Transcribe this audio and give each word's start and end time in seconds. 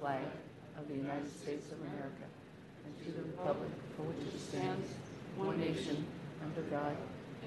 flag 0.00 0.24
of 0.78 0.88
the 0.88 0.94
United 0.94 1.30
States 1.40 1.72
of 1.72 1.78
America 1.80 2.26
and 2.84 3.04
to 3.04 3.12
the 3.12 3.22
republic 3.30 3.70
for 3.96 4.02
which 4.02 4.34
it 4.34 4.40
stands, 4.40 4.88
one 5.36 5.58
nation, 5.58 6.04
under 6.42 6.62
God, 6.62 6.96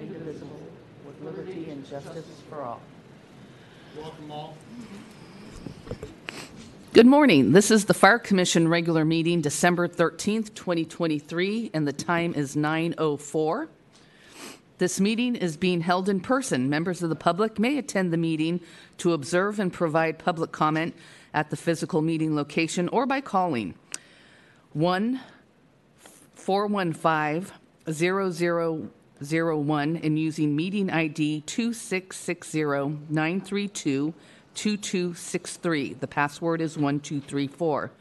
indivisible, 0.00 0.60
with 1.06 1.20
liberty 1.22 1.70
and 1.70 1.88
justice 1.88 2.24
for 2.48 2.62
all. 2.62 2.80
Welcome 3.96 4.30
all. 4.30 4.56
Good 6.92 7.06
morning. 7.06 7.52
This 7.52 7.70
is 7.70 7.84
the 7.84 7.94
Fire 7.94 8.18
Commission 8.18 8.66
regular 8.66 9.04
meeting, 9.04 9.40
December 9.40 9.86
13th, 9.86 10.54
2023, 10.54 11.70
and 11.72 11.86
the 11.86 11.92
time 11.92 12.34
is 12.34 12.56
9:04. 12.56 13.68
This 14.78 14.98
meeting 14.98 15.36
is 15.36 15.56
being 15.56 15.82
held 15.82 16.08
in 16.08 16.20
person. 16.20 16.68
Members 16.68 17.02
of 17.02 17.10
the 17.10 17.16
public 17.16 17.58
may 17.58 17.78
attend 17.78 18.12
the 18.12 18.16
meeting 18.16 18.60
to 18.98 19.12
observe 19.12 19.60
and 19.60 19.72
provide 19.72 20.18
public 20.18 20.52
comment 20.52 20.94
at 21.32 21.50
the 21.50 21.56
physical 21.56 22.02
meeting 22.02 22.34
location 22.34 22.88
or 22.88 23.06
by 23.06 23.20
calling 23.20 23.74
1 24.72 25.20
415 26.34 27.52
0001 29.22 29.96
and 29.96 30.18
using 30.18 30.56
meeting 30.56 30.90
ID 30.90 31.42
2660 31.42 32.62
932 33.08 34.14
2263. 34.54 35.94
The 35.94 36.06
password 36.06 36.60
is 36.60 36.76
1234. 36.76 37.92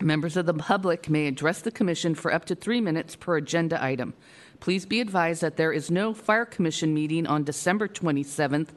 Members 0.00 0.36
of 0.36 0.46
the 0.46 0.54
public 0.54 1.08
may 1.08 1.26
address 1.28 1.60
the 1.60 1.70
commission 1.70 2.14
for 2.14 2.32
up 2.32 2.44
to 2.46 2.54
three 2.54 2.80
minutes 2.80 3.14
per 3.14 3.36
agenda 3.36 3.82
item. 3.82 4.14
Please 4.58 4.86
be 4.86 5.00
advised 5.00 5.42
that 5.42 5.56
there 5.56 5.72
is 5.72 5.90
no 5.90 6.14
Fire 6.14 6.44
Commission 6.44 6.94
meeting 6.94 7.26
on 7.26 7.44
December 7.44 7.88
27th, 7.88 8.68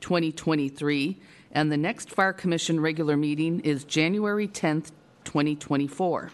2023, 0.00 1.20
and 1.54 1.70
the 1.70 1.76
next 1.76 2.10
Fire 2.10 2.32
Commission 2.32 2.80
regular 2.80 3.16
meeting 3.16 3.60
is 3.60 3.84
January 3.84 4.48
10th, 4.48 4.90
2024. 5.22 6.32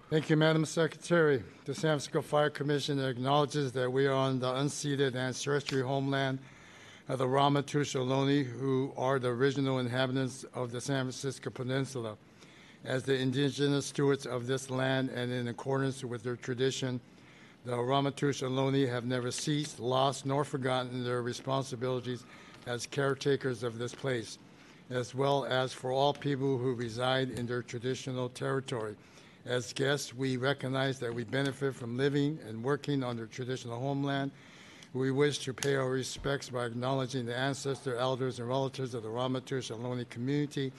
Thank 0.08 0.30
you, 0.30 0.36
Madam 0.38 0.64
Secretary. 0.64 1.42
The 1.66 1.74
San 1.74 1.90
Francisco 1.90 2.22
Fire 2.22 2.48
Commission 2.48 2.98
acknowledges 2.98 3.70
that 3.72 3.92
we 3.92 4.06
are 4.06 4.14
on 4.14 4.38
the 4.38 4.50
unceded 4.50 5.14
ancestral 5.14 5.86
homeland 5.86 6.38
of 7.10 7.18
the 7.18 7.26
Ramaytush 7.26 7.94
Ohlone, 7.94 8.46
who 8.46 8.94
are 8.96 9.18
the 9.18 9.28
original 9.28 9.80
inhabitants 9.80 10.46
of 10.54 10.72
the 10.72 10.80
San 10.80 11.04
Francisco 11.04 11.50
Peninsula. 11.50 12.16
As 12.86 13.02
the 13.02 13.14
indigenous 13.14 13.84
stewards 13.84 14.24
of 14.24 14.46
this 14.46 14.70
land 14.70 15.10
and 15.10 15.30
in 15.30 15.48
accordance 15.48 16.02
with 16.02 16.22
their 16.22 16.36
tradition, 16.36 17.02
the 17.66 17.72
Ramaytush 17.72 18.42
Ohlone 18.42 18.88
have 18.88 19.04
never 19.04 19.30
ceased, 19.30 19.78
lost, 19.78 20.24
nor 20.24 20.42
forgotten 20.42 21.04
their 21.04 21.20
responsibilities 21.20 22.24
as 22.66 22.86
caretakers 22.86 23.62
of 23.62 23.76
this 23.76 23.94
place, 23.94 24.38
as 24.94 25.12
well 25.12 25.44
as 25.44 25.72
for 25.72 25.90
all 25.90 26.14
people 26.14 26.56
who 26.56 26.72
reside 26.72 27.30
in 27.30 27.46
their 27.46 27.62
traditional 27.62 28.28
territory. 28.28 28.94
As 29.44 29.72
guests, 29.72 30.14
we 30.14 30.36
recognize 30.36 31.00
that 31.00 31.12
we 31.12 31.24
benefit 31.24 31.74
from 31.74 31.96
living 31.96 32.38
and 32.48 32.62
working 32.62 33.02
on 33.02 33.16
their 33.16 33.26
traditional 33.26 33.78
homeland. 33.78 34.30
We 34.92 35.10
wish 35.10 35.38
to 35.40 35.52
pay 35.52 35.74
our 35.74 35.90
respects 35.90 36.48
by 36.48 36.66
acknowledging 36.66 37.26
the 37.26 37.36
ancestor, 37.36 37.96
elders, 37.96 38.38
and 38.38 38.48
relatives 38.48 38.94
of 38.94 39.02
the 39.02 39.08
Ramaytush 39.08 39.76
Ohlone 39.76 40.08
community 40.08 40.72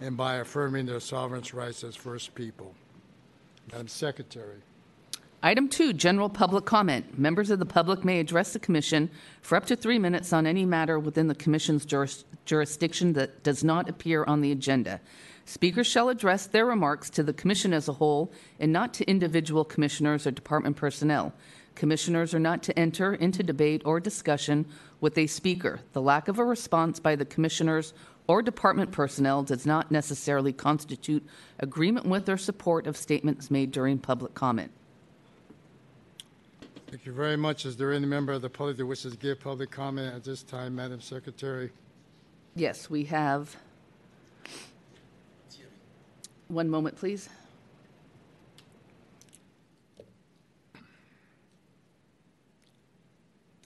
and 0.00 0.16
by 0.16 0.36
affirming 0.36 0.86
their 0.86 0.98
sovereign 0.98 1.44
rights 1.54 1.84
as 1.84 1.94
First 1.94 2.34
People. 2.34 2.74
Madam 3.70 3.86
Secretary. 3.86 4.58
Item 5.44 5.68
two, 5.68 5.92
general 5.92 6.28
public 6.28 6.64
comment. 6.64 7.18
Members 7.18 7.50
of 7.50 7.58
the 7.58 7.66
public 7.66 8.04
may 8.04 8.20
address 8.20 8.52
the 8.52 8.60
commission 8.60 9.10
for 9.40 9.56
up 9.56 9.66
to 9.66 9.74
three 9.74 9.98
minutes 9.98 10.32
on 10.32 10.46
any 10.46 10.64
matter 10.64 11.00
within 11.00 11.26
the 11.26 11.34
commission's 11.34 11.84
juris- 11.84 12.24
jurisdiction 12.44 13.14
that 13.14 13.42
does 13.42 13.64
not 13.64 13.88
appear 13.88 14.22
on 14.22 14.40
the 14.40 14.52
agenda. 14.52 15.00
Speakers 15.44 15.88
shall 15.88 16.10
address 16.10 16.46
their 16.46 16.64
remarks 16.64 17.10
to 17.10 17.24
the 17.24 17.32
commission 17.32 17.72
as 17.72 17.88
a 17.88 17.94
whole 17.94 18.32
and 18.60 18.72
not 18.72 18.94
to 18.94 19.10
individual 19.10 19.64
commissioners 19.64 20.28
or 20.28 20.30
department 20.30 20.76
personnel. 20.76 21.32
Commissioners 21.74 22.32
are 22.32 22.38
not 22.38 22.62
to 22.62 22.78
enter 22.78 23.12
into 23.12 23.42
debate 23.42 23.82
or 23.84 23.98
discussion 23.98 24.64
with 25.00 25.18
a 25.18 25.26
speaker. 25.26 25.80
The 25.92 26.02
lack 26.02 26.28
of 26.28 26.38
a 26.38 26.44
response 26.44 27.00
by 27.00 27.16
the 27.16 27.24
commissioners 27.24 27.94
or 28.28 28.42
department 28.42 28.92
personnel 28.92 29.42
does 29.42 29.66
not 29.66 29.90
necessarily 29.90 30.52
constitute 30.52 31.26
agreement 31.58 32.06
with 32.06 32.28
or 32.28 32.36
support 32.36 32.86
of 32.86 32.96
statements 32.96 33.50
made 33.50 33.72
during 33.72 33.98
public 33.98 34.34
comment. 34.34 34.70
Thank 36.92 37.06
you 37.06 37.12
very 37.14 37.38
much. 37.38 37.64
Is 37.64 37.74
there 37.78 37.90
any 37.90 38.04
member 38.04 38.34
of 38.34 38.42
the 38.42 38.50
public 38.50 38.76
that 38.76 38.84
wishes 38.84 39.12
to 39.12 39.18
give 39.18 39.40
public 39.40 39.70
comment 39.70 40.14
at 40.14 40.24
this 40.24 40.42
time, 40.42 40.74
Madam 40.76 41.00
Secretary? 41.00 41.70
Yes, 42.54 42.90
we 42.90 43.04
have. 43.04 43.56
One 46.48 46.68
moment, 46.68 46.94
please. 46.98 47.30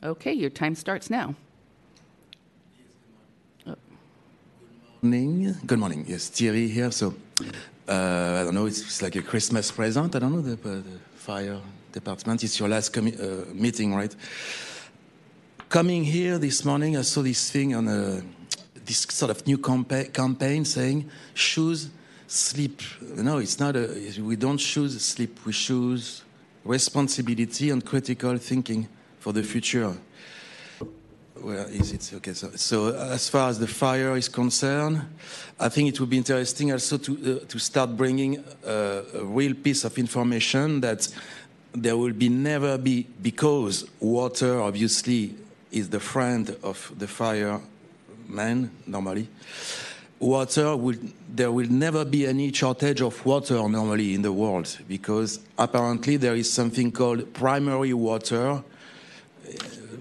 Okay, 0.04 0.32
your 0.32 0.50
time 0.50 0.76
starts 0.76 1.10
now. 1.10 1.34
Good 3.64 3.76
morning. 5.02 5.56
Good 5.66 5.78
morning. 5.80 6.04
Yes, 6.06 6.28
Thierry 6.28 6.68
here. 6.68 6.92
So, 6.92 7.16
uh, 7.88 8.38
I 8.40 8.44
don't 8.44 8.54
know, 8.54 8.66
it's, 8.66 8.80
it's 8.80 9.02
like 9.02 9.16
a 9.16 9.22
Christmas 9.22 9.70
present. 9.70 10.14
I 10.16 10.18
don't 10.18 10.32
know, 10.32 10.40
the, 10.42 10.54
uh, 10.54 10.74
the 10.74 10.98
fire 11.14 11.60
department. 11.92 12.42
It's 12.44 12.58
your 12.58 12.68
last 12.68 12.96
uh, 12.96 13.02
meeting, 13.52 13.94
right? 13.94 14.14
Coming 15.68 16.04
here 16.04 16.38
this 16.38 16.64
morning, 16.64 16.96
I 16.96 17.02
saw 17.02 17.22
this 17.22 17.50
thing 17.50 17.74
on 17.74 17.88
a, 17.88 18.22
this 18.84 18.98
sort 18.98 19.30
of 19.30 19.46
new 19.46 19.58
campa- 19.58 20.12
campaign 20.12 20.64
saying, 20.64 21.10
choose 21.34 21.90
sleep. 22.26 22.82
No, 23.00 23.38
it's 23.38 23.58
not 23.58 23.76
a, 23.76 24.20
we 24.20 24.36
don't 24.36 24.58
choose 24.58 25.00
sleep, 25.00 25.38
we 25.44 25.52
choose 25.52 26.22
responsibility 26.64 27.70
and 27.70 27.84
critical 27.84 28.36
thinking 28.38 28.88
for 29.18 29.32
the 29.32 29.42
future. 29.42 29.96
Where 31.40 31.68
is 31.68 31.92
it? 31.92 32.10
Okay, 32.16 32.32
so, 32.32 32.50
so 32.56 32.94
as 32.94 33.28
far 33.28 33.50
as 33.50 33.58
the 33.58 33.66
fire 33.66 34.16
is 34.16 34.28
concerned, 34.28 35.02
I 35.60 35.68
think 35.68 35.90
it 35.90 36.00
would 36.00 36.10
be 36.10 36.16
interesting 36.16 36.72
also 36.72 36.98
to, 36.98 37.42
uh, 37.42 37.46
to 37.46 37.58
start 37.58 37.96
bringing 37.96 38.38
uh, 38.64 39.02
a 39.14 39.24
real 39.24 39.54
piece 39.54 39.84
of 39.84 39.98
information 39.98 40.80
that 40.80 41.08
there 41.72 41.96
will 41.96 42.12
be 42.12 42.28
never 42.28 42.78
be, 42.78 43.06
because 43.22 43.86
water 44.00 44.60
obviously 44.62 45.34
is 45.70 45.90
the 45.90 46.00
friend 46.00 46.56
of 46.62 46.90
the 46.96 47.06
fireman 47.06 48.70
normally. 48.86 49.28
Water 50.18 50.74
will, 50.74 50.96
there 51.28 51.52
will 51.52 51.68
never 51.68 52.06
be 52.06 52.26
any 52.26 52.50
shortage 52.50 53.02
of 53.02 53.24
water 53.26 53.56
normally 53.68 54.14
in 54.14 54.22
the 54.22 54.32
world 54.32 54.78
because 54.88 55.40
apparently 55.58 56.16
there 56.16 56.34
is 56.34 56.50
something 56.50 56.90
called 56.90 57.34
primary 57.34 57.92
water 57.92 58.62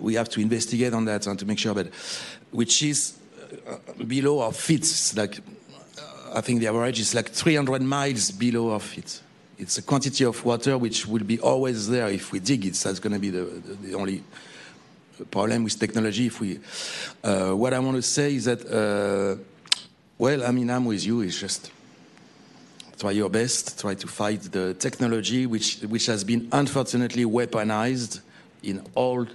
we 0.06 0.14
have 0.14 0.30
to 0.30 0.40
investigate 0.40 0.94
on 0.94 1.06
that 1.06 1.26
and 1.26 1.38
to 1.40 1.46
make 1.46 1.58
sure, 1.58 1.74
but 1.74 1.88
which 2.52 2.84
is 2.84 3.18
uh, 3.68 4.04
below 4.04 4.40
our 4.40 4.54
feet. 4.54 4.86
Like 5.18 5.40
uh, 5.40 6.38
I 6.38 6.42
think 6.42 6.60
the 6.60 6.68
average 6.68 7.00
is 7.00 7.16
like 7.16 7.30
300 7.30 7.82
miles 7.82 8.30
below 8.30 8.72
our 8.74 8.80
feet. 8.80 9.20
It's 9.58 9.80
a 9.80 9.82
quantity 9.82 10.24
of 10.24 10.46
water 10.46 10.78
which 10.78 11.08
will 11.08 11.24
be 11.24 11.40
always 11.40 11.90
there 11.90 12.08
if 12.10 12.32
we 12.32 12.40
dig 12.40 12.66
it. 12.66 12.76
So 12.76 12.90
that's 12.90 13.00
going 13.00 13.14
to 13.14 13.20
be 13.20 13.32
the, 13.32 13.44
the, 13.44 13.74
the, 13.88 13.94
only 13.96 14.24
problem 15.32 15.64
with 15.64 15.80
technology. 15.80 16.28
If 16.28 16.40
we, 16.40 16.60
uh, 17.24 17.54
what 17.54 17.74
I 17.74 17.80
want 17.80 17.96
to 17.96 18.04
say 18.04 18.36
is 18.36 18.46
that, 18.46 18.62
uh, 18.70 19.42
well, 20.20 20.44
I 20.46 20.52
mean, 20.52 20.70
I'm 20.70 20.86
with 20.86 21.04
you. 21.04 21.22
It's 21.22 21.40
just 21.40 21.72
try 23.00 23.12
your 23.12 23.30
best, 23.30 23.80
try 23.80 23.96
to 23.96 24.08
fight 24.08 24.42
the 24.52 24.76
technology 24.76 25.48
which 25.48 25.80
which 25.82 26.06
has 26.06 26.24
been 26.24 26.48
unfortunately 26.52 27.26
weaponized 27.26 28.22
in 28.62 28.86
all 28.94 29.26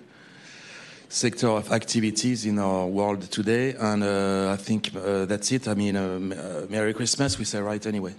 sector 1.10 1.48
of 1.48 1.72
activities 1.72 2.46
in 2.46 2.58
our 2.58 2.86
world 2.86 3.22
today. 3.22 3.74
And 3.74 4.02
uh, 4.02 4.52
I 4.52 4.56
think 4.56 4.94
uh, 4.94 5.26
that's 5.26 5.52
it. 5.52 5.68
I 5.68 5.74
mean, 5.74 5.96
uh, 5.96 6.66
Merry 6.70 6.94
Christmas. 6.94 7.38
We 7.38 7.44
say 7.44 7.60
right 7.60 7.84
anyway. 7.84 8.14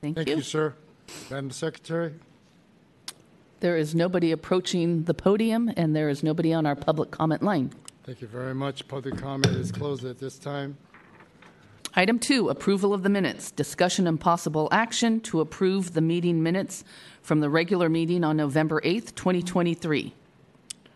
Thank, 0.00 0.16
Thank 0.16 0.28
you. 0.28 0.36
you, 0.36 0.42
sir. 0.42 0.74
Madam 1.30 1.50
Secretary? 1.50 2.14
There 3.60 3.76
is 3.76 3.94
nobody 3.94 4.32
approaching 4.32 5.04
the 5.04 5.14
podium, 5.14 5.70
and 5.76 5.94
there 5.94 6.08
is 6.08 6.22
nobody 6.22 6.52
on 6.52 6.66
our 6.66 6.74
public 6.74 7.10
comment 7.10 7.42
line. 7.42 7.72
Thank 8.04 8.20
you 8.20 8.26
very 8.26 8.54
much. 8.54 8.88
Public 8.88 9.16
comment 9.18 9.54
is 9.54 9.70
closed 9.70 10.04
at 10.04 10.18
this 10.18 10.38
time. 10.38 10.76
Item 11.94 12.18
two, 12.18 12.48
approval 12.48 12.94
of 12.94 13.02
the 13.02 13.08
minutes. 13.08 13.50
Discussion 13.50 14.06
and 14.06 14.18
possible 14.18 14.68
action 14.72 15.20
to 15.20 15.40
approve 15.40 15.92
the 15.92 16.00
meeting 16.00 16.42
minutes 16.42 16.84
from 17.20 17.40
the 17.40 17.50
regular 17.50 17.88
meeting 17.88 18.24
on 18.24 18.36
November 18.36 18.80
8th, 18.80 19.14
2023. 19.14 20.14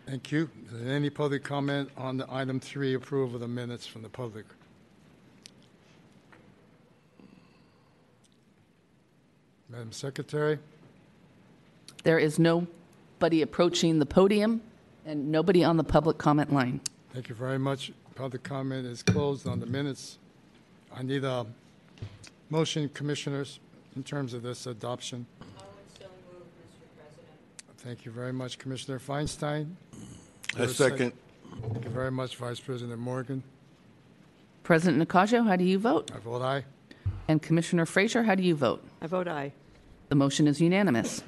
Thank 0.07 0.31
you. 0.31 0.49
Is 0.65 0.71
there 0.71 0.95
any 0.95 1.09
public 1.09 1.43
comment 1.43 1.89
on 1.97 2.15
the 2.15 2.25
item 2.33 2.61
three, 2.61 2.93
approval 2.93 3.35
of 3.35 3.41
the 3.41 3.47
minutes 3.47 3.85
from 3.85 4.03
the 4.03 4.09
public? 4.09 4.45
Madam 9.69 9.91
Secretary? 9.91 10.59
There 12.05 12.19
is 12.19 12.39
nobody 12.39 13.41
approaching 13.41 13.99
the 13.99 14.05
podium 14.05 14.61
and 15.05 15.29
nobody 15.29 15.65
on 15.65 15.75
the 15.75 15.83
public 15.83 16.17
comment 16.17 16.53
line. 16.53 16.79
Thank 17.13 17.27
you 17.27 17.35
very 17.35 17.59
much. 17.59 17.91
Public 18.15 18.43
comment 18.43 18.85
is 18.85 19.03
closed 19.03 19.45
on 19.45 19.59
the 19.59 19.65
minutes. 19.65 20.19
I 20.95 21.03
need 21.03 21.25
a 21.25 21.45
motion, 22.49 22.87
Commissioners, 22.93 23.59
in 23.97 24.03
terms 24.03 24.33
of 24.33 24.41
this 24.41 24.67
adoption. 24.67 25.25
Thank 27.77 28.05
you 28.05 28.11
very 28.11 28.33
much, 28.33 28.57
Commissioner 28.57 28.99
Feinstein. 28.99 29.73
I 30.57 30.65
second. 30.65 31.13
Thank 31.71 31.85
you 31.85 31.91
very 31.91 32.11
much, 32.11 32.35
Vice 32.35 32.59
President 32.59 32.99
Morgan. 32.99 33.43
President 34.63 35.07
Nakajo, 35.07 35.47
how 35.47 35.55
do 35.55 35.63
you 35.63 35.79
vote? 35.79 36.11
I 36.13 36.17
vote 36.19 36.41
aye. 36.41 36.65
And 37.27 37.41
Commissioner 37.41 37.85
Frazier, 37.85 38.23
how 38.23 38.35
do 38.35 38.43
you 38.43 38.55
vote? 38.55 38.83
I 39.01 39.07
vote 39.07 39.27
aye. 39.27 39.53
The 40.09 40.15
motion 40.15 40.47
is 40.47 40.59
unanimous. 40.59 41.23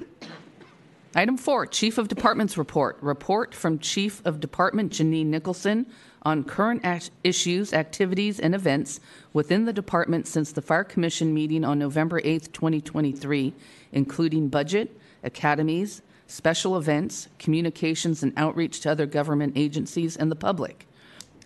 Item 1.14 1.36
four, 1.36 1.66
Chief 1.66 1.98
of 1.98 2.08
Department's 2.08 2.58
report. 2.58 2.98
Report 3.00 3.54
from 3.54 3.78
Chief 3.78 4.20
of 4.24 4.40
Department 4.40 4.92
Janine 4.92 5.26
Nicholson 5.26 5.86
on 6.22 6.44
current 6.44 6.82
act- 6.84 7.10
issues, 7.24 7.72
activities, 7.72 8.38
and 8.38 8.54
events 8.54 9.00
within 9.32 9.64
the 9.64 9.72
department 9.72 10.26
since 10.26 10.52
the 10.52 10.62
Fire 10.62 10.84
Commission 10.84 11.32
meeting 11.32 11.64
on 11.64 11.78
November 11.78 12.20
8th, 12.20 12.52
2023, 12.52 13.54
including 13.92 14.48
budget, 14.48 14.96
academies, 15.22 16.02
special 16.30 16.76
events, 16.76 17.28
communications 17.38 18.22
and 18.22 18.32
outreach 18.36 18.80
to 18.80 18.90
other 18.90 19.06
government 19.06 19.52
agencies 19.56 20.16
and 20.16 20.30
the 20.30 20.36
public. 20.36 20.86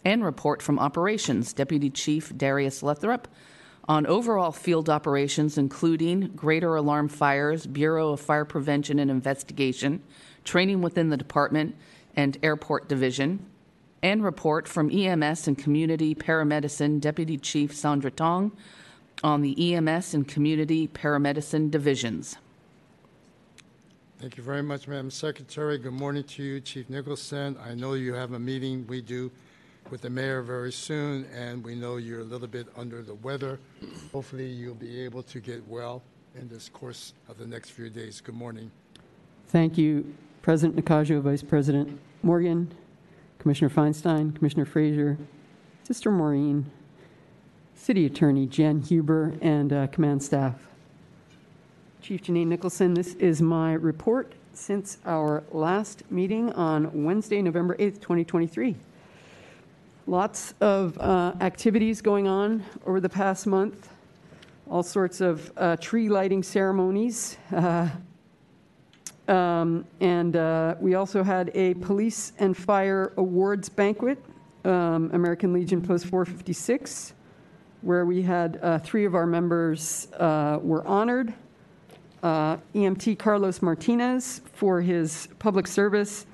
And 0.05 0.23
report 0.23 0.61
from 0.61 0.79
Operations 0.79 1.55
Deputy 1.55 1.89
Chief 1.89 2.37
Darius 2.37 2.83
Luttrop 2.83 3.25
on 3.89 4.07
overall 4.07 4.53
field 4.53 4.91
operations, 4.91 5.57
including 5.57 6.29
greater 6.37 6.77
alarm 6.77 7.09
fires, 7.09 7.67
Bureau 7.67 8.11
of 8.11 8.21
Fire 8.21 8.45
Prevention 8.45 8.99
and 8.99 9.11
Investigation, 9.11 10.03
training 10.45 10.83
within 10.83 11.09
the 11.09 11.17
department, 11.17 11.75
and 12.15 12.37
airport 12.43 12.89
division, 12.89 13.45
and 14.03 14.23
report 14.23 14.69
from 14.69 14.91
EMS 14.91 15.49
and 15.49 15.57
Community 15.57 16.15
Paramedicine 16.15 17.01
Deputy 17.01 17.39
Chief 17.39 17.75
Sandra 17.75 18.11
Tong 18.11 18.53
on 19.23 19.41
the 19.41 19.75
EMS 19.75 20.13
and 20.13 20.29
Community 20.29 20.87
Paramedicine 20.87 21.71
divisions. 21.71 22.37
Thank 24.21 24.37
you 24.37 24.45
very 24.45 24.63
much, 24.63 24.87
Madam 24.87 25.11
Secretary. 25.11 25.77
Good 25.77 25.93
morning 25.93 26.23
to 26.25 26.43
you, 26.43 26.61
Chief 26.61 26.89
Nicholson. 26.89 27.59
I 27.63 27.75
know 27.75 27.95
you 27.95 28.15
have 28.15 28.33
a 28.33 28.39
meeting, 28.39 28.87
we 28.87 29.03
do, 29.03 29.31
with 29.91 30.03
the 30.03 30.09
mayor 30.09 30.41
very 30.41 30.73
soon, 30.73 31.27
and 31.35 31.65
we 31.65 31.75
know 31.75 31.97
you're 31.97 32.21
a 32.21 32.25
little 32.25 32.47
bit 32.47 32.69
under 32.77 33.03
the 33.03 33.15
weather. 33.15 33.59
Hopefully, 34.13 34.47
you'll 34.47 34.77
be 34.77 35.01
able 35.01 35.25
to 35.25 35.41
get 35.41 35.67
well 35.67 36.01
in 36.37 36.49
this 36.49 36.69
course 36.69 37.13
of 37.29 37.39
the 37.39 37.47
next 37.47 37.71
few 37.71 37.91
days. 37.91 38.21
Good 38.21 38.37
morning. 38.37 38.71
Thank 39.49 39.77
you, 39.77 40.15
President 40.43 40.83
Nakajo, 40.83 41.21
Vice 41.21 41.43
President 41.43 41.99
Morgan, 42.23 42.73
Commissioner 43.41 43.69
Feinstein, 43.69 44.35
Commissioner 44.35 44.65
Frazier, 44.65 45.19
Sister 45.83 46.13
Maureen, 46.13 46.71
City 47.75 48.07
Attorney 48.07 48.47
Jen 48.47 48.81
Huber, 48.81 49.35
and 49.43 49.73
uh, 49.73 49.87
command 49.89 50.23
staff. 50.23 50.55
Chief 52.05 52.21
Janine 52.21 52.49
Nicholson, 52.49 52.93
this 52.93 53.15
is 53.15 53.41
my 53.41 53.73
report 53.73 54.35
since 54.53 54.99
our 55.07 55.43
last 55.53 56.03
meeting 56.11 56.53
on 56.53 57.03
Wednesday, 57.03 57.41
November 57.41 57.75
8th, 57.77 57.99
2023. 58.03 58.77
Lots 60.07 60.53
of 60.61 60.99
uh, 60.99 61.33
activities 61.41 62.03
going 62.03 62.29
on 62.29 62.63
over 62.85 63.01
the 63.01 63.09
past 63.09 63.47
month, 63.47 63.89
all 64.71 64.83
sorts 64.83 65.23
of 65.23 65.51
uh, 65.57 65.77
tree 65.79 66.11
lighting 66.11 66.43
ceremonies. 66.43 67.39
Uh, 67.51 67.89
um, 69.27 69.87
and 70.03 70.37
uh, 70.37 70.75
we 70.81 70.97
also 70.97 71.23
had 71.23 71.51
a 71.55 71.73
police 71.73 72.35
and 72.39 72.55
fire 72.55 73.15
awards 73.17 73.71
banquet, 73.71 74.23
um, 74.67 75.09
American 75.15 75.55
Legion 75.55 75.81
Post 75.81 76.05
456, 76.09 77.15
where 77.81 78.05
we 78.05 78.21
had 78.21 78.59
uh, 78.61 78.79
three 78.81 79.07
of 79.07 79.15
our 79.15 79.27
members 79.27 80.09
uh, 80.19 80.59
were 80.61 80.87
honored. 80.87 81.33
Uh, 82.25 82.57
EMT 82.75 83.19
Carlos 83.19 83.61
Martinez 83.61 84.41
for 84.55 84.81
his 84.81 85.29
public 85.39 85.67
service. 85.67 86.25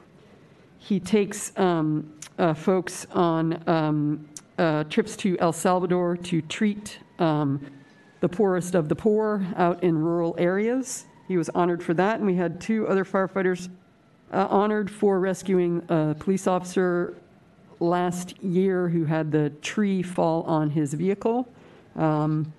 He 0.79 1.01
takes 1.01 1.53
um, 1.59 2.13
uh, 2.39 2.55
folks 2.55 3.09
on 3.11 3.61
um, 3.69 4.29
uh, 4.57 4.85
trips 4.85 5.17
to 5.17 5.37
El 5.41 5.53
Salvador 5.53 6.17
to 6.17 6.43
treat 6.43 7.01
um, 7.19 7.61
the 8.21 8.29
poorest 8.29 8.77
of 8.77 8.89
the 8.89 8.95
poor 8.95 9.45
out 9.57 9.83
in 9.83 9.99
rural 9.99 10.37
areas. 10.39 11.07
He 11.27 11.37
was 11.37 11.49
honored 11.57 11.83
for 11.83 11.93
that, 11.95 12.19
and 12.19 12.25
we 12.25 12.37
had 12.37 12.61
two 12.61 12.87
other 12.87 13.05
firefighters 13.05 13.69
uh, 14.33 14.47
honored 14.49 14.89
for 14.89 15.19
rescuing 15.19 15.85
a 15.89 16.15
police 16.17 16.47
officer 16.47 17.17
last 17.81 18.41
year 18.45 18.89
who 18.89 19.07
had 19.07 19.33
the 19.33 19.51
tree 19.61 20.05
fall 20.05 20.45
on 20.45 20.71
his 20.71 20.95
vehicle 20.95 21.49
um, 21.97 22.53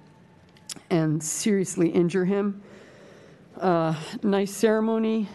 and 0.89 1.23
seriously 1.23 1.87
injure 1.87 2.25
him. 2.25 2.61
Nice 3.61 4.51
ceremony. 4.51 5.29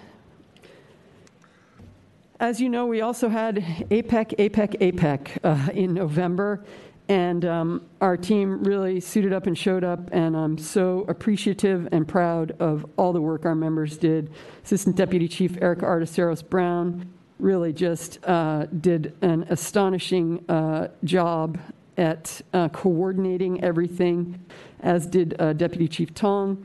As 2.38 2.60
you 2.60 2.68
know, 2.68 2.84
we 2.86 3.00
also 3.00 3.28
had 3.28 3.56
APEC, 3.90 4.36
APEC, 4.36 4.78
APEC 4.80 5.38
uh, 5.42 5.72
in 5.72 5.94
November, 5.94 6.64
and 7.08 7.44
um, 7.44 7.86
our 8.00 8.16
team 8.16 8.62
really 8.64 9.00
suited 9.00 9.32
up 9.32 9.46
and 9.46 9.56
showed 9.56 9.84
up, 9.84 10.10
and 10.12 10.36
I'm 10.36 10.58
so 10.58 11.06
appreciative 11.08 11.88
and 11.92 12.06
proud 12.06 12.54
of 12.58 12.84
all 12.96 13.12
the 13.12 13.20
work 13.20 13.46
our 13.46 13.54
members 13.54 13.96
did. 13.96 14.30
Assistant 14.64 14.96
Deputy 14.96 15.28
Chief 15.28 15.56
Erica 15.62 15.86
Arteseros 15.86 16.46
Brown 16.46 17.08
really 17.38 17.72
just 17.72 18.18
uh, 18.24 18.66
did 18.80 19.14
an 19.22 19.46
astonishing 19.48 20.44
uh, 20.50 20.88
job 21.04 21.58
at 21.96 22.42
uh, 22.52 22.68
coordinating 22.70 23.62
everything, 23.62 24.44
as 24.80 25.06
did 25.06 25.36
uh, 25.38 25.52
Deputy 25.52 25.88
Chief 25.88 26.12
Tong. 26.12 26.64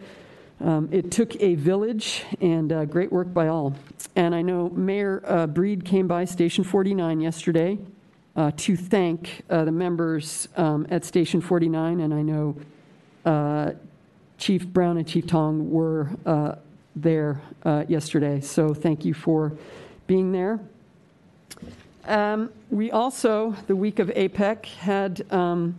Um, 0.64 0.90
it 0.92 1.10
took 1.10 1.36
a 1.42 1.56
village, 1.56 2.24
and 2.40 2.72
uh, 2.72 2.86
great 2.86 3.12
work 3.12 3.34
by 3.34 3.48
all. 3.48 3.76
And 4.16 4.36
I 4.36 4.44
know 4.44 4.70
Mayor 4.70 5.24
uh, 5.26 5.48
Breed 5.48 5.84
came 5.84 6.08
by 6.08 6.26
Station 6.26 6.64
49 6.64 7.20
yesterday 7.20 7.80
uh, 8.36 8.52
to 8.58 8.76
thank 8.76 9.42
uh, 9.50 9.66
the 9.66 9.72
members 9.72 10.48
um, 10.58 10.86
at 10.92 11.04
Station 11.04 11.42
49, 11.42 12.00
and 12.02 12.14
I 12.14 12.22
know 12.22 12.56
uh, 13.26 13.72
Chief 14.38 14.68
Brown 14.68 14.98
and 14.98 15.08
Chief 15.08 15.26
Tong 15.26 15.72
were 15.72 16.10
uh, 16.28 16.56
there 16.96 17.42
yesterday. 17.88 18.40
So 18.40 18.74
thank 18.74 19.04
you 19.04 19.14
for 19.16 19.54
being 20.06 20.32
there. 20.32 20.60
Um, 22.06 22.52
we 22.70 22.92
also, 22.92 23.56
the 23.68 23.76
week 23.76 24.00
of 24.00 24.10
APEC, 24.10 24.66
had 24.66 25.26
um, 25.32 25.78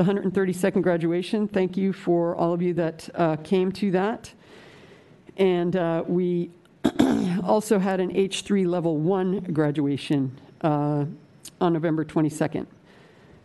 the 0.00 0.14
132nd 0.14 0.80
graduation. 0.80 1.46
Thank 1.46 1.76
you 1.76 1.92
for 1.92 2.34
all 2.34 2.54
of 2.54 2.62
you 2.62 2.72
that 2.72 3.06
uh, 3.14 3.36
came 3.36 3.70
to 3.72 3.90
that. 3.90 4.32
And 5.36 5.76
uh, 5.76 6.04
we 6.06 6.48
also 7.44 7.78
had 7.78 8.00
an 8.00 8.10
H3 8.14 8.66
Level 8.66 8.96
1 8.96 9.52
graduation 9.52 10.40
uh, 10.62 11.04
on 11.60 11.72
November 11.74 12.02
22nd. 12.02 12.66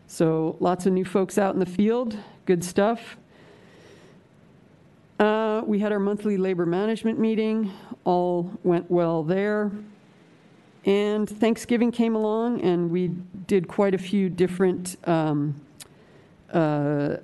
So 0.08 0.56
lots 0.62 0.86
of 0.86 0.94
new 0.94 1.04
folks 1.04 1.38
out 1.38 1.54
in 1.56 1.60
the 1.60 1.66
field, 1.66 2.18
good 2.46 2.64
stuff. 2.64 3.18
Uh, 5.20 5.62
we 5.66 5.80
had 5.80 5.92
our 5.92 6.00
monthly 6.00 6.38
labor 6.38 6.66
management 6.66 7.20
meeting, 7.20 7.70
all 8.06 8.50
went 8.64 8.90
well 8.90 9.24
there. 9.24 9.74
And 10.86 11.28
Thanksgiving 11.28 11.92
came 11.92 12.16
along, 12.16 12.62
and 12.62 12.90
we 12.92 13.10
did 13.46 13.68
quite 13.68 13.94
a 13.94 13.98
few 13.98 14.30
different 14.30 14.96
um, 15.06 15.60
uh, 16.54 17.18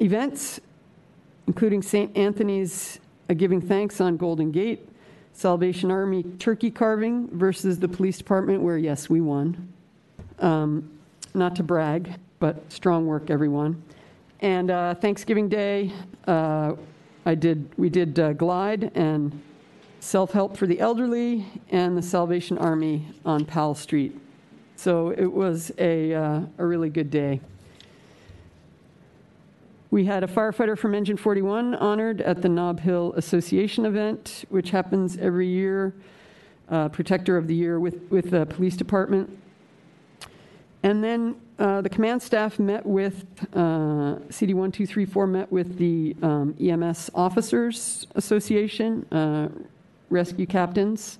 events, 0.00 0.60
including 1.46 1.82
St. 1.82 2.16
Anthony's 2.16 3.00
uh, 3.28 3.34
giving 3.34 3.60
thanks 3.60 4.00
on 4.00 4.16
Golden 4.16 4.50
Gate, 4.50 4.88
Salvation 5.32 5.90
Army 5.90 6.22
turkey 6.38 6.70
carving 6.70 7.28
versus 7.36 7.78
the 7.78 7.88
police 7.88 8.18
department, 8.18 8.62
where, 8.62 8.78
yes, 8.78 9.08
we 9.08 9.20
won. 9.20 9.72
Um, 10.38 10.90
not 11.34 11.54
to 11.56 11.62
brag, 11.62 12.14
but 12.38 12.70
strong 12.72 13.06
work, 13.06 13.30
everyone. 13.30 13.82
And 14.40 14.70
uh, 14.70 14.94
Thanksgiving 14.94 15.48
Day, 15.48 15.92
uh, 16.26 16.74
I 17.26 17.34
did, 17.34 17.68
we 17.76 17.90
did 17.90 18.18
uh, 18.18 18.32
Glide 18.32 18.90
and 18.94 19.40
Self-Help 20.00 20.56
for 20.56 20.66
the 20.66 20.80
Elderly 20.80 21.46
and 21.70 21.96
the 21.96 22.02
Salvation 22.02 22.56
Army 22.56 23.06
on 23.24 23.44
Powell 23.44 23.74
Street. 23.74 24.18
So 24.76 25.10
it 25.10 25.30
was 25.30 25.70
a, 25.78 26.14
uh, 26.14 26.40
a 26.56 26.64
really 26.64 26.88
good 26.88 27.10
day. 27.10 27.40
We 29.92 30.04
had 30.04 30.22
a 30.22 30.28
firefighter 30.28 30.78
from 30.78 30.94
Engine 30.94 31.16
41 31.16 31.74
honored 31.74 32.20
at 32.20 32.42
the 32.42 32.48
Nob 32.48 32.78
Hill 32.78 33.12
Association 33.16 33.84
event, 33.84 34.44
which 34.48 34.70
happens 34.70 35.16
every 35.16 35.48
year, 35.48 35.94
uh, 36.68 36.90
Protector 36.90 37.36
of 37.36 37.48
the 37.48 37.56
Year 37.56 37.80
with, 37.80 38.00
with 38.08 38.30
the 38.30 38.46
police 38.46 38.76
department. 38.76 39.36
And 40.84 41.02
then 41.02 41.34
uh, 41.58 41.80
the 41.80 41.88
command 41.88 42.22
staff 42.22 42.60
met 42.60 42.86
with, 42.86 43.24
uh, 43.52 44.20
CD 44.30 44.54
1234 44.54 45.26
met 45.26 45.50
with 45.50 45.76
the 45.76 46.14
um, 46.22 46.54
EMS 46.60 47.10
Officers 47.12 48.06
Association, 48.14 49.04
uh, 49.10 49.48
rescue 50.08 50.46
captains. 50.46 51.18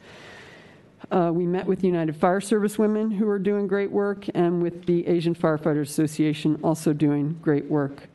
Uh, 1.11 1.33
we 1.35 1.45
met 1.45 1.67
with 1.67 1.83
United 1.83 2.15
Fire 2.15 2.41
Service 2.41 2.79
women 2.79 3.11
who 3.11 3.29
are 3.29 3.39
doing 3.41 3.67
great 3.67 3.91
work, 3.91 4.27
and 4.33 4.62
with 4.62 4.87
the 4.87 5.09
Asian 5.09 5.35
Firefighters 5.35 5.89
Association 5.89 6.61
also 6.62 6.93
doing 6.93 7.37
great 7.43 7.65
work. 7.65 8.07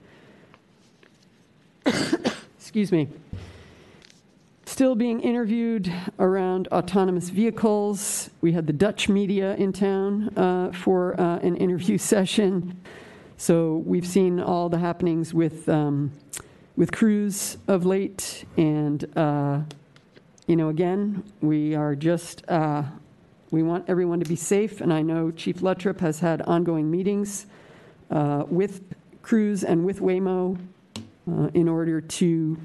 Excuse 2.76 2.92
me. 2.92 3.08
Still 4.66 4.96
being 4.96 5.22
interviewed 5.22 5.90
around 6.20 6.68
autonomous 6.74 7.30
vehicles. 7.30 8.30
We 8.42 8.52
had 8.52 8.68
the 8.68 8.74
Dutch 8.74 9.08
media 9.08 9.56
in 9.56 9.72
town 9.72 10.38
uh, 10.38 10.74
for 10.74 11.18
uh, 11.18 11.38
an 11.38 11.56
interview 11.56 11.98
session. 12.14 12.78
So 13.38 13.78
we've 13.86 14.06
seen 14.06 14.42
all 14.42 14.68
the 14.68 14.78
happenings 14.78 15.34
with 15.34 15.70
um, 15.70 16.12
with 16.76 16.92
Cruise 16.92 17.58
of 17.70 17.86
late, 17.86 18.44
and 18.58 19.06
uh, 19.18 19.62
you 20.46 20.58
know, 20.58 20.68
again, 20.68 21.24
we 21.40 21.76
are 21.76 21.96
just 21.96 22.44
uh, 22.50 22.84
we 23.52 23.64
want 23.64 23.86
everyone 23.88 24.20
to 24.20 24.28
be 24.28 24.36
safe, 24.36 24.82
and 24.82 24.92
I 24.92 25.02
know 25.02 25.32
Chief 25.32 25.62
Luttrop 25.62 26.02
has 26.02 26.20
had 26.20 26.42
ongoing 26.42 26.92
meetings 26.92 27.46
uh, 28.12 28.44
with 28.50 28.82
Cruise 29.22 29.64
and 29.64 29.86
with 29.86 30.02
Waymo 30.02 30.58
uh, 31.32 31.50
in 31.54 31.68
order 31.68 32.02
to 32.02 32.58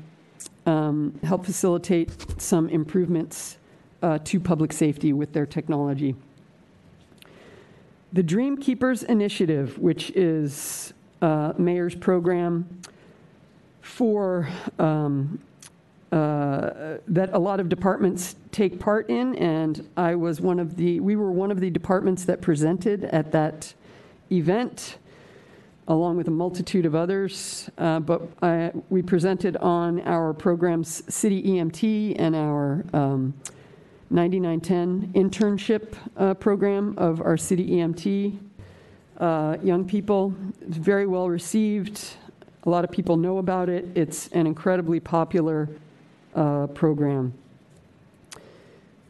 um, 0.67 1.19
help 1.23 1.45
facilitate 1.45 2.41
some 2.41 2.69
improvements 2.69 3.59
uh, 4.03 4.19
to 4.25 4.41
public 4.41 4.73
safety 4.73 5.13
with 5.13 5.33
their 5.33 5.47
technology. 5.47 6.15
The 8.13 8.23
Dream 8.23 8.57
Keepers 8.57 9.03
Initiative, 9.03 9.79
which 9.79 10.11
is 10.11 10.93
uh, 11.23 11.53
Mayor's 11.59 11.95
program 11.95 12.81
for 13.83 14.49
um, 14.79 15.41
uh, 16.13 16.99
that 17.07 17.31
a 17.33 17.39
lot 17.39 17.61
of 17.61 17.69
departments 17.69 18.35
take 18.51 18.81
part 18.81 19.09
in, 19.09 19.37
and 19.37 19.89
I 19.97 20.17
was 20.17 20.41
one 20.41 20.59
of 20.59 20.77
the. 20.77 20.99
We 20.99 21.15
were 21.15 21.31
one 21.31 21.53
of 21.53 21.61
the 21.61 21.71
departments 21.71 22.25
that 22.25 22.41
presented 22.41 23.05
at 23.05 23.31
that 23.31 23.73
event 24.33 24.99
along 25.91 26.17
with 26.17 26.29
a 26.29 26.31
multitude 26.31 26.87
of 26.87 26.95
others. 26.95 27.69
Uh, 27.77 27.99
but 27.99 28.23
I, 28.41 28.71
we 28.91 29.03
presented 29.03 29.57
on 29.57 30.01
our 30.03 30.33
program's 30.33 31.03
City 31.13 31.43
EMT 31.43 32.15
and 32.17 32.37
our 32.37 32.85
um, 32.93 33.35
9910 34.11 35.13
internship 35.15 35.97
uh, 36.17 36.35
program 36.35 36.95
of 36.97 37.21
our 37.21 37.37
City 37.37 37.71
EMT. 37.71 38.39
Uh, 39.19 39.57
young 39.65 39.85
people, 39.85 40.33
it's 40.61 40.77
very 40.77 41.07
well 41.07 41.29
received. 41.29 42.01
A 42.65 42.71
lot 42.71 42.85
of 42.85 42.93
people 42.93 43.17
know 43.17 43.39
about 43.39 43.69
it. 43.69 43.89
It's 43.97 44.29
an 44.29 44.47
incredibly 44.47 45.01
popular 45.01 45.69
uh, 46.37 46.69
program. 46.69 47.35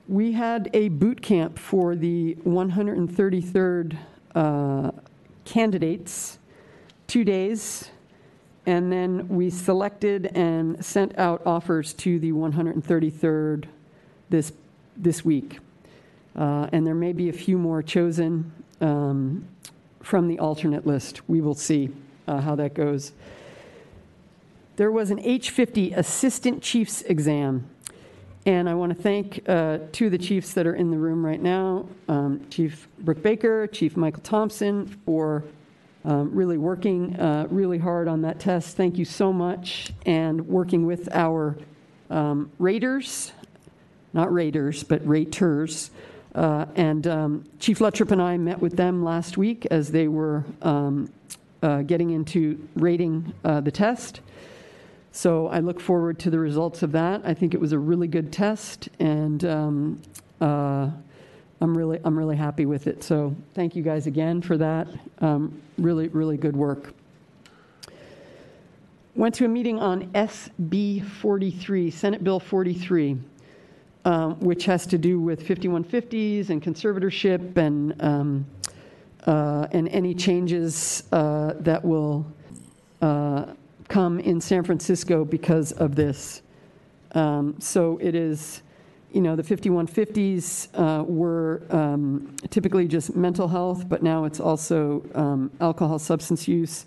We 0.09 0.33
had 0.33 0.71
a 0.73 0.89
boot 0.89 1.21
camp 1.21 1.59
for 1.59 1.95
the 1.95 2.37
133rd 2.47 3.99
uh, 4.35 4.91
candidates 5.45 6.39
two 7.11 7.25
days, 7.25 7.90
and 8.67 8.93
then 8.93 9.29
we 9.29 9.50
selected 9.50 10.26
and 10.37 10.83
sent 10.85 11.19
out 11.19 11.43
offers 11.45 11.93
to 11.93 12.21
the 12.21 12.31
133rd 12.31 13.64
this, 14.29 14.52
this 14.97 15.25
week. 15.25 15.59
Uh, 16.37 16.69
and 16.71 16.87
there 16.87 16.95
may 16.95 17.12
be 17.12 17.29
a 17.29 17.33
few 17.33 17.59
more 17.59 17.83
chosen 17.83 18.52
um, 18.81 19.45
from 20.00 20.29
the 20.29 20.38
alternate 20.38 20.87
list. 20.87 21.29
We 21.29 21.40
will 21.40 21.57
see 21.57 21.90
uh, 22.29 22.40
how 22.40 22.55
that 22.55 22.75
goes. 22.75 23.11
There 24.76 24.93
was 24.93 25.11
an 25.11 25.21
H50 25.21 25.97
Assistant 25.97 26.62
Chief's 26.62 27.02
exam. 27.02 27.69
And 28.47 28.69
I 28.69 28.75
want 28.75 28.97
to 28.97 29.02
thank 29.02 29.43
uh, 29.49 29.79
two 29.90 30.07
of 30.07 30.12
the 30.12 30.19
chiefs 30.19 30.55
that 30.55 30.64
are 30.64 30.76
in 30.76 30.93
the 30.93 30.97
room 30.97 31.26
right 31.26 31.43
now 31.43 31.88
um, 32.09 32.47
Chief 32.50 32.87
Brooke 33.00 33.21
Baker, 33.21 33.67
Chief 33.67 33.97
Michael 33.97 34.23
Thompson, 34.23 34.87
for 35.05 35.43
um, 36.04 36.35
really 36.35 36.59
working 36.59 37.19
uh, 37.19 37.47
really 37.50 37.78
hard 37.78 38.09
on 38.09 38.23
that 38.23 38.40
test. 38.40 38.76
Thank 38.76 38.99
you 38.99 39.04
so 39.04 39.33
much. 39.33 39.92
And 40.07 40.47
working 40.49 40.87
with 40.87 41.09
our 41.12 41.57
um, 42.09 42.50
raters, 42.59 43.33
not 44.12 44.33
raters, 44.33 44.83
but 44.83 45.07
raters. 45.07 45.90
Uh, 46.35 46.66
and 46.76 47.07
um, 47.07 47.45
Chief 47.59 47.78
Luttrop 47.80 48.12
and 48.12 48.23
I 48.23 48.37
met 48.37 48.61
with 48.61 48.76
them 48.76 49.04
last 49.04 49.37
week 49.37 49.66
as 49.71 49.90
they 49.90 50.09
were 50.09 50.45
um, 50.62 51.11
uh, 51.62 51.83
getting 51.83 52.11
into 52.11 52.66
rating 52.76 53.33
uh, 53.45 53.61
the 53.61 53.71
test. 53.71 54.21
So 55.12 55.49
I 55.49 55.59
look 55.59 55.80
forward 55.80 56.19
to 56.21 56.30
the 56.30 56.38
results 56.38 56.83
of 56.83 56.92
that. 56.92 57.23
I 57.25 57.35
think 57.35 57.52
it 57.52 57.61
was 57.61 57.73
a 57.73 57.78
really 57.78 58.07
good 58.07 58.33
test, 58.33 58.88
and 59.00 59.45
um, 59.45 60.02
uh, 60.40 60.90
I'm 61.61 61.76
really, 61.76 62.00
I'm 62.05 62.19
really 62.19 62.37
happy 62.37 62.67
with 62.67 62.87
it. 62.87 63.02
So 63.02 63.35
thank 63.55 63.76
you 63.76 63.83
guys 63.83 64.07
again 64.07 64.40
for 64.40 64.57
that. 64.57 64.88
Um, 65.19 65.61
really, 65.79 66.09
really 66.09 66.37
good 66.37 66.57
work. 66.57 66.95
Went 69.14 69.35
to 69.37 69.45
a 69.45 69.49
meeting 69.49 69.79
on 69.79 70.07
SB 70.12 71.05
43, 71.05 71.90
Senate 71.90 72.25
Bill 72.25 72.40
43, 72.40 73.19
um, 74.05 74.40
which 74.40 74.64
has 74.64 74.87
to 74.87 74.97
do 74.97 75.21
with 75.21 75.45
5150s 75.45 76.49
and 76.49 76.62
conservatorship 76.62 77.57
and 77.57 78.00
um, 78.02 78.47
uh, 79.26 79.67
and 79.73 79.88
any 79.88 80.14
changes 80.14 81.05
uh, 81.12 81.52
that 81.61 81.85
will 81.85 82.25
uh, 83.02 83.47
come 83.88 84.19
in 84.21 84.40
San 84.40 84.64
Francisco 84.64 85.25
because 85.25 85.73
of 85.73 85.95
this. 85.95 86.43
Um, 87.12 87.57
so 87.61 87.99
it 88.00 88.14
is 88.14 88.62
you 89.12 89.21
know, 89.21 89.35
the 89.35 89.43
5150s 89.43 90.69
uh, 90.75 91.02
were 91.05 91.62
um, 91.71 92.35
typically 92.50 92.87
just 92.87 93.17
mental 93.17 93.49
health, 93.49 93.88
but 93.88 94.02
now 94.02 94.25
it's 94.25 94.40
also 94.40 95.05
um, 95.14 95.50
alcohol 95.61 95.99
substance 95.99 96.47
use. 96.47 96.87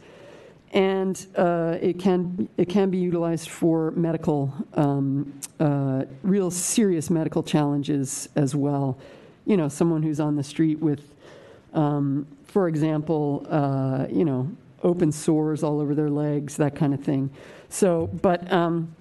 And 0.71 1.25
uh, 1.35 1.77
it, 1.81 1.99
can, 1.99 2.49
it 2.57 2.69
can 2.69 2.89
be 2.89 2.97
utilized 2.97 3.49
for 3.49 3.91
medical, 3.91 4.53
um, 4.73 5.39
uh, 5.59 6.05
real 6.23 6.49
serious 6.49 7.09
medical 7.09 7.43
challenges 7.43 8.29
as 8.35 8.55
well. 8.55 8.97
You 9.45 9.57
know, 9.57 9.67
someone 9.67 10.01
who's 10.01 10.19
on 10.19 10.35
the 10.35 10.43
street 10.43 10.79
with, 10.79 11.13
um, 11.73 12.25
for 12.45 12.67
example, 12.67 13.45
uh, 13.49 14.07
you 14.09 14.25
know, 14.25 14.49
open 14.81 15.11
sores 15.11 15.63
all 15.63 15.79
over 15.79 15.93
their 15.93 16.09
legs, 16.09 16.57
that 16.57 16.75
kind 16.75 16.93
of 16.93 17.03
thing. 17.03 17.29
So, 17.69 18.07
but 18.21 18.51
um, 18.51 18.95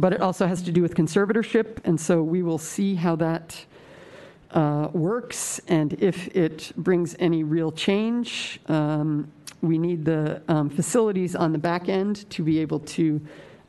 but 0.00 0.14
it 0.14 0.22
also 0.22 0.46
has 0.46 0.62
to 0.62 0.72
do 0.72 0.80
with 0.80 0.94
conservatorship, 0.94 1.78
and 1.84 2.00
so 2.00 2.22
we 2.22 2.42
will 2.42 2.58
see 2.58 2.94
how 2.94 3.14
that 3.16 3.62
uh, 4.52 4.88
works 4.92 5.60
and 5.68 5.92
if 6.02 6.26
it 6.34 6.72
brings 6.76 7.14
any 7.18 7.44
real 7.44 7.70
change. 7.70 8.60
Um, 8.66 9.30
we 9.60 9.76
need 9.76 10.06
the 10.06 10.40
um, 10.48 10.70
facilities 10.70 11.36
on 11.36 11.52
the 11.52 11.58
back 11.58 11.90
end 11.90 12.28
to 12.30 12.42
be 12.42 12.60
able 12.60 12.80
to 12.80 13.20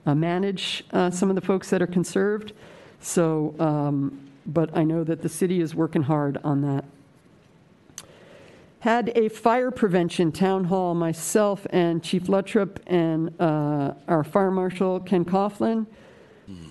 uh, 0.06 0.16
manage 0.16 0.86
uh, 0.94 1.12
some 1.12 1.30
of 1.30 1.36
the 1.36 1.42
folks 1.42 1.70
that 1.70 1.82
are 1.82 1.88
conserved. 1.88 2.54
So, 3.02 3.54
um, 3.60 4.18
but 4.46 4.76
I 4.76 4.86
know 4.86 5.04
that 5.04 5.22
the 5.22 5.30
city 5.30 5.60
is 5.60 5.76
working 5.76 6.04
hard 6.04 6.38
on 6.46 6.62
that. 6.62 6.86
Had 8.80 9.12
a 9.16 9.28
fire 9.28 9.70
prevention 9.70 10.32
town 10.32 10.64
hall, 10.64 10.96
myself 10.96 11.68
and 11.72 12.02
Chief 12.02 12.24
Luttrop 12.24 12.78
and 12.88 13.36
uh, 13.40 13.94
our 14.08 14.24
fire 14.24 14.50
marshal, 14.50 15.02
Ken 15.02 15.26
Cofflin 15.26 15.86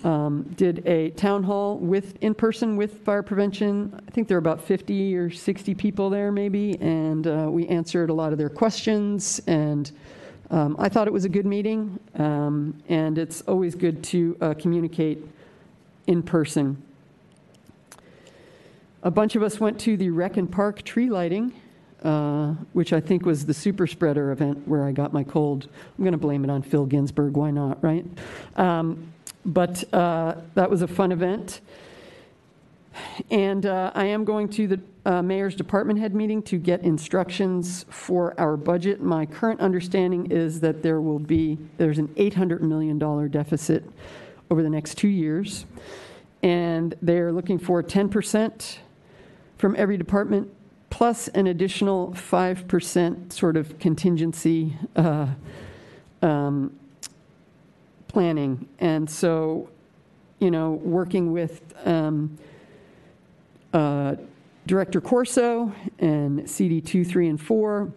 um, 0.03 0.43
did 0.55 0.85
a 0.87 1.09
town 1.11 1.43
hall 1.43 1.77
with, 1.77 2.17
in 2.21 2.33
person 2.33 2.77
with 2.77 3.03
fire 3.03 3.23
prevention. 3.23 3.99
I 4.07 4.11
think 4.11 4.27
there 4.27 4.35
were 4.35 4.39
about 4.39 4.61
50 4.61 5.15
or 5.15 5.29
60 5.29 5.75
people 5.75 6.09
there 6.09 6.31
maybe, 6.31 6.79
and 6.81 7.27
uh, 7.27 7.47
we 7.49 7.67
answered 7.67 8.09
a 8.09 8.13
lot 8.13 8.31
of 8.31 8.37
their 8.37 8.49
questions 8.49 9.41
and 9.47 9.91
Um, 10.51 10.75
I 10.77 10.89
thought 10.89 11.07
it 11.07 11.13
was 11.13 11.23
a 11.23 11.29
good 11.29 11.45
meeting, 11.45 11.97
um, 12.15 12.75
and 12.89 13.17
it's 13.17 13.39
always 13.47 13.73
good 13.73 14.03
to 14.03 14.35
uh, 14.41 14.53
communicate 14.59 15.25
in 16.07 16.21
person. 16.21 16.75
A 19.03 19.09
bunch 19.09 19.37
of 19.37 19.43
us 19.43 19.61
went 19.61 19.79
to 19.81 19.95
the 19.95 20.09
Rec 20.09 20.35
and 20.35 20.51
Park 20.51 20.83
tree 20.83 21.09
lighting, 21.09 21.53
uh, 22.03 22.53
which 22.73 22.91
I 22.91 22.99
think 22.99 23.25
was 23.25 23.45
the 23.45 23.53
super 23.53 23.87
spreader 23.87 24.31
event 24.31 24.67
where 24.67 24.83
I 24.83 24.91
got 24.91 25.13
my 25.13 25.23
cold. 25.23 25.69
I'm 25.97 26.03
going 26.03 26.11
to 26.11 26.17
blame 26.17 26.43
it 26.43 26.49
on 26.49 26.61
Phil 26.63 26.85
Ginsburg. 26.85 27.37
Why 27.37 27.51
not, 27.51 27.81
right? 27.81 28.05
Um, 28.57 29.10
but 29.45 29.83
uh, 29.93 30.35
that 30.55 30.69
was 30.69 30.81
a 30.81 30.87
fun 30.87 31.11
event. 31.11 31.61
And 33.29 33.65
uh, 33.65 33.91
I 33.95 34.05
am 34.05 34.25
going 34.25 34.49
to 34.49 34.67
the 34.67 34.79
uh, 35.05 35.21
mayor's 35.21 35.55
department 35.55 35.99
head 35.99 36.13
meeting 36.13 36.43
to 36.43 36.57
get 36.57 36.81
instructions 36.81 37.85
for 37.89 38.39
our 38.39 38.57
budget. 38.57 39.01
My 39.01 39.25
current 39.25 39.61
understanding 39.61 40.31
is 40.31 40.59
that 40.59 40.83
there 40.83 41.01
will 41.01 41.19
be, 41.19 41.57
there's 41.77 41.97
an 41.97 42.09
$800 42.09 42.61
million 42.61 42.99
deficit 43.29 43.83
over 44.49 44.61
the 44.61 44.69
next 44.69 44.97
two 44.97 45.07
years. 45.07 45.65
And 46.43 46.95
they're 47.01 47.31
looking 47.31 47.59
for 47.59 47.81
10% 47.81 48.77
from 49.57 49.75
every 49.77 49.97
department, 49.97 50.51
plus 50.89 51.27
an 51.29 51.47
additional 51.47 52.11
5% 52.11 53.31
sort 53.31 53.57
of 53.57 53.79
contingency 53.79 54.75
uh, 54.95 55.27
um, 56.21 56.75
planning. 58.11 58.67
And 58.79 59.09
so, 59.09 59.69
you 60.39 60.51
know, 60.51 60.71
working 60.71 61.31
with 61.31 61.61
um, 61.85 62.37
uh, 63.73 64.15
Director 64.67 64.99
Corso 64.99 65.73
and 65.99 66.49
CD 66.49 66.81
2, 66.81 67.05
3, 67.05 67.29
and 67.29 67.41
4, 67.41 67.91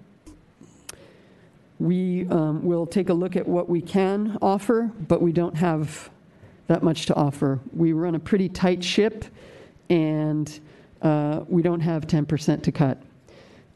we 1.80 2.28
um, 2.28 2.64
will 2.64 2.86
take 2.86 3.08
a 3.08 3.12
look 3.12 3.34
at 3.34 3.46
what 3.46 3.68
we 3.68 3.80
can 3.80 4.38
offer, 4.40 4.90
but 5.08 5.20
we 5.20 5.32
don't 5.32 5.56
have 5.56 6.10
that 6.68 6.84
much 6.84 7.06
to 7.06 7.14
offer. 7.14 7.58
We 7.74 7.92
run 7.92 8.14
a 8.14 8.20
pretty 8.20 8.48
tight 8.48 8.84
ship, 8.84 9.24
and 9.90 10.60
uh, 11.02 11.40
we 11.48 11.60
don't 11.60 11.80
have 11.80 12.06
10% 12.06 12.62
to 12.62 12.72
cut. 12.72 13.02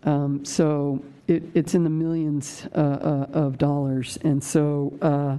Um, 0.05 0.45
so 0.45 1.03
it, 1.27 1.43
it's 1.55 1.75
in 1.75 1.83
the 1.83 1.91
millions 1.91 2.67
uh, 2.75 2.79
uh, 2.79 3.27
of 3.33 3.59
dollars. 3.59 4.19
And 4.23 4.43
so 4.43 4.97
uh, 5.03 5.39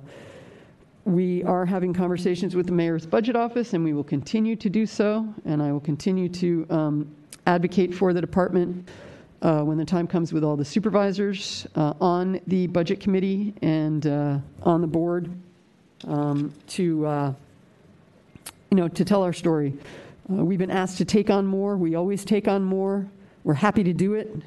we 1.10 1.44
are 1.44 1.66
having 1.66 1.92
conversations 1.92 2.56
with 2.56 2.68
the 2.68 2.72
mayor's 2.72 3.06
budget 3.08 3.36
office, 3.36 3.74
and 3.74 3.84
we 3.84 3.94
will 3.94 4.04
continue 4.04 4.56
to 4.56 4.70
do 4.70 4.86
so. 4.86 5.28
And 5.44 5.62
I 5.62 5.72
will 5.72 5.80
continue 5.80 6.30
to 6.30 6.68
um, 6.70 7.16
advocate 7.48 7.96
for 7.96 8.13
the 8.13 8.22
department 8.22 8.88
uh, 9.42 9.62
when 9.63 9.78
the 9.78 9.86
time 9.86 10.06
comes 10.06 10.32
with 10.34 10.44
all 10.44 10.56
the 10.56 10.66
supervisors 10.66 11.66
uh, 11.75 11.94
on 12.00 12.39
the 12.46 12.68
budget 12.68 13.00
committee 13.00 13.56
and 13.63 14.06
uh, 14.06 14.38
on 14.62 14.82
the 14.82 14.88
board 14.88 15.32
um, 16.08 16.54
to, 16.68 17.06
uh, 17.08 17.34
you 18.70 18.78
know, 18.78 18.88
to 18.88 19.04
tell 19.04 19.24
our 19.24 19.34
story. 19.34 19.74
Uh, 20.32 20.46
we've 20.46 20.60
been 20.60 20.70
asked 20.70 21.00
to 21.00 21.06
take 21.06 21.32
on 21.32 21.44
more. 21.44 21.75
We 21.75 21.96
always 21.96 22.24
take 22.24 22.48
on 22.48 22.63
more. 22.63 23.10
We're 23.44 23.56
happy 23.56 23.84
to 23.84 23.94
do 23.94 24.13
it, 24.13 24.44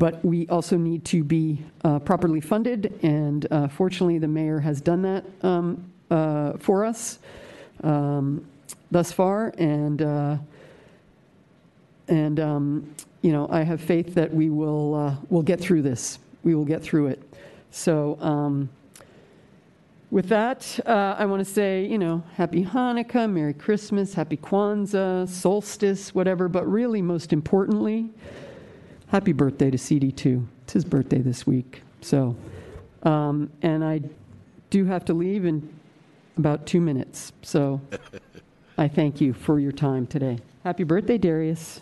but 0.00 0.24
we 0.24 0.48
also 0.48 0.78
need 0.78 1.04
to 1.04 1.22
be 1.22 1.62
uh, 1.84 1.98
properly 1.98 2.40
funded. 2.40 2.98
And 3.02 3.46
uh, 3.50 3.68
fortunately, 3.68 4.18
the 4.18 4.28
mayor 4.28 4.58
has 4.58 4.80
done 4.80 5.02
that 5.02 5.24
um, 5.42 5.92
uh, 6.10 6.54
for 6.54 6.86
us 6.86 7.18
um, 7.84 8.46
thus 8.90 9.12
far. 9.12 9.52
And 9.58 10.00
uh, 10.00 10.38
and 12.08 12.40
um, 12.40 12.94
you 13.20 13.30
know, 13.30 13.46
I 13.50 13.62
have 13.62 13.82
faith 13.82 14.14
that 14.14 14.32
we 14.32 14.48
will 14.48 14.94
uh, 14.94 15.16
will 15.28 15.42
get 15.42 15.60
through 15.60 15.82
this. 15.82 16.18
We 16.44 16.54
will 16.54 16.64
get 16.64 16.82
through 16.82 17.08
it. 17.08 17.22
So. 17.70 18.18
Um, 18.20 18.70
with 20.10 20.28
that, 20.30 20.80
uh, 20.86 21.14
I 21.16 21.24
want 21.26 21.38
to 21.38 21.44
say, 21.44 21.86
you 21.86 21.96
know, 21.96 22.24
Happy 22.34 22.64
Hanukkah, 22.64 23.30
Merry 23.30 23.54
Christmas, 23.54 24.14
Happy 24.14 24.36
Kwanzaa, 24.36 25.28
Solstice, 25.28 26.12
whatever, 26.12 26.48
but 26.48 26.68
really, 26.68 27.00
most 27.00 27.32
importantly, 27.32 28.10
Happy 29.10 29.32
birthday 29.32 29.72
to 29.72 29.76
CD2. 29.76 30.46
It's 30.62 30.72
his 30.72 30.84
birthday 30.84 31.18
this 31.18 31.44
week. 31.44 31.82
So, 32.00 32.36
um, 33.02 33.50
and 33.60 33.84
I 33.84 34.02
do 34.70 34.84
have 34.84 35.04
to 35.06 35.14
leave 35.14 35.44
in 35.44 35.68
about 36.36 36.64
two 36.64 36.80
minutes. 36.80 37.32
So, 37.42 37.80
I 38.78 38.86
thank 38.86 39.20
you 39.20 39.32
for 39.32 39.58
your 39.58 39.72
time 39.72 40.06
today. 40.06 40.38
Happy 40.62 40.84
birthday, 40.84 41.18
Darius. 41.18 41.80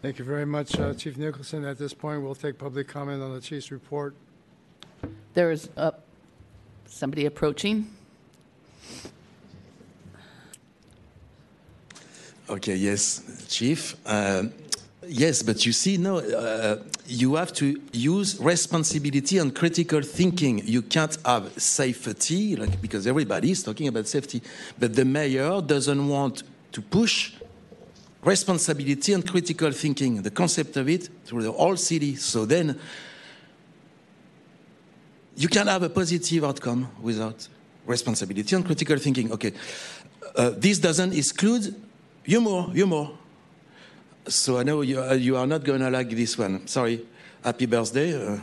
Thank 0.00 0.20
you 0.20 0.24
very 0.24 0.46
much, 0.46 0.78
uh, 0.78 0.94
Chief 0.94 1.16
Nicholson. 1.16 1.64
At 1.64 1.76
this 1.76 1.92
point, 1.92 2.22
we'll 2.22 2.36
take 2.36 2.56
public 2.56 2.86
comment 2.86 3.20
on 3.20 3.34
the 3.34 3.40
chief's 3.40 3.72
report. 3.72 4.14
There 5.34 5.50
is 5.50 5.68
uh, 5.76 5.90
somebody 6.86 7.26
approaching. 7.26 7.90
Okay, 12.48 12.76
yes, 12.76 13.44
Chief. 13.48 13.96
Uh, 14.06 14.44
yes, 15.06 15.42
but 15.42 15.64
you 15.66 15.72
see, 15.72 15.96
no, 15.96 16.18
uh, 16.18 16.82
you 17.06 17.34
have 17.34 17.52
to 17.54 17.80
use 17.92 18.38
responsibility 18.40 19.38
and 19.38 19.54
critical 19.54 20.02
thinking. 20.02 20.62
You 20.64 20.82
can't 20.82 21.16
have 21.24 21.52
safety, 21.60 22.56
like 22.56 22.80
because 22.80 23.06
everybody 23.06 23.50
is 23.50 23.62
talking 23.62 23.88
about 23.88 24.06
safety, 24.06 24.42
but 24.78 24.94
the 24.94 25.04
mayor 25.04 25.60
doesn't 25.60 26.08
want 26.08 26.42
to 26.72 26.82
push 26.82 27.32
responsibility 28.22 29.12
and 29.12 29.28
critical 29.28 29.72
thinking, 29.72 30.22
the 30.22 30.30
concept 30.30 30.76
of 30.76 30.88
it, 30.88 31.08
through 31.24 31.42
the 31.42 31.52
whole 31.52 31.76
city. 31.76 32.14
So 32.14 32.46
then 32.46 32.78
you 35.36 35.48
can 35.48 35.66
have 35.66 35.82
a 35.82 35.88
positive 35.88 36.44
outcome 36.44 36.88
without 37.00 37.48
responsibility 37.86 38.54
and 38.54 38.64
critical 38.64 38.96
thinking. 38.98 39.32
Okay, 39.32 39.52
uh, 40.36 40.50
this 40.56 40.78
doesn't 40.78 41.14
exclude 41.14 41.74
humor, 42.22 42.70
humor. 42.72 43.08
So 44.26 44.58
I 44.58 44.62
know 44.62 44.82
you, 44.82 45.00
uh, 45.00 45.14
you 45.14 45.36
are 45.36 45.46
not 45.46 45.64
going 45.64 45.80
to 45.80 45.90
like 45.90 46.10
this 46.10 46.38
one. 46.38 46.66
Sorry. 46.66 47.04
Happy 47.42 47.66
birthday. 47.66 48.14
Uh, 48.14 48.38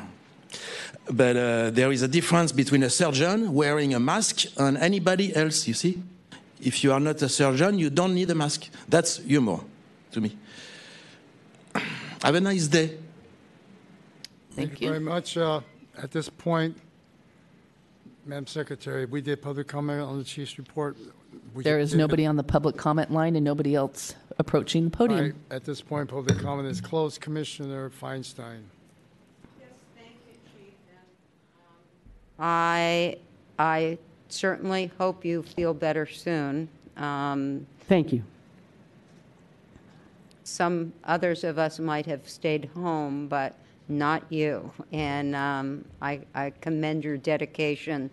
but 1.11 1.35
uh, 1.35 1.69
there 1.71 1.91
is 1.91 2.01
a 2.01 2.07
difference 2.07 2.51
between 2.51 2.83
a 2.83 2.89
surgeon 2.89 3.53
wearing 3.53 3.93
a 3.93 3.99
mask 3.99 4.45
and 4.57 4.77
anybody 4.77 5.35
else, 5.35 5.67
you 5.67 5.73
see? 5.73 6.01
If 6.61 6.83
you 6.83 6.91
are 6.91 6.99
not 6.99 7.21
a 7.21 7.29
surgeon, 7.29 7.79
you 7.79 7.89
don't 7.89 8.13
need 8.13 8.29
a 8.29 8.35
mask. 8.35 8.69
That's 8.87 9.17
humor 9.17 9.59
to 10.11 10.21
me. 10.21 10.37
Have 12.21 12.35
a 12.35 12.41
nice 12.41 12.67
day. 12.67 12.97
Thank 14.51 14.81
you 14.81 14.89
very 14.89 14.99
much. 14.99 15.37
Uh, 15.37 15.61
At 16.01 16.11
this 16.11 16.29
point, 16.29 16.77
Madam 18.29 18.45
Secretary, 18.45 19.05
we 19.05 19.21
did 19.21 19.41
public 19.41 19.67
comment 19.67 20.01
on 20.01 20.19
the 20.19 20.23
chief's 20.23 20.59
report. 20.59 20.95
We 21.55 21.63
There 21.63 21.83
did- 21.83 21.97
nobody 21.97 22.27
on 22.27 22.35
the 22.35 22.43
public 22.43 22.77
comment 22.77 23.11
line 23.11 23.35
and 23.35 23.43
nobody 23.43 23.73
else 23.73 24.13
approaching 24.37 24.87
the 24.89 24.97
All 24.99 25.07
right, 25.07 25.15
podium. 25.17 25.35
At 25.49 25.63
this 25.65 25.81
point, 25.81 26.09
public 26.09 26.37
comment 26.37 26.67
is 26.67 26.79
closed. 26.79 27.21
Commissioner 27.21 27.89
Feinstein. 27.89 28.59
Yes, 29.59 29.69
thank 29.97 30.11
you, 30.27 30.35
Chief. 30.55 30.73
I, 32.37 33.17
I 33.57 33.97
certainly 34.29 34.91
hope 34.99 35.25
you 35.25 35.41
feel 35.41 35.73
better 35.73 36.05
soon. 36.05 36.69
Um, 36.97 37.65
Thank 37.87 38.13
you. 38.13 38.21
Some 40.43 40.93
others 41.03 41.43
of 41.43 41.57
us 41.57 41.79
might 41.79 42.05
have 42.05 42.29
stayed 42.29 42.69
home, 42.75 43.27
but 43.27 43.55
not 43.89 44.23
you. 44.29 44.71
And 44.93 45.35
um, 45.35 45.85
I, 46.01 46.21
I 46.35 46.51
commend 46.61 47.03
your 47.03 47.17
dedication 47.17 48.09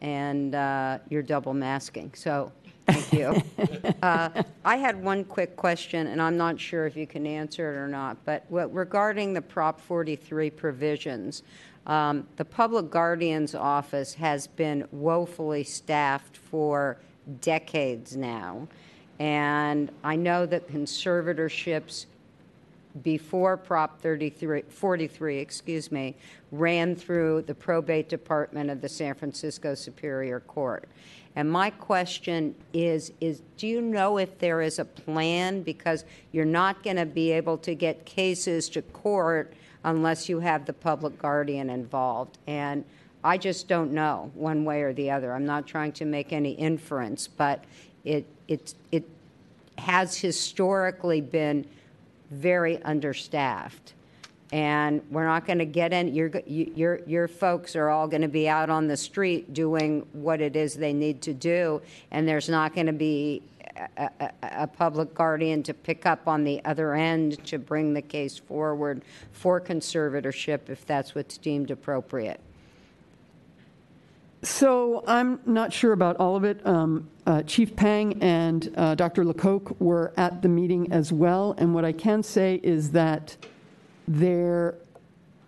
and 0.00 0.54
uh, 0.54 0.98
your 1.08 1.22
double 1.22 1.54
masking. 1.54 2.10
So, 2.14 2.52
thank 2.86 3.12
you. 3.12 3.42
uh, 4.02 4.42
I 4.64 4.76
had 4.76 5.02
one 5.02 5.24
quick 5.24 5.56
question, 5.56 6.06
and 6.08 6.22
I'm 6.22 6.36
not 6.36 6.58
sure 6.58 6.86
if 6.86 6.96
you 6.96 7.06
can 7.06 7.26
answer 7.26 7.74
it 7.74 7.76
or 7.76 7.88
not. 7.88 8.16
But 8.24 8.44
what- 8.48 8.72
regarding 8.74 9.34
the 9.34 9.42
Prop 9.42 9.80
43 9.80 10.50
provisions, 10.50 11.42
um, 11.86 12.26
the 12.36 12.44
Public 12.44 12.90
Guardian's 12.90 13.54
Office 13.54 14.14
has 14.14 14.46
been 14.46 14.86
woefully 14.92 15.64
staffed 15.64 16.36
for 16.36 16.98
decades 17.40 18.16
now. 18.16 18.68
And 19.18 19.90
I 20.04 20.16
know 20.16 20.46
that 20.46 20.68
conservatorships 20.68 22.06
before 23.02 23.56
Prop 23.56 24.00
33, 24.00 24.62
43, 24.62 25.38
excuse 25.38 25.92
me, 25.92 26.14
ran 26.52 26.94
through 26.94 27.42
the 27.42 27.54
probate 27.54 28.08
department 28.08 28.70
of 28.70 28.80
the 28.80 28.88
San 28.88 29.14
Francisco 29.14 29.74
Superior 29.74 30.40
Court. 30.40 30.88
And 31.36 31.50
my 31.50 31.70
question 31.70 32.54
is, 32.72 33.12
is 33.20 33.42
do 33.56 33.66
you 33.66 33.80
know 33.80 34.18
if 34.18 34.38
there 34.38 34.60
is 34.60 34.78
a 34.78 34.84
plan? 34.84 35.62
Because 35.62 36.04
you're 36.32 36.44
not 36.44 36.82
going 36.82 36.96
to 36.96 37.06
be 37.06 37.30
able 37.30 37.58
to 37.58 37.74
get 37.74 38.04
cases 38.04 38.68
to 38.70 38.82
court 38.82 39.52
unless 39.84 40.28
you 40.28 40.40
have 40.40 40.66
the 40.66 40.72
public 40.72 41.18
guardian 41.18 41.70
involved. 41.70 42.38
And 42.46 42.84
I 43.22 43.38
just 43.38 43.68
don't 43.68 43.92
know 43.92 44.30
one 44.34 44.64
way 44.64 44.82
or 44.82 44.92
the 44.92 45.10
other. 45.10 45.32
I'm 45.32 45.46
not 45.46 45.66
trying 45.66 45.92
to 45.92 46.04
make 46.04 46.32
any 46.32 46.52
inference, 46.52 47.28
but 47.28 47.64
it, 48.04 48.26
it, 48.48 48.74
it 48.90 49.04
has 49.76 50.16
historically 50.16 51.20
been 51.20 51.66
very 52.30 52.82
understaffed. 52.82 53.94
And 54.50 55.02
we're 55.10 55.26
not 55.26 55.46
going 55.46 55.58
to 55.58 55.66
get 55.66 55.92
in, 55.92 56.14
your, 56.14 56.30
your, 56.46 57.00
your 57.06 57.28
folks 57.28 57.76
are 57.76 57.90
all 57.90 58.08
going 58.08 58.22
to 58.22 58.28
be 58.28 58.48
out 58.48 58.70
on 58.70 58.86
the 58.86 58.96
street 58.96 59.52
doing 59.52 60.06
what 60.12 60.40
it 60.40 60.56
is 60.56 60.74
they 60.74 60.94
need 60.94 61.20
to 61.22 61.34
do, 61.34 61.82
and 62.10 62.26
there's 62.26 62.48
not 62.48 62.74
going 62.74 62.86
to 62.86 62.92
be 62.94 63.42
a, 63.76 64.10
a, 64.20 64.30
a 64.42 64.66
public 64.66 65.14
guardian 65.14 65.62
to 65.64 65.74
pick 65.74 66.06
up 66.06 66.26
on 66.26 66.44
the 66.44 66.64
other 66.64 66.94
end 66.94 67.44
to 67.46 67.58
bring 67.58 67.92
the 67.92 68.02
case 68.02 68.38
forward 68.38 69.02
for 69.32 69.60
conservatorship 69.60 70.68
if 70.68 70.86
that's 70.86 71.14
what's 71.14 71.36
deemed 71.36 71.70
appropriate. 71.70 72.40
So 74.42 75.02
I'm 75.06 75.40
not 75.46 75.72
sure 75.72 75.92
about 75.92 76.16
all 76.16 76.36
of 76.36 76.44
it. 76.44 76.64
Um, 76.66 77.08
uh, 77.26 77.42
Chief 77.42 77.74
Pang 77.74 78.22
and 78.22 78.72
uh, 78.76 78.94
Dr. 78.94 79.24
Lecoq 79.24 79.80
were 79.80 80.12
at 80.16 80.42
the 80.42 80.48
meeting 80.48 80.92
as 80.92 81.12
well, 81.12 81.54
and 81.58 81.74
what 81.74 81.84
I 81.84 81.92
can 81.92 82.22
say 82.22 82.60
is 82.62 82.92
that 82.92 83.36
their 84.06 84.76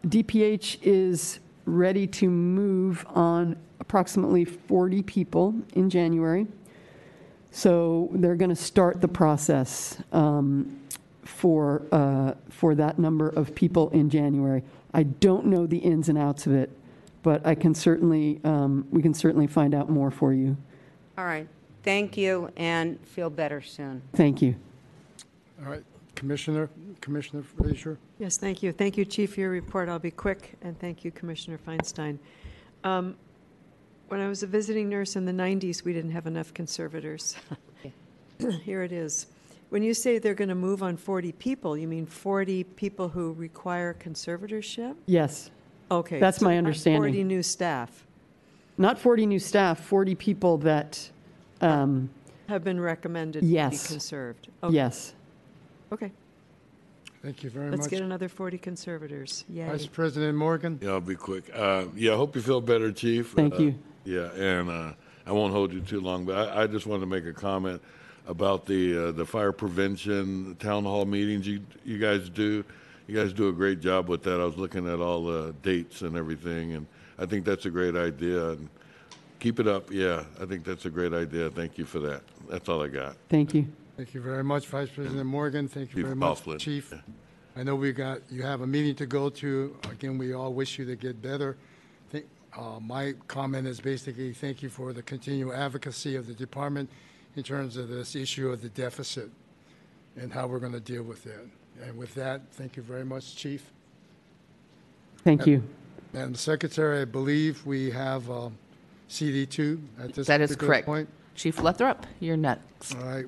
DPH 0.06 0.78
is 0.82 1.38
ready 1.66 2.06
to 2.06 2.28
move 2.28 3.06
on 3.10 3.56
approximately 3.78 4.44
40 4.44 5.02
people 5.02 5.54
in 5.74 5.88
January. 5.88 6.46
So 7.50 8.10
they're 8.12 8.36
going 8.36 8.50
to 8.50 8.56
start 8.56 9.00
the 9.00 9.08
process 9.08 9.96
um, 10.12 10.80
for 11.24 11.82
uh, 11.92 12.34
for 12.48 12.74
that 12.74 12.98
number 12.98 13.28
of 13.30 13.54
people 13.54 13.90
in 13.90 14.10
January. 14.10 14.62
I 14.92 15.04
don't 15.04 15.46
know 15.46 15.66
the 15.66 15.78
ins 15.78 16.08
and 16.08 16.18
outs 16.18 16.46
of 16.46 16.52
it, 16.52 16.70
but 17.22 17.46
I 17.46 17.54
can 17.54 17.74
certainly 17.74 18.40
um, 18.44 18.86
we 18.90 19.02
can 19.02 19.14
certainly 19.14 19.46
find 19.46 19.74
out 19.74 19.90
more 19.90 20.10
for 20.10 20.32
you. 20.32 20.56
All 21.18 21.24
right. 21.24 21.46
Thank 21.82 22.16
you, 22.16 22.50
and 22.56 22.98
feel 23.06 23.30
better 23.30 23.62
soon. 23.62 24.02
Thank 24.12 24.42
you. 24.42 24.54
All 25.64 25.70
right, 25.70 25.82
Commissioner, 26.14 26.68
Commissioner 27.00 27.42
Frazier? 27.42 27.98
Yes, 28.18 28.36
thank 28.36 28.62
you. 28.62 28.70
Thank 28.72 28.98
you, 28.98 29.04
Chief, 29.06 29.34
for 29.34 29.40
your 29.40 29.50
report. 29.50 29.88
I'll 29.88 29.98
be 29.98 30.10
quick, 30.10 30.56
and 30.60 30.78
thank 30.78 31.04
you, 31.04 31.10
Commissioner 31.10 31.58
Feinstein. 31.58 32.18
Um, 32.84 33.16
When 34.08 34.20
I 34.20 34.28
was 34.28 34.42
a 34.42 34.46
visiting 34.46 34.88
nurse 34.88 35.16
in 35.16 35.24
the 35.24 35.32
90s, 35.32 35.84
we 35.84 35.92
didn't 35.94 36.10
have 36.10 36.26
enough 36.26 36.52
conservators. 36.52 37.36
Here 38.64 38.82
it 38.82 38.92
is. 38.92 39.26
When 39.70 39.82
you 39.82 39.94
say 39.94 40.18
they're 40.18 40.34
going 40.34 40.48
to 40.48 40.54
move 40.54 40.82
on 40.82 40.96
40 40.96 41.32
people, 41.32 41.78
you 41.78 41.86
mean 41.86 42.04
40 42.04 42.64
people 42.64 43.08
who 43.08 43.32
require 43.34 43.94
conservatorship? 43.94 44.96
Yes, 45.06 45.50
Okay. 45.90 46.20
That's 46.20 46.38
so 46.38 46.44
my 46.46 46.52
not 46.54 46.58
understanding. 46.58 47.00
40 47.02 47.24
new 47.24 47.42
staff 47.42 48.06
not 48.78 48.98
40 48.98 49.26
new 49.26 49.38
staff, 49.38 49.78
40 49.84 50.14
people 50.14 50.56
that. 50.58 51.10
Um, 51.60 52.08
have 52.48 52.64
been 52.64 52.80
recommended 52.80 53.40
to 53.40 53.46
be 53.46 53.52
Yes. 53.52 53.86
conserved. 53.88 54.48
Okay. 54.62 54.74
Yes. 54.74 55.14
Okay, 55.92 56.10
Thank 57.22 57.42
you 57.44 57.50
very 57.50 57.66
much. 57.68 57.78
let's 57.78 57.88
get 57.88 58.00
another 58.00 58.28
40 58.28 58.56
conservators. 58.56 59.44
Yay. 59.50 59.66
Vice 59.66 59.86
President 59.86 60.36
Morgan? 60.38 60.78
Yeah, 60.80 60.92
I'll 60.92 61.00
be 61.02 61.14
quick. 61.14 61.50
Uh, 61.54 61.84
yeah, 61.94 62.14
I 62.14 62.16
hope 62.16 62.34
you 62.34 62.40
feel 62.42 62.62
better, 62.62 62.90
Chief. 62.90 63.32
Thank 63.32 63.54
Uh, 63.54 63.58
you. 63.58 63.74
Yeah, 64.04 64.32
and 64.32 64.70
uh, 64.70 64.92
I 65.26 65.32
won't 65.32 65.52
hold 65.52 65.72
you 65.74 65.80
too 65.80 66.00
long, 66.00 66.24
but 66.24 66.48
I, 66.48 66.62
I 66.62 66.66
just 66.66 66.86
wanted 66.86 67.00
to 67.00 67.06
make 67.06 67.26
a 67.26 67.34
comment 67.34 67.82
about 68.26 68.64
the 68.64 69.08
uh, 69.08 69.12
the 69.12 69.26
fire 69.26 69.52
prevention 69.52 70.56
town 70.58 70.84
hall 70.84 71.04
meetings 71.04 71.46
you 71.46 71.60
you 71.84 71.98
guys 71.98 72.30
do. 72.30 72.64
You 73.06 73.16
guys 73.16 73.32
do 73.32 73.48
a 73.48 73.52
great 73.52 73.80
job 73.80 74.08
with 74.08 74.22
that. 74.22 74.40
I 74.40 74.44
was 74.44 74.56
looking 74.56 74.88
at 74.88 75.00
all 75.00 75.24
the 75.24 75.54
dates 75.62 76.02
and 76.02 76.16
everything, 76.16 76.74
and 76.74 76.86
I 77.18 77.26
think 77.26 77.44
that's 77.44 77.66
a 77.66 77.70
great 77.70 77.96
idea. 77.96 78.50
And 78.50 78.68
keep 79.40 79.58
it 79.58 79.66
up. 79.66 79.90
Yeah, 79.90 80.24
I 80.40 80.44
think 80.44 80.64
that's 80.64 80.84
a 80.86 80.90
great 80.90 81.12
idea. 81.12 81.50
Thank 81.50 81.78
you 81.78 81.84
for 81.84 81.98
that. 82.00 82.22
That's 82.48 82.68
all 82.68 82.82
I 82.82 82.88
got. 82.88 83.16
Thank 83.28 83.54
you. 83.54 83.66
Thank 83.96 84.14
you 84.14 84.20
very 84.20 84.44
much, 84.44 84.66
Vice 84.66 84.88
President 84.88 85.26
Morgan. 85.26 85.68
Thank 85.68 85.90
you 85.90 85.96
Chief 85.96 86.04
very 86.04 86.16
much, 86.16 86.38
Cofflin. 86.44 86.58
Chief. 86.58 86.94
I 87.56 87.62
know 87.62 87.74
we 87.74 87.92
got, 87.92 88.20
you 88.30 88.42
have 88.42 88.60
a 88.60 88.66
meeting 88.66 88.94
to 88.94 89.06
go 89.06 89.28
to. 89.28 89.76
Again, 89.90 90.16
we 90.16 90.32
all 90.32 90.54
wish 90.54 90.78
you 90.78 90.84
to 90.86 90.96
get 90.96 91.20
better. 91.20 91.56
Think- 92.10 92.26
uh, 92.56 92.78
My 92.80 93.14
comment 93.28 93.66
is 93.66 93.80
basically, 93.80 94.32
thank 94.32 94.62
you 94.62 94.68
for 94.68 94.92
the 94.92 95.02
continual 95.02 95.52
advocacy 95.52 96.16
of 96.16 96.26
the 96.26 96.32
department 96.32 96.88
in 97.36 97.42
terms 97.42 97.76
of 97.76 97.88
this 97.88 98.14
issue 98.14 98.50
of 98.50 98.62
the 98.62 98.68
deficit 98.70 99.30
and 100.16 100.32
how 100.32 100.46
we're 100.46 100.60
going 100.60 100.72
to 100.72 100.80
deal 100.80 101.02
with 101.02 101.24
that. 101.24 101.46
And 101.82 101.96
with 101.96 102.14
that, 102.14 102.42
thank 102.52 102.76
you 102.76 102.82
very 102.82 103.04
much, 103.04 103.36
Chief. 103.36 103.70
Thank 105.24 105.46
you. 105.46 105.62
Madam 106.12 106.34
Secretary, 106.34 107.02
I 107.02 107.04
believe 107.04 107.64
we 107.64 107.90
have 107.90 108.28
um, 108.30 108.56
CD2 109.08 109.80
at 110.00 110.12
this 110.14 110.26
That 110.26 110.40
is 110.40 110.50
particular 110.50 110.68
correct. 110.72 110.86
point. 110.86 111.08
Chief 111.34 111.56
Luttrop, 111.58 112.04
you're 112.20 112.36
next. 112.36 112.94
All 112.96 113.02
right. 113.04 113.26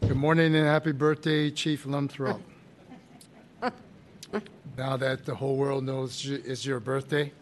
Good 0.00 0.16
morning 0.16 0.54
and 0.56 0.66
happy 0.66 0.92
birthday, 0.92 1.50
Chief 1.50 1.84
Luttrop. 1.84 2.40
Now 4.78 4.96
that 4.96 5.26
the 5.26 5.34
whole 5.34 5.56
world 5.56 5.84
knows 5.84 6.24
y- 6.26 6.38
it's 6.44 6.64
your 6.64 6.78
birthday, 6.80 7.32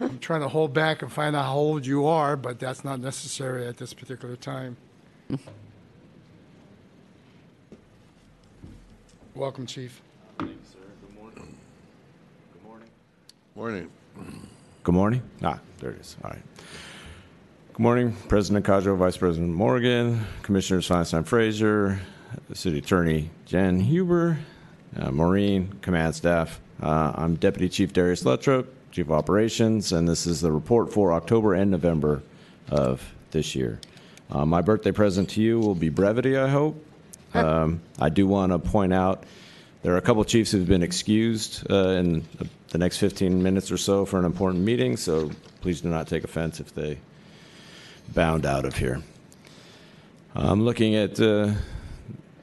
I'm 0.00 0.18
trying 0.18 0.40
to 0.40 0.48
hold 0.48 0.74
back 0.74 1.00
and 1.00 1.10
find 1.10 1.34
out 1.36 1.44
how 1.44 1.54
old 1.54 1.86
you 1.86 2.06
are, 2.06 2.36
but 2.36 2.58
that's 2.58 2.84
not 2.84 2.98
necessary 3.00 3.66
at 3.66 3.76
this 3.78 3.94
particular 3.94 4.34
time. 4.36 4.76
Welcome, 9.34 9.66
Chief. 9.66 10.00
Thank 10.38 10.52
you, 10.52 10.56
sir. 10.72 10.78
Good 11.04 11.20
morning. 11.20 11.56
Good 12.52 12.62
morning. 12.62 12.88
Morning. 13.56 13.90
Good 14.84 14.94
morning. 14.94 15.22
Ah, 15.42 15.58
there 15.80 15.90
it 15.90 16.00
is. 16.00 16.16
All 16.22 16.30
right. 16.30 16.42
Good 17.72 17.82
morning, 17.82 18.16
President 18.28 18.64
Kajo, 18.64 18.96
Vice 18.96 19.16
President 19.16 19.52
Morgan, 19.52 20.24
Commissioners 20.42 20.88
Feinstein 20.88 21.26
Fraser, 21.26 22.00
the 22.48 22.54
City 22.54 22.78
Attorney 22.78 23.30
Jen 23.44 23.80
Huber, 23.80 24.38
uh, 24.96 25.10
Maureen, 25.10 25.72
Command 25.82 26.14
Staff. 26.14 26.60
Uh, 26.80 27.12
I'm 27.16 27.34
Deputy 27.34 27.68
Chief 27.68 27.92
Darius 27.92 28.22
Luttrop, 28.22 28.68
Chief 28.92 29.06
of 29.06 29.12
Operations, 29.12 29.90
and 29.90 30.06
this 30.06 30.28
is 30.28 30.42
the 30.42 30.52
report 30.52 30.92
for 30.92 31.12
October 31.12 31.54
and 31.54 31.72
November 31.72 32.22
of 32.70 33.12
this 33.32 33.56
year. 33.56 33.80
Uh, 34.30 34.46
my 34.46 34.60
birthday 34.60 34.92
present 34.92 35.28
to 35.30 35.42
you 35.42 35.58
will 35.58 35.74
be 35.74 35.88
brevity, 35.88 36.36
I 36.36 36.46
hope. 36.46 36.80
Um, 37.44 37.80
I 37.98 38.10
do 38.10 38.28
want 38.28 38.52
to 38.52 38.58
point 38.60 38.94
out 38.94 39.24
there 39.82 39.92
are 39.92 39.96
a 39.96 40.02
couple 40.02 40.24
chiefs 40.24 40.52
who've 40.52 40.68
been 40.68 40.84
excused 40.84 41.68
uh, 41.70 41.88
in 41.88 42.24
the- 42.70 42.78
next 42.78 42.98
15 42.98 43.40
minutes 43.42 43.70
or 43.70 43.76
so 43.76 44.04
for 44.04 44.18
an 44.18 44.24
important 44.24 44.64
meeting, 44.64 44.96
so 44.96 45.30
please 45.60 45.80
do 45.80 45.88
not 45.88 46.08
take 46.08 46.24
offense 46.24 46.58
if 46.58 46.74
they 46.74 46.98
bound 48.14 48.44
out 48.44 48.64
of 48.64 48.76
here. 48.76 49.00
I'm 50.34 50.64
looking 50.64 50.96
at 50.96 51.20
uh, 51.20 51.52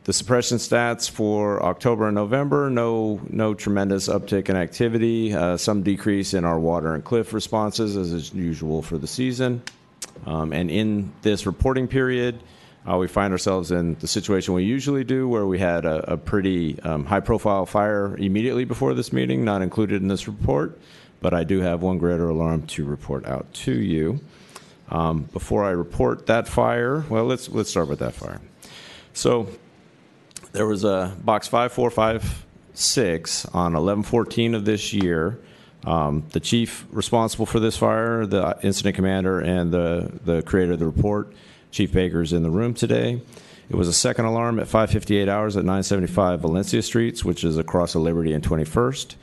the 0.05 0.13
suppression 0.13 0.57
stats 0.57 1.09
for 1.09 1.61
October 1.63 2.07
and 2.07 2.15
November. 2.15 2.69
No, 2.69 3.19
no 3.29 3.53
tremendous 3.53 4.07
uptick 4.07 4.47
in 4.47 4.55
activity. 4.55 5.33
Uh, 5.33 5.57
some 5.57 5.83
decrease 5.83 6.33
in 6.33 6.45
our 6.45 6.57
water 6.59 6.95
and 6.95 7.03
cliff 7.03 7.33
responses, 7.33 7.97
as 7.97 8.13
is 8.13 8.33
usual 8.33 8.81
for 8.81 8.97
the 8.97 9.07
season. 9.07 9.61
Um, 10.25 10.53
and 10.53 10.71
in 10.71 11.11
this 11.21 11.45
reporting 11.45 11.87
period, 11.87 12.39
uh, 12.89 12.97
we 12.97 13.07
find 13.07 13.31
ourselves 13.31 13.71
in 13.71 13.95
the 13.95 14.07
situation 14.07 14.53
we 14.53 14.63
usually 14.63 15.03
do, 15.03 15.27
where 15.27 15.45
we 15.45 15.59
had 15.59 15.85
a, 15.85 16.13
a 16.13 16.17
pretty 16.17 16.79
um, 16.81 17.05
high-profile 17.05 17.65
fire 17.65 18.15
immediately 18.17 18.65
before 18.65 18.93
this 18.93 19.13
meeting, 19.13 19.45
not 19.45 19.61
included 19.61 20.01
in 20.01 20.07
this 20.07 20.27
report. 20.27 20.79
But 21.21 21.35
I 21.35 21.43
do 21.43 21.61
have 21.61 21.83
one 21.83 21.99
greater 21.99 22.29
alarm 22.29 22.65
to 22.67 22.83
report 22.83 23.25
out 23.27 23.53
to 23.53 23.73
you. 23.73 24.19
Um, 24.89 25.23
before 25.23 25.63
I 25.63 25.69
report 25.69 26.25
that 26.25 26.47
fire, 26.47 27.05
well, 27.09 27.25
let's 27.25 27.47
let's 27.49 27.69
start 27.69 27.87
with 27.87 27.99
that 27.99 28.13
fire. 28.13 28.41
So 29.13 29.47
there 30.51 30.65
was 30.65 30.83
a 30.83 31.15
box 31.23 31.47
5456 31.47 33.45
on 33.45 33.73
1114 33.73 34.55
of 34.55 34.65
this 34.65 34.91
year. 34.93 35.39
Um, 35.83 36.25
the 36.31 36.39
chief 36.39 36.85
responsible 36.91 37.45
for 37.45 37.59
this 37.59 37.77
fire, 37.77 38.25
the 38.25 38.57
incident 38.61 38.95
commander, 38.95 39.39
and 39.39 39.71
the, 39.71 40.11
the 40.25 40.41
creator 40.43 40.73
of 40.73 40.79
the 40.79 40.85
report, 40.85 41.33
Chief 41.71 41.91
Baker, 41.91 42.21
is 42.21 42.33
in 42.33 42.43
the 42.43 42.49
room 42.49 42.73
today. 42.73 43.21
It 43.69 43.75
was 43.75 43.87
a 43.87 43.93
second 43.93 44.25
alarm 44.25 44.59
at 44.59 44.67
5:58 44.67 45.29
hours 45.29 45.55
at 45.55 45.63
975 45.63 46.41
Valencia 46.41 46.81
Streets, 46.81 47.23
which 47.23 47.43
is 47.43 47.57
across 47.57 47.93
the 47.93 47.99
Liberty 47.99 48.33
and 48.33 48.43
21st. 48.43 49.15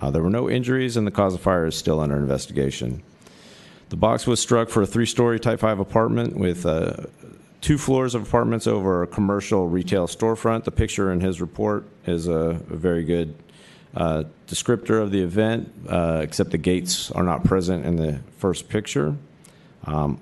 Uh, 0.00 0.10
there 0.10 0.22
were 0.22 0.30
no 0.30 0.48
injuries, 0.48 0.96
and 0.96 1.06
the 1.06 1.10
cause 1.10 1.34
of 1.34 1.40
fire 1.40 1.66
is 1.66 1.74
still 1.74 2.00
under 2.00 2.16
investigation. 2.16 3.02
The 3.90 3.96
box 3.96 4.26
was 4.26 4.40
struck 4.40 4.70
for 4.70 4.82
a 4.82 4.86
three-story 4.86 5.38
Type 5.40 5.60
5 5.60 5.80
apartment 5.80 6.36
with 6.36 6.64
uh, 6.64 6.94
two 7.60 7.76
floors 7.76 8.14
of 8.14 8.22
apartments 8.22 8.66
over 8.66 9.02
a 9.02 9.06
commercial 9.06 9.68
retail 9.68 10.06
storefront. 10.06 10.64
The 10.64 10.70
picture 10.70 11.12
in 11.12 11.20
his 11.20 11.40
report 11.40 11.84
is 12.06 12.26
a, 12.26 12.32
a 12.32 12.76
very 12.76 13.04
good 13.04 13.34
uh, 13.94 14.24
descriptor 14.46 15.02
of 15.02 15.10
the 15.10 15.20
event, 15.20 15.72
uh, 15.88 16.20
except 16.22 16.52
the 16.52 16.58
gates 16.58 17.10
are 17.10 17.24
not 17.24 17.44
present 17.44 17.84
in 17.84 17.96
the 17.96 18.20
first 18.38 18.68
picture. 18.68 19.16
Um, 19.84 20.20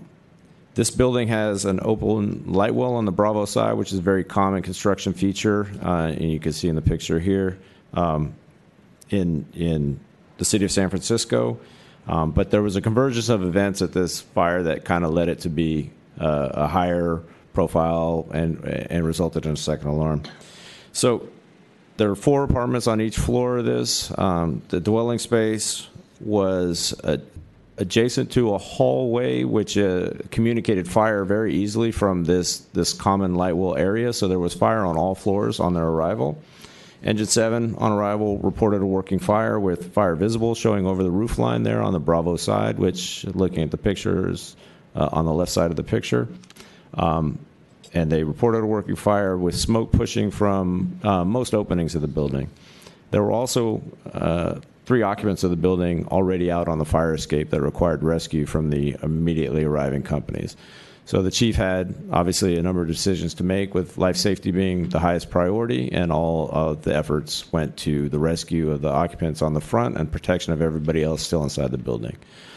this 0.79 0.93
building 0.93 1.27
has 1.27 1.65
an 1.65 1.81
open 1.83 2.45
light 2.53 2.73
well 2.73 2.95
on 2.95 3.05
the 3.05 3.11
Bravo 3.11 3.47
side, 3.47 3.73
which 3.73 3.93
is 3.93 3.99
a 3.99 4.01
very 4.03 4.23
common 4.23 4.63
construction 4.63 5.13
feature, 5.13 5.69
uh, 5.83 6.13
and 6.15 6.31
you 6.31 6.39
can 6.39 6.53
see 6.53 6.69
in 6.69 6.77
the 6.77 6.81
picture 6.81 7.19
here 7.19 7.59
um, 7.95 8.33
in 9.11 9.45
in 9.55 9.99
the 10.37 10.45
city 10.45 10.65
of 10.65 10.71
San 10.71 10.89
Francisco. 10.89 11.59
Um, 12.07 12.31
but 12.31 12.53
there 12.53 12.63
was 12.63 12.77
a 12.77 12.81
convergence 12.81 13.29
of 13.29 13.43
events 13.43 13.83
at 13.83 13.93
this 13.93 14.21
fire 14.21 14.63
that 14.63 14.85
kind 14.85 15.05
of 15.05 15.13
led 15.13 15.29
it 15.29 15.41
to 15.41 15.49
be 15.49 15.91
uh, 16.21 16.51
a 16.53 16.69
higher 16.69 17.25
profile 17.55 18.29
and 18.33 18.65
and 18.65 19.05
resulted 19.05 19.47
in 19.47 19.55
a 19.55 19.57
second 19.57 19.89
alarm. 19.89 20.23
So 20.93 21.29
there 21.97 22.09
are 22.09 22.15
four 22.15 22.45
apartments 22.45 22.87
on 22.87 23.01
each 23.01 23.19
floor 23.19 23.59
of 23.59 23.65
this. 23.65 24.17
Um, 24.17 24.63
the 24.69 24.79
dwelling 24.79 25.19
space 25.19 25.89
was 26.21 26.95
uh, 27.03 27.17
adjacent 27.79 28.33
to 28.33 28.55
a 28.55 28.59
hallway 28.59 29.45
which 29.45 29.79
uh, 29.79 30.11
communicated 30.31 30.89
fire 30.89 31.25
very 31.25 31.55
easily 31.55 31.93
from 31.93 32.25
this, 32.25 32.59
this 32.73 32.93
common 32.93 33.35
light 33.35 33.57
well 33.57 33.77
area. 33.77 34.13
So 34.13 34.29
there 34.29 34.39
was 34.39 34.55
fire 34.55 34.85
on 34.85 34.97
all 34.97 35.15
floors 35.15 35.61
on 35.61 35.75
their 35.75 35.87
arrival. 35.87 36.41
Engine 37.03 37.27
7 37.27 37.77
on 37.77 37.93
arrival 37.93 38.39
reported 38.39 38.83
a 38.83 38.87
working 38.87 39.21
fire 39.21 39.61
with 39.61 39.93
fire 39.93 40.17
visible 40.17 40.57
showing 40.57 40.85
over 40.87 41.05
the 41.05 41.11
roof 41.11 41.39
line 41.39 41.63
there 41.63 41.81
on 41.81 41.93
the 41.93 42.01
Bravo 42.01 42.37
side, 42.37 42.79
which, 42.79 43.25
looking 43.25 43.63
at 43.63 43.71
the 43.71 43.77
pictures 43.77 44.57
uh, 44.97 45.09
on 45.13 45.25
the 45.25 45.33
left 45.33 45.53
side 45.53 45.71
of 45.71 45.77
the 45.77 45.85
picture. 45.85 46.27
Um, 46.95 47.39
and 47.95 48.11
they 48.11 48.25
reported 48.25 48.59
a 48.59 48.67
working 48.67 48.97
fire 48.97 49.37
with 49.37 49.57
smoke 49.57 49.93
pushing 49.93 50.31
from 50.31 50.99
uh, 51.05 51.25
most 51.25 51.55
openings 51.55 51.95
of 51.95 52.03
the 52.03 52.09
building. 52.09 52.51
There 53.13 53.23
were 53.23 53.33
also 53.33 53.81
uh, 54.13 54.61
three 54.89 55.03
occupants 55.03 55.45
of 55.45 55.51
the 55.51 55.57
building 55.57 56.07
already 56.09 56.51
out 56.51 56.67
on 56.67 56.79
the 56.79 56.85
fire 56.85 57.13
escape 57.13 57.51
that 57.51 57.61
required 57.61 58.03
rescue 58.03 58.47
from 58.47 58.71
the 58.71 58.97
immediately 59.03 59.63
arriving 59.63 60.03
companies. 60.03 60.57
So 61.05 61.21
the 61.21 61.31
chief 61.31 61.57
had 61.57 61.95
obviously 62.11 62.57
a 62.57 62.63
number 62.63 62.81
of 62.81 62.89
decisions 62.89 63.35
to 63.35 63.45
make, 63.45 63.75
with 63.75 63.99
life 63.99 64.17
safety 64.17 64.51
being 64.51 64.89
the 64.89 64.99
highest 64.99 65.29
priority, 65.29 65.93
and 65.93 66.11
all 66.11 66.49
of 66.51 66.85
the 66.85 66.97
efforts 66.97 67.53
went 67.53 67.77
to 67.79 68.09
the 68.09 68.19
rescue 68.19 68.71
of 68.71 68.81
the 68.81 68.89
occupants 68.89 69.43
on 69.43 69.53
the 69.53 69.61
front 69.61 69.99
and 69.99 70.11
protection 70.11 70.55
of 70.55 70.63
everybody 70.63 71.03
else 71.03 71.21
still 71.23 71.43
inside 71.43 71.71
the 71.71 71.77
building. 71.77 72.17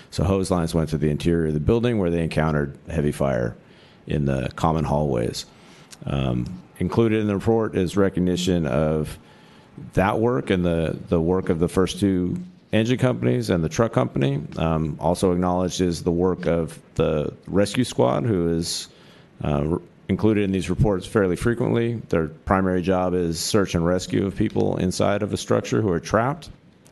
So 0.09 0.23
hose 0.23 0.49
lines 0.49 0.73
went 0.73 0.87
to 0.91 0.97
the 0.97 1.09
interior 1.09 1.47
of 1.47 1.53
the 1.53 1.59
building 1.59 1.97
where 1.97 2.09
they 2.09 2.23
encountered 2.23 2.77
heavy 2.89 3.11
fire 3.11 3.57
in 4.07 4.23
the 4.23 4.49
common 4.55 4.85
hallways. 4.85 5.45
Um, 6.05 6.61
included 6.77 7.19
in 7.19 7.27
the 7.27 7.35
report 7.35 7.75
is 7.75 7.97
recognition 7.97 8.65
of 8.65 9.19
that 9.93 10.19
work 10.19 10.49
and 10.49 10.65
the, 10.65 10.97
the 11.09 11.19
work 11.19 11.49
of 11.49 11.59
the 11.59 11.67
first 11.67 11.99
two 11.99 12.37
engine 12.71 12.97
companies 12.97 13.49
and 13.49 13.63
the 13.63 13.69
truck 13.69 13.91
company. 13.93 14.41
Um, 14.57 14.97
also 14.99 15.31
acknowledged 15.31 15.81
is 15.81 16.03
the 16.03 16.11
work 16.11 16.45
of 16.45 16.79
the 16.95 17.33
rescue 17.47 17.83
squad, 17.83 18.23
who 18.23 18.49
is 18.49 18.87
uh, 19.43 19.77
included 20.07 20.43
in 20.43 20.51
these 20.51 20.69
reports 20.69 21.05
fairly 21.05 21.35
frequently. 21.35 21.95
Their 22.09 22.27
primary 22.27 22.81
job 22.81 23.13
is 23.13 23.39
search 23.39 23.75
and 23.75 23.85
rescue 23.85 24.25
of 24.25 24.35
people 24.35 24.77
inside 24.77 25.23
of 25.23 25.33
a 25.33 25.37
structure 25.37 25.81
who 25.81 25.89
are 25.89 25.99
trapped. 25.99 26.49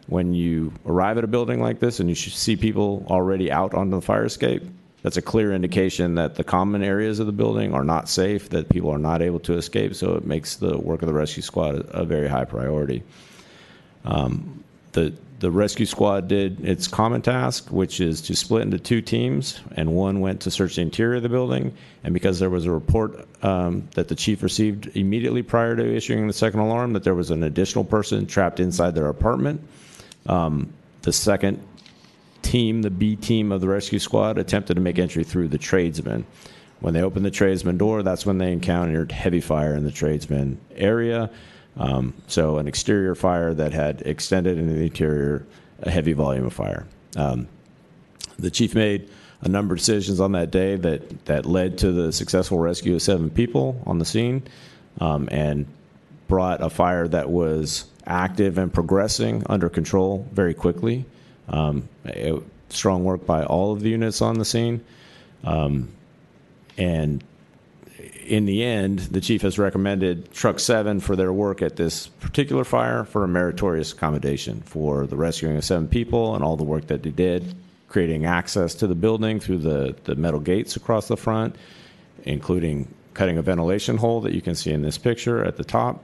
When 0.08 0.34
you 0.34 0.74
arrive 0.88 1.20
at 1.20 1.24
a 1.24 1.28
building 1.28 1.62
like 1.62 1.80
this 1.80 2.00
and 2.00 2.10
you 2.10 2.16
see 2.16 2.56
people 2.56 3.06
already 3.10 3.52
out 3.52 3.76
on 3.76 3.92
the 3.92 4.02
fire 4.02 4.26
escape, 4.26 4.64
that's 5.02 5.18
a 5.18 5.22
clear 5.22 5.54
indication 5.54 6.16
that 6.16 6.36
the 6.36 6.44
common 6.44 6.84
areas 6.84 7.20
of 7.20 7.26
the 7.26 7.32
building 7.32 7.74
are 7.74 7.84
not 7.84 8.10
safe, 8.10 8.50
that 8.50 8.70
people 8.70 8.90
are 8.90 9.00
not 9.00 9.22
able 9.22 9.40
to 9.42 9.54
escape, 9.54 9.96
so 9.96 10.16
it 10.16 10.26
makes 10.26 10.58
the 10.58 10.78
work 10.78 11.02
of 11.02 11.08
the 11.08 11.14
rescue 11.14 11.42
squad 11.42 11.76
a, 11.76 12.02
a 12.02 12.06
very 12.06 12.28
high 12.28 12.46
priority. 12.46 13.04
Um, 14.06 14.64
the 14.92 15.14
the 15.40 15.50
rescue 15.50 15.86
squad 15.86 16.28
did 16.28 16.66
its 16.66 16.88
common 16.88 17.22
task, 17.22 17.72
which 17.72 18.02
is 18.02 18.22
to 18.24 18.36
split 18.36 18.62
into 18.64 18.78
two 18.78 19.02
teams, 19.02 19.62
and 19.78 19.96
one 19.96 20.20
went 20.20 20.42
to 20.42 20.52
search 20.52 20.76
the 20.76 20.82
interior 20.82 21.16
of 21.16 21.24
the 21.24 21.30
building. 21.30 21.74
And 22.04 22.14
because 22.14 22.40
there 22.40 22.50
was 22.50 22.66
a 22.66 22.72
report 22.72 23.26
um, 23.44 23.88
that 23.96 24.10
the 24.10 24.16
chief 24.16 24.44
received 24.44 24.98
immediately 24.98 25.42
prior 25.42 25.76
to 25.78 25.96
issuing 25.96 26.28
the 26.28 26.34
second 26.34 26.60
alarm 26.60 26.94
that 26.94 27.04
there 27.04 27.16
was 27.16 27.32
an 27.32 27.44
additional 27.44 27.86
person 27.86 28.26
trapped 28.26 28.60
inside 28.60 28.96
their 28.96 29.08
apartment, 29.08 29.62
um, 30.26 30.74
the 31.04 31.14
second 31.14 31.64
team, 32.42 32.82
the 32.82 32.90
B 32.90 33.16
team 33.16 33.52
of 33.52 33.62
the 33.62 33.68
rescue 33.68 34.00
squad, 34.00 34.38
attempted 34.38 34.76
to 34.76 34.82
make 34.82 35.00
entry 35.00 35.24
through 35.24 35.50
the 35.50 35.58
tradesman. 35.58 36.26
When 36.80 36.94
they 36.94 37.02
opened 37.02 37.26
the 37.26 37.32
tradesman 37.32 37.78
door, 37.78 38.04
that's 38.04 38.26
when 38.26 38.38
they 38.38 38.52
encountered 38.52 39.12
heavy 39.12 39.42
fire 39.42 39.76
in 39.76 39.84
the 39.84 39.92
tradesman 39.92 40.60
area. 40.76 41.30
Um, 41.78 42.14
so, 42.28 42.58
an 42.58 42.68
exterior 42.68 43.16
fire 43.16 43.54
that 43.54 43.74
had 43.74 44.02
extended 44.02 44.58
into 44.58 44.74
the 44.74 44.84
interior, 44.84 45.46
a 45.82 45.92
heavy 45.92 46.14
volume 46.14 46.46
of 46.46 46.54
fire. 46.54 46.86
Um, 47.16 47.48
the 48.38 48.52
chief 48.52 48.76
made 48.76 49.10
a 49.42 49.50
number 49.50 49.74
of 49.74 49.80
decisions 49.80 50.20
on 50.20 50.34
that 50.34 50.52
day 50.52 50.76
that, 50.76 51.26
that 51.26 51.46
led 51.46 51.78
to 51.80 51.92
the 51.92 52.12
successful 52.12 52.60
rescue 52.60 52.96
of 52.96 53.02
seven 53.02 53.30
people 53.30 53.82
on 53.86 54.00
the 54.00 54.06
scene 54.06 54.44
um, 55.00 55.30
and 55.32 55.66
brought 56.28 56.62
a 56.62 56.70
fire 56.70 57.08
that 57.08 57.30
was 57.30 57.86
active 58.06 58.58
and 58.58 58.74
progressing 58.74 59.44
under 59.48 59.70
control 59.70 60.28
very 60.32 60.54
quickly. 60.54 61.06
Um, 61.50 61.90
it, 62.06 62.42
strong 62.70 63.04
work 63.04 63.26
by 63.26 63.44
all 63.44 63.72
of 63.72 63.82
the 63.82 63.90
units 63.90 64.22
on 64.22 64.38
the 64.38 64.46
scene. 64.46 64.84
Um, 65.44 65.90
and 66.78 67.24
in 68.26 68.46
the 68.46 68.64
end, 68.64 69.00
the 69.00 69.22
chief 69.22 69.42
has 69.42 69.58
recommended 69.58 70.32
Truck 70.32 70.60
7 70.60 71.00
for 71.00 71.16
their 71.16 71.34
work 71.34 71.62
at 71.62 71.76
this 71.76 72.08
particular 72.08 72.64
fire 72.64 73.04
for 73.04 73.24
a 73.24 73.28
meritorious 73.28 73.92
accommodation 73.92 74.62
for 74.62 75.08
the 75.08 75.18
rescuing 75.18 75.58
of 75.58 75.66
seven 75.66 75.88
people 75.88 76.36
and 76.36 76.44
all 76.44 76.56
the 76.56 76.64
work 76.64 76.88
that 76.88 77.04
they 77.04 77.10
did, 77.10 77.56
creating 77.88 78.26
access 78.26 78.76
to 78.76 78.88
the 78.88 78.96
building 78.96 79.40
through 79.40 79.58
the, 79.58 79.96
the 80.04 80.16
metal 80.16 80.40
gates 80.40 80.76
across 80.76 81.08
the 81.08 81.18
front, 81.18 81.56
including 82.24 82.88
cutting 83.16 83.38
a 83.38 83.42
ventilation 83.42 83.98
hole 83.98 84.22
that 84.22 84.34
you 84.34 84.42
can 84.42 84.56
see 84.56 84.72
in 84.72 84.82
this 84.82 84.98
picture 84.98 85.44
at 85.44 85.58
the 85.58 85.64
top. 85.64 86.04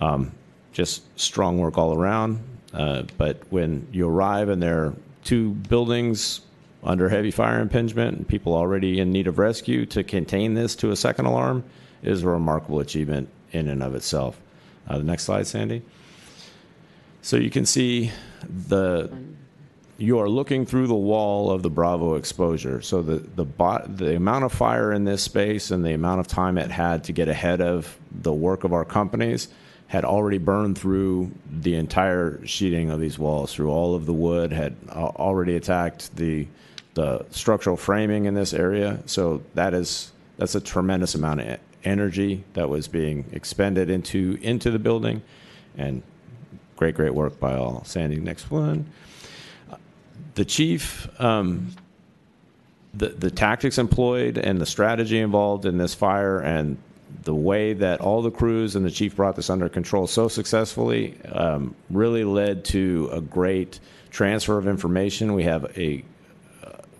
Um, 0.00 0.32
just 0.72 1.02
strong 1.18 1.58
work 1.58 1.76
all 1.76 1.94
around. 1.94 2.40
Uh, 2.74 3.04
but 3.16 3.40
when 3.50 3.86
you 3.92 4.08
arrive 4.08 4.48
and 4.48 4.62
there 4.62 4.84
are 4.84 4.94
two 5.22 5.50
buildings 5.50 6.40
under 6.82 7.08
heavy 7.08 7.30
fire 7.30 7.60
impingement 7.60 8.16
and 8.16 8.28
people 8.28 8.54
already 8.54 9.00
in 9.00 9.10
need 9.12 9.26
of 9.26 9.38
rescue 9.38 9.86
to 9.86 10.02
contain 10.02 10.54
this 10.54 10.74
to 10.76 10.90
a 10.90 10.96
second 10.96 11.24
alarm 11.26 11.64
is 12.02 12.22
a 12.22 12.28
remarkable 12.28 12.80
achievement 12.80 13.28
in 13.52 13.68
and 13.68 13.82
of 13.82 13.94
itself. 13.94 14.38
Uh, 14.88 14.98
the 14.98 15.04
next 15.04 15.22
slide, 15.22 15.46
Sandy. 15.46 15.82
So 17.22 17.36
you 17.36 17.48
can 17.48 17.64
see 17.64 18.10
the 18.68 19.10
you 19.96 20.18
are 20.18 20.28
looking 20.28 20.66
through 20.66 20.88
the 20.88 20.94
wall 20.94 21.52
of 21.52 21.62
the 21.62 21.70
Bravo 21.70 22.16
exposure. 22.16 22.82
So 22.82 23.00
the 23.00 23.16
the 23.18 23.44
bot, 23.44 23.96
the 23.96 24.16
amount 24.16 24.44
of 24.44 24.52
fire 24.52 24.92
in 24.92 25.04
this 25.04 25.22
space 25.22 25.70
and 25.70 25.84
the 25.84 25.94
amount 25.94 26.20
of 26.20 26.26
time 26.26 26.58
it 26.58 26.70
had 26.70 27.04
to 27.04 27.12
get 27.12 27.28
ahead 27.28 27.62
of 27.62 27.96
the 28.10 28.32
work 28.32 28.64
of 28.64 28.72
our 28.72 28.84
companies 28.84 29.48
had 29.94 30.04
already 30.04 30.38
burned 30.38 30.76
through 30.76 31.30
the 31.48 31.76
entire 31.76 32.44
sheeting 32.44 32.90
of 32.90 32.98
these 32.98 33.16
walls, 33.16 33.54
through 33.54 33.70
all 33.70 33.94
of 33.94 34.06
the 34.06 34.12
wood, 34.12 34.50
had 34.50 34.74
already 34.90 35.54
attacked 35.54 36.14
the 36.16 36.48
the 36.94 37.24
structural 37.30 37.76
framing 37.76 38.24
in 38.24 38.34
this 38.34 38.52
area. 38.52 38.98
So 39.06 39.42
that 39.54 39.72
is 39.72 40.10
that's 40.36 40.56
a 40.56 40.60
tremendous 40.60 41.14
amount 41.14 41.42
of 41.42 41.60
energy 41.84 42.42
that 42.54 42.68
was 42.68 42.88
being 42.88 43.24
expended 43.30 43.88
into 43.88 44.36
into 44.42 44.72
the 44.72 44.80
building, 44.80 45.22
and 45.78 46.02
great 46.74 46.96
great 46.96 47.14
work 47.14 47.38
by 47.38 47.54
all. 47.54 47.84
Sandy, 47.84 48.16
next 48.16 48.50
one. 48.50 48.90
The 50.34 50.44
chief. 50.44 51.08
Um, 51.20 51.70
the, 52.96 53.08
the 53.08 53.30
tactics 53.30 53.78
employed 53.78 54.38
and 54.38 54.60
the 54.60 54.66
strategy 54.66 55.18
involved 55.18 55.66
in 55.66 55.78
this 55.78 55.94
fire 55.94 56.38
and 56.38 56.76
the 57.22 57.34
way 57.34 57.72
that 57.72 58.00
all 58.00 58.22
the 58.22 58.30
crews 58.30 58.76
and 58.76 58.84
the 58.84 58.90
chief 58.90 59.16
brought 59.16 59.36
this 59.36 59.48
under 59.48 59.68
control 59.68 60.06
so 60.06 60.28
successfully 60.28 61.16
um, 61.32 61.74
really 61.90 62.24
led 62.24 62.64
to 62.64 63.08
a 63.12 63.20
great 63.20 63.80
transfer 64.10 64.58
of 64.58 64.66
information. 64.66 65.34
We 65.34 65.44
have 65.44 65.76
a 65.78 66.04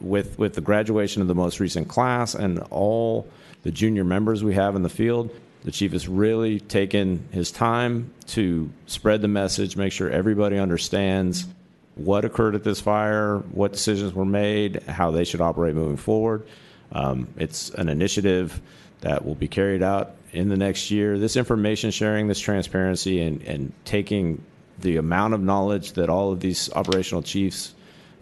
with 0.00 0.38
with 0.38 0.55
the 0.55 0.61
graduation 0.61 1.22
of 1.22 1.29
the 1.29 1.35
most 1.35 1.59
recent 1.61 1.88
class 1.88 2.35
and 2.35 2.59
all 2.70 3.27
the 3.62 3.70
junior 3.70 4.05
members 4.05 4.44
we 4.44 4.55
have 4.55 4.77
in 4.77 4.83
the 4.83 4.88
field, 4.90 5.31
the 5.64 5.70
chief 5.70 5.92
has 5.92 6.07
really 6.07 6.61
taken 6.61 7.27
his 7.33 7.50
time 7.50 8.12
to 8.27 8.70
spread 8.87 9.22
the 9.22 9.29
message, 9.29 9.77
make 9.77 9.92
sure 9.92 10.11
everybody 10.11 10.59
understands 10.59 11.46
what 11.94 12.24
occurred 12.24 12.55
at 12.55 12.62
this 12.62 12.81
fire, 12.81 13.38
what 13.38 13.72
decisions 13.72 14.12
were 14.12 14.27
made, 14.27 14.83
how 14.83 15.11
they 15.11 15.24
should 15.24 15.40
operate 15.40 15.74
moving 15.74 15.96
forward. 15.96 16.46
Um, 16.92 17.29
it's 17.38 17.70
an 17.70 17.88
initiative 17.88 18.61
that 19.05 19.25
will 19.25 19.35
be 19.35 19.49
carried 19.49 19.83
out 19.83 20.12
in 20.33 20.49
the 20.49 20.57
next 20.57 20.90
year. 20.90 21.19
This 21.19 21.37
information 21.37 21.90
sharing, 21.90 22.27
this 22.27 22.40
transparency, 22.40 23.21
and, 23.21 23.43
and 23.43 23.73
taking 23.85 24.43
the 24.79 24.97
amount 24.97 25.35
of 25.35 25.43
knowledge 25.43 25.93
that 25.93 26.09
all 26.09 26.33
of 26.33 26.40
these 26.40 26.73
operational 26.73 27.23
chiefs 27.23 27.75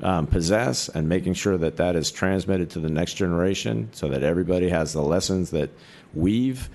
um, 0.03 0.27
possess 0.27 0.89
and 0.89 1.09
making 1.09 1.35
sure 1.35 1.57
that 1.57 1.77
that 1.77 1.95
is 1.95 2.11
transmitted 2.11 2.71
to 2.71 2.81
the 2.81 2.91
next 2.91 3.15
generation 3.15 3.91
so 3.93 4.09
that 4.09 4.25
everybody 4.25 4.69
has 4.69 4.93
the 4.93 5.03
lessons 5.03 5.51
that 5.51 5.71
we've 6.15 6.69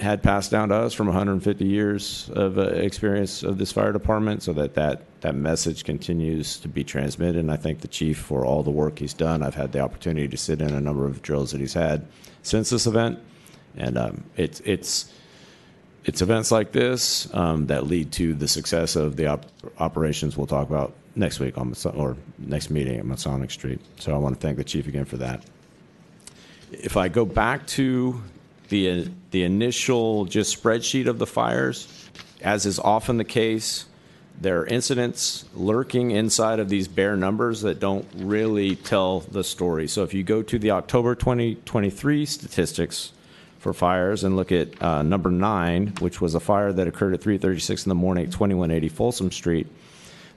had 0.00 0.22
passed 0.22 0.50
down 0.50 0.70
to 0.70 0.74
us 0.74 0.94
from 0.94 1.06
150 1.06 1.62
years 1.66 2.30
of 2.32 2.56
uh, 2.56 2.62
experience 2.62 3.42
of 3.42 3.58
this 3.58 3.70
fire 3.70 3.92
department 3.92 4.42
so 4.42 4.54
that, 4.54 4.72
that 4.72 5.02
that 5.20 5.34
message 5.34 5.84
continues 5.84 6.58
to 6.58 6.68
be 6.68 6.82
transmitted. 6.82 7.36
And 7.36 7.52
i 7.52 7.56
thank 7.56 7.80
the 7.80 7.88
chief 7.88 8.16
for 8.16 8.46
all 8.46 8.62
the 8.62 8.70
work 8.70 8.98
he's 8.98 9.12
done. 9.12 9.42
I've 9.42 9.54
had 9.54 9.72
the 9.72 9.80
opportunity 9.80 10.26
to 10.26 10.38
sit 10.38 10.62
in 10.62 10.72
a 10.72 10.80
number 10.80 11.04
of 11.04 11.20
drills 11.20 11.52
that 11.52 11.60
he's 11.60 11.74
had 11.74 12.06
since 12.42 12.70
this 12.70 12.86
event 12.86 13.18
and 13.76 13.96
um, 13.96 14.24
it's 14.36 14.60
it's 14.60 15.12
it's 16.04 16.22
events 16.22 16.50
like 16.50 16.72
this 16.72 17.32
um, 17.34 17.66
that 17.66 17.86
lead 17.86 18.10
to 18.12 18.34
the 18.34 18.48
success 18.48 18.96
of 18.96 19.16
the 19.16 19.26
op- 19.26 19.46
operations 19.78 20.36
we'll 20.36 20.46
talk 20.46 20.68
about 20.68 20.94
next 21.14 21.40
week 21.40 21.58
on 21.58 21.74
or 21.94 22.16
next 22.38 22.70
meeting 22.70 22.98
at 22.98 23.04
Masonic 23.04 23.50
Street. 23.50 23.80
So 23.98 24.14
I 24.14 24.18
want 24.18 24.34
to 24.34 24.40
thank 24.40 24.56
the 24.56 24.64
chief 24.64 24.86
again 24.86 25.04
for 25.04 25.16
that. 25.18 25.44
If 26.72 26.96
I 26.96 27.08
go 27.08 27.24
back 27.24 27.66
to 27.68 28.20
the 28.68 29.10
the 29.30 29.42
initial 29.42 30.24
just 30.24 30.60
spreadsheet 30.60 31.06
of 31.06 31.18
the 31.18 31.26
fires, 31.26 32.08
as 32.40 32.66
is 32.66 32.78
often 32.78 33.16
the 33.16 33.24
case, 33.24 33.86
there 34.40 34.60
are 34.60 34.66
incidents 34.66 35.44
lurking 35.54 36.12
inside 36.12 36.60
of 36.60 36.68
these 36.68 36.88
bare 36.88 37.16
numbers 37.16 37.60
that 37.60 37.78
don't 37.78 38.06
really 38.16 38.74
tell 38.74 39.20
the 39.20 39.44
story. 39.44 39.86
So 39.86 40.02
if 40.02 40.14
you 40.14 40.22
go 40.22 40.42
to 40.42 40.58
the 40.58 40.70
October 40.70 41.14
2023 41.14 42.24
statistics 42.26 43.12
for 43.58 43.74
fires 43.74 44.24
and 44.24 44.36
look 44.36 44.50
at 44.50 44.82
uh, 44.82 45.02
number 45.02 45.30
nine, 45.30 45.88
which 46.00 46.20
was 46.22 46.34
a 46.34 46.40
fire 46.40 46.72
that 46.72 46.88
occurred 46.88 47.12
at 47.12 47.20
3:36 47.20 47.84
in 47.84 47.90
the 47.90 47.94
morning 47.94 48.24
at 48.24 48.32
2180 48.32 48.88
Folsom 48.88 49.30
Street, 49.30 49.66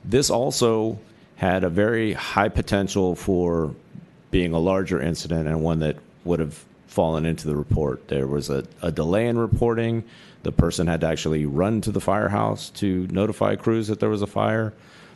this 0.04 0.30
also 0.30 1.00
had 1.38 1.63
a 1.63 1.70
very 1.70 2.12
high 2.13 2.50
potential 2.50 3.16
for 3.16 3.74
being 4.32 4.54
a 4.54 4.60
larger 4.60 5.02
incident 5.02 5.48
and 5.48 5.63
one 5.63 5.80
that 5.80 5.96
would 6.26 6.39
have 6.39 6.66
fallen 6.88 7.26
into 7.26 7.48
the 7.48 7.56
report. 7.56 8.08
There 8.08 8.28
was 8.28 8.50
a, 8.50 8.66
a 8.82 8.92
delay 8.92 9.28
in 9.28 9.38
reporting. 9.38 10.04
The 10.43 10.51
person 10.51 10.88
had 10.88 11.01
to 11.01 11.08
actually 11.08 11.45
run 11.45 11.82
to 11.82 11.91
the 11.91 12.01
firehouse 12.01 12.69
to 12.71 13.08
notify 13.08 13.56
crews 13.56 13.88
that 13.88 13.99
there 13.99 14.10
was 14.10 14.21
a 14.21 14.27
fire. 14.27 14.73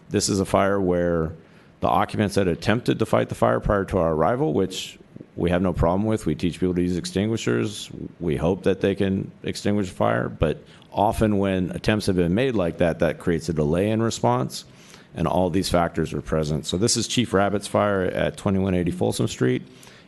This 0.09 0.29
is 0.29 0.39
a 0.39 0.45
fire 0.45 0.79
where 0.79 1.33
the 1.81 1.87
occupants 1.87 2.35
had 2.35 2.47
attempted 2.47 2.99
to 2.99 3.05
fight 3.05 3.29
the 3.29 3.35
fire 3.35 3.59
prior 3.59 3.85
to 3.85 3.97
our 3.97 4.13
arrival, 4.13 4.53
which 4.53 4.97
we 5.35 5.51
have 5.51 5.61
no 5.61 5.73
problem 5.73 6.05
with. 6.05 6.25
We 6.25 6.33
teach 6.33 6.59
people 6.59 6.73
to 6.75 6.81
use 6.81 6.97
extinguishers. 6.97 7.91
We 8.19 8.37
hope 8.37 8.63
that 8.63 8.81
they 8.81 8.95
can 8.95 9.31
extinguish 9.43 9.89
fire, 9.89 10.29
but 10.29 10.63
often 10.91 11.37
when 11.37 11.71
attempts 11.71 12.07
have 12.07 12.15
been 12.15 12.33
made 12.33 12.55
like 12.55 12.79
that, 12.79 12.99
that 12.99 13.19
creates 13.19 13.47
a 13.49 13.53
delay 13.53 13.91
in 13.91 14.01
response, 14.01 14.65
and 15.13 15.27
all 15.27 15.49
these 15.49 15.69
factors 15.69 16.13
are 16.13 16.21
present. 16.21 16.65
So 16.65 16.77
this 16.77 16.97
is 16.97 17.07
Chief 17.07 17.33
Rabbit's 17.33 17.67
fire 17.67 18.03
at 18.03 18.37
2180 18.37 18.91
Folsom 18.91 19.27
Street, 19.27 19.61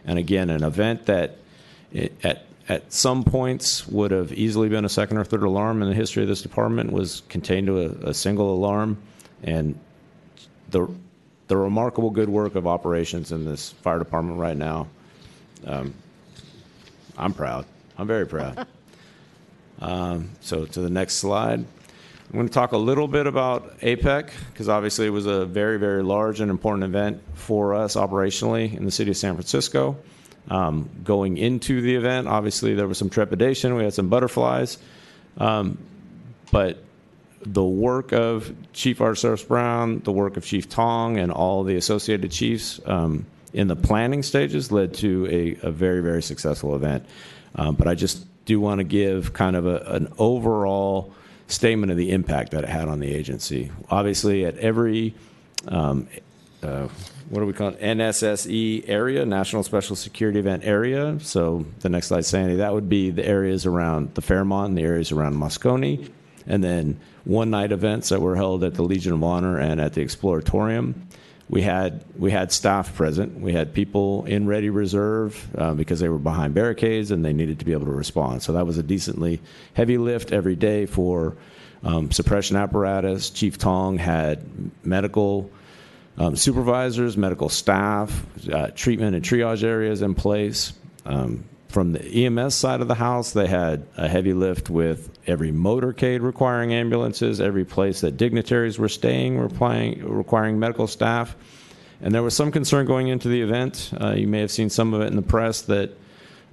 and 0.05 0.17
again, 0.17 0.49
an 0.49 0.63
event 0.63 1.05
that 1.05 1.38
it, 1.91 2.13
at 2.23 2.45
at 2.69 2.93
some 2.93 3.23
points 3.23 3.88
would 3.88 4.12
have 4.12 4.32
easily 4.32 4.69
been 4.69 4.86
a 4.86 4.89
second 4.89 5.17
or 5.17 5.25
third 5.25 5.43
alarm 5.43 5.82
in 5.82 5.89
the 5.89 5.95
history 5.95 6.21
of 6.21 6.29
this 6.29 6.43
department 6.43 6.91
was 6.91 7.23
contained 7.27 7.67
to 7.67 7.79
a, 7.82 8.10
a 8.10 8.13
single 8.13 8.53
alarm, 8.53 8.97
and 9.43 9.77
the 10.69 10.88
the 11.47 11.58
remarkable 11.58 12.12
good 12.12 12.29
work 12.29 12.53
of 12.53 12.67
operations 12.67 13.32
in 13.32 13.43
this 13.43 13.71
fire 13.71 13.97
department 13.97 14.38
right 14.38 14.55
now. 14.55 14.88
Um, 15.65 15.95
I'm 17.17 17.34
proud. 17.34 17.65
I'm 17.97 18.05
very 18.05 18.27
proud. 18.27 18.67
um, 19.82 20.29
so 20.41 20.65
to 20.65 20.79
the 20.79 20.89
next 20.89 21.15
slide. 21.15 21.65
I'm 22.32 22.34
going 22.34 22.47
to 22.47 22.53
talk 22.53 22.73
a 22.73 22.77
little 22.77 23.08
bit 23.08 23.25
about 23.25 23.79
APEC 23.79 24.29
because 24.53 24.69
obviously 24.69 25.08
it 25.08 25.10
was 25.10 25.25
a 25.25 25.47
very, 25.47 25.79
very 25.79 26.03
large 26.03 26.41
and 26.41 26.51
important 26.51 26.84
event 26.84 27.19
for 27.34 27.73
us 27.73 27.95
operationally 27.95 28.77
in 28.77 28.86
the 28.86 28.91
city 28.91 29.10
of 29.10 29.17
San 29.17 29.34
Francisco. 29.34 29.97
Um, 30.49 30.89
going 31.03 31.38
into 31.38 31.81
the 31.81 31.95
event, 31.95 32.27
obviously 32.27 32.73
there 32.73 32.88
was 32.88 32.97
some 32.97 33.09
trepidation. 33.09 33.75
We 33.75 33.83
had 33.83 33.93
some 33.93 34.09
butterflies, 34.09 34.79
um, 35.38 35.77
but 36.51 36.83
the 37.41 37.63
work 37.63 38.12
of 38.12 38.53
Chief 38.73 38.99
Arteseros 38.99 39.47
Brown, 39.47 39.99
the 39.99 40.12
work 40.12 40.38
of 40.38 40.45
Chief 40.45 40.67
Tong, 40.67 41.17
and 41.17 41.31
all 41.31 41.63
the 41.63 41.75
associated 41.75 42.31
chiefs 42.31 42.79
um, 42.85 43.25
in 43.53 43.67
the 43.67 43.75
planning 43.75 44.23
stages 44.23 44.71
led 44.71 44.93
to 44.95 45.27
a, 45.29 45.67
a 45.67 45.71
very, 45.71 46.01
very 46.01 46.21
successful 46.21 46.75
event. 46.75 47.05
Um, 47.55 47.75
but 47.75 47.88
I 47.88 47.95
just 47.95 48.25
do 48.45 48.59
want 48.59 48.79
to 48.79 48.83
give 48.83 49.33
kind 49.33 49.55
of 49.55 49.65
a, 49.65 49.77
an 49.88 50.12
overall 50.17 51.13
statement 51.47 51.91
of 51.91 51.97
the 51.97 52.12
impact 52.12 52.51
that 52.51 52.63
it 52.63 52.69
had 52.69 52.88
on 52.88 52.99
the 52.99 53.13
agency. 53.13 53.71
Obviously, 53.89 54.45
at 54.45 54.57
every 54.57 55.13
um, 55.67 56.07
uh, 56.62 56.88
what 57.30 57.42
do 57.42 57.46
we 57.46 57.54
call 57.54 57.70
it? 57.70 57.80
NSSE 57.80 58.86
area, 58.88 59.26
National 59.26 59.63
Special 59.63 59.96
Security 59.96 60.39
Event 60.39 60.63
area. 60.65 61.20
So 61.22 61.65
the 61.80 61.89
next 61.89 62.08
slide, 62.08 62.26
Sandy, 62.26 62.56
that 62.56 62.74
would 62.74 62.89
be 62.89 63.12
the 63.12 63.26
areas 63.26 63.65
around 63.65 64.15
the 64.15 64.22
Fairmont, 64.22 64.70
and 64.70 64.78
the 64.78 64.82
areas 64.82 65.12
around 65.12 65.36
Moscone, 65.36 66.10
and 66.48 66.63
then 66.63 67.00
one 67.26 67.52
night 67.52 67.72
events 67.72 68.10
that 68.10 68.22
were 68.22 68.36
held 68.36 68.63
at 68.63 68.74
the 68.74 68.82
Legion 68.82 69.13
of 69.13 69.24
Honor 69.24 69.60
and 69.60 69.80
at 69.80 69.94
the 69.94 70.04
Exploratorium. 70.04 70.96
We 71.50 71.62
had 71.63 72.04
we 72.15 72.32
had 72.32 72.52
staff 72.52 72.96
present. 72.96 73.39
We 73.39 73.54
had 73.54 73.74
people 73.74 74.26
in 74.26 74.48
ready 74.48 74.70
reserve 74.70 75.48
uh, 75.58 75.74
because 75.74 76.00
they 76.00 76.10
were 76.10 76.20
behind 76.20 76.54
barricades 76.54 77.10
and 77.10 77.26
they 77.26 77.34
needed 77.34 77.60
to 77.60 77.65
be 77.65 77.74
able 77.74 77.86
to 77.86 77.92
respond. 77.92 78.44
So 78.44 78.54
that 78.54 78.68
was 78.68 78.78
a 78.78 78.84
decently 78.84 79.39
heavy 79.74 79.98
lift 79.98 80.32
every 80.32 80.56
day 80.56 80.86
for 80.86 81.38
um, 81.84 82.12
suppression 82.12 82.56
apparatus. 82.56 83.32
Chief 83.32 83.58
Tong 83.58 83.98
had 83.98 84.44
medical 84.84 85.50
um, 86.19 86.36
supervisors, 86.36 87.17
medical 87.17 87.49
staff, 87.49 88.25
uh, 88.51 88.67
treatment 88.75 89.15
and 89.15 89.23
triage 89.23 89.63
areas 89.63 90.01
in 90.01 90.13
place. 90.13 90.73
Um, 91.05 91.45
from 91.69 91.93
the 91.93 92.25
EMS 92.25 92.55
side 92.55 92.82
of 92.82 92.88
the 92.88 92.95
house, 92.95 93.32
they 93.32 93.47
had 93.47 93.86
a 93.95 94.08
heavy 94.08 94.34
lift 94.34 94.69
with 94.69 95.17
every 95.27 95.51
motorcade 95.51 96.21
requiring 96.21 96.73
ambulances, 96.73 97.39
every 97.39 97.63
place 97.63 98.01
that 98.01 98.17
dignitaries 98.17 98.77
were 98.77 98.89
staying 98.89 99.38
requiring, 99.38 100.03
requiring 100.03 100.60
medical 100.60 100.88
staff. 100.88 101.36
And 102.01 102.13
there 102.13 102.23
was 102.23 102.36
some 102.36 102.51
concern 102.51 102.86
going 102.86 103.08
into 103.08 103.29
the 103.29 103.41
event. 103.41 103.91
Uh, 103.99 104.13
you 104.13 104.27
may 104.27 104.39
have 104.39 104.51
seen 104.51 104.69
some 104.69 104.93
of 104.93 105.01
it 105.01 105.08
in 105.08 105.15
the 105.15 105.21
press 105.21 105.62
that 105.63 105.95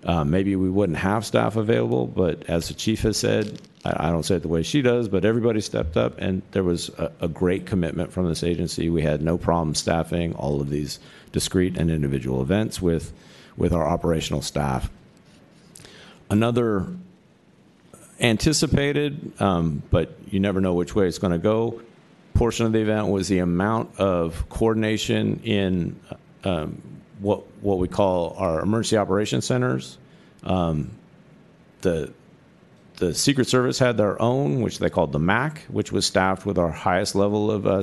uh, 0.06 0.24
maybe 0.24 0.54
we 0.54 0.70
wouldn't 0.70 0.98
have 0.98 1.26
staff 1.26 1.56
available, 1.56 2.06
but 2.06 2.48
as 2.48 2.68
the 2.68 2.74
chief 2.74 3.02
has 3.02 3.16
said, 3.16 3.60
I, 3.84 4.08
I 4.08 4.10
don't 4.12 4.22
say 4.22 4.36
it 4.36 4.42
the 4.42 4.48
way 4.48 4.62
she 4.62 4.80
does, 4.80 5.08
but 5.08 5.24
everybody 5.24 5.60
stepped 5.60 5.96
up, 5.96 6.16
and 6.18 6.42
there 6.52 6.62
was 6.62 6.90
a, 6.90 7.10
a 7.20 7.28
great 7.28 7.66
commitment 7.66 8.12
from 8.12 8.28
this 8.28 8.44
agency. 8.44 8.88
We 8.88 9.02
had 9.02 9.20
no 9.20 9.36
problem 9.36 9.74
staffing 9.74 10.32
all 10.36 10.60
of 10.60 10.70
these 10.70 11.00
discrete 11.32 11.76
and 11.76 11.90
individual 11.90 12.40
events 12.40 12.80
with 12.80 13.12
with 13.56 13.72
our 13.72 13.86
operational 13.86 14.42
staff. 14.42 14.90
Another 16.30 16.86
anticipated, 18.20 19.32
um, 19.40 19.82
but 19.90 20.16
you 20.30 20.38
never 20.38 20.60
know 20.60 20.74
which 20.74 20.94
way 20.94 21.08
it's 21.08 21.18
going 21.18 21.32
to 21.32 21.38
go. 21.38 21.80
Portion 22.34 22.66
of 22.66 22.72
the 22.72 22.80
event 22.80 23.08
was 23.08 23.28
the 23.28 23.38
amount 23.38 23.98
of 23.98 24.48
coordination 24.50 25.40
in 25.42 25.98
um, 26.44 26.80
what 27.20 27.44
what 27.62 27.78
we 27.78 27.88
call 27.88 28.34
our 28.38 28.60
emergency 28.60 28.96
operations 28.96 29.44
centers. 29.44 29.98
Um, 30.42 30.90
the 31.82 32.12
the 32.96 33.14
Secret 33.14 33.46
Service 33.46 33.78
had 33.78 33.96
their 33.96 34.20
own, 34.20 34.62
which 34.62 34.78
they 34.78 34.88
called 34.88 35.12
the 35.12 35.18
MAC, 35.18 35.62
which 35.68 35.92
was 35.92 36.06
staffed 36.06 36.46
with 36.46 36.58
our 36.58 36.70
highest 36.70 37.14
level 37.14 37.50
of 37.50 37.66
uh, 37.66 37.82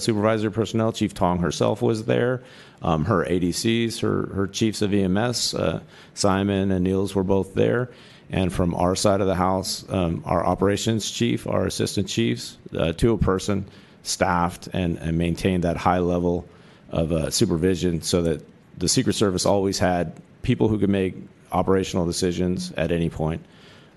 personnel. 0.50 0.92
Chief 0.92 1.14
Tong 1.14 1.40
herself 1.40 1.82
was 1.82 2.06
there. 2.06 2.42
Um, 2.82 3.06
her 3.06 3.24
ADCs, 3.24 4.02
her, 4.02 4.34
her 4.34 4.48
chiefs 4.48 4.82
of 4.82 4.94
EMS, 4.94 5.54
uh, 5.54 5.82
Simon 6.16 6.72
and 6.72 6.84
Niels 6.84 7.16
were 7.16 7.24
both 7.24 7.54
there. 7.54 7.92
And 8.30 8.52
from 8.52 8.74
our 8.74 8.96
side 8.96 9.22
of 9.22 9.28
the 9.28 9.36
house, 9.36 9.86
um, 9.90 10.24
our 10.26 10.44
operations 10.44 11.10
chief, 11.10 11.46
our 11.46 11.66
assistant 11.66 12.08
chiefs, 12.08 12.58
uh, 12.76 12.94
to 12.94 13.14
a 13.14 13.18
person, 13.18 13.66
staffed 14.02 14.68
and, 14.74 14.98
and 14.98 15.18
maintained 15.18 15.64
that 15.64 15.78
high 15.78 16.00
level 16.00 16.48
of 16.90 17.12
uh, 17.12 17.30
supervision 17.30 18.02
so 18.02 18.22
that 18.24 18.42
the 18.78 18.88
Secret 18.88 19.14
Service 19.14 19.46
always 19.46 19.80
had 19.80 20.14
people 20.42 20.68
who 20.68 20.78
could 20.80 20.90
make 20.90 21.16
operational 21.52 22.06
decisions 22.06 22.72
at 22.74 22.92
any 22.92 23.10
point. 23.10 23.44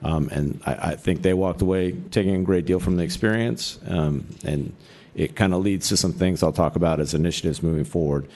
Um, 0.02 0.28
and 0.30 0.60
I, 0.66 0.74
I, 0.90 0.96
think 0.96 1.22
they 1.22 1.32
walked 1.32 1.62
away 1.62 1.92
taking 2.10 2.36
a 2.36 2.42
great 2.42 2.66
deal 2.66 2.78
from 2.78 2.96
the 2.96 3.02
experience. 3.02 3.78
Um, 3.88 4.26
and 4.44 4.74
it 5.14 5.34
kind 5.34 5.54
of 5.54 5.62
leads 5.62 5.88
to 5.88 5.96
some 5.96 6.12
things 6.12 6.42
I'll 6.42 6.52
talk 6.52 6.76
about 6.76 7.00
as 7.00 7.14
initiatives 7.14 7.62
moving 7.62 7.84
forward. 7.84 8.28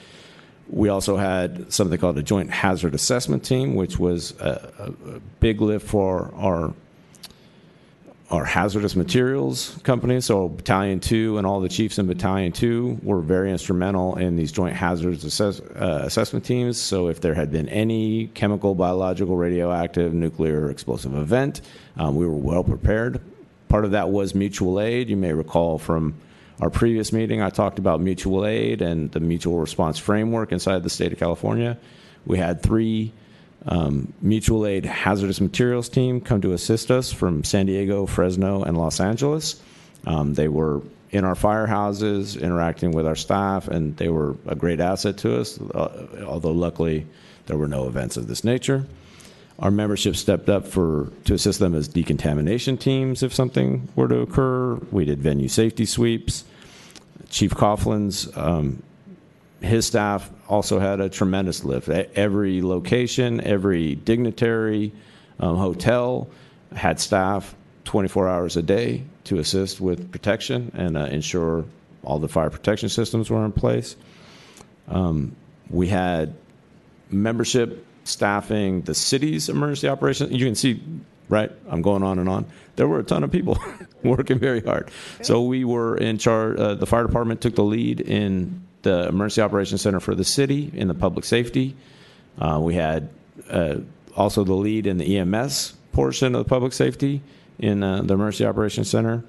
We 0.67 0.89
also 0.89 1.17
had 1.17 1.71
something 1.71 1.99
called 1.99 2.17
a 2.17 2.23
joint 2.23 2.49
hazard 2.49 2.95
assessment 2.95 3.45
team, 3.45 3.75
which 3.75 3.99
was 3.99 4.31
a, 4.39 4.71
a, 4.79 5.15
a 5.15 5.19
big 5.39 5.61
lift 5.61 5.87
for 5.87 6.33
our 6.35 6.73
our 8.31 8.45
hazardous 8.45 8.95
materials 8.95 9.77
company. 9.83 10.21
So 10.21 10.47
Battalion 10.47 11.01
2 11.01 11.37
and 11.37 11.45
all 11.45 11.59
the 11.59 11.67
chiefs 11.67 11.99
in 11.99 12.07
Battalion 12.07 12.53
2 12.53 13.01
were 13.03 13.19
very 13.19 13.51
instrumental 13.51 14.17
in 14.17 14.37
these 14.37 14.53
joint 14.53 14.73
hazards 14.75 15.25
assess, 15.25 15.59
uh, 15.59 16.03
assessment 16.05 16.45
teams. 16.45 16.79
So 16.79 17.09
if 17.09 17.19
there 17.19 17.33
had 17.33 17.51
been 17.51 17.67
any 17.67 18.27
chemical, 18.27 18.73
biological, 18.73 19.35
radioactive, 19.35 20.13
nuclear, 20.13 20.71
explosive 20.71 21.13
event, 21.13 21.61
um, 21.97 22.15
we 22.15 22.25
were 22.25 22.37
well 22.37 22.63
prepared. 22.63 23.19
Part 23.67 23.83
of 23.83 23.91
that 23.91 24.09
was 24.09 24.33
mutual 24.33 24.79
aid. 24.79 25.09
You 25.09 25.17
may 25.17 25.33
recall 25.33 25.77
from 25.77 26.15
our 26.61 26.69
previous 26.69 27.11
meeting, 27.11 27.41
I 27.41 27.49
talked 27.49 27.79
about 27.79 27.99
mutual 27.99 28.45
aid 28.45 28.81
and 28.81 29.11
the 29.11 29.19
mutual 29.19 29.59
response 29.59 29.97
framework 29.97 30.53
inside 30.53 30.83
the 30.83 30.89
state 30.89 31.11
of 31.11 31.19
California. 31.19 31.77
We 32.25 32.37
had 32.37 32.61
three 32.61 33.11
um, 33.65 34.13
mutual 34.21 34.65
aid 34.65 34.85
hazardous 34.85 35.39
materials 35.39 35.89
team 35.89 36.19
come 36.21 36.41
to 36.41 36.53
assist 36.53 36.89
us 36.89 37.11
from 37.11 37.43
San 37.43 37.67
Diego, 37.67 38.05
Fresno, 38.05 38.63
and 38.63 38.77
Los 38.77 38.99
Angeles. 38.99 39.61
Um, 40.05 40.33
they 40.33 40.47
were 40.47 40.81
in 41.11 41.25
our 41.25 41.35
firehouses, 41.35 42.41
interacting 42.41 42.91
with 42.91 43.05
our 43.05 43.15
staff, 43.15 43.67
and 43.67 43.95
they 43.97 44.07
were 44.07 44.35
a 44.47 44.55
great 44.55 44.79
asset 44.79 45.17
to 45.17 45.39
us, 45.39 45.59
uh, 45.59 46.07
although 46.25 46.51
luckily 46.51 47.05
there 47.47 47.57
were 47.57 47.67
no 47.67 47.87
events 47.87 48.17
of 48.17 48.27
this 48.27 48.43
nature. 48.43 48.85
Our 49.59 49.69
membership 49.69 50.15
stepped 50.15 50.49
up 50.49 50.65
for 50.65 51.11
to 51.25 51.35
assist 51.35 51.59
them 51.59 51.75
as 51.75 51.87
decontamination 51.87 52.77
teams 52.77 53.21
if 53.21 53.33
something 53.33 53.89
were 53.95 54.07
to 54.07 54.19
occur. 54.19 54.75
We 54.89 55.05
did 55.05 55.19
venue 55.19 55.49
safety 55.49 55.85
sweeps. 55.85 56.45
Chief 57.29 57.53
Cofflin's 57.53 58.35
um, 58.35 58.81
his 59.61 59.85
staff 59.85 60.29
also 60.51 60.79
had 60.79 60.99
a 60.99 61.07
tremendous 61.07 61.63
lift. 61.63 61.87
Every 61.87 62.61
location, 62.61 63.39
every 63.39 63.95
dignitary, 63.95 64.91
um, 65.39 65.55
hotel 65.55 66.27
had 66.75 66.99
staff 66.99 67.55
24 67.85 68.27
hours 68.27 68.57
a 68.57 68.61
day 68.61 69.03
to 69.23 69.39
assist 69.39 69.79
with 69.79 70.11
protection 70.11 70.69
and 70.75 70.97
uh, 70.97 71.05
ensure 71.05 71.63
all 72.03 72.19
the 72.19 72.27
fire 72.27 72.49
protection 72.49 72.89
systems 72.89 73.29
were 73.29 73.45
in 73.45 73.53
place. 73.53 73.95
Um, 74.89 75.37
we 75.69 75.87
had 75.87 76.35
membership 77.09 77.85
staffing 78.03 78.81
the 78.81 78.93
city's 78.93 79.47
emergency 79.47 79.87
operations. 79.87 80.33
You 80.33 80.45
can 80.45 80.55
see, 80.55 80.83
right? 81.29 81.49
I'm 81.69 81.81
going 81.81 82.03
on 82.03 82.19
and 82.19 82.27
on. 82.27 82.45
There 82.75 82.89
were 82.89 82.99
a 82.99 83.03
ton 83.03 83.23
of 83.23 83.31
people 83.31 83.57
working 84.03 84.37
very 84.37 84.59
hard. 84.59 84.91
So 85.21 85.43
we 85.43 85.63
were 85.63 85.95
in 85.95 86.17
charge. 86.17 86.59
Uh, 86.59 86.75
the 86.75 86.85
fire 86.85 87.07
department 87.07 87.39
took 87.39 87.55
the 87.55 87.63
lead 87.63 88.01
in 88.01 88.65
the 88.83 89.07
emergency 89.07 89.41
operations 89.41 89.81
center 89.81 89.99
for 89.99 90.15
the 90.15 90.23
city 90.23 90.71
in 90.73 90.87
the 90.87 90.93
public 90.93 91.25
safety. 91.25 91.75
Uh, 92.39 92.59
we 92.61 92.75
had 92.75 93.09
uh, 93.49 93.75
also 94.15 94.43
the 94.43 94.53
lead 94.53 94.87
in 94.87 94.97
the 94.97 95.17
EMS 95.17 95.73
portion 95.91 96.35
of 96.35 96.43
the 96.43 96.49
public 96.49 96.73
safety 96.73 97.21
in 97.59 97.83
uh, 97.83 98.01
the 98.01 98.13
emergency 98.13 98.45
operations 98.45 98.89
center, 98.89 99.23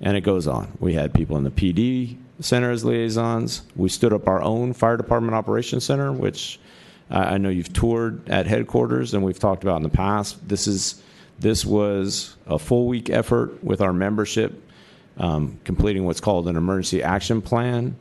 and 0.00 0.16
it 0.16 0.22
goes 0.22 0.46
on. 0.46 0.72
We 0.80 0.94
had 0.94 1.12
people 1.12 1.36
in 1.36 1.44
the 1.44 1.50
PD 1.50 2.16
center 2.40 2.70
as 2.70 2.84
liaisons. 2.84 3.62
We 3.76 3.88
stood 3.88 4.12
up 4.12 4.26
our 4.26 4.42
own 4.42 4.72
fire 4.72 4.96
department 4.96 5.34
operations 5.34 5.84
center, 5.84 6.12
which 6.12 6.58
uh, 7.10 7.18
I 7.18 7.38
know 7.38 7.48
you've 7.48 7.72
toured 7.72 8.28
at 8.28 8.46
headquarters 8.46 9.14
and 9.14 9.22
we've 9.22 9.38
talked 9.38 9.62
about 9.62 9.76
in 9.76 9.82
the 9.82 9.88
past. 9.88 10.48
This 10.48 10.66
is 10.66 11.02
this 11.38 11.64
was 11.64 12.36
a 12.46 12.58
full 12.58 12.86
week 12.86 13.10
effort 13.10 13.62
with 13.62 13.80
our 13.80 13.92
membership, 13.92 14.62
um, 15.18 15.58
completing 15.64 16.04
what's 16.04 16.20
called 16.20 16.48
an 16.48 16.56
emergency 16.56 17.02
action 17.02 17.42
plan 17.42 17.96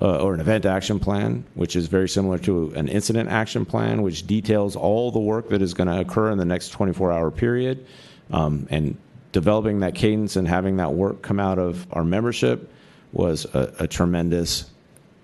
uh, 0.00 0.16
or 0.18 0.32
an 0.34 0.40
event 0.40 0.64
action 0.64 0.98
plan, 0.98 1.44
which 1.54 1.76
is 1.76 1.86
very 1.86 2.08
similar 2.08 2.38
to 2.38 2.72
an 2.74 2.88
incident 2.88 3.28
action 3.28 3.66
plan, 3.66 4.02
which 4.02 4.26
details 4.26 4.74
all 4.74 5.10
the 5.10 5.20
work 5.20 5.50
that 5.50 5.60
is 5.60 5.74
going 5.74 5.88
to 5.88 6.00
occur 6.00 6.30
in 6.30 6.38
the 6.38 6.44
next 6.44 6.70
24 6.70 7.12
hour 7.12 7.30
period. 7.30 7.84
Um, 8.30 8.66
and 8.70 8.96
developing 9.32 9.80
that 9.80 9.94
cadence 9.94 10.36
and 10.36 10.48
having 10.48 10.78
that 10.78 10.92
work 10.92 11.22
come 11.22 11.38
out 11.38 11.58
of 11.58 11.86
our 11.92 12.04
membership 12.04 12.72
was 13.12 13.44
a, 13.54 13.74
a 13.80 13.86
tremendous, 13.86 14.70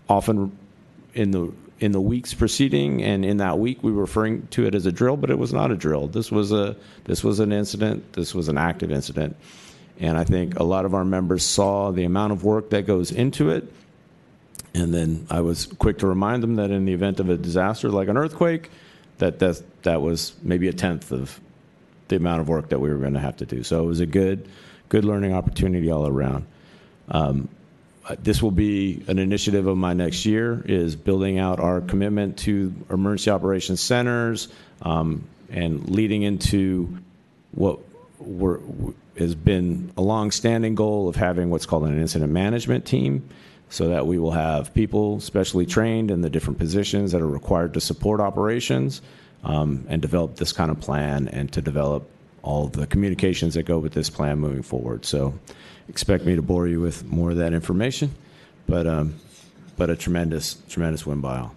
often 0.08 0.56
in 1.14 1.30
the 1.30 1.52
in 1.78 1.92
the 1.92 2.00
weeks 2.00 2.32
preceding 2.32 3.02
and 3.02 3.22
in 3.22 3.36
that 3.36 3.58
week 3.58 3.82
we 3.82 3.92
were 3.92 4.00
referring 4.00 4.46
to 4.46 4.64
it 4.64 4.74
as 4.74 4.86
a 4.86 4.92
drill 4.92 5.14
but 5.14 5.28
it 5.28 5.38
was 5.38 5.52
not 5.52 5.70
a 5.70 5.76
drill. 5.76 6.06
This 6.08 6.32
was 6.32 6.52
a 6.52 6.74
this 7.04 7.22
was 7.22 7.38
an 7.38 7.52
incident. 7.52 8.14
This 8.14 8.34
was 8.34 8.48
an 8.48 8.56
active 8.56 8.90
incident. 8.90 9.36
And 10.00 10.16
i 10.16 10.24
think 10.24 10.58
a 10.58 10.62
lot 10.62 10.84
of 10.84 10.94
our 10.94 11.04
members 11.04 11.44
saw 11.44 11.90
the 11.90 12.04
amount 12.04 12.32
of 12.32 12.44
work 12.44 12.70
that 12.70 12.86
goes 12.86 13.12
into 13.12 13.50
it 13.50 13.70
and 14.76 14.92
then 14.92 15.26
I 15.30 15.40
was 15.40 15.66
quick 15.66 15.98
to 15.98 16.06
remind 16.06 16.42
them 16.42 16.56
that 16.56 16.70
in 16.70 16.84
the 16.84 16.92
event 16.92 17.18
of 17.18 17.30
a 17.30 17.36
disaster 17.36 17.88
like 17.88 18.08
an 18.08 18.18
earthquake, 18.18 18.70
that 19.18 19.38
that, 19.38 19.62
that 19.82 20.02
was 20.02 20.34
maybe 20.42 20.68
a 20.68 20.72
tenth 20.72 21.12
of 21.12 21.40
the 22.08 22.16
amount 22.16 22.42
of 22.42 22.48
work 22.48 22.68
that 22.68 22.78
we 22.78 22.90
were 22.90 22.98
going 22.98 23.14
to 23.14 23.20
have 23.20 23.38
to 23.38 23.46
do. 23.46 23.62
So 23.62 23.82
it 23.82 23.86
was 23.86 24.00
a 24.00 24.06
good, 24.06 24.48
good 24.90 25.04
learning 25.04 25.32
opportunity 25.32 25.90
all 25.90 26.06
around. 26.06 26.46
Um, 27.08 27.48
this 28.18 28.42
will 28.42 28.52
be 28.52 29.02
an 29.08 29.18
initiative 29.18 29.66
of 29.66 29.76
my 29.76 29.94
next 29.94 30.26
year 30.26 30.62
is 30.66 30.94
building 30.94 31.38
out 31.38 31.58
our 31.58 31.80
commitment 31.80 32.36
to 32.38 32.72
emergency 32.90 33.30
operations 33.30 33.80
centers 33.80 34.48
um, 34.82 35.24
and 35.50 35.88
leading 35.88 36.22
into 36.22 36.98
what 37.52 37.80
has 39.18 39.34
been 39.34 39.90
a 39.96 40.02
long-standing 40.02 40.74
goal 40.74 41.08
of 41.08 41.16
having 41.16 41.50
what's 41.50 41.66
called 41.66 41.84
an 41.84 41.98
incident 41.98 42.30
management 42.30 42.84
team 42.84 43.28
so 43.68 43.88
that 43.88 44.06
we 44.06 44.18
will 44.18 44.32
have 44.32 44.72
people 44.74 45.20
specially 45.20 45.66
trained 45.66 46.10
in 46.10 46.20
the 46.20 46.30
different 46.30 46.58
positions 46.58 47.12
that 47.12 47.20
are 47.20 47.28
required 47.28 47.74
to 47.74 47.80
support 47.80 48.20
operations 48.20 49.02
um, 49.44 49.84
and 49.88 50.00
develop 50.02 50.36
this 50.36 50.52
kind 50.52 50.70
of 50.70 50.80
plan 50.80 51.28
and 51.28 51.52
to 51.52 51.60
develop 51.60 52.08
all 52.42 52.68
the 52.68 52.86
communications 52.86 53.54
that 53.54 53.64
go 53.64 53.78
with 53.78 53.92
this 53.92 54.08
plan 54.08 54.38
moving 54.38 54.62
forward. 54.62 55.04
So 55.04 55.34
expect 55.88 56.24
me 56.24 56.36
to 56.36 56.42
bore 56.42 56.68
you 56.68 56.80
with 56.80 57.04
more 57.04 57.32
of 57.32 57.36
that 57.38 57.52
information, 57.52 58.14
but, 58.68 58.86
um, 58.86 59.16
but 59.76 59.90
a 59.90 59.96
tremendous, 59.96 60.54
tremendous 60.68 61.04
win 61.04 61.20
by 61.20 61.38
all. 61.38 61.54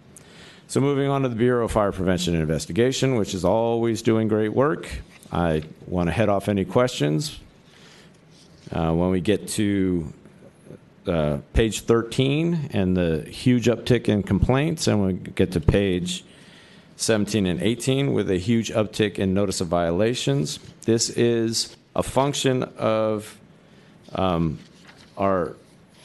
So 0.68 0.80
moving 0.82 1.10
on 1.10 1.24
to 1.24 1.30
the 1.30 1.36
Bureau 1.36 1.66
of 1.66 1.72
Fire 1.72 1.92
Prevention 1.92 2.34
and 2.34 2.42
Investigation, 2.42 3.16
which 3.16 3.34
is 3.34 3.46
always 3.46 4.02
doing 4.02 4.28
great 4.28 4.54
work. 4.54 4.88
I 5.32 5.64
want 5.88 6.08
to 6.08 6.12
head 6.12 6.30
off 6.30 6.48
any 6.50 6.66
questions. 6.66 7.40
Uh, 8.72 8.94
when 8.94 9.10
we 9.10 9.20
get 9.20 9.48
to 9.48 10.14
uh, 11.10 11.40
page 11.54 11.82
13 11.82 12.70
and 12.72 12.96
the 12.96 13.22
huge 13.22 13.66
uptick 13.66 14.08
in 14.08 14.24
complaints, 14.24 14.88
and 14.88 15.06
we 15.06 15.14
get 15.14 15.52
to 15.54 15.60
page 15.60 16.24
17 16.98 17.46
and 17.46 17.62
18 17.62 18.14
with 18.14 18.30
a 18.30 18.38
huge 18.38 18.72
uptick 18.72 19.18
in 19.18 19.34
notice 19.34 19.62
of 19.62 19.68
violations. 19.68 20.60
This 20.84 21.10
is 21.10 21.76
a 21.96 22.04
function 22.04 22.64
of 22.78 23.38
um, 24.14 24.60
our 25.18 25.56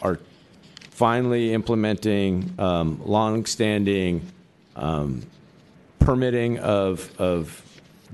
our 0.02 0.18
finally 0.90 1.52
implementing 1.52 2.54
um, 2.58 3.00
long-standing 3.04 4.30
um, 4.76 5.22
permitting 5.98 6.58
of 6.58 7.10
of 7.18 7.62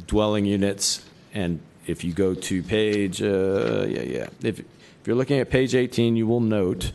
dwelling 0.07 0.47
units. 0.47 1.05
And 1.35 1.61
if 1.87 2.05
you 2.05 2.13
go 2.13 2.35
to 2.35 2.63
page, 2.63 3.23
uh, 3.23 3.87
yeah, 3.89 4.03
yeah, 4.03 4.27
if 4.43 4.63
if 5.01 5.07
you're 5.07 5.17
looking 5.17 5.39
at 5.39 5.49
page 5.49 5.75
18, 5.75 6.17
you 6.17 6.27
will 6.27 6.41
note 6.41 6.93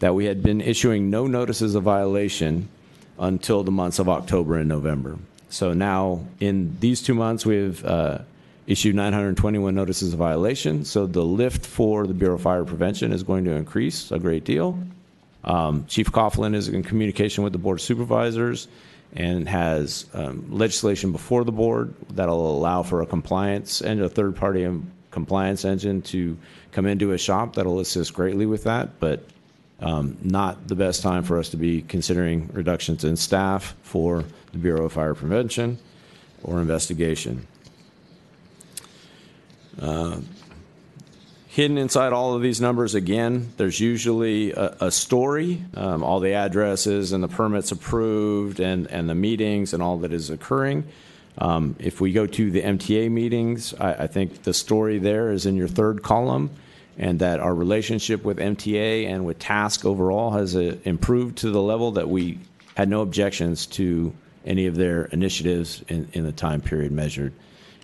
that 0.00 0.14
we 0.14 0.24
had 0.24 0.42
been 0.42 0.60
issuing 0.60 1.10
no 1.10 1.26
notices 1.26 1.74
of 1.74 1.82
violation 1.82 2.68
until 3.18 3.62
the 3.62 3.70
months 3.70 3.98
of 3.98 4.08
October 4.08 4.56
and 4.56 4.68
November. 4.68 5.18
So 5.50 5.74
now, 5.74 6.24
in 6.40 6.78
these 6.80 7.02
two 7.02 7.12
months, 7.12 7.44
we've 7.44 7.84
uh, 7.84 8.20
issued 8.66 8.94
921 8.94 9.74
notices 9.74 10.14
of 10.14 10.18
violation. 10.18 10.86
So 10.86 11.06
the 11.06 11.22
lift 11.22 11.66
for 11.66 12.06
the 12.06 12.14
Bureau 12.14 12.36
of 12.36 12.40
Fire 12.40 12.64
Prevention 12.64 13.12
is 13.12 13.22
going 13.22 13.44
to 13.44 13.52
increase 13.52 14.10
a 14.10 14.18
great 14.18 14.44
deal. 14.44 14.78
Um, 15.44 15.84
Chief 15.86 16.10
Cofflin 16.10 16.54
is 16.54 16.68
in 16.68 16.82
communication 16.82 17.44
with 17.44 17.52
the 17.52 17.58
Board 17.58 17.78
of 17.78 17.82
Supervisors 17.82 18.66
and 19.14 19.46
has 19.46 20.06
um, 20.14 20.46
legislation 20.50 21.12
before 21.12 21.44
the 21.44 21.52
board 21.52 21.94
that'll 22.10 22.56
allow 22.56 22.82
for 22.82 23.02
a 23.02 23.06
compliance 23.06 23.82
and 23.82 24.00
a 24.00 24.08
third 24.08 24.36
party 24.36 24.64
compliance 25.12 25.64
engine 25.64 26.02
to 26.02 26.36
come 26.72 26.86
into 26.86 27.12
a 27.12 27.18
shop 27.18 27.54
that'll 27.54 27.78
assist 27.78 28.12
greatly 28.12 28.46
with 28.46 28.64
that, 28.64 28.98
but 28.98 29.24
um, 29.80 30.16
not 30.22 30.66
the 30.66 30.74
best 30.74 31.02
time 31.02 31.22
for 31.22 31.38
us 31.38 31.50
to 31.50 31.56
be 31.56 31.82
considering 31.82 32.48
reductions 32.52 33.04
in 33.04 33.16
staff 33.16 33.76
for 33.82 34.24
the 34.52 34.58
Bureau 34.58 34.86
of 34.86 34.92
Fire 34.92 35.14
Prevention 35.14 35.78
or 36.42 36.60
investigation. 36.60 37.46
Uh, 39.80 40.20
hidden 41.48 41.78
inside 41.78 42.12
all 42.12 42.34
of 42.34 42.42
these 42.42 42.60
numbers, 42.60 42.94
again, 42.94 43.52
there's 43.56 43.80
usually 43.80 44.52
a, 44.52 44.76
a 44.80 44.90
story, 44.90 45.62
um, 45.74 46.02
all 46.02 46.20
the 46.20 46.32
addresses 46.32 47.12
and 47.12 47.22
the 47.22 47.28
permits 47.28 47.72
approved 47.72 48.60
and, 48.60 48.86
and 48.90 49.08
the 49.10 49.14
meetings 49.14 49.74
and 49.74 49.82
all 49.82 49.98
that 49.98 50.12
is 50.12 50.30
occurring. 50.30 50.84
Um, 51.38 51.76
if 51.78 52.00
we 52.00 52.12
go 52.12 52.26
to 52.26 52.50
the 52.50 52.62
MTA 52.62 53.10
meetings, 53.10 53.74
I, 53.74 53.94
I, 53.94 54.06
think 54.06 54.42
the 54.42 54.52
story 54.52 54.98
there 54.98 55.30
is 55.30 55.46
in 55.46 55.56
your 55.56 55.68
third 55.68 56.02
column, 56.02 56.50
and 56.98 57.18
that 57.20 57.40
our 57.40 57.54
relationship 57.54 58.22
with 58.22 58.36
MTA 58.36 59.06
and 59.06 59.24
with 59.24 59.38
Task 59.38 59.86
overall 59.86 60.32
has 60.32 60.54
uh, 60.54 60.76
improved 60.84 61.38
to 61.38 61.50
the 61.50 61.62
level 61.62 61.92
that 61.92 62.08
we 62.08 62.38
had 62.76 62.88
no 62.88 63.00
objections 63.00 63.64
to 63.66 64.12
any 64.44 64.66
of 64.66 64.76
their 64.76 65.06
initiatives 65.06 65.82
in, 65.88 66.08
in 66.12 66.24
the 66.24 66.32
time 66.32 66.60
period 66.60 66.92
measured. 66.92 67.32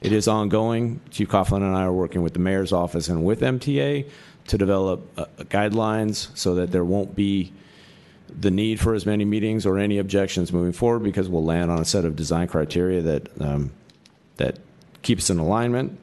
It 0.00 0.12
is 0.12 0.28
ongoing. 0.28 1.00
Chief 1.10 1.28
Cofflin 1.28 1.62
and 1.62 1.74
I 1.74 1.82
are 1.82 1.92
working 1.92 2.22
with 2.22 2.32
the 2.34 2.38
mayor's 2.38 2.72
office 2.72 3.08
and 3.08 3.24
with 3.24 3.40
MTA 3.40 4.08
to 4.48 4.58
develop 4.58 5.06
uh, 5.18 5.24
guidelines 5.44 6.36
so 6.36 6.54
that 6.56 6.70
there 6.70 6.84
won't 6.84 7.14
be 7.16 7.52
the 8.28 8.50
need 8.50 8.80
for 8.80 8.94
as 8.94 9.06
many 9.06 9.24
meetings 9.24 9.66
or 9.66 9.78
any 9.78 9.98
objections 9.98 10.52
moving 10.52 10.72
forward 10.72 11.02
because 11.02 11.28
we'll 11.28 11.44
land 11.44 11.70
on 11.70 11.80
a 11.80 11.84
set 11.84 12.04
of 12.04 12.16
design 12.16 12.48
criteria 12.48 13.02
that 13.02 13.42
um, 13.42 13.70
that 14.36 14.58
keeps 15.02 15.30
in 15.30 15.38
alignment. 15.38 15.98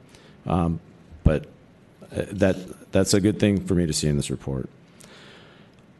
Um, 0.46 0.80
but 1.24 1.46
uh, 2.14 2.22
that 2.32 2.92
that's 2.92 3.14
a 3.14 3.20
good 3.20 3.38
thing 3.38 3.64
for 3.66 3.74
me 3.74 3.86
to 3.86 3.92
see 3.92 4.08
in 4.08 4.16
this 4.16 4.30
report. 4.30 4.68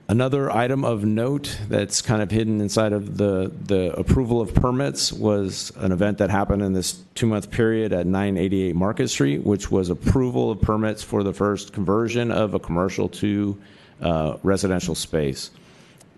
Another 0.08 0.52
item 0.52 0.84
of 0.84 1.04
note 1.04 1.58
that's 1.68 2.00
kind 2.00 2.22
of 2.22 2.30
hidden 2.30 2.60
inside 2.60 2.92
of 2.92 3.16
the, 3.16 3.50
the 3.64 3.92
approval 3.98 4.40
of 4.40 4.54
permits 4.54 5.12
was 5.12 5.72
an 5.78 5.90
event 5.90 6.18
that 6.18 6.30
happened 6.30 6.62
in 6.62 6.74
this 6.74 7.02
two 7.16 7.26
month 7.26 7.50
period 7.50 7.92
at 7.92 8.06
988 8.06 8.76
Market 8.76 9.08
Street, 9.08 9.42
which 9.42 9.68
was 9.68 9.90
approval 9.90 10.52
of 10.52 10.60
permits 10.60 11.02
for 11.02 11.24
the 11.24 11.32
first 11.32 11.72
conversion 11.72 12.30
of 12.30 12.54
a 12.54 12.60
commercial 12.60 13.08
to 13.08 13.58
uh, 14.00 14.36
residential 14.44 14.94
space. 14.94 15.50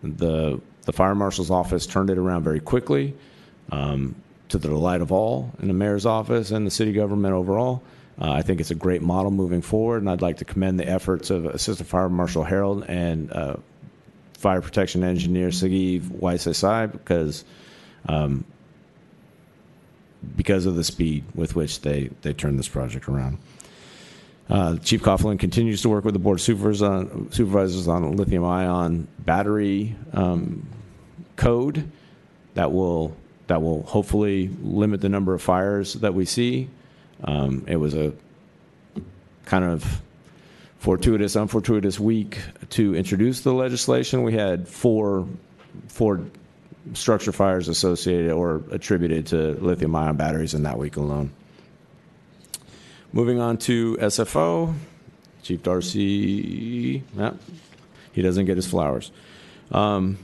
The, 0.02 0.60
the 0.84 0.92
fire 0.92 1.14
marshal's 1.14 1.50
office 1.50 1.86
turned 1.86 2.10
it 2.10 2.18
around 2.18 2.44
very 2.44 2.60
quickly 2.60 3.14
um, 3.72 4.14
to 4.48 4.58
the 4.58 4.68
delight 4.68 5.00
of 5.00 5.12
all 5.12 5.52
in 5.60 5.68
the 5.68 5.74
mayor's 5.74 6.06
office 6.06 6.50
and 6.50 6.66
the 6.66 6.70
city 6.70 6.92
government 6.92 7.34
overall. 7.34 7.82
Uh, 8.20 8.32
I 8.32 8.42
think 8.42 8.60
it's 8.60 8.70
a 8.70 8.74
great 8.74 9.02
model 9.02 9.30
moving 9.30 9.62
forward, 9.62 9.98
and 10.02 10.10
I'd 10.10 10.22
like 10.22 10.38
to 10.38 10.44
commend 10.44 10.80
the 10.80 10.88
efforts 10.88 11.30
of 11.30 11.46
Assistant 11.46 11.88
Fire 11.88 12.08
Marshal 12.08 12.42
Harold 12.42 12.84
and 12.88 13.32
uh, 13.32 13.56
Fire 14.34 14.60
Protection 14.60 15.04
Engineer 15.04 15.48
Sagiv 15.48 16.02
Waisesai 16.02 16.90
because 16.90 17.44
um, 18.08 18.44
because 20.36 20.66
of 20.66 20.74
the 20.74 20.84
speed 20.84 21.24
with 21.34 21.54
which 21.54 21.82
they, 21.82 22.10
they 22.22 22.32
turned 22.32 22.58
this 22.58 22.68
project 22.68 23.08
around. 23.08 23.38
Uh, 24.48 24.76
Chief 24.76 25.02
Cofflin 25.02 25.38
continues 25.38 25.82
to 25.82 25.88
work 25.90 26.04
with 26.04 26.14
the 26.14 26.18
Board 26.18 26.38
of 26.38 26.42
Supervisors 26.42 26.82
on, 26.82 27.30
supervisors 27.32 27.86
on 27.86 28.16
lithium 28.16 28.44
ion 28.44 29.06
battery 29.18 29.94
um, 30.14 30.66
code 31.36 31.90
that 32.54 32.72
will, 32.72 33.14
that 33.48 33.60
will 33.60 33.82
hopefully 33.82 34.50
limit 34.62 35.00
the 35.00 35.08
number 35.08 35.34
of 35.34 35.42
fires 35.42 35.94
that 35.94 36.14
we 36.14 36.24
see. 36.24 36.68
Um, 37.24 37.64
it 37.66 37.76
was 37.76 37.94
a 37.94 38.12
kind 39.44 39.64
of 39.64 40.02
fortuitous, 40.78 41.36
unfortuitous 41.36 42.00
week 42.00 42.38
to 42.70 42.94
introduce 42.94 43.40
the 43.40 43.52
legislation. 43.52 44.22
We 44.22 44.34
had 44.34 44.66
four, 44.66 45.26
four 45.88 46.22
structure 46.94 47.32
fires 47.32 47.68
associated 47.68 48.32
or 48.32 48.62
attributed 48.70 49.26
to 49.26 49.52
lithium 49.62 49.94
ion 49.94 50.16
batteries 50.16 50.54
in 50.54 50.62
that 50.62 50.78
week 50.78 50.96
alone. 50.96 51.32
Moving 53.12 53.40
on 53.40 53.56
to 53.58 53.96
SFO, 53.96 54.74
Chief 55.42 55.62
Darcy, 55.62 57.02
yeah, 57.16 57.32
he 58.12 58.20
doesn't 58.20 58.44
get 58.44 58.56
his 58.56 58.66
flowers. 58.66 59.10
Um, 59.72 60.18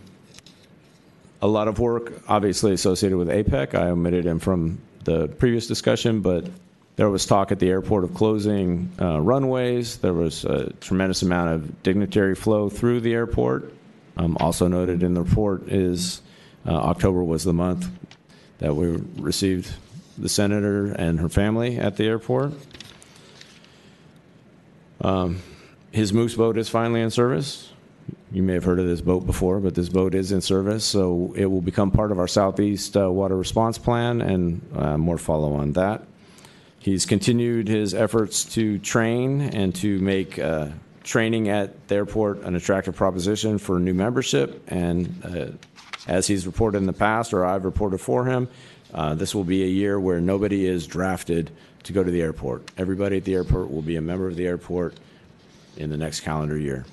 a 1.40 1.46
lot 1.46 1.68
of 1.68 1.78
work 1.78 2.22
obviously 2.28 2.72
associated 2.72 3.16
with 3.16 3.28
APEC. 3.28 3.74
I 3.74 3.88
omitted 3.88 4.26
him 4.26 4.38
from 4.38 4.80
the 5.04 5.28
previous 5.28 5.66
discussion, 5.66 6.20
but 6.20 6.46
there 6.96 7.08
was 7.08 7.26
talk 7.26 7.52
at 7.52 7.58
the 7.58 7.68
airport 7.68 8.04
of 8.04 8.14
closing 8.14 8.90
uh, 9.00 9.20
runways. 9.20 9.98
There 9.98 10.12
was 10.12 10.44
a 10.44 10.72
tremendous 10.74 11.22
amount 11.22 11.50
of 11.50 11.82
dignitary 11.82 12.34
flow 12.34 12.68
through 12.68 13.00
the 13.00 13.14
airport. 13.14 13.72
Um, 14.16 14.36
also 14.40 14.68
noted 14.68 15.02
in 15.02 15.14
the 15.14 15.22
report 15.22 15.68
is 15.68 16.22
uh, 16.66 16.70
October 16.70 17.22
was 17.22 17.44
the 17.44 17.52
month 17.52 17.88
that 18.58 18.76
we 18.76 18.88
received 19.16 19.72
the 20.18 20.28
senator 20.28 20.86
and 20.92 21.20
her 21.20 21.28
family 21.28 21.78
at 21.78 21.96
the 21.96 22.04
airport. 22.04 22.52
Um, 25.00 25.42
his 25.92 26.12
moose 26.12 26.34
boat 26.34 26.56
is 26.56 26.68
finally 26.68 27.00
in 27.00 27.10
service. 27.10 27.70
You 28.32 28.42
may 28.42 28.54
have 28.54 28.64
heard 28.64 28.80
of 28.80 28.86
this 28.86 29.00
boat 29.00 29.26
before, 29.26 29.60
but 29.60 29.74
this 29.74 29.88
boat 29.88 30.14
is 30.14 30.32
in 30.32 30.40
service, 30.40 30.84
so 30.84 31.32
it 31.36 31.46
will 31.46 31.60
become 31.60 31.90
part 31.90 32.10
of 32.10 32.18
our 32.18 32.26
Southeast 32.26 32.96
uh, 32.96 33.10
Water 33.10 33.36
Response 33.36 33.78
Plan, 33.78 34.20
and 34.20 34.60
uh, 34.74 34.98
more 34.98 35.18
follow 35.18 35.54
on 35.54 35.72
that. 35.72 36.02
He's 36.80 37.06
continued 37.06 37.68
his 37.68 37.94
efforts 37.94 38.44
to 38.54 38.78
train 38.78 39.40
and 39.40 39.74
to 39.76 39.98
make 40.00 40.38
uh, 40.38 40.68
training 41.04 41.48
at 41.48 41.86
the 41.88 41.94
airport 41.94 42.42
an 42.42 42.56
attractive 42.56 42.96
proposition 42.96 43.58
for 43.58 43.78
new 43.78 43.94
membership. 43.94 44.64
And 44.66 45.22
uh, 45.24 45.46
as 46.06 46.26
he's 46.26 46.46
reported 46.46 46.78
in 46.78 46.86
the 46.86 46.92
past, 46.92 47.32
or 47.32 47.44
I've 47.44 47.64
reported 47.64 47.98
for 47.98 48.24
him, 48.24 48.48
uh, 48.94 49.14
this 49.14 49.34
will 49.34 49.44
be 49.44 49.64
a 49.64 49.68
year 49.68 49.98
where 49.98 50.20
nobody 50.20 50.66
is 50.66 50.86
drafted 50.86 51.50
to 51.82 51.92
go 51.92 52.02
to 52.02 52.10
the 52.10 52.22
airport. 52.22 52.70
Everybody 52.78 53.16
at 53.18 53.24
the 53.24 53.34
airport 53.34 53.70
will 53.70 53.82
be 53.82 53.96
a 53.96 54.00
member 54.00 54.28
of 54.28 54.36
the 54.36 54.46
airport 54.46 54.94
in 55.76 55.90
the 55.90 55.96
next 55.96 56.20
calendar 56.20 56.56
year. 56.56 56.86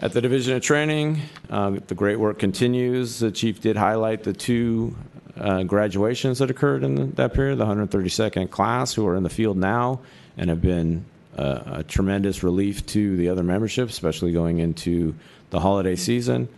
At 0.00 0.12
the 0.12 0.20
Division 0.20 0.56
of 0.56 0.62
Training, 0.62 1.20
uh, 1.50 1.78
the 1.86 1.94
great 1.94 2.18
work 2.18 2.38
continues. 2.38 3.18
The 3.18 3.30
chief 3.30 3.60
did 3.60 3.76
highlight 3.76 4.22
the 4.22 4.32
two 4.32 4.96
uh, 5.36 5.64
graduations 5.64 6.38
that 6.38 6.50
occurred 6.50 6.84
in 6.84 7.12
that 7.12 7.34
period, 7.34 7.58
the 7.58 7.64
132nd 7.64 8.50
class, 8.50 8.94
who 8.94 9.06
are 9.06 9.16
in 9.16 9.22
the 9.22 9.30
field 9.30 9.56
now 9.56 10.00
and 10.36 10.50
have 10.50 10.60
been 10.62 11.04
uh, 11.36 11.62
a 11.66 11.82
tremendous 11.82 12.42
relief 12.42 12.84
to 12.86 13.16
the 13.16 13.28
other 13.28 13.42
membership, 13.42 13.88
especially 13.88 14.32
going 14.32 14.58
into 14.58 15.14
the 15.50 15.60
holiday 15.60 15.96
season. 15.96 16.48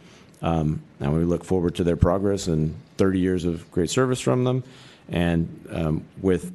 Um, 0.42 0.82
and 1.00 1.14
we 1.14 1.24
look 1.24 1.44
forward 1.44 1.74
to 1.76 1.84
their 1.84 1.96
progress 1.96 2.46
and 2.46 2.74
30 2.96 3.18
years 3.18 3.44
of 3.44 3.70
great 3.70 3.90
service 3.90 4.20
from 4.20 4.44
them. 4.44 4.64
And 5.08 5.68
um, 5.70 6.04
with 6.20 6.52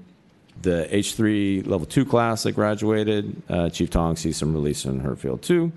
the 0.62 0.88
H3 0.92 1.66
level 1.66 1.86
2 1.86 2.06
class 2.06 2.44
that 2.44 2.54
graduated, 2.54 3.42
uh, 3.50 3.70
Chief 3.70 3.89
Tong 3.89 4.16
sees 4.16 4.38
some 4.38 4.54
release 4.54 4.86
in 4.86 5.00
her 5.00 5.16
field 5.16 5.42
too. 5.42 5.72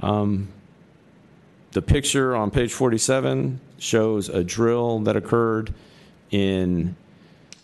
Um, 0.00 0.48
the 1.72 1.82
picture 1.82 2.34
on 2.34 2.50
page 2.50 2.72
47 2.72 3.60
shows 3.78 4.28
a 4.28 4.42
drill 4.42 5.00
that 5.00 5.16
occurred 5.16 5.74
in, 6.30 6.96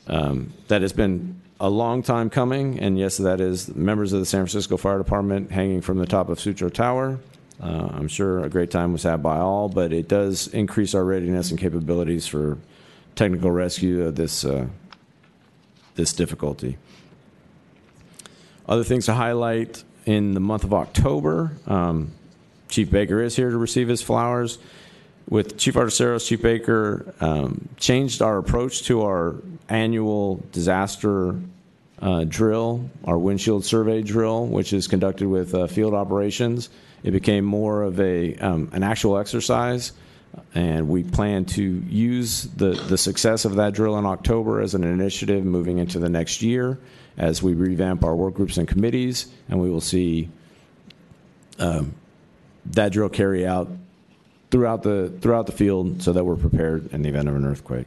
um, 0.06 0.52
that 0.68 0.82
has 0.82 0.92
been 0.92 1.40
a 1.58 1.70
long 1.70 2.02
time 2.02 2.28
coming, 2.28 2.78
and 2.80 2.98
yes, 2.98 3.16
that 3.18 3.40
is 3.40 3.74
members 3.74 4.12
of 4.12 4.20
the 4.20 4.26
San 4.26 4.40
Francisco 4.40 4.76
Fire 4.76 4.98
Department 4.98 5.50
hanging 5.50 5.80
from 5.80 5.98
the 5.98 6.06
top 6.06 6.28
of 6.28 6.40
Sutro 6.40 6.68
Tower. 6.68 7.20
Uh, 7.62 7.88
I'm 7.92 8.08
sure 8.08 8.42
a 8.42 8.48
great 8.48 8.70
time 8.70 8.92
was 8.92 9.04
had 9.04 9.22
by 9.22 9.38
all, 9.38 9.68
but 9.68 9.92
it 9.92 10.08
does 10.08 10.48
increase 10.48 10.94
our 10.94 11.04
readiness 11.04 11.50
and 11.50 11.60
capabilities 11.60 12.26
for 12.26 12.58
technical 13.14 13.50
rescue 13.50 14.02
of 14.02 14.16
this, 14.16 14.44
uh, 14.44 14.66
this 15.94 16.12
difficulty. 16.12 16.76
Other 18.68 18.82
things 18.82 19.06
to 19.06 19.14
highlight 19.14 19.84
in 20.06 20.34
the 20.34 20.40
month 20.40 20.64
of 20.64 20.74
October, 20.74 21.52
um, 21.66 22.12
Chief 22.68 22.90
Baker 22.90 23.22
is 23.22 23.36
here 23.36 23.50
to 23.50 23.58
receive 23.58 23.86
his 23.86 24.02
flowers. 24.02 24.58
With 25.28 25.56
Chief 25.56 25.74
Arteseros, 25.74 26.26
Chief 26.26 26.42
Baker 26.42 27.14
um, 27.20 27.68
changed 27.76 28.22
our 28.22 28.38
approach 28.38 28.82
to 28.84 29.02
our 29.02 29.36
annual 29.68 30.44
disaster 30.50 31.36
uh, 32.00 32.24
drill, 32.24 32.90
our 33.04 33.18
windshield 33.18 33.64
survey 33.64 34.02
drill, 34.02 34.46
which 34.46 34.72
is 34.72 34.88
conducted 34.88 35.28
with 35.28 35.54
uh, 35.54 35.68
field 35.68 35.94
operations. 35.94 36.68
It 37.02 37.10
became 37.10 37.44
more 37.44 37.82
of 37.82 37.98
a 38.00 38.36
um, 38.36 38.70
an 38.72 38.82
actual 38.82 39.18
exercise, 39.18 39.92
and 40.54 40.88
we 40.88 41.02
plan 41.02 41.44
to 41.46 41.62
use 41.62 42.44
the 42.44 42.70
the 42.70 42.98
success 42.98 43.44
of 43.44 43.56
that 43.56 43.74
drill 43.74 43.98
in 43.98 44.06
October 44.06 44.60
as 44.60 44.74
an 44.74 44.84
initiative 44.84 45.44
moving 45.44 45.78
into 45.78 45.98
the 45.98 46.08
next 46.08 46.42
year 46.42 46.78
as 47.16 47.42
we 47.42 47.54
revamp 47.54 48.04
our 48.04 48.14
work 48.14 48.34
groups 48.34 48.56
and 48.56 48.68
committees, 48.68 49.26
and 49.48 49.60
we 49.60 49.68
will 49.68 49.80
see 49.80 50.28
um, 51.58 51.94
that 52.66 52.92
drill 52.92 53.08
carry 53.08 53.46
out 53.46 53.68
throughout 54.50 54.82
the 54.82 55.12
throughout 55.20 55.46
the 55.46 55.52
field 55.52 56.02
so 56.02 56.12
that 56.12 56.24
we're 56.24 56.36
prepared 56.36 56.92
in 56.92 57.02
the 57.02 57.08
event 57.08 57.28
of 57.28 57.34
an 57.34 57.44
earthquake. 57.44 57.86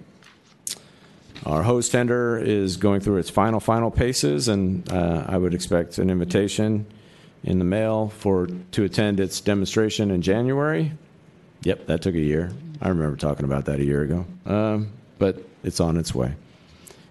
Our 1.45 1.63
hose 1.63 1.89
tender 1.89 2.39
is 2.39 2.76
going 2.76 3.01
through 3.01 3.18
its 3.18 3.30
final 3.30 3.59
final 3.59 3.91
paces, 3.91 4.47
and 4.47 4.91
uh, 4.91 5.26
I 5.28 5.38
would 5.38 5.53
expect 5.53 5.99
an 5.99 6.09
invitation 6.09 6.88
in 7.45 7.59
the 7.59 7.65
mail 7.65 8.09
for 8.09 8.47
to 8.71 8.83
attend 8.83 9.19
its 9.19 9.39
demonstration 9.39 10.09
in 10.11 10.21
January. 10.21 10.91
Yep, 11.61 11.85
that 11.85 12.01
took 12.01 12.15
a 12.15 12.19
year. 12.19 12.51
I 12.81 12.89
remember 12.89 13.15
talking 13.15 13.45
about 13.45 13.65
that 13.65 13.79
a 13.79 13.83
year 13.83 14.01
ago, 14.01 14.25
um, 14.45 14.89
but 15.19 15.41
it's 15.63 15.79
on 15.79 15.97
its 15.97 16.13
way. 16.13 16.33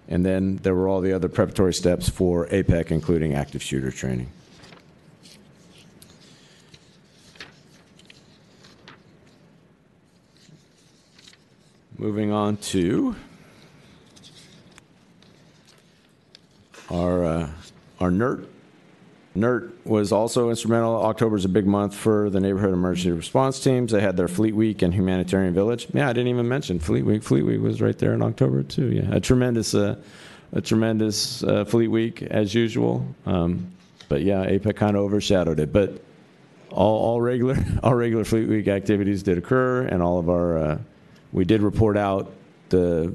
And 0.07 0.25
then 0.25 0.57
there 0.57 0.75
were 0.75 0.87
all 0.87 1.01
the 1.01 1.13
other 1.13 1.29
preparatory 1.29 1.73
steps 1.73 2.09
for 2.09 2.47
APEC, 2.47 2.91
including 2.91 3.33
active 3.33 3.63
shooter 3.63 3.91
training. 3.91 4.29
Moving 11.97 12.31
on 12.33 12.57
to 12.57 13.15
our 16.91 17.23
uh, 17.23 17.49
our 18.01 18.11
NERT. 18.11 18.49
NERT 19.35 19.85
was 19.85 20.11
also 20.11 20.49
instrumental. 20.49 21.03
October 21.03 21.35
is 21.35 21.45
a 21.45 21.49
big 21.49 21.65
month 21.65 21.93
for 21.93 22.29
the 22.29 22.39
neighborhood 22.39 22.73
emergency 22.73 23.11
response 23.11 23.59
teams. 23.59 23.91
They 23.91 23.99
had 24.01 24.15
their 24.15 24.29
Fleet 24.29 24.55
Week 24.55 24.81
and 24.81 24.93
Humanitarian 24.93 25.53
Village. 25.53 25.87
Yeah, 25.93 26.09
I 26.09 26.13
didn't 26.13 26.29
even 26.29 26.47
mention 26.47 26.79
Fleet 26.79 27.03
Week. 27.03 27.21
Fleet 27.21 27.43
Week 27.43 27.61
was 27.61 27.81
right 27.81 27.97
there 27.97 28.13
in 28.13 28.21
October 28.21 28.63
too. 28.63 28.91
Yeah, 28.91 29.13
a 29.13 29.19
tremendous, 29.19 29.75
uh, 29.75 29.97
a 30.53 30.61
tremendous 30.61 31.43
uh, 31.43 31.65
Fleet 31.65 31.89
Week 31.89 32.21
as 32.21 32.53
usual. 32.53 33.05
Um, 33.25 33.71
but 34.07 34.21
yeah, 34.21 34.45
APEC 34.45 34.75
kind 34.77 34.95
of 34.95 35.03
overshadowed 35.03 35.59
it. 35.59 35.73
But 35.73 36.01
all, 36.69 36.99
all 36.99 37.21
regular, 37.21 37.57
all 37.83 37.93
regular 37.93 38.23
Fleet 38.23 38.47
Week 38.47 38.67
activities 38.69 39.21
did 39.23 39.37
occur, 39.37 39.81
and 39.83 40.01
all 40.01 40.17
of 40.17 40.29
our 40.29 40.57
uh, 40.57 40.77
we 41.33 41.43
did 41.43 41.61
report 41.61 41.97
out 41.97 42.31
the 42.69 43.13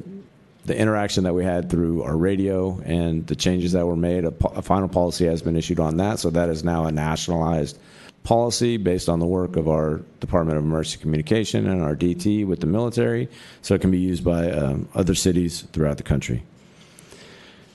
the 0.70 0.78
interaction 0.78 1.24
that 1.24 1.34
we 1.34 1.42
had 1.44 1.68
through 1.68 2.04
our 2.04 2.16
radio 2.16 2.80
and 2.84 3.26
the 3.26 3.34
changes 3.34 3.72
that 3.72 3.84
were 3.84 3.96
made. 3.96 4.24
A, 4.24 4.30
po- 4.30 4.52
a, 4.54 4.62
final 4.62 4.86
policy 4.86 5.26
has 5.26 5.42
been 5.42 5.56
issued 5.56 5.80
on 5.80 5.96
that, 5.96 6.20
so 6.20 6.30
that 6.30 6.48
is 6.48 6.62
now 6.62 6.84
a 6.84 6.92
nationalized 6.92 7.76
policy 8.22 8.76
based 8.76 9.08
on 9.08 9.18
the 9.18 9.26
work 9.26 9.56
of 9.56 9.68
our 9.68 10.00
Department 10.20 10.58
of 10.58 10.62
Emergency 10.62 10.98
Communication 10.98 11.66
and 11.66 11.82
our 11.82 11.96
DT 11.96 12.46
with 12.46 12.60
the 12.60 12.68
military, 12.68 13.28
so 13.62 13.74
it 13.74 13.80
can 13.80 13.90
be 13.90 13.98
used 13.98 14.22
by 14.22 14.48
um, 14.52 14.88
other 14.94 15.16
cities 15.16 15.62
throughout 15.72 15.96
the 15.96 16.04
country. 16.04 16.44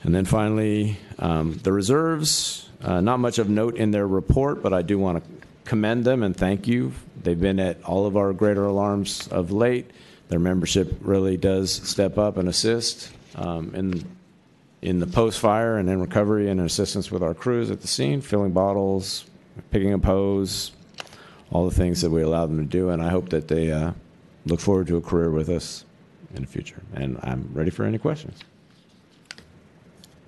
And 0.02 0.14
then 0.14 0.24
finally, 0.24 0.96
um, 1.18 1.60
the 1.62 1.72
reserves. 1.72 2.62
Uh, 2.82 3.00
not 3.00 3.18
much 3.18 3.38
of 3.38 3.48
note 3.48 3.76
in 3.76 3.90
their 3.90 4.06
report, 4.06 4.62
but 4.62 4.72
I 4.72 4.82
do 4.82 4.98
want 4.98 5.22
to 5.22 5.30
commend 5.64 6.04
them 6.04 6.22
and 6.22 6.36
thank 6.36 6.66
you. 6.66 6.92
They've 7.22 7.40
been 7.40 7.58
at 7.58 7.82
all 7.84 8.06
of 8.06 8.16
our 8.16 8.32
greater 8.32 8.64
alarms 8.64 9.28
of 9.28 9.50
late 9.50 9.90
their 10.28 10.38
membership 10.38 10.98
really 11.00 11.36
does 11.36 11.72
step 11.72 12.18
up 12.18 12.36
and 12.36 12.48
assist 12.48 13.12
um, 13.36 13.74
in 13.74 14.04
in 14.82 15.00
the 15.00 15.06
post 15.06 15.40
fire 15.40 15.78
and 15.78 15.88
in 15.88 16.00
recovery 16.00 16.48
and 16.48 16.60
assistance 16.60 17.10
with 17.10 17.22
our 17.22 17.34
crews 17.34 17.70
at 17.70 17.80
the 17.80 17.88
scene, 17.88 18.20
filling 18.20 18.52
bottles, 18.52 19.24
picking 19.70 19.92
up 19.92 20.04
hose, 20.04 20.72
all 21.50 21.68
the 21.68 21.74
things 21.74 22.02
that 22.02 22.10
we 22.10 22.22
allow 22.22 22.46
them 22.46 22.58
to 22.58 22.64
do. 22.64 22.90
And 22.90 23.02
I 23.02 23.08
hope 23.08 23.30
that 23.30 23.48
they 23.48 23.72
uh, 23.72 23.92
look 24.44 24.60
forward 24.60 24.86
to 24.88 24.96
a 24.96 25.00
career 25.00 25.30
with 25.30 25.48
us 25.48 25.84
in 26.34 26.42
the 26.42 26.46
future. 26.46 26.80
And 26.94 27.18
I'm 27.22 27.50
ready 27.52 27.70
for 27.70 27.84
any 27.84 27.98
questions. 27.98 28.38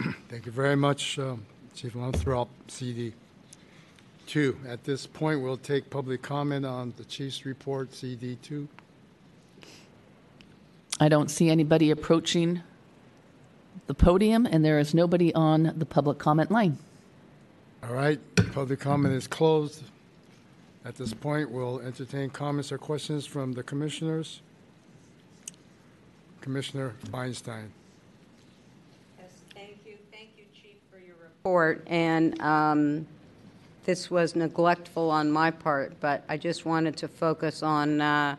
Thank 0.28 0.46
you 0.46 0.52
very 0.52 0.76
much, 0.76 1.18
uh, 1.18 1.36
Chief 1.74 1.94
Luttrop, 1.94 2.48
CD. 2.68 3.12
Two, 4.26 4.58
at 4.66 4.84
this 4.84 5.06
point, 5.06 5.40
we'll 5.40 5.56
take 5.56 5.88
public 5.88 6.20
comment 6.20 6.66
on 6.66 6.92
the 6.96 7.04
chief's 7.04 7.46
report, 7.46 7.94
CD 7.94 8.36
two. 8.42 8.68
I 11.00 11.08
don't 11.08 11.30
see 11.30 11.48
anybody 11.48 11.90
approaching 11.90 12.62
the 13.86 13.94
podium, 13.94 14.46
and 14.46 14.64
there 14.64 14.78
is 14.78 14.94
nobody 14.94 15.32
on 15.34 15.72
the 15.76 15.86
public 15.86 16.18
comment 16.18 16.50
line. 16.50 16.78
All 17.82 17.94
right, 17.94 18.18
public 18.52 18.80
comment 18.80 19.14
is 19.14 19.26
closed. 19.26 19.82
At 20.84 20.96
this 20.96 21.14
point, 21.14 21.50
we'll 21.50 21.80
entertain 21.80 22.30
comments 22.30 22.72
or 22.72 22.78
questions 22.78 23.26
from 23.26 23.52
the 23.52 23.62
commissioners. 23.62 24.40
Commissioner 26.40 26.94
Feinstein. 27.10 27.68
Yes, 29.18 29.30
thank 29.54 29.78
you, 29.86 29.94
thank 30.10 30.30
you, 30.36 30.44
Chief, 30.54 30.76
for 30.90 30.98
your 30.98 31.16
report. 31.22 31.84
And 31.86 32.40
um, 32.40 33.06
this 33.84 34.10
was 34.10 34.34
neglectful 34.34 35.10
on 35.10 35.30
my 35.30 35.50
part, 35.50 35.94
but 36.00 36.24
I 36.28 36.36
just 36.36 36.64
wanted 36.66 36.96
to 36.98 37.08
focus 37.08 37.62
on 37.62 38.00
uh, 38.00 38.36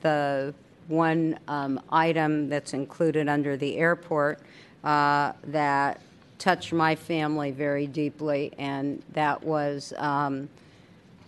the 0.00 0.54
one 0.88 1.38
um, 1.48 1.80
item 1.90 2.48
that's 2.48 2.74
included 2.74 3.28
under 3.28 3.56
the 3.56 3.76
airport 3.76 4.40
uh, 4.84 5.32
that 5.44 6.00
touched 6.38 6.72
my 6.72 6.94
family 6.94 7.50
very 7.50 7.86
deeply, 7.86 8.52
and 8.58 9.02
that 9.12 9.42
was 9.42 9.92
um, 9.98 10.48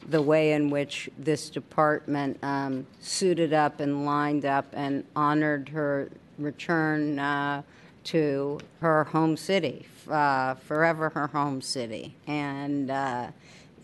the 0.08 0.22
way 0.22 0.52
in 0.52 0.70
which 0.70 1.10
this 1.18 1.50
department 1.50 2.38
um, 2.42 2.86
suited 3.00 3.52
up 3.52 3.80
and 3.80 4.06
lined 4.06 4.44
up 4.44 4.66
and 4.72 5.04
honored 5.14 5.68
her 5.68 6.08
return 6.38 7.18
uh, 7.18 7.62
to 8.02 8.58
her 8.80 9.04
home 9.04 9.36
city, 9.36 9.86
uh, 10.10 10.54
forever 10.54 11.10
her 11.10 11.26
home 11.26 11.60
city. 11.60 12.14
And 12.26 12.90
uh, 12.90 13.28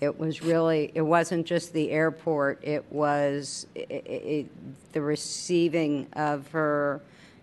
it 0.01 0.19
was 0.19 0.43
really, 0.43 0.93
it 0.95 1.03
wasn't 1.03 1.47
just 1.47 1.73
the 1.73 1.91
airport, 1.91 2.63
it 2.63 2.85
was 2.91 3.67
i 3.77 4.03
i 4.09 4.47
the 4.93 5.01
receiving 5.01 6.07
of 6.15 6.49
her, 6.49 7.01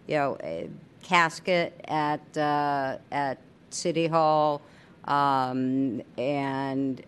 you 0.08 0.16
know, 0.16 0.36
eh, 0.42 0.68
casket 1.04 1.80
at, 1.88 2.38
uh, 2.38 2.98
at 3.12 3.38
City 3.70 4.08
Hall. 4.08 4.62
Um, 5.06 6.02
and 6.18 7.04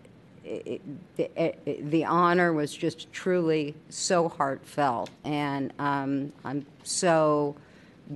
it, 0.46 0.80
it, 1.16 1.60
it, 1.66 1.90
the 1.90 2.04
honor 2.04 2.52
was 2.52 2.72
just 2.72 3.12
truly 3.12 3.74
so 3.88 4.28
heartfelt, 4.28 5.10
and 5.24 5.72
um, 5.78 6.32
I'm 6.44 6.64
so 6.84 7.56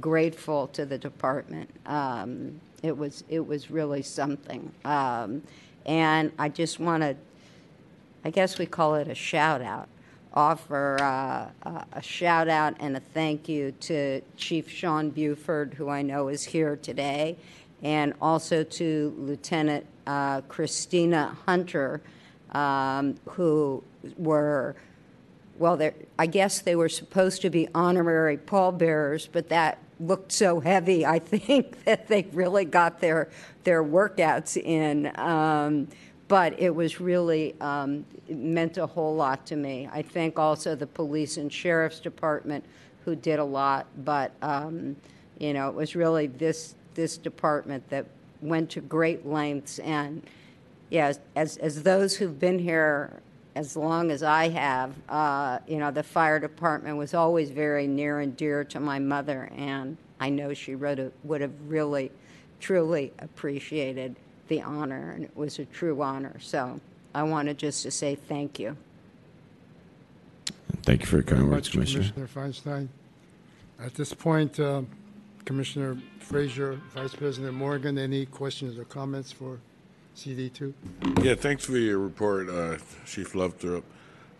grateful 0.00 0.68
to 0.68 0.86
the 0.86 0.98
department. 0.98 1.68
Um, 1.86 2.60
it 2.82 2.96
was 2.96 3.24
it 3.28 3.44
was 3.44 3.70
really 3.70 4.02
something, 4.02 4.70
um, 4.84 5.42
and 5.90 6.30
I 6.38 6.48
just 6.48 6.78
want 6.78 7.02
to, 7.02 7.16
I 8.24 8.30
guess 8.30 8.58
we 8.58 8.66
call 8.66 8.94
it 8.94 9.08
a 9.08 9.14
shout 9.14 9.60
out, 9.60 9.88
offer 10.32 10.96
uh, 11.02 11.84
a- 11.92 12.00
shout 12.00 12.46
out 12.46 12.76
and 12.78 12.96
a 12.96 13.00
thank 13.00 13.48
you 13.48 13.72
to 13.72 14.20
Chief 14.36 14.70
Sean 14.70 15.10
Buford, 15.10 15.74
who 15.74 15.88
I 15.88 16.02
know 16.02 16.28
is 16.28 16.44
here 16.44 16.76
today, 16.76 17.36
and 17.82 18.14
also 18.22 18.62
to 18.62 19.14
Lieutenant 19.18 19.84
uh, 20.06 20.42
Christina 20.42 21.36
Hunter, 21.44 22.00
um, 22.52 23.16
who 23.30 23.82
were 24.16 24.76
well, 25.58 25.78
I 26.18 26.26
guess 26.26 26.60
they 26.60 26.76
were 26.76 26.88
supposed 26.88 27.42
to 27.42 27.50
be 27.50 27.68
honorary 27.74 28.38
pallbearers, 28.38 29.26
but 29.30 29.50
that 29.50 29.78
looked 30.00 30.32
so 30.32 30.60
heavy, 30.60 31.04
I 31.04 31.18
think, 31.18 31.84
that 31.84 32.08
they 32.08 32.26
really 32.32 32.64
got 32.64 33.00
their, 33.00 33.28
their 33.64 33.84
workouts 33.84 34.56
in. 34.56 35.12
Um, 35.18 35.88
but 36.28 36.58
it 36.60 36.74
was 36.74 37.00
really, 37.00 37.54
um, 37.60 38.04
it 38.28 38.36
meant 38.36 38.78
a 38.78 38.86
whole 38.86 39.16
lot 39.16 39.44
to 39.46 39.56
me. 39.56 39.88
I 39.92 40.02
thank 40.02 40.38
also 40.38 40.76
the 40.76 40.86
police 40.86 41.36
and 41.36 41.52
sheriff's 41.52 41.98
department 41.98 42.64
who 43.04 43.16
did 43.16 43.38
a 43.38 43.44
lot, 43.44 43.86
but, 44.04 44.32
um, 44.40 44.94
you 45.38 45.52
know, 45.52 45.68
it 45.68 45.74
was 45.74 45.96
really 45.96 46.28
this, 46.28 46.76
this 46.94 47.16
department 47.16 47.88
that 47.90 48.06
went 48.40 48.70
to 48.70 48.80
great 48.80 49.26
lengths 49.26 49.80
and, 49.80 50.22
yeah, 50.90 51.12
as, 51.34 51.56
as 51.56 51.82
those 51.82 52.16
who've 52.16 52.38
been 52.38 52.58
here 52.58 53.20
as 53.54 53.76
long 53.76 54.10
as 54.10 54.22
I 54.22 54.48
have, 54.48 54.94
uh, 55.08 55.58
you 55.66 55.78
know, 55.78 55.90
the 55.90 56.02
fire 56.02 56.38
department 56.38 56.96
was 56.96 57.14
always 57.14 57.50
very 57.50 57.86
near 57.86 58.20
and 58.20 58.36
dear 58.36 58.64
to 58.64 58.80
my 58.80 58.98
mother, 58.98 59.50
and 59.56 59.96
I 60.20 60.30
know 60.30 60.54
she 60.54 60.74
wrote 60.74 60.98
a, 60.98 61.10
would 61.24 61.40
have 61.40 61.52
really, 61.66 62.12
truly 62.60 63.12
appreciated 63.18 64.16
the 64.48 64.62
honor, 64.62 65.12
and 65.12 65.24
it 65.24 65.36
was 65.36 65.58
a 65.58 65.64
true 65.64 66.00
honor. 66.02 66.38
So 66.40 66.80
I 67.14 67.22
wanted 67.22 67.58
just 67.58 67.82
to 67.82 67.90
say 67.90 68.14
thank 68.14 68.58
you. 68.58 68.76
Thank 70.82 71.00
you 71.00 71.06
for 71.06 71.16
your 71.16 71.24
Very 71.24 71.38
kind 71.38 71.50
words, 71.50 71.74
much, 71.74 71.92
Commissioner. 71.92 72.28
Feinstein. 72.28 72.88
At 73.82 73.94
this 73.94 74.12
point, 74.12 74.60
uh, 74.60 74.82
Commissioner 75.44 75.96
Frazier, 76.20 76.80
Vice 76.94 77.14
President 77.14 77.54
Morgan, 77.54 77.98
any 77.98 78.26
questions 78.26 78.78
or 78.78 78.84
comments 78.84 79.32
for 79.32 79.58
CD 80.20 80.50
two? 80.50 80.74
Yeah, 81.22 81.34
thanks 81.34 81.64
for 81.64 81.78
your 81.78 81.98
report, 81.98 82.50
uh, 82.50 82.76
Chief 83.06 83.32
Luttrop. 83.32 83.82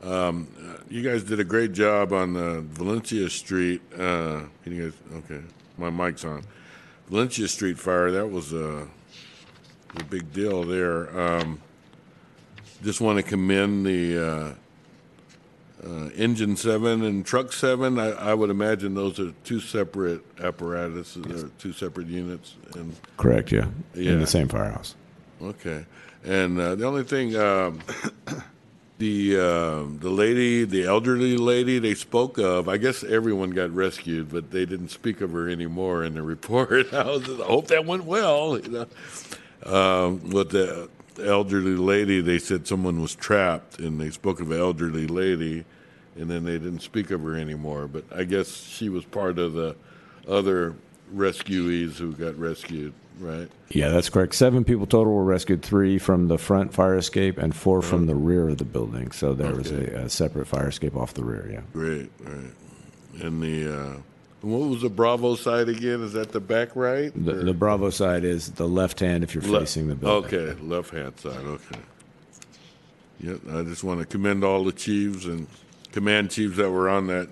Um, 0.03 0.49
uh, 0.63 0.83
you 0.91 1.03
guys 1.03 1.25
did 1.25 1.41
a 1.41 1.45
great 1.45 1.73
job 1.73 2.13
on 2.13 2.37
uh, 2.37 2.61
Valencia 2.61 3.31
Street. 3.31 3.81
Uh, 3.95 4.43
can 4.63 4.77
you 4.77 4.91
guys? 4.91 5.23
Okay, 5.25 5.41
my 5.79 5.89
mic's 5.89 6.23
on. 6.27 6.43
Valencia 7.09 7.49
Street 7.49 7.79
fire. 7.79 8.11
That 8.11 8.27
was 8.27 8.53
a, 8.53 8.87
a 9.97 10.05
big 10.11 10.31
deal 10.35 10.65
there. 10.65 11.19
Um, 11.19 11.63
just 12.83 13.01
want 13.01 13.17
to 13.17 13.23
commend 13.23 13.87
the 13.87 14.19
uh, 14.19 14.55
uh, 15.83 16.11
engine 16.11 16.57
seven 16.57 17.03
and 17.05 17.25
truck 17.25 17.55
seven. 17.55 17.99
I, 17.99 18.11
I 18.11 18.35
would 18.35 18.51
imagine 18.51 18.93
those 18.93 19.19
are 19.19 19.33
two 19.45 19.61
separate 19.61 20.21
apparatuses 20.39 21.43
or 21.43 21.49
two 21.59 21.73
separate 21.73 22.07
units. 22.07 22.57
And 22.75 22.95
Correct, 23.17 23.51
yeah. 23.51 23.69
Yeah. 23.95 24.13
In 24.13 24.21
the 24.21 24.27
same 24.27 24.49
firehouse. 24.49 24.95
Okay, 25.43 25.87
and 26.25 26.61
uh, 26.61 26.75
the 26.75 26.85
only 26.85 27.03
thing, 27.05 27.35
um, 27.37 27.81
the 28.99 29.37
uh, 29.37 29.85
the 29.99 30.11
lady, 30.11 30.65
the 30.65 30.85
elderly 30.85 31.37
lady 31.37 31.79
they 31.79 31.95
spoke 31.95 32.39
of, 32.39 32.69
I 32.69 32.77
guess 32.77 33.03
everyone 33.03 33.51
got 33.51 33.71
rescued, 33.75 34.31
but 34.31 34.51
they 34.51 34.67
didn't 34.67 34.91
speak 34.91 35.21
of 35.23 35.33
her 35.33 35.49
anymore 35.49 36.05
in 36.05 36.15
the 36.15 36.23
report. 36.37 36.93
I, 36.93 37.05
was 37.05 37.29
I 37.29 37.45
hope 37.45 37.69
that 37.69 37.87
went 37.87 38.05
well. 38.05 38.59
You 38.59 38.87
know, 39.65 39.73
um, 39.73 40.19
but 40.19 40.51
the 40.51 40.91
elderly 41.19 41.77
lady, 41.77 42.21
they 42.21 42.39
said 42.39 42.67
someone 42.67 43.01
was 43.01 43.15
trapped, 43.15 43.79
and 43.79 44.01
they 44.01 44.11
spoke 44.11 44.41
of 44.41 44.51
an 44.51 44.61
elderly 44.61 45.07
lady, 45.07 45.65
and 46.17 46.31
then 46.31 46.45
they 46.45 46.59
didn't 46.59 46.81
speak 46.81 47.11
of 47.11 47.23
her 47.23 47.37
anymore. 47.37 47.89
But 47.89 48.05
I 48.15 48.25
guess 48.25 48.65
she 48.67 48.89
was 48.89 49.05
part 49.05 49.39
of 49.39 49.55
the 49.55 49.77
other 50.29 50.75
rescuees 51.15 51.97
who 51.97 52.13
got 52.13 52.39
rescued, 52.39 52.93
right? 53.21 53.49
Yeah, 53.69 53.91
that's 53.91 54.09
correct. 54.09 54.35
Seven 54.35 54.65
people 54.65 54.87
total 54.87 55.13
were 55.13 55.25
rescued, 55.25 55.63
three 55.63 55.99
from 55.99 56.29
the 56.29 56.39
front 56.39 56.73
fire 56.73 56.97
escape 56.97 57.39
and 57.39 57.55
four 57.55 57.83
from 57.83 58.07
the 58.07 58.15
rear 58.15 58.49
of 58.49 58.59
the 58.59 58.65
building. 58.65 59.13
So 59.13 59.35
there 59.35 59.55
was 59.55 59.71
a, 59.71 60.05
a 60.05 60.09
separate 60.09 60.47
fire 60.47 60.69
escape 60.69 60.97
off 60.97 61.15
the 61.15 61.25
rear, 61.25 61.49
yeah. 61.51 61.61
Great, 61.73 62.11
right. 62.21 62.53
And 63.23 63.43
the 63.43 63.79
uh, 63.79 63.97
what 64.41 64.69
was 64.69 64.83
the 64.83 64.89
Bravo 64.89 65.35
side 65.35 65.69
again? 65.69 66.03
Is 66.03 66.15
that 66.15 66.33
the 66.33 66.41
back 66.41 66.75
right? 66.75 67.13
The, 67.15 67.35
the 67.35 67.53
Bravo 67.53 67.91
side 67.91 68.25
is 68.25 68.53
the 68.53 68.67
left 68.67 69.01
hand 69.01 69.23
if 69.23 69.35
you're 69.35 69.45
Le- 69.45 69.61
facing 69.61 69.89
the 69.89 69.95
building. 69.95 70.35
Okay, 70.35 70.61
left 70.63 70.91
hand 70.93 71.19
side. 71.19 71.45
Okay. 71.45 71.81
Yep. 73.21 73.41
I 73.53 73.63
just 73.65 73.85
want 73.85 74.01
to 74.01 74.07
commend 74.07 74.43
all 74.45 74.65
the 74.65 74.73
chiefs 74.73 75.27
and 75.27 75.47
command 75.93 76.31
chiefs 76.31 76.57
that 76.57 76.71
were 76.71 76.89
on 76.89 77.09
that 77.09 77.29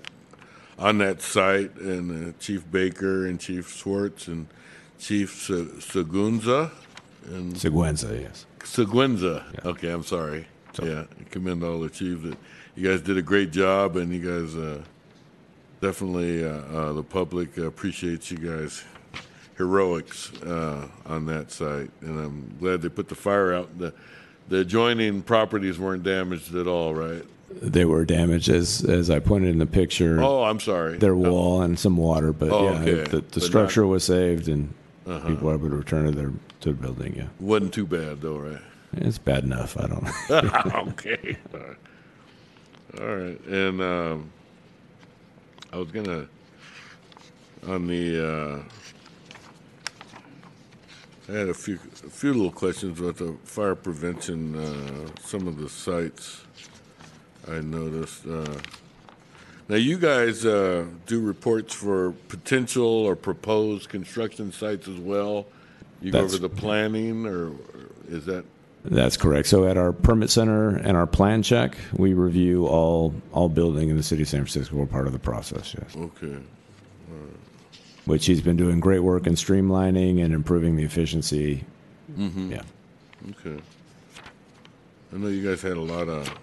on 0.77 0.99
that 0.99 1.21
site, 1.21 1.75
and 1.77 2.29
uh, 2.29 2.37
Chief 2.39 2.69
Baker 2.71 3.25
and 3.25 3.39
Chief 3.39 3.73
Swartz 3.73 4.27
and 4.27 4.47
Chief 4.99 5.33
Se- 5.41 5.53
Segunza 5.79 6.71
and 7.27 7.53
Seguenza, 7.55 8.19
yes. 8.21 8.45
Seguenza. 8.59 9.43
Yeah. 9.53 9.71
Okay, 9.71 9.89
I'm 9.89 10.03
sorry. 10.03 10.45
So- 10.73 10.85
yeah, 10.85 11.03
commend 11.31 11.63
all 11.63 11.79
the 11.79 11.89
chiefs. 11.89 12.23
That 12.23 12.37
you 12.75 12.87
guys 12.89 13.01
did 13.01 13.17
a 13.17 13.21
great 13.21 13.51
job, 13.51 13.95
and 13.95 14.13
you 14.13 14.19
guys 14.19 14.55
uh, 14.55 14.81
definitely 15.81 16.43
uh, 16.45 16.49
uh, 16.49 16.93
the 16.93 17.03
public 17.03 17.57
appreciates 17.57 18.29
you 18.31 18.37
guys 18.37 18.83
heroics 19.57 20.31
uh, 20.43 20.87
on 21.05 21.25
that 21.25 21.51
site, 21.51 21.89
and 22.01 22.19
I'm 22.19 22.55
glad 22.59 22.81
they 22.81 22.89
put 22.89 23.09
the 23.09 23.15
fire 23.15 23.53
out. 23.53 23.77
The 23.79 23.93
the 24.47 24.59
adjoining 24.61 25.21
properties 25.21 25.77
weren't 25.77 26.03
damaged 26.03 26.55
at 26.55 26.65
all, 26.67 26.93
right? 26.95 27.23
They 27.61 27.85
were 27.85 28.05
damaged, 28.05 28.49
as 28.49 28.83
as 28.85 29.09
I 29.09 29.19
pointed 29.19 29.49
in 29.49 29.57
the 29.59 29.65
picture. 29.65 30.21
Oh, 30.21 30.43
I'm 30.43 30.59
sorry. 30.59 30.97
their 30.97 31.15
wall 31.15 31.61
and 31.61 31.77
some 31.79 31.97
water, 31.97 32.31
but 32.33 32.51
Oh, 32.51 32.65
yeah, 32.65 32.79
okay. 32.81 32.91
the, 33.09 33.21
the 33.21 33.39
not- 33.39 33.43
structure 33.43 33.85
was 33.87 34.03
saved 34.03 34.47
and 34.47 34.73
Uh-huh. 35.09 35.27
people 35.27 35.47
were 35.47 35.55
able 35.55 35.69
to 35.69 35.75
return 35.75 36.05
to 36.05 36.11
their 36.11 36.31
to 36.61 36.69
the 36.69 36.73
building. 36.73 37.15
Yeah, 37.15 37.27
wasn't 37.39 37.73
too 37.73 37.87
bad 37.87 38.21
though, 38.21 38.37
right? 38.37 38.61
it's 38.93 39.17
bad 39.17 39.43
enough. 39.43 39.77
I 39.77 39.87
don't. 39.87 40.07
okay. 40.89 41.37
All 41.53 41.59
right. 41.59 41.77
All 42.99 43.15
right. 43.15 43.45
And 43.45 43.81
um, 43.81 44.31
I 45.73 45.77
was 45.77 45.91
gonna 45.91 46.27
on 47.67 47.87
the 47.87 48.27
uh, 48.27 48.61
I 51.27 51.31
had 51.31 51.49
a 51.49 51.53
few, 51.53 51.75
a 51.75 52.09
few 52.09 52.33
little 52.33 52.51
questions 52.51 52.99
about 52.99 53.17
the 53.17 53.35
fire 53.43 53.75
prevention, 53.75 54.55
uh, 54.55 55.09
some 55.21 55.47
of 55.47 55.57
the 55.57 55.69
sites 55.69 56.43
I 57.47 57.61
noticed. 57.61 58.25
Uh, 58.25 58.57
now, 59.69 59.75
you 59.75 59.97
guys 59.97 60.45
uh, 60.45 60.85
do 61.05 61.21
reports 61.21 61.73
for 61.73 62.11
potential 62.27 62.83
or 62.83 63.15
proposed 63.15 63.87
construction 63.87 64.51
sites 64.51 64.87
as 64.87 64.97
well? 64.97 65.45
You 66.01 66.11
go 66.11 66.19
over 66.19 66.37
the 66.37 66.49
planning, 66.49 67.25
or 67.25 67.49
or 67.49 67.89
is 68.09 68.25
that, 68.25 68.45
That's 68.85 69.17
correct. 69.17 69.47
So 69.47 69.65
at 69.65 69.77
our 69.77 69.91
permit 69.91 70.29
center 70.29 70.77
and 70.77 70.95
our 70.95 71.05
plan 71.05 71.43
check, 71.43 71.77
we 71.93 72.13
review 72.13 72.65
all, 72.67 73.13
all 73.33 73.49
building 73.49 73.89
in 73.89 73.97
the 73.97 74.03
city 74.03 74.23
of 74.23 74.27
San 74.27 74.41
Francisco. 74.41 74.75
We're 74.77 74.85
part 74.85 75.05
of 75.07 75.13
the 75.13 75.19
process, 75.19 75.75
yes. 75.77 75.95
okay. 75.95 76.37
Which 78.05 78.25
he's 78.25 78.41
been 78.41 78.57
doing 78.57 78.79
great 78.79 79.01
work 79.01 79.27
in 79.27 79.33
streamlining 79.33 80.23
and 80.23 80.33
improving 80.33 80.75
the 80.75 80.83
efficiency. 80.83 81.63
Yeah. 82.17 82.63
Okay. 83.31 83.61
I 85.13 85.17
know 85.17 85.27
you 85.27 85.47
guys 85.47 85.61
had 85.61 85.77
a 85.77 85.81
lot 85.81 86.07
of, 86.09 86.33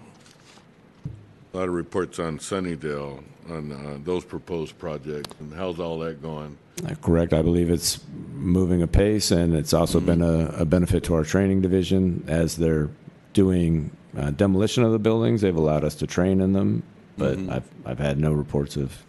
a 1.57 1.59
lot 1.59 1.69
of 1.69 1.75
reports 1.75 2.19
on 2.19 2.39
Sunnydale, 2.39 3.23
on 3.49 3.73
uh, 3.73 3.99
those 4.05 4.27
proposed 4.27 4.79
projects, 4.79 5.35
and 5.41 5.55
how's 5.55 5.81
all 5.81 5.99
that 6.01 6.21
going? 6.21 6.59
Uh, 6.87 6.95
Correct. 6.97 7.33
I 7.33 7.41
believe 7.41 7.71
it's 7.71 7.99
moving 8.35 8.83
apace, 8.83 9.31
and 9.31 9.55
it's 9.55 9.73
also 9.73 9.99
been 9.99 10.21
a, 10.21 10.49
a 10.49 10.65
benefit 10.67 11.03
to 11.05 11.15
our 11.15 11.25
training 11.25 11.63
division 11.63 12.25
as 12.29 12.57
they're 12.57 12.91
doing 13.33 13.91
uh, 14.19 14.33
demolition 14.33 14.85
of 14.85 14.93
the 14.93 14.99
buildings. 14.99 15.41
They've 15.41 15.57
allowed 15.57 15.83
us 15.83 15.95
to 15.97 16.07
train 16.07 16.43
in 16.43 16.53
them, 16.53 16.83
but 17.17 17.39
I've 17.49 17.69
I've 17.87 17.99
had 17.99 18.19
no 18.19 18.33
reports 18.33 18.77
of. 18.77 19.03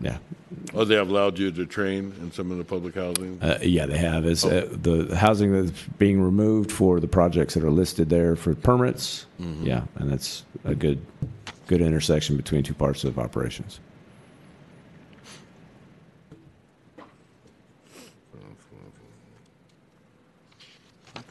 Yeah, 0.00 0.18
Oh, 0.74 0.84
they 0.84 0.94
have 0.94 1.08
allowed 1.10 1.38
you 1.38 1.50
to 1.50 1.66
train 1.66 2.12
in 2.20 2.30
some 2.30 2.50
of 2.52 2.58
the 2.58 2.64
public 2.64 2.94
housing? 2.94 3.38
uh, 3.42 3.58
yeah, 3.62 3.86
they 3.86 3.98
have. 3.98 4.24
Is 4.24 4.44
uh, 4.44 4.68
the 4.70 5.16
housing 5.16 5.52
that's 5.52 5.82
being 5.98 6.20
removed 6.22 6.70
for 6.70 7.00
the 7.00 7.08
projects 7.08 7.54
that 7.54 7.64
are 7.64 7.70
listed 7.70 8.08
there 8.08 8.36
for 8.36 8.54
permits? 8.54 9.26
Yeah, 9.38 9.82
and 9.96 10.10
that's 10.10 10.44
a 10.64 10.74
good 10.74 11.04
good 11.66 11.80
intersection 11.80 12.36
between 12.36 12.62
two 12.62 12.74
parts 12.74 13.04
of 13.04 13.18
operations. 13.18 13.80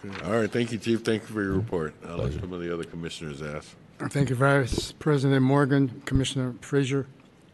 Okay. 0.06 0.26
All 0.26 0.40
right, 0.40 0.52
thank 0.52 0.72
you, 0.72 0.78
Chief. 0.78 1.02
Thank 1.04 1.24
you 1.24 1.28
for 1.28 1.42
your 1.42 1.54
report. 1.54 1.94
I'll 2.08 2.18
let 2.18 2.34
some 2.34 2.54
of 2.54 2.62
the 2.62 2.74
other 2.74 2.84
commissioners 2.84 3.42
ask. 3.42 3.76
Thank 4.10 4.30
you, 4.30 4.36
Vice 4.36 4.92
President 4.94 5.42
Morgan, 5.42 6.02
Commissioner 6.06 6.54
Frazier. 6.62 7.08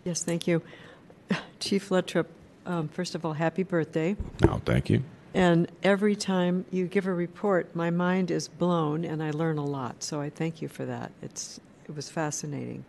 Yes, 0.04 0.24
thank 0.24 0.48
you. 0.48 0.62
Chief 1.60 1.90
Luttrop, 1.90 2.26
um, 2.66 2.88
first 2.88 3.16
of 3.16 3.26
all, 3.26 3.34
happy 3.34 3.64
birthday. 3.64 4.16
No, 4.42 4.62
thank 4.66 4.90
you. 4.90 5.04
And 5.34 5.68
every 5.82 6.16
time 6.16 6.66
you 6.70 6.86
give 6.86 7.08
a 7.08 7.14
report, 7.14 7.76
my 7.76 7.90
mind 7.90 8.30
is 8.30 8.48
blown 8.48 9.04
and 9.04 9.24
I 9.24 9.32
learn 9.32 9.58
a 9.58 9.66
lot. 9.66 10.04
So 10.04 10.22
I 10.22 10.30
thank 10.30 10.62
you 10.62 10.68
for 10.68 10.86
that. 10.86 11.12
It's, 11.22 11.60
it 11.86 11.96
was 11.96 12.10
fascinating. 12.10 12.86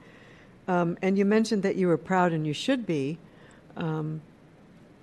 Um, 0.68 0.98
and 1.02 1.18
you 1.18 1.24
mentioned 1.24 1.62
that 1.62 1.76
you 1.76 1.88
were 1.88 1.98
proud, 1.98 2.32
and 2.32 2.46
you 2.46 2.54
should 2.54 2.86
be, 2.86 3.18
um, 3.76 4.22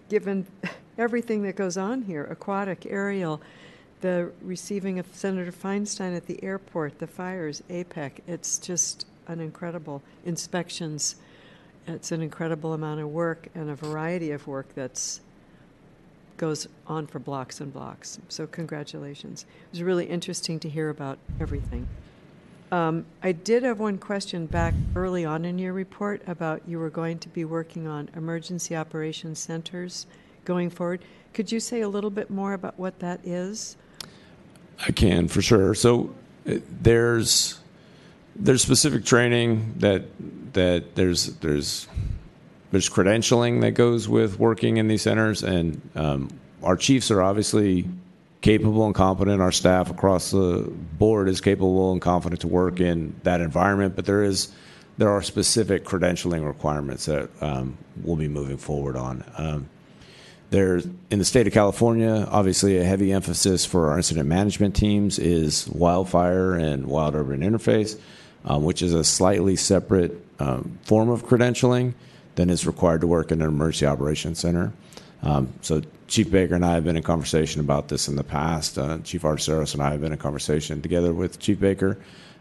given 0.10 0.48
everything 0.98 1.44
that 1.44 1.56
goes 1.56 1.78
on 1.78 2.04
here 2.04 2.24
aquatic, 2.26 2.86
aerial, 2.90 3.42
the 4.02 4.32
receiving 4.42 4.98
of 4.98 5.06
Senator 5.14 5.52
Feinstein 5.52 6.16
at 6.16 6.26
the 6.26 6.44
airport, 6.44 6.98
the 6.98 7.08
fires, 7.08 7.62
APEC. 7.70 8.14
It's 8.28 8.58
just 8.58 9.06
an 9.28 9.40
incredible 9.40 10.02
inspections. 10.26 11.16
It's 11.88 12.12
an 12.12 12.22
incredible 12.22 12.74
amount 12.74 13.02
of 13.02 13.10
work 13.10 13.48
and 13.56 13.70
a 13.70 13.76
variety 13.76 14.32
of 14.32 14.48
work 14.48 14.74
that's 14.76 15.22
goes 16.38 16.68
on 16.88 17.06
for 17.06 17.20
blocks 17.20 17.62
and 17.62 17.72
blocks. 17.72 18.20
So 18.28 18.48
congratulations. 18.48 19.46
It 19.68 19.72
was 19.74 19.84
really 19.84 20.06
interesting 20.06 20.60
to 20.62 20.70
hear 20.70 20.90
about 20.90 21.20
everything. 21.40 21.88
Um, 22.72 23.06
I 23.22 23.34
did 23.34 23.62
have 23.64 23.80
one 23.80 24.00
question 24.00 24.48
back 24.48 24.74
early 24.96 25.24
on 25.24 25.46
in 25.46 25.60
your 25.60 25.74
report 25.74 26.22
about 26.26 26.62
you 26.66 26.80
were 26.80 26.90
going 26.90 27.20
to 27.20 27.30
be 27.30 27.46
working 27.46 27.86
on 27.86 28.10
emergency 28.16 28.76
operations 28.76 29.38
centers 29.40 30.08
going 30.46 30.70
forward. 30.70 31.02
Could 31.34 31.52
you 31.52 31.60
say 31.60 31.82
a 31.82 31.90
little 31.90 32.10
bit 32.10 32.30
more 32.32 32.54
about 32.54 32.80
what 32.80 32.98
that 33.00 33.20
is? 33.24 33.78
I 34.88 34.92
can 34.92 35.28
for 35.28 35.42
sure. 35.42 35.76
So 35.76 36.16
uh, 36.50 36.56
there's 36.82 37.60
there's 38.36 38.62
specific 38.62 39.06
training 39.06 39.76
that 39.78 40.06
that 40.54 40.96
there's 40.96 41.28
there's 41.38 41.88
there's 42.72 42.90
credentialing 42.90 43.62
that 43.62 43.72
goes 43.72 44.08
with 44.08 44.40
working 44.40 44.78
in 44.78 44.88
these 44.88 45.02
centers, 45.02 45.44
and 45.44 45.82
um, 45.96 46.30
our 46.64 46.78
chiefs 46.78 47.12
are 47.12 47.22
obviously 47.22 47.86
capable 48.42 48.86
and 48.86 48.96
competent. 48.96 49.42
Our 49.42 49.52
staff 49.52 49.90
across 49.90 50.32
the 50.32 50.72
board 50.98 51.28
is 51.28 51.42
capable 51.42 51.92
and 51.92 52.02
confident 52.02 52.42
to 52.42 52.48
work 52.48 52.80
in 52.80 53.16
that 53.24 53.42
environment, 53.42 53.96
but 53.96 54.06
there 54.06 54.24
is 54.24 54.54
there 54.98 55.10
are 55.10 55.22
specific 55.22 55.84
credentialing 55.84 56.46
requirements 56.46 57.06
that 57.06 57.30
um, 57.42 57.78
we'll 58.04 58.16
be 58.16 58.28
moving 58.28 58.58
forward 58.58 58.96
on. 58.96 59.24
Um, 59.38 59.70
in 60.52 61.18
the 61.18 61.24
state 61.24 61.48
of 61.48 61.54
California, 61.54 62.28
obviously 62.30 62.78
a 62.78 62.84
heavy 62.84 63.14
emphasis 63.14 63.66
for 63.66 63.90
our 63.90 63.98
incident 63.98 64.28
management 64.28 64.76
teams 64.76 65.18
is 65.18 65.68
wildfire 65.70 66.56
and 66.56 66.88
wild 66.88 67.16
urban 67.16 67.40
interface, 67.40 67.98
um, 68.44 68.64
which 68.66 68.82
is 68.82 68.94
a 68.94 69.04
slightly 69.04 69.56
separate 69.56 70.31
um, 70.42 70.80
form 70.84 71.10
of 71.10 71.26
credentialing 71.26 71.94
than 72.36 72.50
is 72.50 72.66
required 72.66 73.02
to 73.02 73.08
work 73.08 73.32
in 73.32 73.42
an 73.42 73.48
emergency 73.48 73.86
operations 73.86 74.40
center. 74.40 74.74
Um, 75.24 75.54
so 75.62 75.82
Chief 76.08 76.32
Baker 76.32 76.56
and 76.56 76.66
I 76.66 76.74
have 76.74 76.84
been 76.84 76.98
in 76.98 77.04
conversation 77.04 77.62
about 77.62 77.90
this 77.90 78.08
in 78.08 78.16
the 78.16 78.24
past. 78.24 78.78
Uh, 78.78 78.98
Chief 79.04 79.22
Arteseros 79.22 79.74
and 79.74 79.84
I 79.84 79.92
have 79.92 80.02
been 80.02 80.12
in 80.12 80.18
conversation 80.18 80.82
together 80.82 81.14
with 81.14 81.40
Chief 81.40 81.60
Baker, 81.60 81.98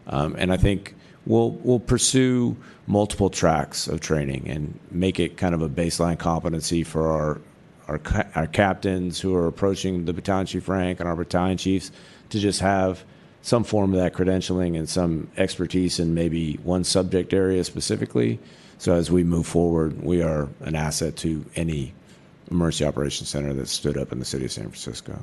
um, 0.07 0.35
and 0.37 0.51
I 0.51 0.57
think 0.57 0.95
we'll 1.25 1.51
we'll 1.63 1.79
pursue 1.79 2.57
multiple 2.87 3.29
tracks 3.29 3.87
of 3.87 3.99
training 3.99 4.49
and 4.49 4.79
make 4.89 5.19
it 5.19 5.37
kind 5.37 5.53
of 5.53 5.61
a 5.61 5.69
baseline 5.69 6.17
competency 6.17 6.83
for 6.83 7.07
our 7.07 7.41
our, 7.87 8.01
our 8.35 8.47
captains 8.47 9.19
who 9.19 9.35
are 9.35 9.47
approaching 9.47 10.05
the 10.05 10.13
battalion 10.13 10.47
chief 10.47 10.67
rank 10.67 10.99
and 10.99 11.07
our 11.07 11.15
battalion 11.15 11.57
chiefs 11.57 11.91
to 12.29 12.39
just 12.39 12.61
have 12.61 13.03
some 13.41 13.63
form 13.63 13.93
of 13.93 13.99
that 13.99 14.13
credentialing 14.13 14.77
and 14.77 14.87
some 14.87 15.29
expertise 15.37 15.99
in 15.99 16.13
maybe 16.13 16.55
one 16.63 16.83
subject 16.83 17.33
area 17.33 17.63
specifically. 17.63 18.39
So 18.77 18.93
as 18.93 19.11
we 19.11 19.23
move 19.23 19.47
forward, 19.47 20.01
we 20.01 20.21
are 20.21 20.47
an 20.61 20.75
asset 20.75 21.15
to 21.17 21.45
any 21.55 21.93
emergency 22.49 22.85
operations 22.85 23.29
center 23.29 23.53
that's 23.53 23.71
stood 23.71 23.97
up 23.97 24.11
in 24.11 24.19
the 24.19 24.25
city 24.25 24.45
of 24.45 24.51
San 24.51 24.65
Francisco. 24.65 25.19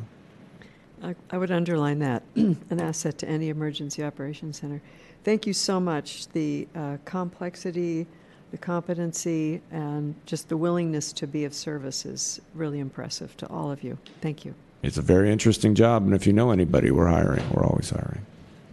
I, 1.03 1.14
I 1.31 1.39
would 1.39 1.51
underline 1.51 2.01
that 2.01 2.23
an 2.35 2.81
asset 2.81 3.19
to 3.19 3.29
any 3.29 3.51
emergency 3.51 4.03
operations 4.03 4.61
center. 4.61 4.81
Thank 5.25 5.47
you 5.47 5.53
so 5.53 5.79
much. 5.79 6.29
The 6.29 6.66
uh, 6.75 6.97
complexity, 7.05 8.07
the 8.51 8.59
competency, 8.59 9.61
and 9.71 10.14
just 10.27 10.49
the 10.49 10.57
willingness 10.57 11.12
to 11.14 11.27
be 11.27 11.45
of 11.45 11.55
service 11.55 12.05
is 12.05 12.41
really 12.55 12.81
impressive 12.81 13.37
to 13.37 13.49
all 13.49 13.71
of 13.71 13.85
you. 13.85 13.99
Thank 14.21 14.45
you. 14.45 14.55
It's 14.83 14.97
a 14.97 15.03
very 15.03 15.31
interesting 15.33 15.74
job, 15.74 16.05
and 16.05 16.14
if 16.14 16.26
you 16.26 16.33
know 16.33 16.51
anybody, 16.51 16.91
we're 16.91 17.09
hiring. 17.09 17.45
We're 17.51 17.64
always 17.64 17.91
hiring. 17.91 18.24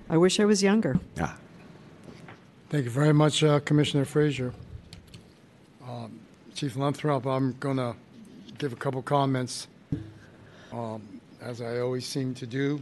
I 0.09 0.17
wish 0.17 0.39
I 0.39 0.45
was 0.45 0.61
younger. 0.61 0.99
Ah. 1.19 1.35
Thank 2.69 2.85
you 2.85 2.91
very 2.91 3.13
much, 3.13 3.43
uh, 3.43 3.59
Commissioner 3.61 4.05
Frazier. 4.05 4.53
Um, 5.87 6.19
Chief 6.53 6.75
Luttrop, 6.75 7.25
I'm 7.25 7.53
going 7.59 7.77
to 7.77 7.95
give 8.57 8.71
a 8.71 8.75
couple 8.75 9.01
comments, 9.01 9.67
um, 10.71 11.01
as 11.41 11.61
I 11.61 11.79
always 11.79 12.05
seem 12.05 12.33
to 12.35 12.45
do. 12.45 12.81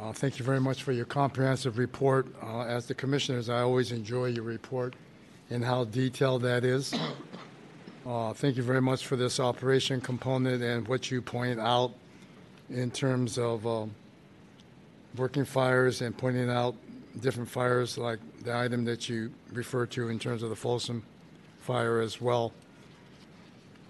Uh, 0.00 0.12
Thank 0.12 0.38
you 0.38 0.44
very 0.44 0.60
much 0.60 0.84
for 0.84 0.92
your 0.92 1.04
comprehensive 1.04 1.76
report. 1.76 2.28
Uh, 2.40 2.60
As 2.60 2.86
the 2.86 2.94
commissioners, 2.94 3.48
I 3.48 3.62
always 3.62 3.90
enjoy 3.90 4.26
your 4.26 4.44
report 4.44 4.94
and 5.50 5.64
how 5.64 5.84
detailed 5.84 6.42
that 6.42 6.64
is. 6.64 6.94
Uh, 8.06 8.32
Thank 8.32 8.56
you 8.56 8.62
very 8.62 8.80
much 8.80 9.06
for 9.06 9.16
this 9.16 9.38
operation 9.38 10.00
component 10.00 10.62
and 10.62 10.88
what 10.88 11.10
you 11.10 11.20
point 11.20 11.60
out 11.60 11.92
in 12.70 12.90
terms 12.90 13.36
of 13.36 13.66
um, 13.66 13.94
working 15.16 15.44
fires 15.44 16.00
and 16.00 16.16
pointing 16.16 16.48
out 16.48 16.74
different 17.20 17.48
fires, 17.48 17.98
like 17.98 18.18
the 18.42 18.56
item 18.56 18.86
that 18.86 19.10
you 19.10 19.30
referred 19.52 19.90
to 19.90 20.08
in 20.08 20.18
terms 20.18 20.42
of 20.42 20.48
the 20.48 20.56
Folsom 20.56 21.02
fire 21.60 22.00
as 22.00 22.22
well. 22.22 22.54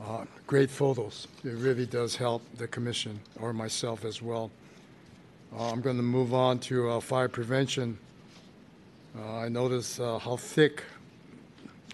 Uh, 0.05 0.25
Great 0.47 0.71
photos. 0.71 1.29
It 1.45 1.55
really 1.55 1.87
does 1.87 2.17
help 2.17 2.43
the 2.57 2.67
commission 2.67 3.21
or 3.39 3.53
myself 3.53 4.05
as 4.05 4.21
well. 4.21 4.51
Uh, 5.57 5.71
I'm 5.71 5.81
going 5.81 5.99
to 5.99 6.03
move 6.03 6.35
on 6.35 6.59
to 6.61 6.91
uh, 6.91 7.01
fire 7.01 7.29
prevention. 7.29 7.97
Uh, 9.17 9.39
I 9.39 9.49
notice 9.49 10.01
uh, 10.01 10.19
how 10.19 10.37
thick 10.37 10.83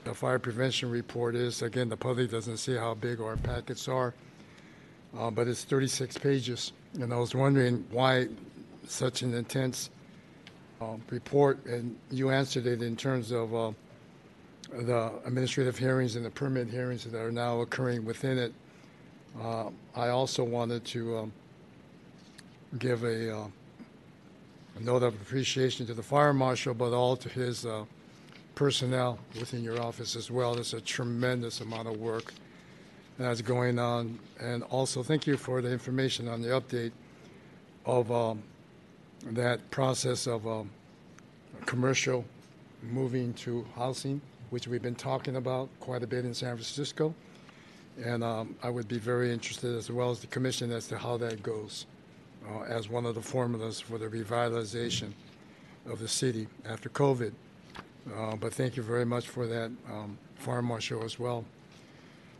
the 0.07 0.15
fire 0.15 0.39
prevention 0.39 0.89
report 0.89 1.35
is. 1.35 1.63
Again, 1.63 1.89
the 1.89 1.97
public 1.97 2.31
doesn't 2.31 2.59
see 2.59 2.77
how 2.77 2.95
big 2.95 3.21
our 3.21 3.37
packets 3.37 3.89
are, 3.89 4.15
uh, 5.19 5.31
but 5.31 5.49
it's 5.49 5.65
36 5.65 6.17
pages. 6.19 6.73
And 6.95 7.13
I 7.13 7.17
was 7.17 7.35
wondering 7.35 7.85
why 7.91 8.29
such 8.87 9.23
an 9.23 9.35
intense 9.35 9.91
uh, 10.81 10.97
report, 11.11 11.65
and 11.67 11.97
you 12.11 12.31
answered 12.31 12.67
it 12.67 12.83
in 12.83 12.95
terms 12.97 13.33
of 13.33 13.53
uh, 13.53 13.73
the 14.73 15.13
administrative 15.25 15.77
hearings 15.77 16.15
and 16.15 16.25
the 16.25 16.31
permit 16.31 16.69
hearings 16.69 17.05
that 17.05 17.19
are 17.19 17.33
now 17.33 17.61
occurring 17.61 18.05
within 18.05 18.39
it. 18.39 18.55
Uh, 19.41 19.71
I 19.97 20.09
also 20.09 20.45
wanted 20.45 20.85
to 20.87 21.19
um, 21.19 21.33
give 22.79 23.03
a, 23.03 23.39
uh, 23.39 23.47
a 24.77 24.81
note 24.81 25.03
of 25.03 25.15
appreciation 25.15 25.85
to 25.87 25.95
the 25.95 26.03
fire 26.03 26.33
marshal, 26.33 26.75
but 26.75 26.93
all 26.93 27.17
to 27.17 27.29
his 27.29 27.67
uh, 27.67 27.85
personnel 28.57 29.19
within 29.39 29.63
your 29.63 29.81
office 29.81 30.17
as 30.17 30.31
well. 30.31 30.55
There's 30.55 30.75
a 30.75 30.81
tremendous 30.81 31.61
amount 31.61 31.87
of 31.87 31.99
work 31.99 32.33
that's 33.19 33.43
going 33.43 33.79
on. 33.79 34.19
And 34.41 34.65
also, 34.65 35.05
thank 35.05 35.27
you 35.27 35.37
for 35.37 35.63
the 35.63 35.71
information 35.71 36.27
on 36.27 36.43
the 36.43 36.49
update 36.49 36.93
of 37.85 38.11
um, 38.11 38.43
that 39.27 39.71
process 39.71 40.27
of 40.27 40.47
um, 40.49 40.71
commercial 41.67 42.25
moving 42.83 43.33
to 43.35 43.65
housing, 43.77 44.21
which 44.51 44.67
we've 44.67 44.83
been 44.83 44.95
talking 44.95 45.37
about 45.37 45.69
quite 45.79 46.03
a 46.03 46.07
bit 46.07 46.25
in 46.25 46.35
San 46.35 46.55
Francisco. 46.57 47.15
And 48.03 48.25
um, 48.25 48.57
I 48.63 48.71
would 48.71 48.89
be 48.89 48.99
very 48.99 49.33
interested, 49.33 49.77
as 49.77 49.91
well 49.91 50.11
as 50.11 50.21
the 50.21 50.27
commission, 50.27 50.73
as 50.73 50.89
to 50.89 50.99
how 50.99 51.17
that 51.19 51.43
goes 51.43 51.87
uh, 52.49 52.63
as 52.63 52.89
one 52.89 53.07
of 53.07 53.15
the 53.15 53.23
formulas 53.23 53.81
for 53.81 53.99
the 53.99 54.07
revitalization 54.07 55.13
of 55.89 55.99
the 55.99 56.09
city 56.09 56.49
after 56.65 56.89
COVID. 56.89 57.33
Uh, 58.15 58.37
but 58.37 58.55
thank 58.55 58.77
you 58.77 58.83
very 58.83 59.05
much 59.05 59.29
for 59.29 59.47
that, 59.47 59.71
um, 59.91 60.17
Fire 60.37 60.63
Marshal, 60.63 61.03
as 61.03 61.19
well. 61.19 61.45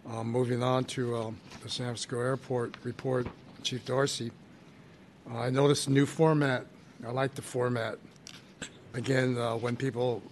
Uh, 0.09 0.23
moving 0.23 0.63
on 0.63 0.85
to 0.85 1.17
um, 1.17 1.37
the 1.63 1.69
San 1.69 1.87
Francisco 1.87 2.21
Airport 2.21 2.77
report, 2.85 3.27
Chief 3.63 3.85
Darcy. 3.85 4.31
Uh, 5.29 5.39
I 5.39 5.51
noticed 5.51 5.89
a 5.89 5.93
new 5.93 6.07
format. 6.07 6.67
I 7.05 7.11
like 7.11 7.35
the 7.35 7.43
format. 7.43 7.99
Again, 8.95 9.37
uh, 9.37 9.57
when 9.57 9.75
people 9.75 10.23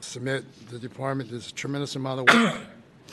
submit 0.00 0.44
the 0.68 0.78
department, 0.78 1.30
there's 1.30 1.48
a 1.48 1.54
tremendous 1.54 1.96
amount 1.96 2.28
of 2.28 2.34
work. 2.34 2.60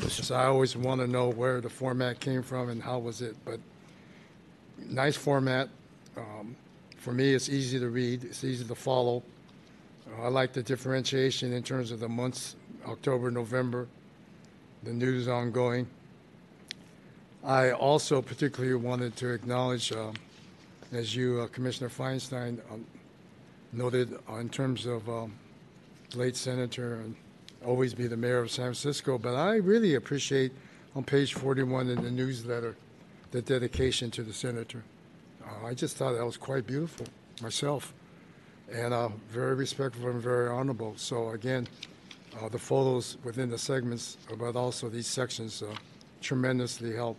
so 0.09 0.35
I 0.35 0.45
always 0.45 0.75
want 0.75 0.99
to 0.99 1.07
know 1.07 1.29
where 1.29 1.61
the 1.61 1.69
format 1.69 2.19
came 2.19 2.43
from 2.43 2.69
and 2.69 2.83
how 2.83 2.99
was 2.99 3.21
it. 3.21 3.37
But 3.45 3.59
nice 4.77 5.15
format. 5.15 5.69
Um, 6.17 6.55
for 6.97 7.13
me, 7.13 7.33
it's 7.33 7.47
easy 7.47 7.79
to 7.79 7.89
read. 7.89 8.25
It's 8.25 8.43
easy 8.43 8.65
to 8.65 8.75
follow. 8.75 9.23
Uh, 10.17 10.23
I 10.23 10.27
like 10.27 10.53
the 10.53 10.63
differentiation 10.63 11.53
in 11.53 11.63
terms 11.63 11.91
of 11.91 11.99
the 11.99 12.09
months, 12.09 12.55
October, 12.85 13.31
November, 13.31 13.87
the 14.83 14.93
news 14.93 15.27
ongoing. 15.27 15.87
I 17.43 17.71
also 17.71 18.21
particularly 18.21 18.75
wanted 18.75 19.15
to 19.17 19.29
acknowledge, 19.29 19.91
uh, 19.91 20.11
as 20.91 21.15
you, 21.15 21.41
uh, 21.41 21.47
Commissioner 21.47 21.89
Feinstein, 21.89 22.59
um, 22.71 22.85
noted 23.71 24.17
uh, 24.29 24.35
in 24.35 24.49
terms 24.49 24.85
of 24.85 25.07
um, 25.09 25.33
late 26.15 26.35
senator 26.35 26.95
and 26.95 27.15
always 27.65 27.93
be 27.93 28.07
the 28.07 28.17
mayor 28.17 28.39
of 28.39 28.51
San 28.51 28.65
Francisco, 28.65 29.17
but 29.17 29.35
I 29.35 29.55
really 29.55 29.95
appreciate 29.95 30.51
on 30.95 31.03
page 31.03 31.33
41 31.33 31.89
in 31.89 32.03
the 32.03 32.11
newsletter 32.11 32.75
the 33.31 33.41
dedication 33.41 34.11
to 34.11 34.23
the 34.23 34.33
senator. 34.33 34.83
Uh, 35.43 35.65
I 35.65 35.73
just 35.73 35.97
thought 35.97 36.13
that 36.13 36.25
was 36.25 36.37
quite 36.37 36.67
beautiful 36.67 37.07
myself, 37.41 37.93
and 38.71 38.93
uh, 38.93 39.09
very 39.29 39.55
respectful 39.55 40.09
and 40.09 40.21
very 40.21 40.49
honorable. 40.49 40.93
So 40.97 41.29
again, 41.29 41.67
uh, 42.41 42.49
the 42.49 42.59
photos 42.59 43.17
within 43.23 43.49
the 43.49 43.57
segments, 43.57 44.17
but 44.39 44.55
also 44.55 44.89
these 44.89 45.07
sections, 45.07 45.61
uh, 45.61 45.73
tremendously 46.21 46.95
help. 46.95 47.17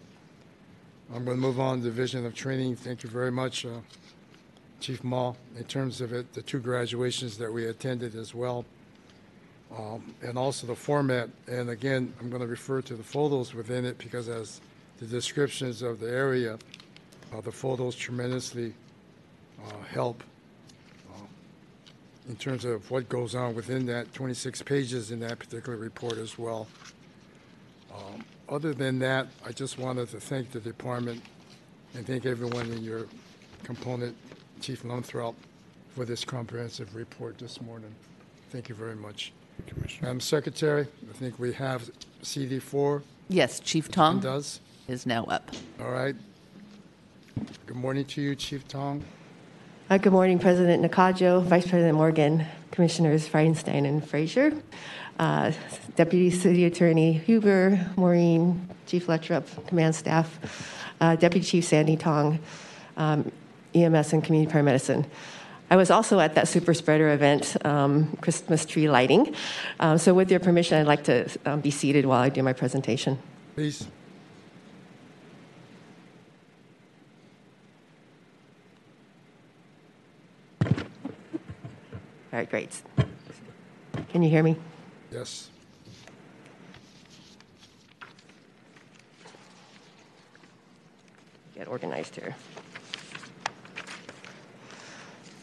I'm 1.15 1.25
going 1.25 1.37
to 1.37 1.41
move 1.41 1.61
on 1.61 1.79
to 1.79 1.85
Division 1.85 2.25
of 2.27 2.35
Training. 2.35 2.77
Thank 2.77 3.03
you 3.03 3.11
very 3.11 3.31
much, 3.31 3.67
uh, 3.67 3.81
Chief 4.81 5.05
Mall, 5.05 5.37
in 5.57 5.65
terms 5.65 6.01
of 6.01 6.13
it, 6.13 6.33
the 6.33 6.43
two 6.43 6.59
graduations 6.59 7.37
that 7.39 7.53
we 7.53 7.67
attended 7.67 8.17
as 8.17 8.35
well, 8.35 8.65
um, 9.77 10.15
and 10.23 10.39
also 10.39 10.67
the 10.67 10.75
format. 10.75 11.29
And 11.47 11.71
again, 11.71 12.13
I'm 12.19 12.31
going 12.31 12.41
to 12.41 12.49
refer 12.49 12.81
to 12.83 12.97
the 12.97 13.03
photos 13.03 13.55
within 13.55 13.85
it 13.85 13.99
because 13.99 14.29
as 14.29 14.61
the 14.99 15.07
descriptions 15.07 15.83
of 15.83 16.01
the 16.01 16.11
area, 16.11 16.59
uh, 17.33 17.41
the 17.41 17.53
photos 17.53 17.95
tremendously 17.95 18.75
uh, 19.63 19.83
help 19.93 20.23
in 22.29 22.37
terms 22.37 22.65
of 22.65 22.91
what 22.91 23.09
goes 23.09 23.35
on 23.35 23.55
within 23.55 23.87
that 23.87 24.13
26 24.15 24.63
pages 24.63 25.11
in 25.11 25.21
that 25.21 25.39
particular 25.39 25.77
report 25.79 26.19
as 26.19 26.39
well. 26.39 26.67
Um, 27.95 28.25
other 28.49 28.73
than 28.75 28.99
that, 29.01 29.29
I 29.45 29.53
just 29.53 29.79
wanted 29.79 30.09
to 30.11 30.21
thank 30.21 30.51
the 30.51 30.61
department 30.61 31.23
and 31.95 32.07
thank 32.07 32.27
everyone 32.27 32.71
in 32.73 32.83
your 32.83 33.07
component, 33.63 34.17
Chief 34.61 34.83
Luttrop, 34.83 35.35
for 35.95 36.05
this 36.05 36.25
comprehensive 36.25 36.95
report 36.95 37.39
this 37.39 37.61
morning. 37.61 37.95
Thank 38.51 38.69
you 38.69 38.75
very 38.75 38.97
much. 38.97 39.33
Commissioner. 39.67 40.03
Madam 40.09 40.21
Secretary, 40.21 40.87
I 41.09 41.13
think 41.13 41.39
we 41.39 41.53
have 41.53 41.91
CD4 42.23 43.03
Yes, 43.29 43.61
Chief 43.61 43.87
and 43.87 43.95
Tong 43.95 44.21
does. 44.21 44.61
is 44.89 45.07
now 45.07 45.25
up. 45.25 45.51
All 45.81 45.91
right. 45.91 46.15
Good 47.67 47.77
morning 47.77 48.05
to 48.07 48.21
you, 48.21 48.35
Chief 48.35 48.67
Tong. 48.69 49.03
Uh, 49.91 49.99
Good 49.99 50.13
morning, 50.13 50.39
President 50.39 50.83
Nakajo, 50.83 51.43
Vice 51.43 51.67
President 51.69 51.97
Morgan, 51.97 52.47
Commissioners 52.71 53.29
Feinstein 53.29 53.87
and 53.87 54.07
Frazier, 54.07 54.55
uh, 55.19 55.53
Deputy 55.95 56.31
City 56.31 56.65
Attorney 56.65 57.13
Huber, 57.13 57.79
Maureen, 57.97 58.67
Chief 58.87 59.07
Luttrop, 59.09 59.45
Command 59.67 59.95
Staff, 59.95 60.39
uh, 61.03 61.17
Deputy 61.17 61.45
Chief 61.45 61.65
Sandy 61.65 61.99
Tong, 61.99 62.39
um, 62.97 63.31
EMS 63.75 64.15
and 64.15 64.25
Community 64.25 64.51
Paramedicine. 64.51 65.05
I 65.71 65.77
was 65.77 65.91
also 65.91 66.19
at 66.19 66.35
that 66.35 66.49
super 66.49 66.73
spreader 66.73 67.11
event, 67.13 67.55
um, 67.67 68.17
Christmas 68.23 68.65
tree 68.65 68.89
lighting. 68.89 69.35
Uh, 69.81 69.99
So 69.99 70.15
with 70.15 70.31
your 70.31 70.41
permission, 70.41 70.79
I'd 70.79 70.87
like 70.87 71.05
to 71.05 71.29
um, 71.45 71.61
be 71.61 71.71
seated 71.71 72.07
while 72.07 72.21
I 72.23 72.31
do 72.31 72.43
my 72.43 72.55
presentation. 72.55 73.19
Please. 73.55 73.87
All 82.35 82.41
right, 82.41 82.51
great. 82.51 82.83
Can 84.09 84.25
you 84.25 84.29
hear 84.29 84.43
me? 84.43 84.57
Yes. 85.13 85.51
get 91.55 91.69
organized 91.69 92.17
here. 92.17 92.35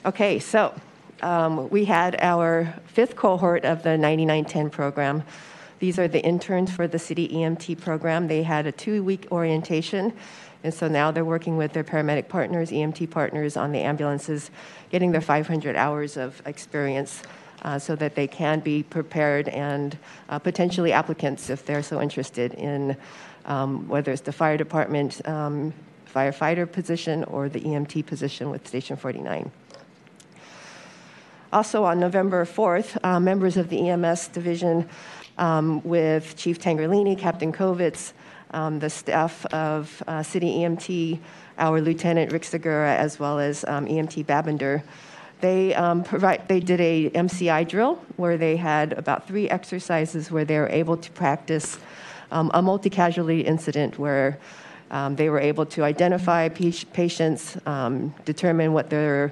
Okay, 0.05 0.37
so 0.39 0.75
um, 1.21 1.69
we 1.69 1.85
had 1.85 2.17
our 2.19 2.75
fifth 2.87 3.15
cohort 3.15 3.63
of 3.63 3.83
the 3.83 3.97
9910 3.97 4.69
program. 4.69 5.23
These 5.79 5.97
are 5.97 6.09
the 6.09 6.21
interns 6.21 6.71
for 6.75 6.89
the 6.89 6.99
city 6.99 7.29
EMT 7.29 7.79
program. 7.79 8.27
They 8.27 8.43
had 8.43 8.67
a 8.67 8.71
two 8.73 9.01
week 9.01 9.29
orientation, 9.31 10.11
and 10.63 10.73
so 10.73 10.87
now 10.87 11.11
they're 11.11 11.25
working 11.25 11.57
with 11.57 11.73
their 11.73 11.83
paramedic 11.83 12.27
partners, 12.27 12.71
EMT 12.71 13.09
partners 13.09 13.57
on 13.57 13.71
the 13.71 13.79
ambulances, 13.79 14.51
getting 14.89 15.11
their 15.11 15.21
500 15.21 15.75
hours 15.75 16.17
of 16.17 16.41
experience. 16.45 17.21
Uh, 17.63 17.77
so 17.77 17.95
that 17.95 18.15
they 18.15 18.25
can 18.25 18.59
be 18.59 18.81
prepared 18.81 19.47
and 19.49 19.95
uh, 20.29 20.39
potentially 20.39 20.91
applicants, 20.91 21.47
if 21.47 21.63
they're 21.63 21.83
so 21.83 22.01
interested 22.01 22.55
in 22.55 22.97
um, 23.45 23.87
whether 23.87 24.11
it's 24.11 24.23
the 24.23 24.31
fire 24.31 24.57
department 24.57 25.23
um, 25.27 25.71
firefighter 26.11 26.69
position 26.69 27.23
or 27.25 27.49
the 27.49 27.59
EMT 27.59 28.05
position 28.05 28.49
with 28.49 28.67
Station 28.67 28.97
49. 28.97 29.51
Also, 31.53 31.83
on 31.83 31.99
November 31.99 32.45
4th, 32.45 32.97
uh, 33.03 33.19
members 33.19 33.57
of 33.57 33.69
the 33.69 33.89
EMS 33.89 34.29
division 34.29 34.87
um, 35.37 35.81
with 35.83 36.35
Chief 36.37 36.59
Tangherlini, 36.59 37.17
Captain 37.17 37.51
Kovitz, 37.51 38.13
um, 38.51 38.79
the 38.79 38.89
staff 38.89 39.45
of 39.47 40.03
uh, 40.07 40.23
City 40.23 40.59
EMT, 40.59 41.19
our 41.57 41.81
Lieutenant 41.81 42.31
Rick 42.31 42.43
Segura, 42.43 42.95
as 42.95 43.19
well 43.19 43.39
as 43.39 43.65
um, 43.65 43.85
EMT 43.85 44.25
Babender, 44.25 44.83
they, 45.41 45.73
um, 45.73 46.03
provide, 46.03 46.47
they 46.47 46.59
did 46.59 46.79
a 46.79 47.09
MCI 47.09 47.67
drill 47.67 47.95
where 48.17 48.37
they 48.37 48.57
had 48.57 48.93
about 48.93 49.27
three 49.27 49.49
exercises 49.49 50.29
where 50.29 50.45
they 50.45 50.59
were 50.59 50.69
able 50.69 50.97
to 50.97 51.11
practice 51.11 51.79
um, 52.31 52.51
a 52.53 52.61
multi-casualty 52.61 53.41
incident 53.41 53.97
where 53.97 54.37
um, 54.91 55.15
they 55.15 55.29
were 55.29 55.39
able 55.39 55.65
to 55.65 55.83
identify 55.83 56.47
pa- 56.47 56.85
patients, 56.93 57.57
determine 58.25 58.73
what 58.73 58.89
their 58.89 59.31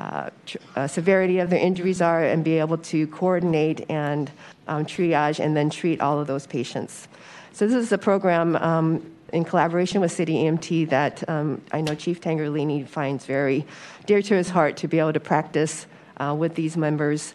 uh, 0.00 0.30
tr- 0.46 0.56
uh, 0.76 0.86
severity 0.86 1.40
of 1.40 1.50
their 1.50 1.58
injuries 1.58 2.00
are, 2.00 2.24
and 2.24 2.42
be 2.42 2.58
able 2.58 2.78
to 2.78 3.06
coordinate 3.08 3.84
and 3.90 4.30
um, 4.66 4.84
triage 4.86 5.40
and 5.40 5.54
then 5.54 5.68
treat 5.68 6.00
all 6.00 6.18
of 6.18 6.26
those 6.26 6.46
patients. 6.46 7.06
So 7.52 7.66
this 7.66 7.74
is 7.74 7.92
a 7.92 7.98
program 7.98 8.56
um, 8.56 9.10
in 9.32 9.44
collaboration 9.44 10.00
with 10.00 10.12
City 10.12 10.34
EMT 10.44 10.90
that 10.90 11.28
um, 11.28 11.60
I 11.72 11.80
know 11.80 11.94
Chief 11.94 12.20
Tangherlini 12.20 12.86
finds 12.86 13.26
very 13.26 13.66
dear 14.06 14.22
to 14.22 14.34
his 14.34 14.50
heart 14.50 14.76
to 14.78 14.88
be 14.88 14.98
able 14.98 15.12
to 15.12 15.20
practice 15.20 15.86
uh, 16.18 16.34
with 16.38 16.54
these 16.54 16.76
members 16.76 17.34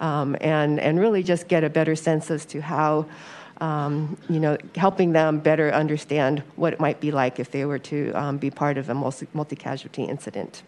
um, 0.00 0.36
and, 0.40 0.80
and 0.80 0.98
really 0.98 1.22
just 1.22 1.48
get 1.48 1.64
a 1.64 1.70
better 1.70 1.94
sense 1.94 2.30
as 2.30 2.44
to 2.46 2.60
how 2.60 3.06
um, 3.62 4.16
you 4.28 4.40
know, 4.40 4.58
helping 4.74 5.12
them 5.12 5.38
better 5.38 5.72
understand 5.72 6.42
what 6.56 6.72
it 6.72 6.80
might 6.80 7.00
be 7.00 7.12
like 7.12 7.38
if 7.38 7.52
they 7.52 7.64
were 7.64 7.78
to 7.78 8.10
um, 8.12 8.36
be 8.36 8.50
part 8.50 8.76
of 8.76 8.88
a 8.88 8.94
multi 8.94 9.56
casualty 9.56 10.02
incident. 10.02 10.64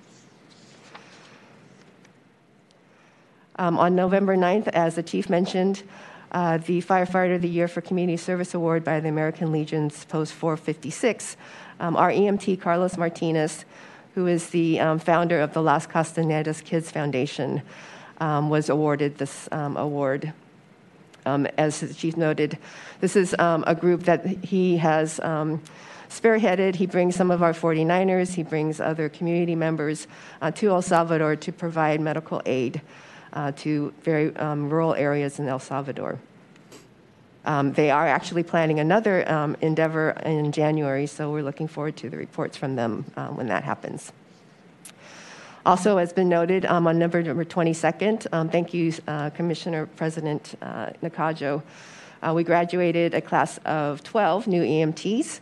Um, 3.57 3.79
on 3.79 3.97
November 3.97 4.37
9th, 4.37 4.69
as 4.69 4.95
the 4.95 5.03
chief 5.03 5.29
mentioned, 5.29 5.83
uh, 6.35 6.59
the 6.59 6.83
Firefighter 6.83 7.37
of 7.37 7.43
the 7.43 7.49
Year 7.49 7.69
for 7.69 7.81
Community 7.81 8.17
Service 8.17 8.53
Award 8.53 8.85
by 8.85 9.01
the 9.01 9.09
American 9.09 9.53
Legion's 9.53 10.05
Post 10.05 10.35
456, 10.35 11.37
um, 11.81 11.97
our 11.97 12.11
EMT 12.11 12.61
Carlos 12.61 12.99
Martinez 12.99 13.65
who 14.15 14.27
is 14.27 14.51
the 14.51 14.79
um, 14.79 14.99
founder 14.99 15.41
of 15.41 15.53
the 15.55 15.63
Las 15.63 15.87
Castanedas 15.87 16.63
Kids 16.63 16.91
Foundation, 16.91 17.63
um, 18.19 18.49
was 18.49 18.69
awarded 18.69 19.19
this 19.19 19.49
um, 19.51 19.77
award. 19.77 20.33
Um, 21.27 21.47
as 21.59 21.81
the 21.81 21.93
chief 21.93 22.17
noted, 22.17 22.59
this 23.01 23.17
is 23.17 23.35
um, 23.39 23.65
a 23.67 23.75
group 23.75 24.05
that 24.05 24.27
he 24.45 24.77
has 24.77 25.19
spearheaded. 26.11 26.77
He 26.77 26.87
brings 26.87 27.17
some 27.17 27.31
of 27.31 27.43
our 27.43 27.53
49ers, 27.53 28.35
he 28.35 28.43
brings 28.43 28.81
other 28.81 29.09
community 29.09 29.57
members 29.57 30.07
uh, 30.43 30.51
to 30.53 30.69
El 30.69 30.83
Salvador 30.83 31.35
to 31.37 31.53
provide 31.53 32.01
medical 32.01 32.43
aid 32.47 32.83
uh, 33.35 33.53
to 33.57 33.93
very 34.03 34.35
um, 34.37 34.71
rural 34.71 34.95
areas 34.95 35.39
in 35.39 35.49
El 35.49 35.59
Salvador. 35.59 36.19
Um, 37.45 37.73
they 37.73 37.91
are 37.91 38.07
actually 38.07 38.43
planning 38.43 38.81
another 38.81 39.29
um, 39.31 39.57
endeavor 39.61 40.11
in 40.25 40.51
January, 40.51 41.07
so 41.07 41.31
we're 41.31 41.43
looking 41.43 41.69
forward 41.69 41.97
to 41.99 42.09
the 42.09 42.17
reports 42.17 42.57
from 42.57 42.77
them 42.77 43.05
uh, 43.17 43.29
when 43.29 43.49
that 43.49 43.65
happens. 43.65 44.13
Also, 45.67 45.99
as 45.99 46.13
been 46.13 46.29
noted, 46.29 46.65
um, 46.67 46.87
on 46.87 46.99
November 46.99 47.45
22nd, 47.45 48.27
um, 48.33 48.49
thank 48.49 48.73
you, 48.73 48.93
uh, 49.09 49.31
Commissioner 49.31 49.87
President 49.87 50.55
uh, 50.63 50.91
Nakajo, 51.03 51.63
uh, 52.23 52.33
we 52.35 52.45
graduated 52.45 53.13
a 53.13 53.21
class 53.21 53.59
of 53.65 54.03
12 54.03 54.47
new 54.47 54.63
EMTs, 54.63 55.41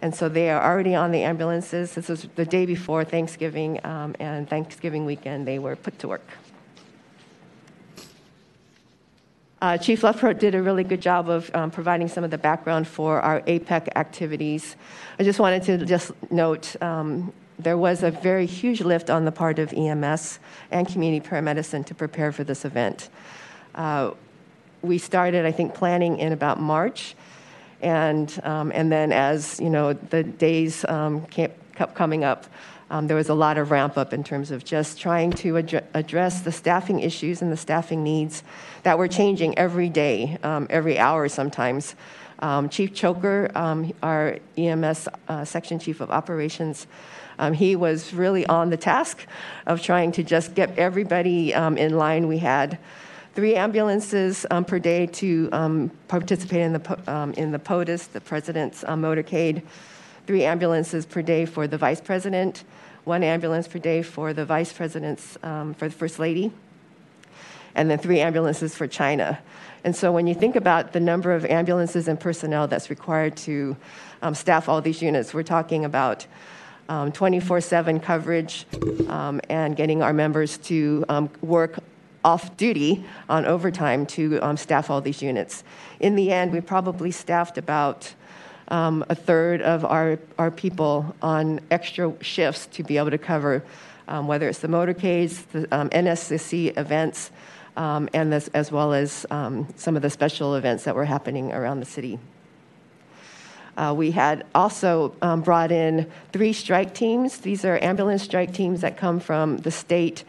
and 0.00 0.14
so 0.14 0.28
they 0.28 0.50
are 0.50 0.62
already 0.62 0.94
on 0.94 1.10
the 1.10 1.22
ambulances. 1.22 1.94
This 1.94 2.08
was 2.08 2.26
the 2.36 2.46
day 2.46 2.64
before 2.64 3.04
Thanksgiving, 3.04 3.84
um, 3.84 4.14
and 4.18 4.48
Thanksgiving 4.48 5.04
weekend 5.04 5.46
they 5.46 5.58
were 5.58 5.76
put 5.76 5.98
to 6.00 6.08
work. 6.08 6.26
Uh, 9.62 9.78
Chief 9.78 10.02
Lefcourt 10.02 10.40
did 10.40 10.56
a 10.56 10.62
really 10.62 10.82
good 10.82 11.00
job 11.00 11.28
of 11.28 11.48
um, 11.54 11.70
providing 11.70 12.08
some 12.08 12.24
of 12.24 12.32
the 12.32 12.36
background 12.36 12.88
for 12.88 13.20
our 13.20 13.42
APEC 13.42 13.90
activities. 13.94 14.74
I 15.20 15.22
just 15.22 15.38
wanted 15.38 15.62
to 15.62 15.86
just 15.86 16.10
note 16.32 16.74
um, 16.82 17.32
there 17.60 17.78
was 17.78 18.02
a 18.02 18.10
very 18.10 18.44
huge 18.44 18.80
lift 18.80 19.08
on 19.08 19.24
the 19.24 19.30
part 19.30 19.60
of 19.60 19.72
EMS 19.72 20.40
and 20.72 20.88
community 20.88 21.24
paramedicine 21.24 21.86
to 21.86 21.94
prepare 21.94 22.32
for 22.32 22.42
this 22.42 22.64
event. 22.64 23.08
Uh, 23.76 24.10
we 24.82 24.98
started, 24.98 25.46
I 25.46 25.52
think, 25.52 25.74
planning 25.74 26.18
in 26.18 26.32
about 26.32 26.58
March, 26.58 27.14
and 27.80 28.40
um, 28.42 28.72
and 28.74 28.90
then 28.90 29.12
as 29.12 29.60
you 29.60 29.70
know 29.70 29.92
the 29.92 30.24
days 30.24 30.84
um, 30.86 31.24
kept 31.26 31.94
coming 31.94 32.24
up, 32.24 32.46
um, 32.92 33.06
there 33.06 33.16
was 33.16 33.30
a 33.30 33.34
lot 33.34 33.56
of 33.56 33.70
ramp 33.70 33.96
up 33.96 34.12
in 34.12 34.22
terms 34.22 34.50
of 34.50 34.66
just 34.66 35.00
trying 35.00 35.32
to 35.32 35.56
ad- 35.56 35.84
address 35.94 36.42
the 36.42 36.52
staffing 36.52 37.00
issues 37.00 37.40
and 37.40 37.50
the 37.50 37.56
staffing 37.56 38.04
needs 38.04 38.42
that 38.82 38.98
were 38.98 39.08
changing 39.08 39.56
every 39.56 39.88
day, 39.88 40.36
um, 40.42 40.66
every 40.68 40.98
hour 40.98 41.26
sometimes. 41.26 41.94
Um, 42.40 42.68
chief 42.68 42.92
Choker, 42.92 43.50
um, 43.54 43.94
our 44.02 44.36
EMS 44.58 45.08
uh, 45.26 45.42
section 45.46 45.78
chief 45.78 46.02
of 46.02 46.10
operations, 46.10 46.86
um, 47.38 47.54
he 47.54 47.76
was 47.76 48.12
really 48.12 48.44
on 48.46 48.68
the 48.68 48.76
task 48.76 49.26
of 49.66 49.80
trying 49.80 50.12
to 50.12 50.22
just 50.22 50.54
get 50.54 50.78
everybody 50.78 51.54
um, 51.54 51.78
in 51.78 51.96
line. 51.96 52.28
We 52.28 52.38
had 52.38 52.78
three 53.34 53.54
ambulances 53.54 54.44
um, 54.50 54.66
per 54.66 54.78
day 54.78 55.06
to 55.06 55.48
um, 55.52 55.90
participate 56.08 56.60
in 56.60 56.74
the, 56.74 57.10
um, 57.10 57.32
in 57.34 57.52
the 57.52 57.58
POTUS, 57.58 58.12
the 58.12 58.20
President's 58.20 58.84
uh, 58.84 58.94
motorcade, 58.96 59.62
three 60.26 60.44
ambulances 60.44 61.06
per 61.06 61.22
day 61.22 61.44
for 61.44 61.66
the 61.66 61.78
Vice 61.78 62.00
President, 62.00 62.64
one 63.04 63.22
ambulance 63.22 63.66
per 63.66 63.78
day 63.78 64.02
for 64.02 64.32
the 64.32 64.44
Vice 64.44 64.72
President's, 64.72 65.36
um, 65.42 65.74
for 65.74 65.88
the 65.88 65.94
First 65.94 66.18
Lady, 66.18 66.52
and 67.74 67.90
then 67.90 67.98
three 67.98 68.20
ambulances 68.20 68.74
for 68.74 68.86
China. 68.86 69.38
And 69.84 69.96
so 69.96 70.12
when 70.12 70.26
you 70.26 70.34
think 70.34 70.54
about 70.54 70.92
the 70.92 71.00
number 71.00 71.32
of 71.32 71.44
ambulances 71.44 72.06
and 72.06 72.18
personnel 72.18 72.68
that's 72.68 72.90
required 72.90 73.36
to 73.38 73.76
um, 74.22 74.34
staff 74.34 74.68
all 74.68 74.80
these 74.80 75.02
units, 75.02 75.34
we're 75.34 75.42
talking 75.42 75.84
about 75.84 76.26
24 76.88 77.56
um, 77.56 77.60
7 77.60 78.00
coverage 78.00 78.66
um, 79.08 79.40
and 79.48 79.76
getting 79.76 80.02
our 80.02 80.12
members 80.12 80.58
to 80.58 81.04
um, 81.08 81.30
work 81.40 81.78
off 82.24 82.56
duty 82.56 83.04
on 83.28 83.44
overtime 83.44 84.06
to 84.06 84.38
um, 84.40 84.56
staff 84.56 84.90
all 84.90 85.00
these 85.00 85.22
units. 85.22 85.64
In 85.98 86.14
the 86.14 86.30
end, 86.30 86.52
we 86.52 86.60
probably 86.60 87.10
staffed 87.10 87.58
about 87.58 88.14
um, 88.72 89.04
a 89.08 89.14
third 89.14 89.62
of 89.62 89.84
our, 89.84 90.18
our 90.38 90.50
people 90.50 91.14
on 91.22 91.60
extra 91.70 92.12
shifts 92.20 92.66
to 92.66 92.82
be 92.82 92.96
able 92.96 93.10
to 93.10 93.18
cover 93.18 93.62
um, 94.08 94.26
whether 94.26 94.48
it's 94.48 94.58
the 94.58 94.68
motorcades, 94.68 95.46
the 95.52 95.66
NSCC 95.68 96.76
events, 96.76 97.30
and 97.76 98.32
this, 98.32 98.48
as 98.48 98.72
well 98.72 98.92
as 98.92 99.24
some 99.30 99.96
of 99.96 100.02
the 100.02 100.10
special 100.10 100.56
events 100.56 100.82
that 100.84 100.96
were 100.96 101.04
happening 101.04 101.52
around 101.52 101.78
the 101.78 101.86
city. 101.86 102.18
Uh, 103.76 103.94
we 103.96 104.10
had 104.10 104.44
also 104.54 105.14
um, 105.22 105.40
brought 105.40 105.72
in 105.72 106.10
three 106.32 106.52
strike 106.52 106.94
teams. 106.94 107.38
These 107.38 107.64
are 107.64 107.78
ambulance 107.82 108.22
strike 108.22 108.52
teams 108.52 108.82
that 108.82 108.96
come 108.96 109.18
from 109.18 109.58
the 109.58 109.70
state 109.70 110.24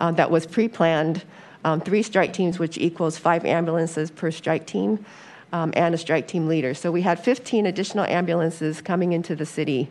uh, 0.00 0.10
that 0.12 0.30
was 0.30 0.46
pre 0.46 0.66
planned. 0.68 1.22
Um, 1.62 1.80
three 1.80 2.02
strike 2.02 2.32
teams, 2.32 2.58
which 2.58 2.78
equals 2.78 3.18
five 3.18 3.44
ambulances 3.44 4.10
per 4.10 4.30
strike 4.30 4.66
team, 4.66 5.04
um, 5.52 5.72
and 5.76 5.94
a 5.94 5.98
strike 5.98 6.28
team 6.28 6.48
leader. 6.48 6.74
So 6.74 6.90
we 6.90 7.02
had 7.02 7.22
15 7.22 7.66
additional 7.66 8.04
ambulances 8.04 8.80
coming 8.80 9.12
into 9.12 9.34
the 9.34 9.46
city 9.46 9.88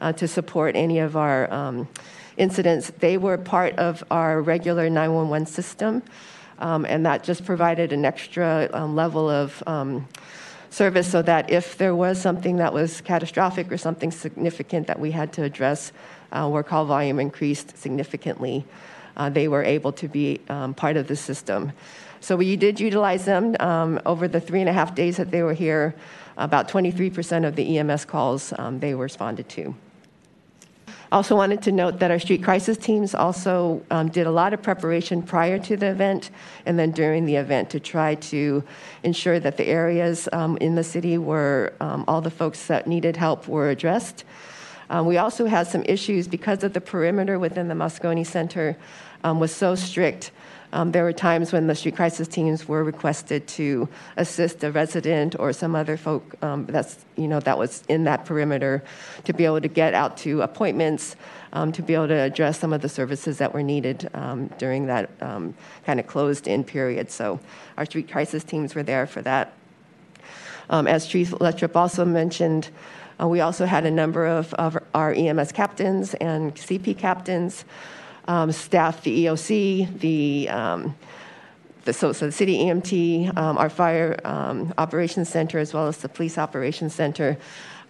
uh, 0.00 0.12
to 0.14 0.28
support 0.28 0.76
any 0.76 0.98
of 0.98 1.16
our 1.16 1.52
um, 1.52 1.88
incidents. 2.36 2.90
They 2.98 3.16
were 3.16 3.38
part 3.38 3.76
of 3.76 4.04
our 4.10 4.40
regular 4.40 4.88
911 4.88 5.46
system, 5.46 6.02
um, 6.58 6.84
and 6.84 7.04
that 7.06 7.24
just 7.24 7.44
provided 7.44 7.92
an 7.92 8.04
extra 8.04 8.68
um, 8.72 8.94
level 8.94 9.28
of 9.28 9.62
service 10.70 11.10
so 11.10 11.20
that 11.20 11.50
if 11.50 11.76
there 11.76 11.94
was 11.94 12.20
something 12.20 12.56
that 12.56 12.72
was 12.72 13.00
catastrophic 13.00 13.70
or 13.70 13.76
something 13.76 14.10
significant 14.10 14.86
that 14.86 14.98
we 14.98 15.10
had 15.10 15.32
to 15.32 15.42
address 15.42 15.92
uh, 16.32 16.48
where 16.48 16.62
call 16.62 16.86
volume 16.86 17.18
increased 17.18 17.76
significantly, 17.76 18.64
uh, 19.16 19.28
they 19.28 19.48
were 19.48 19.64
able 19.64 19.92
to 19.92 20.08
be 20.08 20.40
um, 20.48 20.72
part 20.72 20.96
of 20.96 21.08
the 21.08 21.16
system. 21.16 21.72
So 22.20 22.36
we 22.36 22.54
did 22.56 22.78
utilize 22.78 23.24
them 23.24 23.56
um, 23.60 24.00
over 24.04 24.28
the 24.28 24.40
three 24.40 24.60
and 24.60 24.68
a 24.68 24.72
half 24.72 24.94
days 24.94 25.16
that 25.16 25.30
they 25.30 25.42
were 25.42 25.54
here. 25.54 25.94
About 26.36 26.68
23% 26.68 27.46
of 27.46 27.56
the 27.56 27.78
EMS 27.78 28.04
calls 28.04 28.52
um, 28.58 28.78
they 28.80 28.94
responded 28.94 29.48
to. 29.50 29.74
Also 31.12 31.34
wanted 31.34 31.60
to 31.62 31.72
note 31.72 31.98
that 31.98 32.12
our 32.12 32.20
street 32.20 32.42
crisis 32.42 32.78
teams 32.78 33.16
also 33.16 33.82
um, 33.90 34.08
did 34.08 34.28
a 34.28 34.30
lot 34.30 34.52
of 34.52 34.62
preparation 34.62 35.22
prior 35.22 35.58
to 35.58 35.76
the 35.76 35.86
event 35.86 36.30
and 36.66 36.78
then 36.78 36.92
during 36.92 37.26
the 37.26 37.34
event 37.34 37.68
to 37.70 37.80
try 37.80 38.14
to 38.14 38.62
ensure 39.02 39.40
that 39.40 39.56
the 39.56 39.66
areas 39.66 40.28
um, 40.32 40.56
in 40.58 40.76
the 40.76 40.84
city 40.84 41.18
where 41.18 41.72
um, 41.80 42.04
all 42.06 42.20
the 42.20 42.30
folks 42.30 42.66
that 42.66 42.86
needed 42.86 43.16
help 43.16 43.48
were 43.48 43.70
addressed. 43.70 44.24
Um, 44.88 45.04
we 45.06 45.18
also 45.18 45.46
had 45.46 45.66
some 45.66 45.82
issues 45.84 46.28
because 46.28 46.62
of 46.62 46.74
the 46.74 46.80
perimeter 46.80 47.40
within 47.40 47.66
the 47.66 47.74
Moscone 47.74 48.24
Center 48.24 48.76
um, 49.24 49.40
was 49.40 49.52
so 49.52 49.74
strict 49.74 50.30
um, 50.72 50.92
there 50.92 51.02
were 51.02 51.12
times 51.12 51.52
when 51.52 51.66
the 51.66 51.74
street 51.74 51.96
crisis 51.96 52.28
teams 52.28 52.68
were 52.68 52.84
requested 52.84 53.46
to 53.48 53.88
assist 54.16 54.62
a 54.62 54.70
resident 54.70 55.34
or 55.38 55.52
some 55.52 55.74
other 55.74 55.96
folk 55.96 56.36
um, 56.42 56.66
that's 56.66 57.04
you 57.16 57.26
know 57.26 57.40
that 57.40 57.58
was 57.58 57.82
in 57.88 58.04
that 58.04 58.24
perimeter 58.24 58.82
to 59.24 59.32
be 59.32 59.44
able 59.44 59.60
to 59.60 59.68
get 59.68 59.94
out 59.94 60.16
to 60.18 60.42
appointments, 60.42 61.16
um, 61.52 61.72
to 61.72 61.82
be 61.82 61.94
able 61.94 62.08
to 62.08 62.14
address 62.14 62.58
some 62.58 62.72
of 62.72 62.82
the 62.82 62.88
services 62.88 63.38
that 63.38 63.52
were 63.52 63.62
needed 63.62 64.08
um, 64.14 64.46
during 64.58 64.86
that 64.86 65.10
um, 65.20 65.54
kind 65.84 65.98
of 65.98 66.06
closed-in 66.06 66.62
period. 66.62 67.10
So 67.10 67.40
our 67.76 67.84
street 67.84 68.10
crisis 68.10 68.44
teams 68.44 68.74
were 68.74 68.84
there 68.84 69.06
for 69.06 69.22
that. 69.22 69.52
Um, 70.68 70.86
as 70.86 71.06
Chief 71.06 71.30
Lefcourt 71.30 71.74
also 71.74 72.04
mentioned. 72.04 72.70
Uh, 73.20 73.28
we 73.28 73.40
also 73.40 73.66
had 73.66 73.84
a 73.84 73.90
number 73.90 74.24
of, 74.24 74.54
of 74.54 74.78
our 74.94 75.12
EMS 75.12 75.52
captains 75.52 76.14
and 76.14 76.54
CP 76.54 76.96
captains 76.96 77.66
um, 78.28 78.52
staff 78.52 79.02
the 79.02 79.24
EOC, 79.26 79.98
the, 80.00 80.48
um, 80.48 80.96
the, 81.84 81.92
so, 81.92 82.12
so 82.12 82.26
the 82.26 82.32
city 82.32 82.58
EMT, 82.58 83.36
um, 83.36 83.58
our 83.58 83.70
fire 83.70 84.18
um, 84.24 84.72
operations 84.78 85.28
center, 85.28 85.58
as 85.58 85.74
well 85.74 85.86
as 85.86 85.98
the 85.98 86.08
police 86.08 86.38
operations 86.38 86.94
center, 86.94 87.36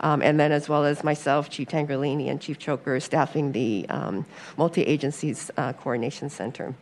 um, 0.00 0.22
and 0.22 0.40
then 0.40 0.52
as 0.52 0.68
well 0.68 0.84
as 0.84 1.04
myself, 1.04 1.50
Chief 1.50 1.68
Tangherlini, 1.68 2.30
and 2.30 2.40
Chief 2.40 2.58
Choker, 2.58 3.00
staffing 3.00 3.52
the 3.52 3.86
multi 4.56 4.82
agencies 4.82 5.50
uh, 5.56 5.72
coordination 5.74 6.30
center. 6.30 6.74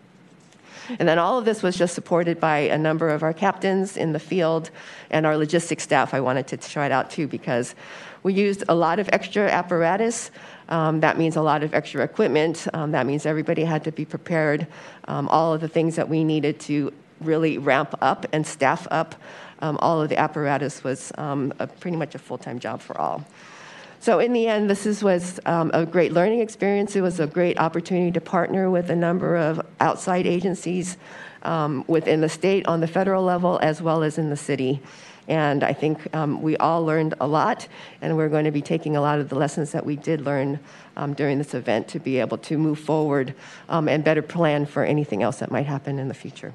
And 0.98 1.08
then 1.08 1.18
all 1.18 1.38
of 1.38 1.44
this 1.44 1.62
was 1.62 1.76
just 1.76 1.94
supported 1.94 2.40
by 2.40 2.58
a 2.58 2.78
number 2.78 3.08
of 3.08 3.22
our 3.22 3.34
captains 3.34 3.96
in 3.96 4.12
the 4.12 4.18
field 4.18 4.70
and 5.10 5.26
our 5.26 5.36
logistics 5.36 5.82
staff. 5.82 6.14
I 6.14 6.20
wanted 6.20 6.46
to 6.48 6.60
shout 6.62 6.90
out 6.90 7.10
too 7.10 7.26
because 7.26 7.74
we 8.22 8.32
used 8.32 8.64
a 8.68 8.74
lot 8.74 8.98
of 8.98 9.08
extra 9.12 9.50
apparatus. 9.50 10.30
Um, 10.68 11.00
that 11.00 11.16
means 11.16 11.36
a 11.36 11.42
lot 11.42 11.62
of 11.62 11.74
extra 11.74 12.02
equipment. 12.04 12.66
Um, 12.74 12.92
that 12.92 13.06
means 13.06 13.26
everybody 13.26 13.64
had 13.64 13.84
to 13.84 13.92
be 13.92 14.04
prepared. 14.04 14.66
Um, 15.06 15.28
all 15.28 15.54
of 15.54 15.60
the 15.60 15.68
things 15.68 15.96
that 15.96 16.08
we 16.08 16.24
needed 16.24 16.60
to 16.60 16.92
really 17.20 17.58
ramp 17.58 17.94
up 18.00 18.26
and 18.32 18.46
staff 18.46 18.86
up, 18.90 19.14
um, 19.60 19.78
all 19.80 20.00
of 20.00 20.08
the 20.08 20.18
apparatus 20.18 20.84
was 20.84 21.10
um, 21.18 21.52
a, 21.58 21.66
pretty 21.66 21.96
much 21.96 22.14
a 22.14 22.18
full 22.18 22.38
time 22.38 22.58
job 22.58 22.80
for 22.80 22.98
all. 23.00 23.24
So, 24.00 24.20
in 24.20 24.32
the 24.32 24.46
end, 24.46 24.70
this 24.70 24.86
is, 24.86 25.02
was 25.02 25.40
um, 25.46 25.72
a 25.74 25.84
great 25.84 26.12
learning 26.12 26.40
experience. 26.40 26.94
It 26.94 27.00
was 27.00 27.18
a 27.18 27.26
great 27.26 27.58
opportunity 27.58 28.12
to 28.12 28.20
partner 28.20 28.70
with 28.70 28.90
a 28.90 28.96
number 28.96 29.36
of 29.36 29.60
outside 29.80 30.26
agencies 30.26 30.96
within 31.88 32.20
the 32.20 32.28
state 32.28 32.66
on 32.66 32.80
the 32.80 32.86
federal 32.86 33.24
level 33.24 33.58
as 33.62 33.80
well 33.80 34.02
as 34.02 34.18
in 34.18 34.28
the 34.28 34.36
city. 34.36 34.80
And 35.28 35.62
I 35.62 35.74
think 35.74 36.14
um, 36.16 36.42
we 36.42 36.56
all 36.56 36.84
learned 36.84 37.14
a 37.20 37.26
lot, 37.26 37.68
and 38.00 38.16
we're 38.16 38.30
going 38.30 38.46
to 38.46 38.50
be 38.50 38.62
taking 38.62 38.96
a 38.96 39.00
lot 39.00 39.20
of 39.20 39.28
the 39.28 39.36
lessons 39.36 39.72
that 39.72 39.84
we 39.84 39.94
did 39.94 40.22
learn 40.22 40.58
um, 40.96 41.12
during 41.12 41.38
this 41.38 41.54
event 41.54 41.86
to 41.88 42.00
be 42.00 42.18
able 42.18 42.38
to 42.38 42.58
move 42.58 42.78
forward 42.78 43.34
um, 43.68 43.88
and 43.88 44.02
better 44.02 44.22
plan 44.22 44.64
for 44.64 44.84
anything 44.84 45.22
else 45.22 45.38
that 45.38 45.50
might 45.50 45.66
happen 45.66 45.98
in 45.98 46.08
the 46.08 46.14
future. 46.14 46.54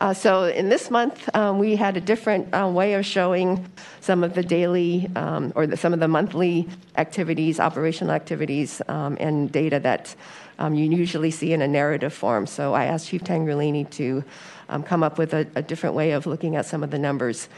Uh, 0.00 0.14
so 0.14 0.44
in 0.44 0.70
this 0.70 0.90
month, 0.90 1.28
um, 1.34 1.58
we 1.58 1.76
had 1.76 1.94
a 1.94 2.00
different 2.00 2.48
uh, 2.54 2.66
way 2.66 2.94
of 2.94 3.04
showing 3.04 3.70
some 4.00 4.24
of 4.24 4.32
the 4.32 4.42
daily 4.42 5.10
um, 5.14 5.52
or 5.54 5.66
the, 5.66 5.76
some 5.76 5.92
of 5.92 6.00
the 6.00 6.08
monthly 6.08 6.66
activities, 6.96 7.60
operational 7.60 8.14
activities, 8.14 8.80
um, 8.88 9.18
and 9.20 9.52
data 9.52 9.78
that 9.78 10.14
um, 10.58 10.74
you 10.74 10.90
usually 10.90 11.30
see 11.30 11.52
in 11.52 11.60
a 11.60 11.68
narrative 11.68 12.14
form. 12.14 12.46
So 12.46 12.72
I 12.72 12.86
asked 12.86 13.08
Chief 13.08 13.22
Tangherlini 13.22 13.90
to 13.90 14.24
um, 14.70 14.82
come 14.82 15.02
up 15.02 15.18
with 15.18 15.34
a, 15.34 15.46
a, 15.54 15.60
different 15.60 15.94
way 15.94 16.12
of 16.12 16.24
looking 16.24 16.56
at 16.56 16.64
some 16.64 16.82
of 16.82 16.90
the 16.90 16.98
numbers. 16.98 17.48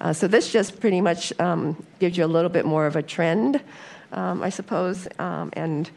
Uh, 0.00 0.12
so 0.12 0.26
this 0.26 0.50
just 0.50 0.80
pretty 0.80 1.00
much 1.00 1.32
um, 1.38 1.80
gives 2.00 2.16
you 2.16 2.24
a 2.24 2.26
little 2.26 2.50
bit 2.50 2.64
more 2.64 2.86
of 2.86 2.96
a 2.96 3.02
trend, 3.02 3.62
I 4.12 4.48
suppose, 4.48 5.06
and 5.18 5.88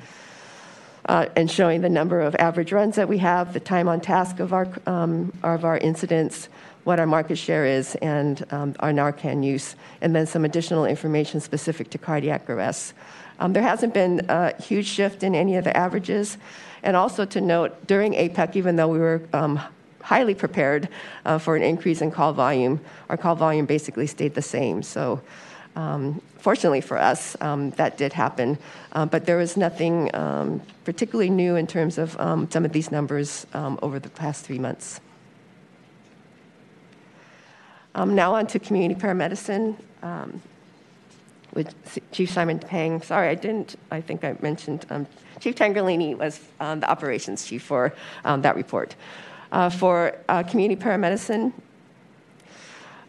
uh, 1.06 1.28
and 1.36 1.50
showing 1.50 1.82
the 1.82 1.90
number 1.90 2.20
of 2.20 2.36
average 2.36 2.72
runs 2.72 2.96
that 2.96 3.08
we 3.08 3.18
have, 3.20 3.54
the 3.54 3.60
time 3.60 3.88
on 3.88 4.02
task 4.02 4.40
of 4.40 4.54
our, 4.54 4.68
um, 4.88 5.32
of 5.44 5.64
our 5.64 5.78
incidents, 5.78 6.50
what 6.84 7.00
our 7.00 7.08
market 7.08 7.38
share 7.38 7.66
is, 7.66 7.96
and 7.96 8.46
um, 8.52 8.76
our 8.80 8.92
Narcan 8.92 9.44
use, 9.44 9.76
and 10.02 10.16
then 10.16 10.26
some 10.26 10.46
additional 10.46 10.86
information 10.86 11.40
specific 11.40 11.90
to 11.92 11.98
cardiac 11.98 12.50
arrests. 12.50 12.94
Um, 13.40 13.54
there 13.54 13.64
hasn't 13.64 13.94
been 13.94 14.26
a 14.30 14.60
huge 14.62 14.88
shift 14.88 15.24
in 15.24 15.36
any 15.36 15.56
of 15.56 15.64
the 15.64 15.76
averages. 15.76 16.38
And 16.84 16.96
also 16.96 17.26
to 17.26 17.42
note, 17.42 17.88
during 17.88 18.14
APEC, 18.14 18.56
even 18.56 18.76
though 18.76 18.88
we 18.88 19.00
were 19.00 19.22
um, 19.34 19.60
highly 20.02 20.36
prepared 20.36 20.88
uh, 21.26 21.40
for 21.40 21.56
an 21.56 21.64
increase 21.64 22.02
in 22.02 22.12
call 22.12 22.32
volume, 22.32 22.80
our 23.10 23.18
call 23.18 23.36
volume 23.36 23.66
basically 23.66 24.06
stayed 24.06 24.36
the 24.36 24.42
same. 24.42 24.84
So 24.84 25.20
um, 25.76 26.22
fortunately 26.38 26.82
for 26.82 26.98
us, 26.98 27.36
um, 27.42 27.72
that 27.72 27.98
did 27.98 28.14
happen. 28.14 28.58
Uh, 28.92 29.06
but 29.06 29.26
there 29.26 29.38
was 29.38 29.58
nothing 29.58 30.14
um, 30.16 30.62
particularly 30.84 31.30
new 31.30 31.56
in 31.56 31.68
terms 31.68 31.98
of 31.98 32.20
um, 32.20 32.50
some 32.50 32.66
of 32.66 32.72
these 32.72 32.92
numbers 32.92 33.46
um, 33.54 33.80
over 33.82 34.00
the 34.00 34.10
past 34.10 34.46
three 34.46 34.60
months. 34.60 35.00
Um, 37.94 38.16
now 38.16 38.36
on 38.36 38.48
to 38.48 38.60
community 38.60 39.00
paramedicine 39.00 39.76
with 41.54 41.74
Chief 42.12 42.30
Simon 42.30 42.60
Pang. 42.60 43.02
Sorry, 43.02 43.30
I 43.30 43.36
didn't, 43.36 43.78
I 43.90 44.02
think 44.02 44.26
I 44.26 44.36
mentioned 44.42 44.86
Chief 45.40 45.56
Tangherlini 45.56 46.18
was 46.18 46.40
the 46.60 46.90
operations 46.90 47.46
chief 47.46 47.64
for 47.64 47.94
that 48.24 48.56
report. 48.56 48.96
Uh, 49.52 49.70
for 49.70 50.14
uh, 50.28 50.44
community 50.44 50.82
paramedicine, 50.82 51.54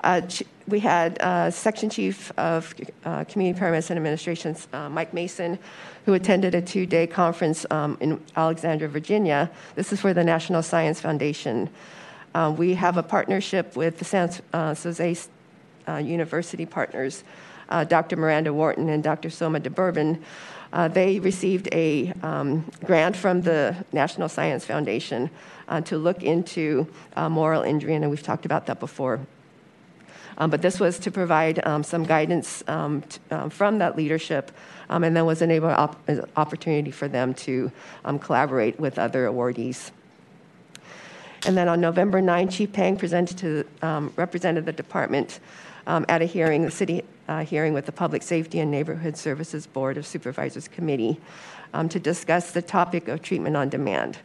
uh, 0.01 0.20
we 0.68 0.80
had 0.80 1.20
uh, 1.20 1.51
Section 1.51 1.90
Chief 1.90 2.32
of 2.38 2.74
uh, 3.05 3.24
Community 3.24 3.59
Paramedicine 3.59 3.97
Administration, 3.97 4.57
uh, 4.72 4.88
Mike 4.88 5.14
Mason, 5.14 5.59
who 6.05 6.14
attended 6.14 6.55
a 6.55 6.62
two 6.62 6.86
day 6.86 7.07
conference 7.07 7.64
um, 7.70 7.97
in 8.01 8.20
Alexandria, 8.36 8.88
Virginia. 8.88 9.51
This 9.74 9.92
is 9.92 10.01
for 10.01 10.12
the 10.12 10.24
National 10.24 10.62
Science 10.62 11.01
Foundation. 11.01 11.70
Um, 12.34 12.57
we 12.57 12.74
have 12.74 12.97
a 12.97 13.03
partnership 13.03 13.76
with 13.76 13.99
the 13.99 14.05
San 14.05 14.30
uh, 14.53 14.74
Jose 14.74 15.16
uh, 15.88 15.97
University 15.97 16.66
partners, 16.66 17.22
uh, 17.68 17.84
Dr. 17.84 18.16
Miranda 18.16 18.53
Worthen 18.53 18.88
and 18.88 19.03
Dr. 19.03 19.30
Soma 19.30 19.61
de 19.61 19.70
Bourbon. 19.70 20.22
they 20.90 21.20
received 21.20 21.68
a 21.72 22.12
um, 22.22 22.70
grant 22.84 23.16
from 23.16 23.42
the 23.42 23.76
National 23.92 24.28
Science 24.28 24.64
Foundation 24.64 25.30
to 25.84 25.97
look 25.97 26.22
into 26.22 26.86
moral 27.16 27.62
injury, 27.62 27.94
and 27.94 28.11
we've 28.11 28.22
talked 28.22 28.44
about 28.44 28.66
that 28.66 28.80
before. 28.80 29.20
Um, 30.39 30.51
but 30.51 30.62
this 30.62 30.78
was 30.78 30.99
to 31.01 31.11
provide 31.11 31.64
um, 31.66 31.82
some 31.82 32.05
guidance 32.05 32.62
um, 32.68 33.03
t- 33.03 33.20
um, 33.30 33.51
from 33.51 33.78
that 33.78 33.97
leadership, 33.97 34.53
um, 34.91 35.03
and 35.03 35.16
then 35.16 35.24
was 35.24 35.43
an 35.43 35.51
op- 35.64 36.09
opportunity 36.37 36.91
for 36.91 37.09
them 37.09 37.32
to 37.34 37.70
um, 38.05 38.18
collaborate 38.18 38.78
with 38.78 38.99
other 38.99 39.26
awardees. 39.26 39.91
And 41.47 41.57
then 41.57 41.68
on 41.68 41.80
November 41.80 42.20
9, 42.20 42.49
Chief 42.49 42.72
Pang 42.72 42.97
presented 42.97 43.39
to 43.39 44.11
represented 44.16 44.66
the 44.66 44.72
department 44.72 45.39
at 45.87 46.20
a 46.20 46.24
hearing, 46.24 46.62
the 46.62 46.70
city 46.70 47.05
uh, 47.28 47.45
hearing 47.45 47.72
with 47.72 47.87
the 47.87 47.93
Public 47.93 48.22
Safety 48.22 48.59
and 48.59 48.70
Neighborhood 48.70 49.16
Services 49.16 49.66
Board 49.66 49.97
of 49.97 50.07
Supervisors 50.07 50.66
Committee, 50.66 51.20
to 51.89 52.01
discuss 52.01 52.51
the 52.51 52.62
topic 52.62 53.07
of 53.07 53.22
treatment 53.22 53.55
on 53.55 53.68
demand. 53.68 54.18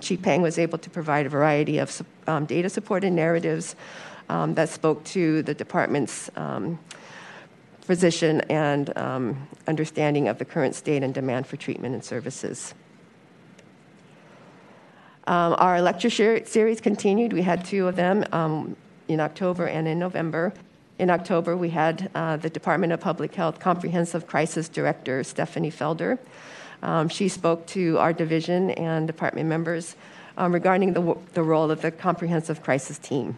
Chief 0.00 0.20
Pang 0.20 0.42
was 0.42 0.58
able 0.58 0.76
to 0.76 0.90
provide 0.90 1.24
a 1.24 1.30
variety 1.30 1.78
of 1.78 2.02
data 2.46 2.68
supported 2.68 3.12
narratives 3.12 3.74
um, 4.28 4.54
that 4.54 4.68
spoke 4.68 5.04
to 5.04 5.42
the 5.42 5.54
department's 5.54 6.30
um, 6.36 6.78
position 7.86 8.40
and 8.42 8.96
um, 8.96 9.48
understanding 9.66 10.28
of 10.28 10.38
the 10.38 10.44
current 10.44 10.74
state 10.74 11.02
and 11.02 11.14
demand 11.14 11.46
for 11.46 11.56
treatment 11.56 11.94
and 11.94 12.04
services. 12.04 12.74
Um, 15.26 15.54
our 15.58 15.80
lecture 15.80 16.10
series 16.10 16.80
continued. 16.80 17.32
We 17.32 17.42
had 17.42 17.64
two 17.64 17.88
of 17.88 17.96
them 17.96 18.24
um, 18.32 18.76
in 19.08 19.20
October 19.20 19.66
and 19.66 19.88
in 19.88 19.98
November. 19.98 20.52
In 20.98 21.10
October, 21.10 21.56
we 21.56 21.70
had 21.70 22.10
uh, 22.14 22.36
the 22.36 22.50
Department 22.50 22.92
of 22.92 23.00
Public 23.00 23.34
Health 23.34 23.58
Comprehensive 23.58 24.26
Crisis 24.26 24.68
Director, 24.68 25.24
Stephanie 25.24 25.70
Felder. 25.70 26.18
Um, 26.82 27.08
she 27.08 27.28
spoke 27.28 27.66
to 27.68 27.98
our 27.98 28.12
division 28.12 28.70
and 28.72 29.06
department 29.06 29.48
members 29.48 29.96
um, 30.36 30.52
regarding 30.52 30.92
the, 30.92 31.16
the 31.32 31.42
role 31.42 31.70
of 31.70 31.80
the 31.80 31.90
Comprehensive 31.90 32.62
Crisis 32.62 32.98
Team. 32.98 33.36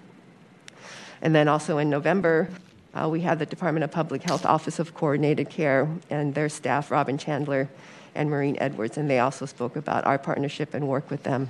And 1.23 1.35
then 1.35 1.49
also 1.49 1.79
in 1.79 1.91
November, 1.91 2.49
uh, 2.95 3.09
we 3.09 3.21
had 3.21 3.39
the 3.39 3.47
Department 3.47 3.85
of 3.85 3.91
Public 3.91 4.23
Health 4.23 4.47
Office 4.47 4.79
of 4.79 4.95
Coordinated 4.95 5.51
Care 5.51 5.89
and 6.09 6.35
their 6.35 6.49
staff, 6.49 6.91
Robin 6.91 7.19
Chandler 7.19 7.69
and 8.15 8.31
Maureen 8.31 8.57
Edwards, 8.59 8.97
and 8.97 9.11
they 9.11 9.19
also 9.19 9.45
spoke 9.45 9.77
about 9.77 10.05
our 10.07 10.19
partnership 10.19 10.73
and 10.73 10.89
work 10.89 11.11
with 11.11 11.23
them. 11.23 11.49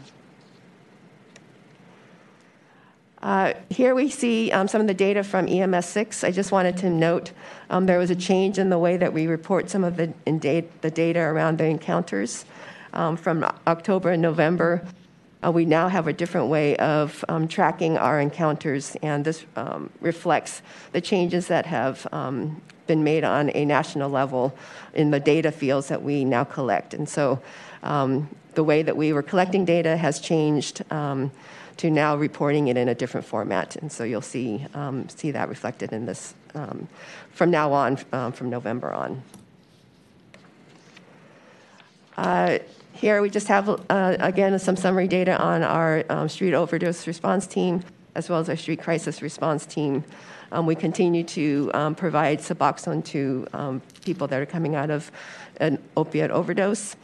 Uh, 3.23 3.55
here 3.71 3.95
we 3.95 4.11
see 4.11 4.53
um, 4.53 4.69
some 4.69 4.81
of 4.81 4.87
the 4.87 4.95
data 4.95 5.25
from 5.25 5.49
EMS 5.49 5.87
6. 5.87 6.23
I 6.23 6.31
just 6.31 6.53
wanted 6.53 6.77
to 6.79 6.91
note 6.91 7.33
um, 7.71 7.87
there 7.87 7.99
was 7.99 8.11
a 8.11 8.17
change 8.17 8.59
in 8.59 8.69
the 8.69 8.79
way 8.79 8.97
that 8.97 9.13
we 9.13 9.27
report 9.27 9.71
some 9.71 9.85
of 9.85 9.97
the, 9.97 10.09
date, 10.39 10.83
the 10.83 10.91
data 10.91 11.21
around 11.21 11.59
the 11.59 11.65
encounters. 11.65 12.45
Um, 12.93 13.17
from 13.17 13.45
October 13.67 14.11
and 14.11 14.23
November, 14.23 14.87
uh, 15.45 15.51
we 15.51 15.65
now 15.65 15.89
have 15.89 16.07
a 16.07 16.13
different 16.13 16.49
way 16.49 16.77
of 16.77 17.25
um, 17.29 17.47
tracking 17.49 17.97
our 17.99 18.21
encounters, 18.21 18.97
and 19.03 19.25
this 19.25 19.45
um, 19.57 19.91
reflects 20.01 20.63
the 20.93 21.01
changes 21.01 21.47
that 21.49 21.67
have 21.67 22.07
um, 22.13 22.61
been 22.87 23.05
made 23.05 23.25
on 23.25 23.51
a 23.55 23.65
national 23.65 24.09
level 24.09 24.57
in 24.95 25.11
the 25.11 25.21
data 25.21 25.53
fields 25.53 25.89
that 25.89 26.03
we 26.03 26.25
now 26.25 26.45
collect. 26.45 26.95
And 26.95 27.09
so 27.09 27.41
um, 27.83 28.29
the 28.55 28.65
way 28.65 28.83
that 28.83 28.97
we 28.97 29.13
were 29.13 29.23
collecting 29.23 29.65
data 29.65 29.97
has 29.97 30.21
changed 30.21 30.83
um, 30.91 31.31
to 31.77 31.91
now 31.91 32.17
reporting 32.17 32.69
it 32.69 32.77
in 32.77 32.89
a 32.89 32.95
different 32.95 33.27
format. 33.27 33.77
And 33.77 33.93
so 33.93 34.05
you'll 34.05 34.23
see, 34.23 34.65
um, 34.73 35.09
see 35.11 35.31
that 35.33 35.49
reflected 35.49 35.93
in 35.93 36.07
this 36.07 36.35
from 37.33 37.51
now 37.51 37.71
on, 37.71 37.97
from 37.97 38.49
November 38.49 38.95
on. 38.95 39.23
Uh, 42.17 42.59
here 42.97 43.21
we 43.21 43.29
just 43.29 43.49
have, 43.49 43.69
uh, 43.69 44.17
again, 44.21 44.59
some 44.59 44.75
summary 44.75 45.07
data 45.07 45.37
on 45.39 45.63
our 45.63 46.03
um, 46.09 46.29
street 46.29 46.55
overdose 46.55 47.07
response 47.07 47.47
team 47.47 47.85
as 48.15 48.31
well 48.31 48.41
as 48.41 48.49
our 48.49 48.57
street 48.57 48.81
crisis 48.81 49.21
response 49.21 49.67
team. 49.67 50.03
Um, 50.51 50.65
we 50.65 50.75
continue 50.75 51.23
to 51.25 51.71
um, 51.75 51.95
provide 51.95 52.39
Suboxone 52.39 53.05
to 53.07 53.47
um, 53.53 53.83
people 54.05 54.27
that 54.29 54.41
are 54.41 54.47
coming 54.47 54.75
out 54.75 54.91
of 54.91 55.13
an 55.59 55.79
opiate 55.97 56.31
overdose. 56.31 56.97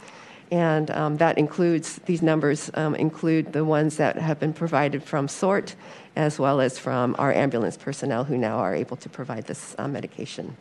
And 0.51 0.89
um, 0.91 1.17
that 1.17 1.37
includes, 1.37 1.99
these 2.05 2.21
numbers 2.21 2.71
um, 2.73 2.95
include 2.95 3.53
the 3.53 3.63
ones 3.63 3.97
that 3.97 4.17
have 4.17 4.39
been 4.39 4.53
provided 4.53 5.03
from 5.03 5.27
SORT 5.27 5.75
as 6.15 6.39
well 6.39 6.59
as 6.59 6.79
from 6.79 7.15
our 7.19 7.31
ambulance 7.31 7.77
personnel 7.77 8.23
who 8.23 8.37
now 8.37 8.57
are 8.57 8.73
able 8.73 8.97
to 8.97 9.09
provide 9.09 9.45
this 9.45 9.75
uh, 9.77 9.87
medication. 9.87 10.57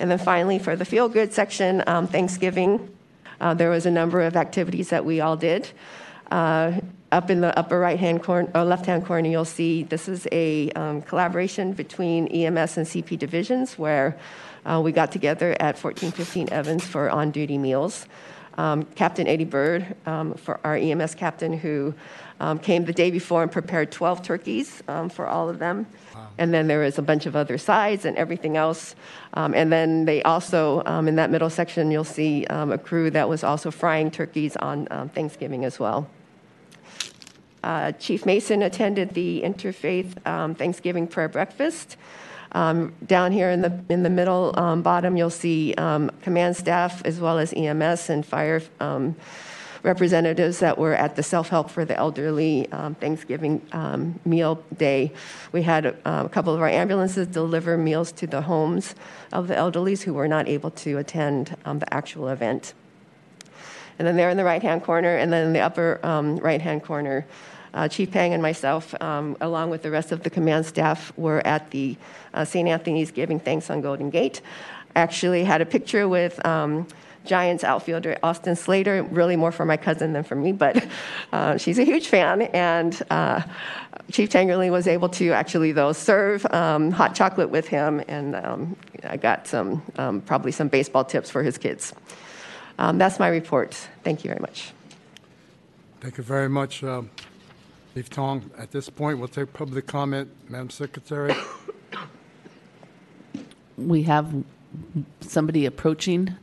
And 0.00 0.10
then 0.10 0.18
finally, 0.18 0.58
for 0.58 0.74
the 0.74 0.84
feel 0.84 1.08
good 1.08 1.32
section, 1.32 1.82
Thanksgiving. 2.08 2.88
Uh, 3.40 3.54
there 3.54 3.70
was 3.70 3.86
a 3.86 3.90
number 3.90 4.20
of 4.20 4.36
activities 4.36 4.90
that 4.90 5.04
we 5.04 5.20
all 5.20 5.36
did. 5.36 5.70
Uh, 6.30 6.80
up 7.12 7.30
in 7.30 7.40
the 7.40 7.58
upper 7.58 7.78
right 7.78 7.98
hand 7.98 8.22
corner, 8.22 8.48
or 8.54 8.64
left 8.64 8.86
hand 8.86 9.04
corner, 9.04 9.28
you'll 9.28 9.44
see 9.44 9.82
this 9.82 10.08
is 10.08 10.28
a 10.30 10.70
um, 10.72 11.02
collaboration 11.02 11.72
between 11.72 12.28
EMS 12.28 12.76
and 12.76 12.86
CP 12.86 13.18
divisions 13.18 13.78
where 13.78 14.16
uh, 14.64 14.80
we 14.82 14.92
got 14.92 15.10
together 15.10 15.52
at 15.58 15.76
1415 15.82 16.50
Evans 16.50 16.84
for 16.84 17.10
on 17.10 17.30
duty 17.30 17.58
meals. 17.58 18.06
Um, 18.58 18.84
captain 18.84 19.26
Eddie 19.26 19.44
Bird, 19.44 19.96
um, 20.06 20.34
for 20.34 20.60
our 20.64 20.76
EMS 20.76 21.14
captain, 21.14 21.52
who 21.52 21.94
um, 22.40 22.58
came 22.58 22.84
the 22.84 22.92
day 22.92 23.10
before 23.10 23.42
and 23.42 23.50
prepared 23.50 23.90
12 23.90 24.22
turkeys 24.22 24.82
um, 24.86 25.08
for 25.08 25.26
all 25.26 25.48
of 25.48 25.58
them. 25.58 25.86
And 26.38 26.54
then 26.54 26.66
there 26.66 26.82
is 26.82 26.98
a 26.98 27.02
bunch 27.02 27.26
of 27.26 27.36
other 27.36 27.58
sides 27.58 28.04
and 28.04 28.16
everything 28.16 28.56
else. 28.56 28.94
Um, 29.34 29.54
and 29.54 29.72
then 29.72 30.04
they 30.06 30.22
also, 30.22 30.82
um, 30.86 31.06
in 31.06 31.16
that 31.16 31.30
middle 31.30 31.50
section, 31.50 31.90
you'll 31.90 32.04
see 32.04 32.46
um, 32.46 32.72
a 32.72 32.78
crew 32.78 33.10
that 33.10 33.28
was 33.28 33.44
also 33.44 33.70
frying 33.70 34.10
turkeys 34.10 34.56
on 34.56 34.88
um, 34.90 35.08
Thanksgiving 35.10 35.64
as 35.64 35.78
well. 35.78 36.08
Uh, 37.62 37.92
Chief 37.92 38.24
Mason 38.24 38.62
attended 38.62 39.10
the 39.10 39.42
Interfaith 39.42 40.26
um, 40.26 40.54
Thanksgiving 40.54 41.06
prayer 41.06 41.28
breakfast. 41.28 41.96
Um, 42.52 42.94
down 43.06 43.30
here 43.30 43.50
in 43.50 43.60
the 43.60 43.80
in 43.88 44.02
the 44.02 44.10
middle 44.10 44.58
um, 44.58 44.82
bottom, 44.82 45.16
you'll 45.16 45.30
see 45.30 45.74
um, 45.74 46.10
command 46.22 46.56
staff 46.56 47.00
as 47.04 47.20
well 47.20 47.38
as 47.38 47.52
EMS 47.54 48.10
and 48.10 48.26
fire 48.26 48.60
representatives 49.82 50.58
that 50.58 50.78
were 50.78 50.94
at 50.94 51.16
the 51.16 51.22
Self 51.22 51.48
Help 51.48 51.70
for 51.70 51.84
the 51.84 51.96
Elderly 51.96 52.70
um, 52.72 52.94
Thanksgiving 52.94 53.62
um, 53.72 54.20
meal 54.24 54.62
day. 54.76 55.12
We 55.52 55.62
had 55.62 55.86
uh, 55.86 56.22
a 56.26 56.28
couple 56.28 56.54
of 56.54 56.60
our 56.60 56.68
ambulances 56.68 57.26
deliver 57.26 57.76
meals 57.76 58.12
to 58.12 58.26
the 58.26 58.42
homes 58.42 58.94
of 59.32 59.48
the 59.48 59.54
elderlies 59.54 60.02
who 60.02 60.14
were 60.14 60.28
not 60.28 60.48
able 60.48 60.70
to 60.72 60.98
attend 60.98 61.56
um, 61.64 61.78
the 61.78 61.92
actual 61.92 62.28
event. 62.28 62.74
And 63.98 64.06
then 64.06 64.16
there 64.16 64.30
in 64.30 64.36
the 64.36 64.44
right 64.44 64.62
hand 64.62 64.82
corner, 64.82 65.16
and 65.16 65.32
then 65.32 65.48
in 65.48 65.52
the 65.52 65.60
upper 65.60 66.00
um, 66.02 66.36
right 66.38 66.60
hand 66.60 66.82
corner, 66.82 67.26
uh, 67.74 67.86
Chief 67.88 68.10
Pang 68.10 68.32
and 68.32 68.42
myself, 68.42 68.94
um, 69.02 69.36
along 69.40 69.70
with 69.70 69.82
the 69.82 69.90
rest 69.90 70.10
of 70.10 70.22
the 70.22 70.30
command 70.30 70.66
staff, 70.66 71.12
were 71.16 71.46
at 71.46 71.70
the 71.70 71.96
uh, 72.34 72.44
St. 72.44 72.68
Anthony's 72.68 73.10
Giving 73.10 73.38
Thanks 73.38 73.70
on 73.70 73.80
Golden 73.80 74.10
Gate. 74.10 74.40
Actually, 74.96 75.44
had 75.44 75.60
a 75.60 75.66
picture 75.66 76.08
with 76.08 76.44
um, 76.44 76.86
Giants 77.24 77.64
outfielder 77.64 78.16
Austin 78.22 78.56
Slater, 78.56 79.02
really 79.04 79.36
more 79.36 79.52
for 79.52 79.64
my 79.64 79.76
cousin 79.76 80.12
than 80.12 80.24
for 80.24 80.34
me, 80.34 80.52
but 80.52 80.86
uh, 81.32 81.56
she's 81.56 81.78
a 81.78 81.84
huge 81.84 82.08
fan. 82.08 82.42
And 82.42 83.00
uh, 83.10 83.42
Chief 84.10 84.30
Tangerly 84.30 84.70
was 84.70 84.86
able 84.86 85.08
to 85.10 85.32
actually, 85.32 85.72
though, 85.72 85.92
serve 85.92 86.46
um, 86.46 86.90
hot 86.90 87.14
chocolate 87.14 87.50
with 87.50 87.68
him, 87.68 88.02
and 88.08 88.36
um, 88.36 88.76
I 89.04 89.16
got 89.16 89.46
some, 89.46 89.82
um, 89.96 90.20
probably 90.22 90.52
some 90.52 90.68
baseball 90.68 91.04
tips 91.04 91.30
for 91.30 91.42
his 91.42 91.58
kids. 91.58 91.92
Um, 92.78 92.98
that's 92.98 93.18
my 93.18 93.28
report. 93.28 93.74
Thank 94.02 94.24
you 94.24 94.28
very 94.28 94.40
much. 94.40 94.72
Thank 96.00 96.16
you 96.16 96.24
very 96.24 96.48
much, 96.48 96.82
um, 96.82 97.10
Chief 97.94 98.08
Tong. 98.08 98.50
At 98.56 98.70
this 98.70 98.88
point, 98.88 99.18
we'll 99.18 99.28
take 99.28 99.52
public 99.52 99.86
comment. 99.86 100.30
Madam 100.48 100.70
Secretary? 100.70 101.34
We 103.76 104.02
have 104.02 104.44
somebody 105.22 105.64
approaching. 105.64 106.36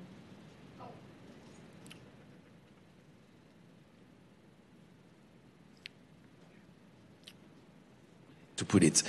To 8.57 8.65
put 8.65 8.83
it. 8.83 9.03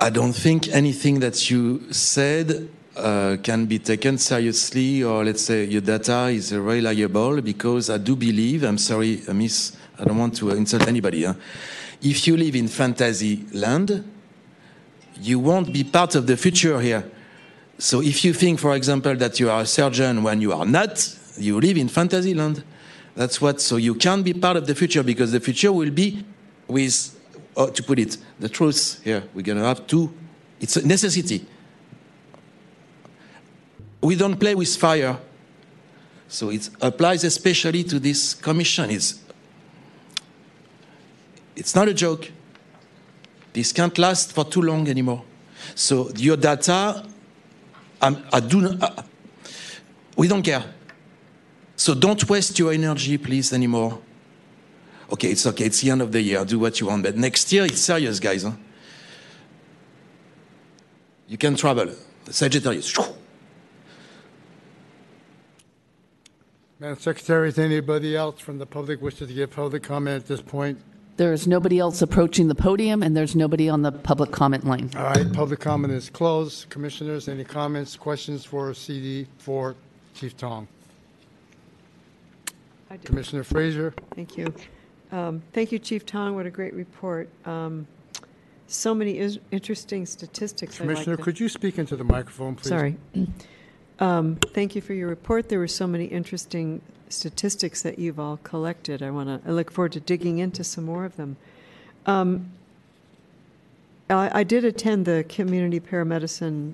I 0.00 0.10
don't 0.10 0.32
think 0.32 0.68
anything 0.68 1.20
that 1.20 1.48
you 1.48 1.92
said 1.92 2.68
uh, 2.96 3.36
can 3.42 3.66
be 3.66 3.78
taken 3.78 4.18
seriously, 4.18 5.04
or 5.04 5.24
let's 5.24 5.42
say 5.42 5.64
your 5.64 5.80
data 5.80 6.26
is 6.26 6.52
reliable, 6.52 7.40
because 7.40 7.88
I 7.88 7.98
do 7.98 8.16
believe, 8.16 8.64
I'm 8.64 8.78
sorry, 8.78 9.22
uh, 9.28 9.32
Miss, 9.32 9.76
I 9.98 10.04
don't 10.04 10.18
want 10.18 10.36
to 10.38 10.50
insult 10.50 10.88
anybody. 10.88 11.24
Huh? 11.24 11.34
If 12.02 12.26
you 12.26 12.36
live 12.36 12.56
in 12.56 12.68
fantasy 12.68 13.46
land, 13.52 14.04
you 15.20 15.38
won't 15.38 15.72
be 15.72 15.84
part 15.84 16.16
of 16.16 16.26
the 16.26 16.36
future 16.36 16.80
here. 16.80 17.08
So 17.78 18.02
if 18.02 18.24
you 18.24 18.32
think, 18.32 18.58
for 18.58 18.74
example, 18.74 19.14
that 19.16 19.38
you 19.38 19.50
are 19.50 19.60
a 19.60 19.66
surgeon 19.66 20.22
when 20.22 20.40
you 20.40 20.52
are 20.52 20.66
not, 20.66 21.16
you 21.38 21.60
live 21.60 21.76
in 21.76 21.88
fantasy 21.88 22.34
land. 22.34 22.64
That's 23.14 23.40
what, 23.40 23.60
so 23.60 23.76
you 23.76 23.94
can't 23.94 24.24
be 24.24 24.34
part 24.34 24.56
of 24.56 24.66
the 24.66 24.74
future 24.74 25.02
because 25.02 25.32
the 25.32 25.40
future 25.40 25.72
will 25.72 25.90
be 25.90 26.24
with 26.66 27.14
oh, 27.56 27.70
to 27.70 27.82
put 27.82 27.98
it, 27.98 28.16
the 28.38 28.48
truth 28.48 29.00
here. 29.04 29.22
We're 29.34 29.42
going 29.42 29.58
to 29.58 29.64
have 29.64 29.86
to, 29.88 30.12
it's 30.60 30.76
a 30.76 30.86
necessity. 30.86 31.46
We 34.00 34.16
don't 34.16 34.38
play 34.38 34.54
with 34.54 34.74
fire. 34.76 35.18
So 36.28 36.50
it 36.50 36.70
applies 36.80 37.24
especially 37.24 37.84
to 37.84 37.98
this 37.98 38.34
commission. 38.34 38.90
It's, 38.90 39.20
it's 41.54 41.74
not 41.74 41.88
a 41.88 41.94
joke. 41.94 42.30
This 43.52 43.70
can't 43.72 43.96
last 43.98 44.32
for 44.32 44.44
too 44.44 44.62
long 44.62 44.88
anymore. 44.88 45.22
So 45.74 46.10
your 46.16 46.36
data, 46.36 47.06
I'm, 48.00 48.24
I 48.32 48.40
do 48.40 48.60
not, 48.62 48.82
uh, 48.82 49.02
we 50.16 50.26
don't 50.26 50.42
care. 50.42 50.64
So 51.76 51.94
don't 51.94 52.28
waste 52.28 52.58
your 52.58 52.72
energy, 52.72 53.18
please, 53.18 53.52
anymore 53.52 53.98
okay, 55.12 55.30
it's 55.30 55.46
okay, 55.46 55.66
it's 55.66 55.80
the 55.80 55.90
end 55.90 56.02
of 56.02 56.10
the 56.10 56.20
year, 56.20 56.44
do 56.44 56.58
what 56.58 56.80
you 56.80 56.86
want. 56.86 57.02
But 57.02 57.16
next 57.16 57.52
year, 57.52 57.64
it's 57.64 57.80
serious, 57.80 58.18
guys. 58.18 58.42
Huh? 58.42 58.52
You 61.28 61.38
can 61.38 61.54
travel. 61.56 61.94
Sagittarius. 62.28 62.98
Madam 66.80 66.98
Secretary, 66.98 67.48
is 67.48 67.58
anybody 67.58 68.16
else 68.16 68.40
from 68.40 68.58
the 68.58 68.66
public 68.66 69.00
wishes 69.00 69.28
to 69.28 69.34
give 69.34 69.50
public 69.50 69.84
comment 69.84 70.16
at 70.16 70.26
this 70.26 70.40
point? 70.40 70.80
There 71.16 71.32
is 71.32 71.46
nobody 71.46 71.78
else 71.78 72.02
approaching 72.02 72.48
the 72.48 72.54
podium, 72.54 73.02
and 73.02 73.16
there's 73.16 73.36
nobody 73.36 73.68
on 73.68 73.82
the 73.82 73.92
public 73.92 74.32
comment 74.32 74.64
line. 74.64 74.90
All 74.96 75.04
right, 75.04 75.32
public 75.32 75.60
comment 75.60 75.92
is 75.92 76.10
closed. 76.10 76.70
Commissioners, 76.70 77.28
any 77.28 77.44
comments, 77.44 77.96
questions 77.96 78.44
for 78.44 78.72
CD 78.74 79.26
for 79.38 79.76
Chief 80.14 80.36
Tong? 80.36 80.66
I 82.90 82.96
do. 82.96 83.06
Commissioner 83.06 83.44
Frazier? 83.44 83.94
Thank 84.14 84.36
you. 84.36 84.52
Um, 85.12 85.42
Thank 85.52 85.70
you, 85.70 85.78
Chief 85.78 86.04
Tong. 86.04 86.34
What 86.34 86.46
a 86.46 86.50
great 86.50 86.74
report. 86.74 87.28
Um, 87.44 87.86
So 88.66 88.94
many 88.94 89.18
is- 89.18 89.38
interesting 89.50 90.06
statistics. 90.06 90.80
I 90.80 90.84
like 90.84 90.94
Commissioner, 90.94 91.16
could 91.18 91.38
you 91.38 91.48
speak 91.50 91.78
into 91.78 91.94
the 91.94 92.04
microphone, 92.04 92.54
please? 92.56 92.68
Sorry. 92.68 92.96
Um, 94.00 94.36
Thank 94.52 94.74
you 94.74 94.80
for 94.80 94.94
your 94.94 95.06
report. 95.06 95.48
There 95.48 95.60
were 95.60 95.68
so 95.68 95.86
many 95.86 96.06
interesting 96.06 96.80
statistics 97.08 97.82
that 97.82 98.00
you've 98.00 98.18
all 98.18 98.38
collected. 98.38 99.00
I 99.00 99.10
want 99.12 99.28
to, 99.28 99.48
I 99.48 99.52
look 99.52 99.70
forward 99.70 99.92
to 99.92 100.00
digging 100.00 100.38
into 100.38 100.64
some 100.64 100.84
more 100.84 101.04
of 101.04 101.14
them. 101.16 101.36
Um, 102.06 102.50
I 104.10 104.40
I 104.40 104.42
did 104.42 104.64
attend 104.64 105.04
the 105.04 105.24
Community 105.28 105.78
Paramedicine 105.78 106.72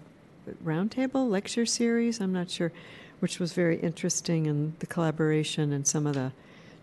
Roundtable 0.65 1.29
Lecture 1.29 1.67
Series, 1.67 2.19
I'm 2.19 2.33
not 2.33 2.51
sure, 2.51 2.73
which 3.21 3.39
was 3.39 3.53
very 3.53 3.79
interesting, 3.81 4.47
and 4.47 4.73
the 4.79 4.87
collaboration 4.87 5.71
and 5.73 5.87
some 5.87 6.07
of 6.07 6.15
the 6.15 6.33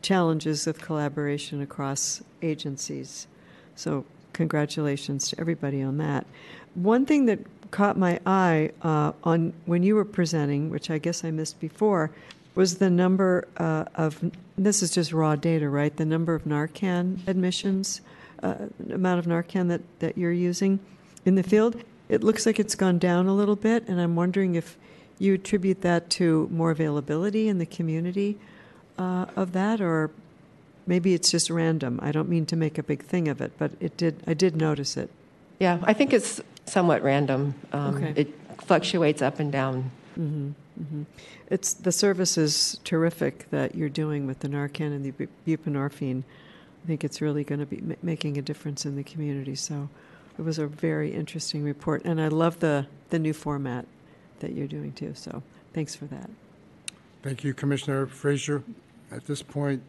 challenges 0.06 0.68
of 0.68 0.80
collaboration 0.80 1.62
across 1.62 2.22
agencies. 2.44 3.26
So 3.76 4.06
congratulations 4.34 5.30
to 5.30 5.40
everybody 5.40 5.82
on 5.82 5.98
that. 5.98 6.28
One 6.76 7.08
thing 7.08 7.26
that 7.26 7.40
caught 7.72 7.98
my 7.98 8.20
eye 8.24 8.72
uh, 8.84 9.14
on 9.24 9.54
when 9.66 9.82
you 9.82 9.96
were 9.96 10.06
presenting, 10.06 10.70
which 10.70 10.92
I 10.92 11.00
guess 11.00 11.24
I 11.24 11.32
missed 11.32 11.60
before, 11.60 12.12
was 12.54 12.78
the 12.78 12.90
number 12.90 13.48
uh, 13.58 13.86
of 13.96 14.32
this 14.58 14.84
is 14.84 14.92
just 14.92 15.12
raw 15.12 15.36
data, 15.36 15.68
right? 15.70 15.98
The 15.98 16.06
number 16.06 16.36
of 16.36 16.44
Narcan 16.44 17.28
admissions, 17.28 18.02
uh, 18.44 18.68
amount 18.92 19.20
of 19.20 19.26
Narcan 19.26 19.70
that, 19.70 19.82
that 20.00 20.18
you're 20.20 20.32
using 20.32 20.80
in 21.26 21.34
the 21.34 21.44
field. 21.44 21.82
It 22.10 22.24
looks 22.24 22.46
like 22.46 22.60
it's 22.60 22.76
gone 22.76 23.00
down 23.00 23.26
a 23.26 23.34
little 23.34 23.56
bit, 23.56 23.88
and 23.88 24.00
I'm 24.00 24.16
wondering 24.16 24.54
if 24.54 24.78
you 25.18 25.34
attribute 25.34 25.82
that 25.82 26.12
to 26.12 26.48
more 26.52 26.70
availability 26.70 27.48
in 27.48 27.58
the 27.58 27.66
community 27.66 28.38
uh, 28.98 29.26
of 29.36 29.52
that, 29.54 29.82
or 29.82 30.12
maybe 30.88 31.14
it's 31.14 31.30
just 31.32 31.50
random. 31.50 32.00
I 32.02 32.12
don't 32.12 32.30
mean 32.30 32.46
to 32.48 32.56
make 32.56 32.78
a 32.78 32.84
big 32.84 33.04
thing 33.04 33.28
of 33.28 33.42
it, 33.42 33.52
but 33.58 33.72
it 33.80 33.98
did. 33.98 34.22
I 34.28 34.34
did 34.34 34.56
notice 34.56 34.98
it. 34.98 35.10
Yeah, 35.60 35.80
I 35.84 35.94
think 35.94 36.14
it's 36.14 36.42
somewhat 36.66 37.04
random. 37.04 37.56
Um, 37.72 37.96
Okay. 37.96 38.14
It 38.16 38.34
fluctuates 38.62 39.22
up 39.22 39.40
and 39.40 39.52
down. 39.52 39.92
It's 41.50 41.74
the 41.74 41.92
service 41.92 42.38
is 42.38 42.80
terrific 42.84 43.50
that 43.52 43.76
you're 43.76 43.90
doing 43.90 44.26
with 44.28 44.40
the 44.40 44.48
Narcan 44.50 44.94
and 44.96 45.06
the 45.06 45.28
buprenorphine. 45.48 46.24
I 46.84 46.88
think 46.88 47.04
it's 47.04 47.22
really 47.22 47.44
going 47.44 47.60
to 47.60 47.66
be 47.66 47.82
ma- 47.82 47.96
making 48.02 48.38
a 48.38 48.42
difference 48.42 48.86
in 48.86 48.96
the 48.96 49.04
community. 49.04 49.56
So 49.56 49.90
it 50.38 50.42
was 50.44 50.58
a 50.60 50.68
very 50.68 51.14
interesting 51.14 51.64
report, 51.64 52.04
and 52.06 52.20
I 52.22 52.28
love 52.30 52.60
the 52.60 52.88
the 53.10 53.20
new 53.20 53.34
format 53.34 53.86
that 54.40 54.54
you're 54.54 54.68
doing 54.68 54.92
too. 54.94 55.14
So 55.16 55.44
thanks 55.74 55.96
for 55.96 56.06
that. 56.06 56.30
Thank 57.24 57.44
you, 57.44 57.54
Commissioner 57.54 58.06
Frazier. 58.08 58.64
At 59.16 59.26
this 59.26 59.42
point, 59.42 59.82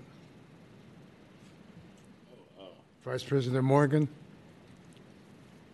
Vice 3.05 3.24
President 3.24 3.65
Morgan? 3.65 4.07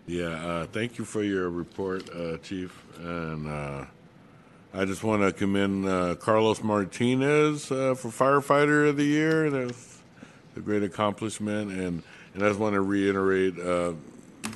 Yeah, 0.07 0.29
uh, 0.29 0.67
thank 0.73 0.97
you 0.97 1.05
for 1.05 1.23
your 1.23 1.51
report, 1.51 2.09
uh, 2.17 2.39
Chief. 2.39 2.83
And 2.99 3.47
uh, 3.47 3.85
I 4.73 4.87
just 4.87 5.05
want 5.05 5.21
to 5.21 5.33
commend 5.33 5.87
uh, 5.87 6.15
Carlos 6.15 6.63
Martinez 6.63 7.71
uh, 7.71 7.95
for 7.95 8.09
Firefighter 8.09 8.89
of 8.89 8.97
the 8.97 9.05
Year. 9.05 9.51
That's 9.51 9.99
a 10.57 10.61
great 10.61 10.83
accomplishment. 10.83 11.73
And, 11.73 12.03
and 12.33 12.43
I 12.43 12.49
just 12.49 12.59
want 12.59 12.73
to 12.73 12.81
reiterate 12.81 13.59
uh, 13.59 13.93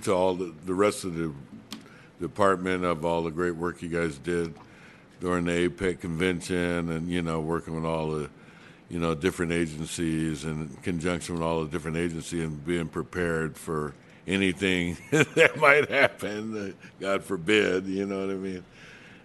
to 0.05 0.12
all 0.14 0.35
the, 0.36 0.55
the 0.64 0.73
rest 0.74 1.05
of 1.05 1.14
the 1.14 1.35
department 2.18 2.82
of 2.82 3.05
all 3.05 3.23
the 3.23 3.31
great 3.31 3.56
work 3.56 3.82
you 3.82 3.90
guys 3.90 4.16
did 4.16 4.55
during 5.20 5.44
the 5.44 5.68
APEC 5.68 6.01
convention 6.01 6.90
and, 6.90 7.10
you 7.10 7.20
know, 7.20 7.40
working 7.40 7.74
with 7.74 7.85
all 7.85 8.09
the, 8.09 8.31
you 8.89 8.99
know, 8.99 9.15
different 9.15 9.53
agencies 9.53 10.45
and 10.45 10.71
in 10.71 10.77
conjunction 10.79 11.35
with 11.35 11.43
all 11.43 11.65
the 11.65 11.71
different 11.71 11.97
agencies 11.97 12.45
and 12.45 12.65
being 12.65 12.89
prepared 12.89 13.57
for 13.57 13.95
anything 14.27 14.97
that 15.11 15.57
might 15.59 15.91
happen, 15.91 16.75
God 17.01 17.25
forbid, 17.25 17.87
you 17.87 18.07
know 18.07 18.27
what 18.27 18.31
I 18.31 18.39
mean? 18.39 18.65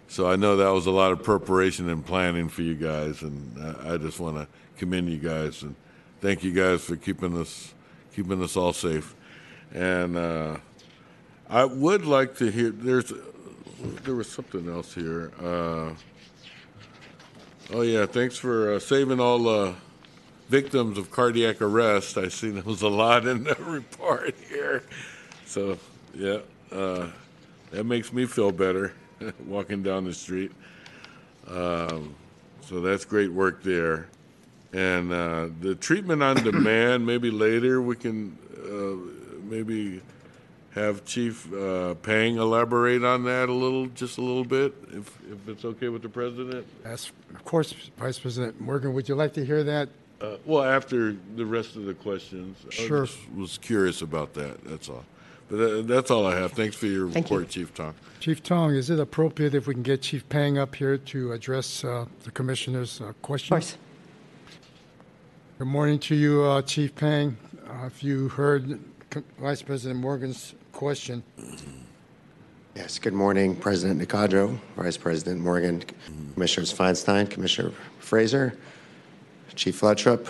So 0.08 0.28
I 0.30 0.36
know 0.36 0.56
that 0.56 0.68
was 0.68 0.86
a 0.86 0.90
lot 0.90 1.12
of 1.12 1.22
preparation 1.22 1.88
and 1.88 2.04
planning 2.04 2.48
for 2.48 2.62
you 2.62 2.74
guys, 2.74 3.22
and 3.22 3.56
uh, 3.58 3.94
I 3.94 3.96
just 3.96 4.20
want 4.20 4.36
to 4.36 4.46
commend 4.76 5.08
you 5.08 5.18
guys 5.18 5.62
and 5.62 5.74
thank 6.20 6.44
you 6.44 6.52
guys 6.52 6.82
for 6.82 6.96
keeping 6.96 7.38
us 7.38 7.74
keeping 8.14 8.42
us 8.42 8.56
all 8.56 8.72
safe. 8.72 9.14
And 9.72 10.16
uh, 10.16 10.56
I 11.48 11.64
would 11.64 12.04
like 12.04 12.36
to 12.38 12.50
hear. 12.50 12.70
There's 12.70 13.12
there 14.04 14.14
was 14.14 14.30
something 14.30 14.68
else 14.68 14.94
here. 14.94 15.32
Uh, 15.42 15.94
oh 17.70 17.82
yeah, 17.82 18.06
thanks 18.06 18.36
for 18.36 18.74
uh, 18.74 18.78
saving 18.78 19.20
all 19.20 19.38
the 19.38 19.74
victims 20.48 20.98
of 20.98 21.10
cardiac 21.10 21.62
arrest. 21.62 22.18
I 22.18 22.28
see 22.28 22.50
there 22.50 22.62
was 22.62 22.82
a 22.82 22.88
lot 22.88 23.26
in 23.26 23.44
the 23.44 23.54
report 23.60 24.34
here. 24.48 24.82
So 25.46 25.78
yeah, 26.14 26.38
uh, 26.70 27.08
that 27.70 27.84
makes 27.84 28.12
me 28.12 28.26
feel 28.26 28.52
better 28.52 28.92
walking 29.46 29.82
down 29.82 30.04
the 30.04 30.14
street. 30.14 30.52
Um, 31.48 32.14
so 32.62 32.80
that's 32.80 33.04
great 33.04 33.32
work 33.32 33.62
there. 33.62 34.08
And 34.72 35.12
uh, 35.12 35.48
the 35.60 35.74
treatment 35.74 36.22
on 36.22 36.36
demand, 36.36 37.04
maybe 37.06 37.30
later 37.30 37.82
we 37.82 37.96
can 37.96 38.38
uh, 38.64 39.40
maybe 39.44 40.00
have 40.74 41.04
Chief 41.04 41.52
uh, 41.52 41.94
Pang 41.96 42.36
elaborate 42.36 43.04
on 43.04 43.24
that 43.24 43.48
a 43.48 43.52
little, 43.52 43.86
just 43.88 44.18
a 44.18 44.22
little 44.22 44.44
bit, 44.44 44.74
if, 44.90 45.18
if 45.30 45.48
it's 45.48 45.64
okay 45.64 45.88
with 45.88 46.02
the 46.02 46.08
president. 46.08 46.66
As, 46.84 47.12
of 47.34 47.44
course, 47.44 47.72
Vice 47.98 48.18
President 48.18 48.60
Morgan, 48.60 48.94
would 48.94 49.08
you 49.08 49.14
like 49.14 49.34
to 49.34 49.44
hear 49.44 49.62
that? 49.64 49.88
Uh, 50.20 50.36
well, 50.46 50.62
after 50.62 51.16
the 51.36 51.44
rest 51.44 51.76
of 51.76 51.84
the 51.84 51.94
questions. 51.94 52.56
Sure. 52.70 53.02
I 53.02 53.06
just 53.06 53.18
was 53.36 53.58
curious 53.58 54.02
about 54.02 54.34
that, 54.34 54.64
that's 54.64 54.88
all. 54.88 55.04
But 55.50 55.56
that, 55.56 55.86
that's 55.88 56.10
all 56.10 56.26
I 56.26 56.36
have. 56.36 56.52
Thanks 56.52 56.76
for 56.76 56.86
your 56.86 57.10
Thank 57.10 57.28
you. 57.28 57.36
report, 57.36 57.50
Chief 57.50 57.74
Tong. 57.74 57.94
Chief 58.20 58.42
Tong, 58.42 58.74
is 58.74 58.88
it 58.88 58.98
appropriate 58.98 59.54
if 59.54 59.66
we 59.66 59.74
can 59.74 59.82
get 59.82 60.00
Chief 60.00 60.26
Pang 60.30 60.56
up 60.56 60.74
here 60.76 60.96
to 60.96 61.32
address 61.32 61.84
uh, 61.84 62.06
the 62.24 62.30
commissioner's 62.30 63.00
uh, 63.00 63.06
Of 63.06 63.20
questions? 63.20 63.50
course. 63.50 63.76
Good 65.58 65.66
morning 65.66 65.98
to 65.98 66.14
you, 66.14 66.42
uh, 66.44 66.62
Chief 66.62 66.94
Pang. 66.94 67.36
Uh, 67.68 67.86
If 67.86 68.02
you 68.02 68.28
heard 68.30 68.80
Vice 69.38 69.60
President 69.60 70.00
Morgan's 70.00 70.54
question, 70.72 71.22
Yes, 72.74 72.98
good 72.98 73.12
morning, 73.12 73.54
President 73.54 74.00
Nakajo, 74.00 74.58
Vice 74.76 74.96
President 74.96 75.40
Morgan, 75.40 75.84
Commissioners 76.32 76.72
Feinstein, 76.72 77.28
Commissioner 77.28 77.70
Frazier, 77.98 78.56
Chief 79.54 79.78
Luttrop, 79.82 80.26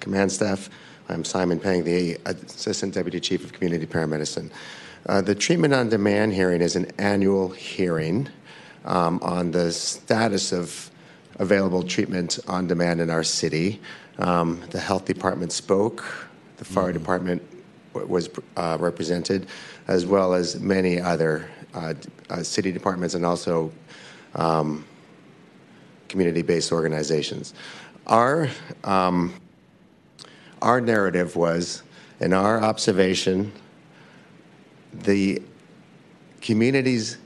Command 0.00 0.32
Staff. 0.32 0.70
I'm 1.10 1.22
Simon 1.22 1.60
Pang, 1.60 1.84
the 1.84 2.16
Assistant 2.24 2.94
Deputy 2.94 3.20
Chief 3.20 3.44
of 3.44 3.52
Community 3.52 3.84
Paramedicine. 3.86 4.50
Uh, 5.06 5.20
the 5.20 5.34
Treatment 5.34 5.74
on 5.74 5.90
Demand 5.90 6.32
hearing 6.32 6.62
is 6.62 6.76
an 6.76 6.90
annual 6.98 7.50
hearing 7.50 8.28
um, 8.86 9.18
on 9.22 9.50
the 9.50 9.70
status 9.70 10.52
of 10.52 10.90
available 11.38 11.82
treatment 11.82 12.38
on 12.48 12.66
demand 12.66 13.00
in 13.02 13.10
our 13.10 13.22
city. 13.24 13.80
Um, 14.18 14.62
the 14.70 14.80
Health 14.80 15.04
Department 15.04 15.52
spoke, 15.52 16.04
the 16.56 16.64
Fire 16.64 16.92
Department 16.92 17.42
w- 17.50 17.59
was 17.92 18.30
uh, 18.56 18.76
represented, 18.80 19.46
as 19.88 20.06
well 20.06 20.34
as 20.34 20.60
many 20.60 21.00
other 21.00 21.48
uh, 21.74 21.94
uh, 22.28 22.42
city 22.42 22.72
departments 22.72 23.14
and 23.14 23.24
also 23.24 23.72
um, 24.34 24.84
community-based 26.08 26.72
organizations. 26.72 27.54
Our 28.06 28.48
um, 28.84 29.34
our 30.62 30.80
narrative 30.80 31.36
was, 31.36 31.82
in 32.20 32.34
our 32.34 32.62
observation, 32.62 33.50
the 34.92 35.42
community's 36.42 37.16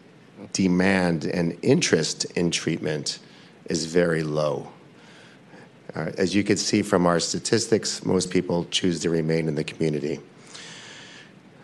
demand 0.53 1.25
and 1.25 1.59
interest 1.63 2.27
in 2.37 2.51
treatment 2.51 3.19
is 3.67 3.87
very 3.87 4.23
low. 4.23 4.69
Uh, 5.97 6.11
as 6.17 6.35
you 6.35 6.45
can 6.45 6.57
see 6.57 6.83
from 6.83 7.07
our 7.07 7.19
statistics, 7.19 8.05
most 8.05 8.31
people 8.31 8.65
choose 8.67 9.01
to 9.01 9.11
remain 9.11 9.49
in 9.49 9.55
the 9.55 9.65
community. 9.65 10.21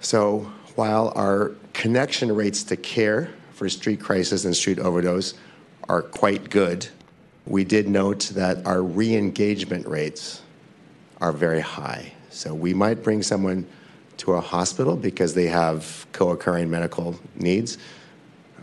So 0.01 0.51
while 0.75 1.13
our 1.15 1.53
connection 1.73 2.35
rates 2.35 2.65
to 2.65 2.77
care 2.77 3.31
for 3.53 3.69
street 3.69 4.01
crisis 4.01 4.45
and 4.45 4.57
street 4.57 4.79
overdose 4.79 5.35
are 5.89 6.03
quite 6.03 6.51
good, 6.51 6.89
we 7.47 7.65
did 7.65 7.89
note 7.89 8.31
that 8.35 8.67
our 8.67 8.83
re 8.83 9.15
engagement 9.15 9.87
rates 9.87 10.43
are 11.21 11.33
very 11.33 11.61
high. 11.61 12.13
So 12.31 12.55
we 12.55 12.73
might 12.75 13.03
bring 13.03 13.23
someone 13.23 13.67
to 14.19 14.35
a 14.35 14.41
hospital 14.41 14.97
because 14.97 15.35
they 15.35 15.47
have 15.47 16.07
co 16.13 16.31
occurring 16.31 16.71
medical 16.71 17.19
needs, 17.35 17.79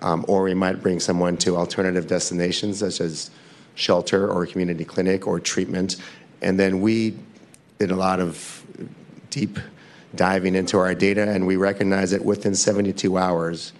um, 0.01 0.25
or 0.27 0.43
we 0.43 0.53
might 0.53 0.81
bring 0.81 0.99
someone 0.99 1.37
to 1.37 1.57
alternative 1.57 2.07
destinations 2.07 2.79
such 2.79 3.01
as 3.01 3.29
shelter 3.75 4.27
or 4.27 4.45
community 4.45 4.85
clinic 4.85 5.27
or 5.27 5.39
treatment. 5.39 5.97
And 6.41 6.59
then 6.59 6.81
we 6.81 7.17
did 7.77 7.91
a 7.91 7.95
lot 7.95 8.19
of 8.19 8.63
deep 9.29 9.59
diving 10.15 10.55
into 10.55 10.77
our 10.77 10.95
data, 10.95 11.29
and 11.29 11.45
we 11.45 11.55
recognize 11.55 12.11
that 12.11 12.23
within 12.23 12.55
72 12.55 13.17
hours, 13.17 13.73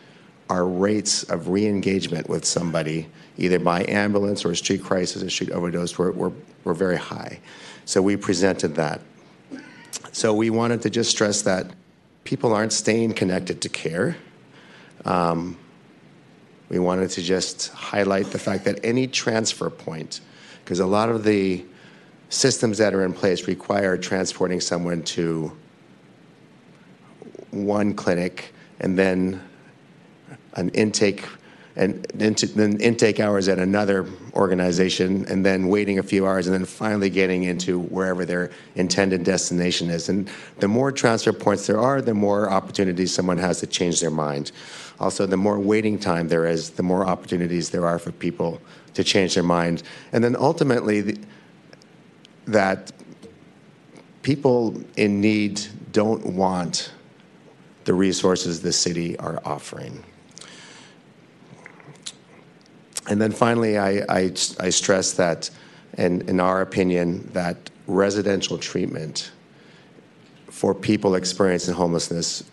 our 0.49 0.65
rates 0.65 1.23
of 1.23 1.49
re 1.49 1.65
engagement 1.65 2.29
with 2.29 2.45
somebody, 2.45 3.07
either 3.37 3.59
by 3.59 3.85
ambulance 3.85 4.45
or 4.45 4.55
street 4.55 4.83
crisis 4.83 5.23
or 5.23 5.29
street 5.29 5.51
overdose, 5.51 5.97
were, 5.97 6.11
were, 6.11 6.31
were 6.63 6.73
very 6.73 6.97
high. 6.97 7.39
So 7.85 8.01
we 8.01 8.17
presented 8.17 8.75
that. 8.75 9.01
So 10.11 10.33
we 10.33 10.49
wanted 10.49 10.81
to 10.81 10.89
just 10.89 11.11
stress 11.11 11.41
that 11.43 11.71
people 12.23 12.53
aren't 12.53 12.73
staying 12.73 13.13
connected 13.13 13.61
to 13.61 13.69
care. 13.69 14.17
Um, 15.05 15.57
we 16.69 16.79
wanted 16.79 17.09
to 17.11 17.21
just 17.21 17.69
highlight 17.69 18.27
the 18.27 18.39
fact 18.39 18.65
that 18.65 18.79
any 18.83 19.07
transfer 19.07 19.69
point, 19.69 20.19
because 20.63 20.79
a 20.79 20.85
lot 20.85 21.09
of 21.09 21.23
the 21.23 21.63
systems 22.29 22.77
that 22.79 22.93
are 22.93 23.05
in 23.05 23.13
place 23.13 23.47
require 23.47 23.97
transporting 23.97 24.59
someone 24.59 25.01
to 25.01 25.55
one 27.51 27.93
clinic 27.93 28.53
and 28.79 28.97
then 28.97 29.41
an 30.53 30.69
intake 30.69 31.23
and 31.77 32.03
then 32.15 32.81
intake 32.81 33.19
hours 33.19 33.47
at 33.47 33.59
another 33.59 34.07
organization 34.33 35.25
and 35.27 35.45
then 35.45 35.67
waiting 35.67 35.99
a 35.99 36.03
few 36.03 36.25
hours 36.25 36.47
and 36.47 36.53
then 36.55 36.65
finally 36.65 37.07
getting 37.07 37.43
into 37.43 37.79
wherever 37.79 38.25
their 38.25 38.49
intended 38.73 39.23
destination 39.23 39.91
is. 39.91 40.09
And 40.09 40.27
the 40.57 40.67
more 40.67 40.91
transfer 40.91 41.31
points 41.31 41.67
there 41.67 41.79
are 41.79 42.01
the 42.01 42.15
more 42.15 42.49
opportunities 42.49 43.13
someone 43.13 43.37
has 43.37 43.59
to 43.59 43.67
change 43.67 44.01
their 44.01 44.09
mind. 44.09 44.51
Also 44.99 45.27
the 45.27 45.37
more 45.37 45.59
waiting 45.59 45.99
time 45.99 46.29
there 46.29 46.47
is 46.47 46.71
the 46.71 46.83
more 46.83 47.05
opportunities 47.05 47.69
there 47.69 47.85
are 47.85 47.99
for 47.99 48.11
people 48.11 48.59
to 48.95 49.03
change 49.03 49.35
their 49.35 49.43
mind. 49.43 49.83
And 50.11 50.23
then 50.23 50.35
ultimately 50.35 51.01
the, 51.01 51.19
that 52.47 52.91
people 54.23 54.81
in 54.95 55.21
need 55.21 55.61
don't 55.91 56.25
want 56.25 56.91
the 57.87 57.93
resources 57.93 58.61
the 58.61 58.73
city 58.73 59.17
are 59.17 59.41
offering. 59.45 60.03
And 63.09 63.21
then 63.21 63.31
finally, 63.31 63.77
I, 63.77 64.03
I, 64.09 64.23
I 64.59 64.69
stress 64.71 65.13
that, 65.13 65.49
in, 65.97 66.27
in 66.27 66.41
our 66.41 66.61
opinion, 66.61 67.29
that 67.31 67.55
residential 67.87 68.57
treatment 68.57 69.31
for 70.49 70.75
people 70.75 71.15
experiencing 71.15 71.75
homelessness 71.75 72.43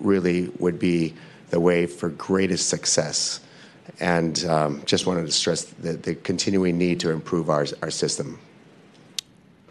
really 0.00 0.50
would 0.58 0.80
be 0.80 1.14
the 1.50 1.60
way 1.60 1.86
for 1.86 2.08
greatest 2.08 2.68
success. 2.68 3.38
And 4.00 4.44
um, 4.46 4.82
just 4.84 5.06
wanted 5.06 5.26
to 5.26 5.32
stress 5.32 5.62
the, 5.62 5.92
the 5.92 6.16
continuing 6.16 6.76
need 6.76 6.98
to 7.00 7.10
improve 7.10 7.48
our, 7.50 7.66
our 7.82 7.90
system. 7.92 8.40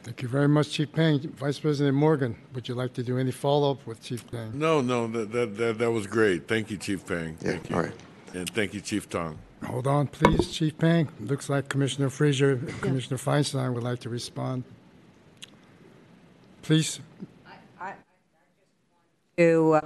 Thank 0.04 0.22
you 0.22 0.28
very 0.28 0.48
much, 0.48 0.72
Chief 0.72 0.92
Pang. 0.92 1.20
Vice 1.20 1.60
President 1.60 1.96
Morgan, 1.96 2.36
would 2.54 2.68
you 2.68 2.76
like 2.76 2.94
to 2.94 3.04
do 3.04 3.18
any 3.18 3.32
follow-up 3.32 3.86
with 3.86 4.02
Chief 4.02 4.30
Pang? 4.30 4.52
No, 4.58 4.82
no, 4.82 5.08
that, 5.08 5.32
that, 5.32 5.58
that, 5.58 5.78
that 5.80 5.92
was 5.92 6.08
great. 6.08 6.48
Thank 6.48 6.72
you, 6.72 6.78
Chief 6.78 7.06
Pang. 7.06 7.38
Yeah, 7.42 7.52
Thank 7.52 7.70
you. 7.70 7.76
all 7.76 7.82
right. 7.84 7.94
And 8.34 8.50
thank 8.50 8.74
you, 8.74 8.82
Chief 8.82 9.10
Tong. 9.10 9.38
Hold 9.66 9.88
on, 9.88 10.08
please, 10.08 10.52
Chief 10.52 10.78
Pang. 10.78 11.10
Looks 11.20 11.50
like 11.50 11.70
Commissioner 11.70 12.10
Frazier, 12.10 12.52
and 12.52 12.82
Commissioner 12.82 13.18
Feinstein 13.18 13.74
would 13.74 13.84
like 13.84 14.00
to 14.00 14.10
respond. 14.10 14.64
Please, 16.62 17.00
I, 17.46 17.52
I, 17.80 17.90
I 17.90 17.94
to 19.38 19.74
uh, 19.74 19.82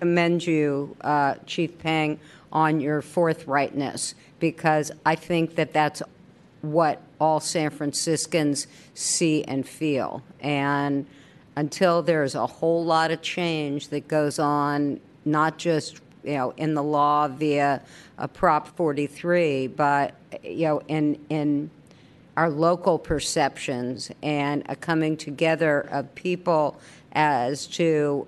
commend 0.00 0.46
you, 0.46 0.96
uh, 1.02 1.34
Chief 1.46 1.78
Pang, 1.78 2.18
on 2.52 2.80
your 2.80 3.02
forthrightness, 3.02 4.14
because 4.38 4.90
I 5.04 5.16
think 5.16 5.56
that 5.56 5.72
that's 5.72 6.02
what 6.62 7.02
all 7.20 7.40
San 7.40 7.70
Franciscans 7.70 8.66
see 8.94 9.44
and 9.44 9.66
feel. 9.66 10.22
And 10.40 11.06
until 11.56 12.02
there's 12.02 12.34
a 12.34 12.46
whole 12.46 12.84
lot 12.84 13.10
of 13.10 13.20
change 13.22 13.88
that 13.88 14.06
goes 14.08 14.38
on, 14.38 15.00
not 15.24 15.58
just 15.58 16.00
you 16.24 16.34
know 16.34 16.52
in 16.56 16.74
the 16.74 16.82
law 16.82 17.28
via 17.28 17.82
a 18.18 18.28
Prop 18.28 18.68
43, 18.76 19.68
but 19.68 20.14
you 20.42 20.66
know 20.66 20.82
in 20.88 21.18
in 21.28 21.70
our 22.36 22.48
local 22.48 22.98
perceptions 22.98 24.12
and 24.22 24.62
a 24.68 24.76
coming 24.76 25.16
together 25.16 25.80
of 25.90 26.14
people 26.14 26.78
as 27.12 27.66
to 27.66 28.26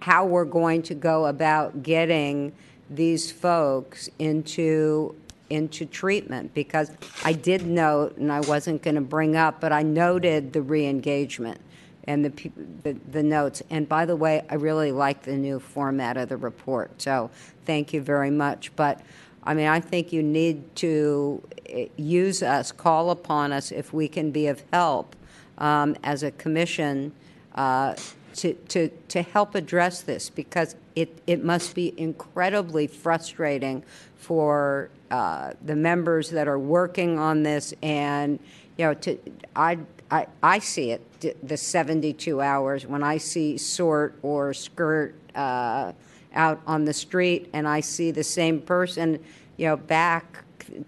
how 0.00 0.26
we're 0.26 0.44
going 0.44 0.82
to 0.82 0.94
go 0.94 1.26
about 1.26 1.82
getting 1.82 2.52
these 2.90 3.30
folks 3.32 4.10
into 4.18 5.14
into 5.50 5.86
treatment 5.86 6.54
because 6.54 6.90
I 7.24 7.32
did 7.32 7.66
note, 7.66 8.16
and 8.16 8.32
I 8.32 8.40
wasn't 8.40 8.82
going 8.82 8.96
to 8.96 9.00
bring 9.00 9.36
up, 9.36 9.60
but 9.60 9.72
I 9.72 9.82
noted 9.82 10.52
the 10.52 10.62
re-engagement 10.62 11.60
and 12.04 12.24
the, 12.24 12.50
the, 12.82 12.96
the 13.10 13.22
notes. 13.22 13.62
And 13.70 13.88
by 13.88 14.06
the 14.06 14.16
way, 14.16 14.42
I 14.48 14.54
really 14.54 14.92
like 14.92 15.22
the 15.22 15.36
new 15.36 15.60
format 15.60 16.16
of 16.16 16.30
the 16.30 16.36
report. 16.36 17.02
So 17.02 17.30
thank 17.66 17.92
you 17.92 18.00
very 18.00 18.30
much. 18.30 18.74
But 18.76 19.00
I 19.44 19.54
mean, 19.54 19.66
I 19.66 19.80
think 19.80 20.12
you 20.12 20.22
need 20.22 20.74
to 20.76 21.42
eh, 21.66 21.86
use 21.96 22.42
us, 22.42 22.72
call 22.72 23.10
upon 23.10 23.52
us 23.52 23.70
if 23.70 23.92
we 23.92 24.08
can 24.08 24.30
be 24.30 24.46
of 24.46 24.62
help 24.72 25.14
um, 25.58 25.96
as 26.02 26.22
a 26.22 26.30
commission 26.32 27.12
uh, 27.54 27.94
to, 28.36 28.54
to, 28.54 28.88
to 29.08 29.22
help 29.22 29.54
address 29.54 30.00
this 30.02 30.30
because 30.30 30.76
it, 30.94 31.20
it 31.26 31.44
must 31.44 31.74
be 31.74 31.92
incredibly 31.98 32.86
frustrating 32.86 33.84
for 34.16 34.90
uh, 35.10 35.52
the 35.64 35.76
members 35.76 36.30
that 36.30 36.48
are 36.48 36.58
working 36.58 37.18
on 37.18 37.42
this 37.42 37.74
and 37.82 38.38
you 38.76 38.84
know 38.84 38.94
to 38.94 39.18
I, 39.56 39.78
I, 40.10 40.26
I 40.42 40.58
see 40.58 40.90
it 40.90 41.02
the 41.46 41.56
72 41.56 42.40
hours 42.40 42.86
when 42.86 43.02
I 43.02 43.18
see 43.18 43.58
SORT 43.58 44.18
or 44.22 44.54
skirt 44.54 45.14
uh, 45.34 45.92
out 46.34 46.60
on 46.66 46.84
the 46.84 46.92
street 46.92 47.50
and 47.52 47.66
I 47.66 47.80
see 47.80 48.10
the 48.10 48.24
same 48.24 48.60
person 48.60 49.18
you 49.56 49.66
know 49.66 49.76
back 49.76 50.44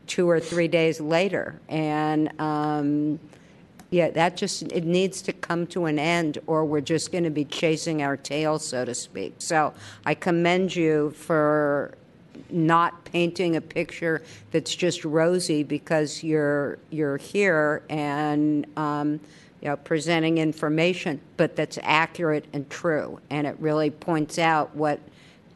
two 0.06 0.28
or 0.28 0.38
three 0.38 0.68
days 0.68 1.00
later 1.00 1.60
and 1.68 2.38
um, 2.40 3.18
yeah, 3.90 4.10
that 4.10 4.36
just, 4.36 4.62
it 4.62 4.84
needs 4.84 5.20
to 5.22 5.32
come 5.32 5.66
to 5.68 5.86
an 5.86 5.98
end, 5.98 6.38
or 6.46 6.64
we're 6.64 6.80
just 6.80 7.10
going 7.10 7.24
to 7.24 7.30
be 7.30 7.44
chasing 7.44 8.02
our 8.02 8.16
tail, 8.16 8.60
so 8.60 8.84
to 8.84 8.94
speak. 8.94 9.34
So 9.38 9.74
I 10.06 10.14
commend 10.14 10.74
you 10.76 11.10
for 11.10 11.94
not 12.50 13.04
painting 13.04 13.56
a 13.56 13.60
picture 13.60 14.22
that's 14.50 14.74
just 14.74 15.04
rosy 15.04 15.62
because 15.62 16.22
you're, 16.22 16.78
you're 16.90 17.16
here 17.16 17.82
and, 17.90 18.66
um, 18.76 19.20
you 19.60 19.68
know, 19.68 19.76
presenting 19.76 20.38
information, 20.38 21.20
but 21.36 21.54
that's 21.54 21.78
accurate 21.82 22.46
and 22.52 22.68
true. 22.70 23.20
And 23.28 23.46
it 23.46 23.56
really 23.58 23.90
points 23.90 24.38
out 24.38 24.74
what 24.74 25.00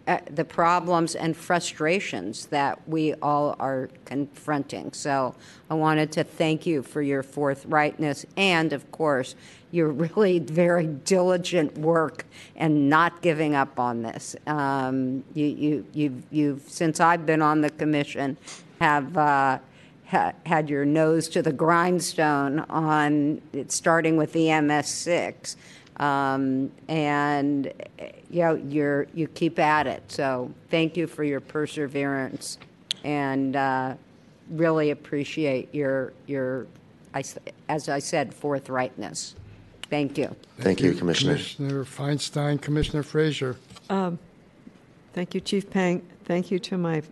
uh, 0.06 0.18
the 0.30 0.44
problems 0.44 1.14
and 1.14 1.34
frustrations 1.34 2.46
that 2.46 2.86
we 2.86 3.14
all 3.14 3.56
are 3.58 3.88
confronting. 4.04 4.92
So 4.92 5.34
I 5.70 5.74
wanted 5.74 6.12
to 6.12 6.24
thank 6.24 6.66
you 6.66 6.82
for 6.82 7.00
your 7.00 7.22
forthrightness 7.22 8.26
and, 8.36 8.74
of 8.74 8.90
course, 8.92 9.34
your 9.70 9.88
really 9.92 10.38
very 10.40 10.86
diligent 10.86 11.78
work 11.78 12.26
and 12.56 12.90
not 12.90 13.22
giving 13.22 13.54
up 13.54 13.80
on 13.80 14.02
this. 14.02 14.36
Um, 14.46 15.24
you, 15.32 15.46
you, 15.46 15.86
you've, 15.92 16.22
you've, 16.30 16.62
since 16.68 17.00
I've 17.00 17.24
been 17.24 17.40
on 17.40 17.62
the 17.62 17.70
commission, 17.70 18.36
have 18.80 19.16
uh, 19.16 19.58
ha- 20.06 20.32
had 20.44 20.68
your 20.68 20.84
nose 20.84 21.28
to 21.30 21.42
the 21.42 21.52
grindstone 21.52 22.60
on 22.68 23.40
starting 23.68 24.16
with 24.16 24.36
EMS 24.36 24.88
six. 24.88 25.56
Um, 25.98 26.72
and 26.88 27.72
you 28.30 28.40
know 28.40 28.54
you're 28.54 29.06
you 29.14 29.28
keep 29.28 29.58
at 29.58 29.86
it. 29.86 30.02
So 30.10 30.50
thank 30.70 30.96
you 30.96 31.06
for 31.06 31.22
your 31.22 31.40
perseverance, 31.40 32.58
and 33.04 33.54
uh, 33.54 33.94
really 34.50 34.90
appreciate 34.90 35.72
your 35.74 36.12
your 36.26 36.66
I 37.14 37.20
s 37.20 37.38
as 37.68 37.88
I 37.88 38.00
said 38.00 38.34
forthrightness. 38.34 39.34
Thank 39.88 40.18
you. 40.18 40.34
Thank 40.58 40.80
you, 40.80 40.94
Commissioner. 40.94 41.34
Commissioner 41.34 41.84
Feinstein, 41.84 42.60
Commissioner 42.60 43.02
Frazier. 43.02 43.56
Thank 45.14 45.32
you, 45.32 45.40
Chief 45.40 45.70
Pang. 45.70 46.02
Thank 46.24 46.50
you 46.50 46.58
to 46.58 46.76
my 46.76 47.02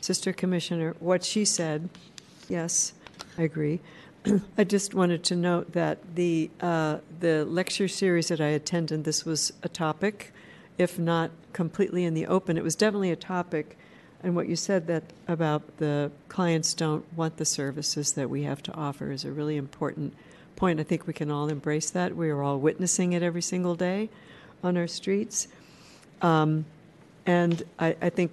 sister 0.00 0.32
commissioner. 0.32 0.94
What 1.00 1.24
she 1.24 1.44
said, 1.44 1.88
yes, 2.48 2.92
I 3.36 3.42
agree. 3.42 3.80
I 4.58 4.64
just 4.64 4.94
wanted 4.94 5.24
to 5.24 5.36
note 5.36 5.72
that 5.72 6.14
the 6.14 6.50
uh, 6.60 6.98
the 7.20 7.44
lecture 7.44 7.88
series 7.88 8.28
that 8.28 8.40
I 8.40 8.48
attended, 8.48 9.04
this 9.04 9.24
was 9.24 9.52
a 9.62 9.68
topic, 9.68 10.32
if 10.76 10.98
not 10.98 11.30
completely 11.52 12.04
in 12.04 12.14
the 12.14 12.26
open. 12.26 12.58
It 12.58 12.64
was 12.64 12.74
definitely 12.74 13.10
a 13.10 13.16
topic, 13.16 13.78
and 14.22 14.36
what 14.36 14.46
you 14.46 14.56
said 14.56 14.86
that 14.88 15.04
about 15.26 15.78
the 15.78 16.10
clients 16.28 16.74
don't 16.74 17.10
want 17.16 17.38
the 17.38 17.46
services 17.46 18.12
that 18.12 18.28
we 18.28 18.42
have 18.42 18.62
to 18.64 18.74
offer 18.74 19.10
is 19.10 19.24
a 19.24 19.32
really 19.32 19.56
important 19.56 20.14
point. 20.54 20.80
I 20.80 20.82
think 20.82 21.06
we 21.06 21.14
can 21.14 21.30
all 21.30 21.48
embrace 21.48 21.88
that. 21.90 22.14
We 22.14 22.28
are 22.28 22.42
all 22.42 22.58
witnessing 22.58 23.14
it 23.14 23.22
every 23.22 23.42
single 23.42 23.74
day 23.74 24.10
on 24.62 24.76
our 24.76 24.86
streets. 24.86 25.48
Um, 26.20 26.66
and 27.24 27.62
I, 27.78 27.96
I 28.02 28.10
think 28.10 28.32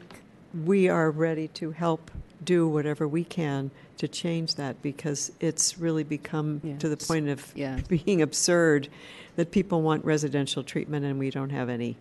we 0.66 0.90
are 0.90 1.10
ready 1.10 1.48
to 1.50 1.72
help 1.72 2.12
do 2.44 2.68
whatever 2.68 3.08
we 3.08 3.24
can 3.24 3.72
to 3.98 4.08
change 4.08 4.56
that 4.56 4.82
because 4.82 5.32
it's 5.40 5.78
really 5.78 6.04
become 6.04 6.62
to 6.80 6.88
the 6.90 6.98
point 6.98 7.30
of 7.30 7.52
Yes. 7.56 7.82
being 7.88 8.22
absurd 8.22 8.90
that 9.36 9.52
people 9.52 9.82
want 9.82 10.06
residential 10.06 10.64
treatment 10.64 11.06
and 11.06 11.18
we 11.20 11.30
don't 11.30 11.50
have 11.50 11.70
any, 11.70 11.96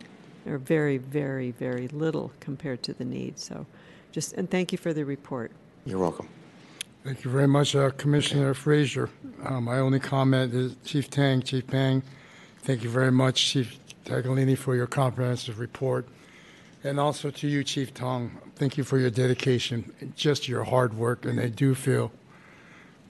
or 0.47 0.59
very, 0.59 0.99
very, 0.99 1.51
very 1.53 1.89
little 1.89 2.33
compared 2.41 2.83
to 2.85 2.93
the 2.93 3.05
need. 3.05 3.39
So 3.39 3.67
just, 4.13 4.35
and 4.35 4.51
thank 4.51 4.73
you 4.73 4.79
for 4.79 4.93
the 4.93 5.05
report. 5.05 5.51
You're 5.85 5.99
welcome. 5.99 6.29
Thank 7.05 7.25
you 7.25 7.31
very 7.31 7.47
much, 7.47 7.77
uh, 7.77 7.91
Commissioner 7.91 8.53
Frazier. 8.53 9.09
Uh, 9.45 9.61
My 9.61 9.79
only 9.79 10.01
comment 10.01 10.53
is 10.53 10.75
Chief 10.85 11.09
Tang, 11.09 11.41
Chief 11.41 11.65
Pang, 11.67 12.03
thank 12.63 12.83
you 12.83 12.91
very 12.91 13.13
much, 13.13 13.47
Chief 13.47 13.79
Tangherlini, 14.05 14.59
for 14.59 14.75
your 14.75 14.89
comprehensive 14.89 15.61
report. 15.61 16.09
And 16.83 16.99
also 16.99 17.31
to 17.31 17.47
you, 17.49 17.63
Chief 17.63 17.95
Tong, 17.95 18.33
thank 18.57 18.77
you 18.77 18.85
for 18.85 18.99
your 18.99 19.11
dedication, 19.11 19.93
and 20.01 20.17
just 20.17 20.49
your 20.49 20.65
hard 20.65 20.95
work, 20.95 21.25
and 21.25 21.39
I 21.39 21.49
do 21.49 21.75
feel, 21.75 22.11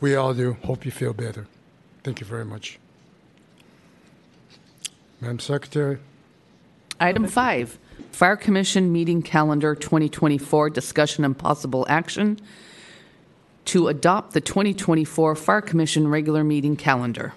we 0.00 0.14
all 0.14 0.34
do, 0.34 0.56
hope 0.64 0.84
you 0.84 0.90
feel 0.90 1.12
better. 1.12 1.46
Thank 2.04 2.20
you 2.20 2.26
very 2.26 2.44
much. 2.44 2.78
Madam 5.20 5.38
Secretary? 5.38 5.98
Item 7.00 7.26
five, 7.26 7.78
Fire 8.10 8.36
Commission 8.36 8.92
Meeting 8.92 9.22
Calendar 9.22 9.74
2024, 9.74 10.70
discussion 10.70 11.24
and 11.24 11.36
possible 11.36 11.86
action 11.88 12.38
to 13.66 13.88
adopt 13.88 14.32
the 14.32 14.40
2024 14.40 15.34
Fire 15.34 15.60
Commission 15.60 16.08
regular 16.08 16.44
meeting 16.44 16.76
calendar. 16.76 17.34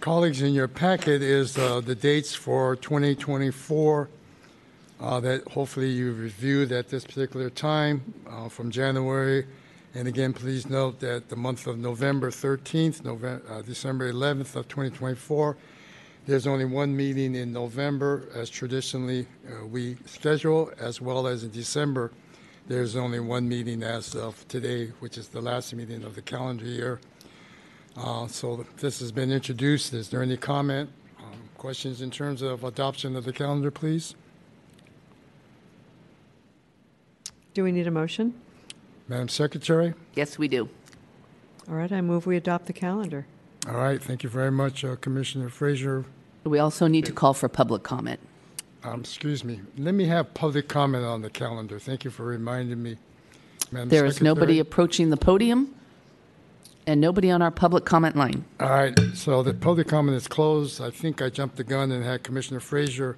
Colleagues, 0.00 0.42
in 0.42 0.52
your 0.52 0.68
packet 0.68 1.22
is 1.22 1.58
uh, 1.58 1.80
the 1.80 1.94
dates 1.94 2.34
for 2.34 2.76
2024 2.76 4.08
uh, 5.00 5.20
that 5.20 5.46
hopefully 5.48 5.90
you 5.90 6.12
reviewed 6.12 6.72
at 6.72 6.88
this 6.88 7.04
particular 7.04 7.50
time 7.50 8.14
uh, 8.28 8.48
from 8.48 8.70
January. 8.70 9.46
And 9.94 10.08
again, 10.08 10.32
please 10.32 10.68
note 10.68 11.00
that 11.00 11.28
the 11.28 11.36
month 11.36 11.66
of 11.66 11.78
November 11.78 12.30
13th, 12.30 13.04
November, 13.04 13.62
December 13.62 14.12
11th 14.12 14.56
of 14.56 14.68
2024, 14.68 15.56
there's 16.26 16.46
only 16.46 16.64
one 16.64 16.94
meeting 16.96 17.34
in 17.34 17.52
November, 17.52 18.28
as 18.34 18.50
traditionally 18.50 19.26
uh, 19.48 19.64
we 19.64 19.96
schedule, 20.06 20.72
as 20.78 21.00
well 21.00 21.26
as 21.26 21.44
in 21.44 21.50
December, 21.50 22.10
there's 22.66 22.96
only 22.96 23.20
one 23.20 23.48
meeting 23.48 23.84
as 23.84 24.16
of 24.16 24.46
today, 24.48 24.88
which 24.98 25.16
is 25.16 25.28
the 25.28 25.40
last 25.40 25.72
meeting 25.72 26.02
of 26.02 26.16
the 26.16 26.22
calendar 26.22 26.64
year. 26.64 27.00
Uh, 27.96 28.26
So 28.26 28.66
this 28.78 28.98
has 28.98 29.12
been 29.12 29.30
introduced. 29.30 29.94
Is 29.94 30.08
there 30.08 30.20
any 30.20 30.36
comment, 30.36 30.90
um, 31.18 31.48
questions 31.56 32.02
in 32.02 32.10
terms 32.10 32.42
of 32.42 32.64
adoption 32.64 33.14
of 33.14 33.24
the 33.24 33.32
calendar, 33.32 33.70
please? 33.70 34.16
Do 37.56 37.64
we 37.64 37.72
need 37.72 37.86
a 37.86 37.90
motion? 37.90 38.34
Madam 39.08 39.30
Secretary? 39.30 39.94
Yes, 40.14 40.36
we 40.38 40.46
do. 40.46 40.68
All 41.66 41.74
right, 41.74 41.90
I 41.90 42.02
move 42.02 42.26
we 42.26 42.36
adopt 42.36 42.66
the 42.66 42.74
calendar. 42.74 43.24
All 43.66 43.76
right, 43.78 43.98
thank 44.02 44.22
you 44.22 44.28
very 44.28 44.50
much, 44.50 44.84
uh, 44.84 44.96
Commissioner 44.96 45.48
Frazier. 45.48 46.04
We 46.44 46.58
also 46.58 46.86
need 46.86 47.06
to 47.06 47.12
call 47.12 47.32
for 47.32 47.48
public 47.48 47.82
comment. 47.82 48.20
Um, 48.84 49.00
Excuse 49.00 49.42
me, 49.42 49.62
let 49.78 49.94
me 49.94 50.04
have 50.04 50.34
public 50.34 50.68
comment 50.68 51.06
on 51.06 51.22
the 51.22 51.30
calendar. 51.30 51.78
Thank 51.78 52.04
you 52.04 52.10
for 52.10 52.26
reminding 52.26 52.82
me. 52.82 52.98
Madam 53.72 53.88
There 53.88 54.04
is 54.04 54.20
nobody 54.20 54.56
Secretary? 54.56 54.58
approaching 54.58 55.08
the 55.08 55.16
podium 55.16 55.74
and 56.86 57.00
nobody 57.00 57.30
on 57.30 57.40
our 57.40 57.50
public 57.50 57.86
comment 57.86 58.16
line. 58.16 58.44
All 58.60 58.68
right, 58.68 58.94
so 59.14 59.42
the 59.42 59.54
public 59.54 59.88
comment 59.88 60.14
is 60.18 60.28
closed. 60.28 60.82
I 60.82 60.90
think 60.90 61.22
I 61.22 61.30
jumped 61.30 61.56
the 61.56 61.64
gun 61.64 61.90
and 61.90 62.04
had 62.04 62.22
Commissioner 62.22 62.60
Frazier 62.60 63.16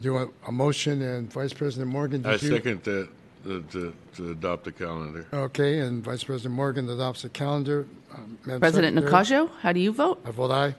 do 0.00 0.16
a- 0.16 0.28
a 0.48 0.50
motion, 0.50 1.00
and 1.00 1.32
Vice 1.32 1.52
President 1.52 1.92
Morgan, 1.92 2.26
I 2.26 2.32
did 2.32 2.42
you? 2.42 2.48
second 2.48 2.82
that, 2.82 3.08
the- 3.44 3.60
to, 3.72 3.94
to 4.16 4.30
adopt 4.30 4.64
the 4.64 4.72
calendar. 4.72 5.26
Okay, 5.32 5.78
and 5.80 6.02
Vice 6.04 6.24
President 6.24 6.54
Morgan 6.54 6.88
adopts 6.88 7.22
the 7.22 7.28
calendar. 7.28 7.86
Um, 8.14 8.38
Madam 8.44 8.60
President 8.60 8.96
Secretary? 8.96 9.24
Nakajo, 9.46 9.50
how 9.60 9.72
do 9.72 9.80
you 9.80 9.92
vote? 9.92 10.20
I 10.26 10.30
vote 10.30 10.50
aye. 10.50 10.74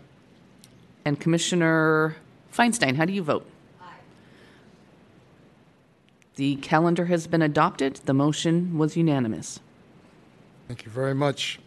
And 1.05 1.19
Commissioner 1.19 2.15
Feinstein, 2.53 2.95
how 2.95 3.05
do 3.05 3.13
you 3.13 3.23
vote? 3.23 3.45
Aye. 3.81 3.85
The 6.35 6.55
calendar 6.57 7.05
has 7.05 7.27
been 7.27 7.41
adopted. 7.41 7.95
The 8.05 8.13
motion 8.13 8.77
was 8.77 8.95
unanimous. 8.97 9.59
Thank 10.67 10.85
you 10.85 10.91
very 10.91 11.13
much, 11.13 11.59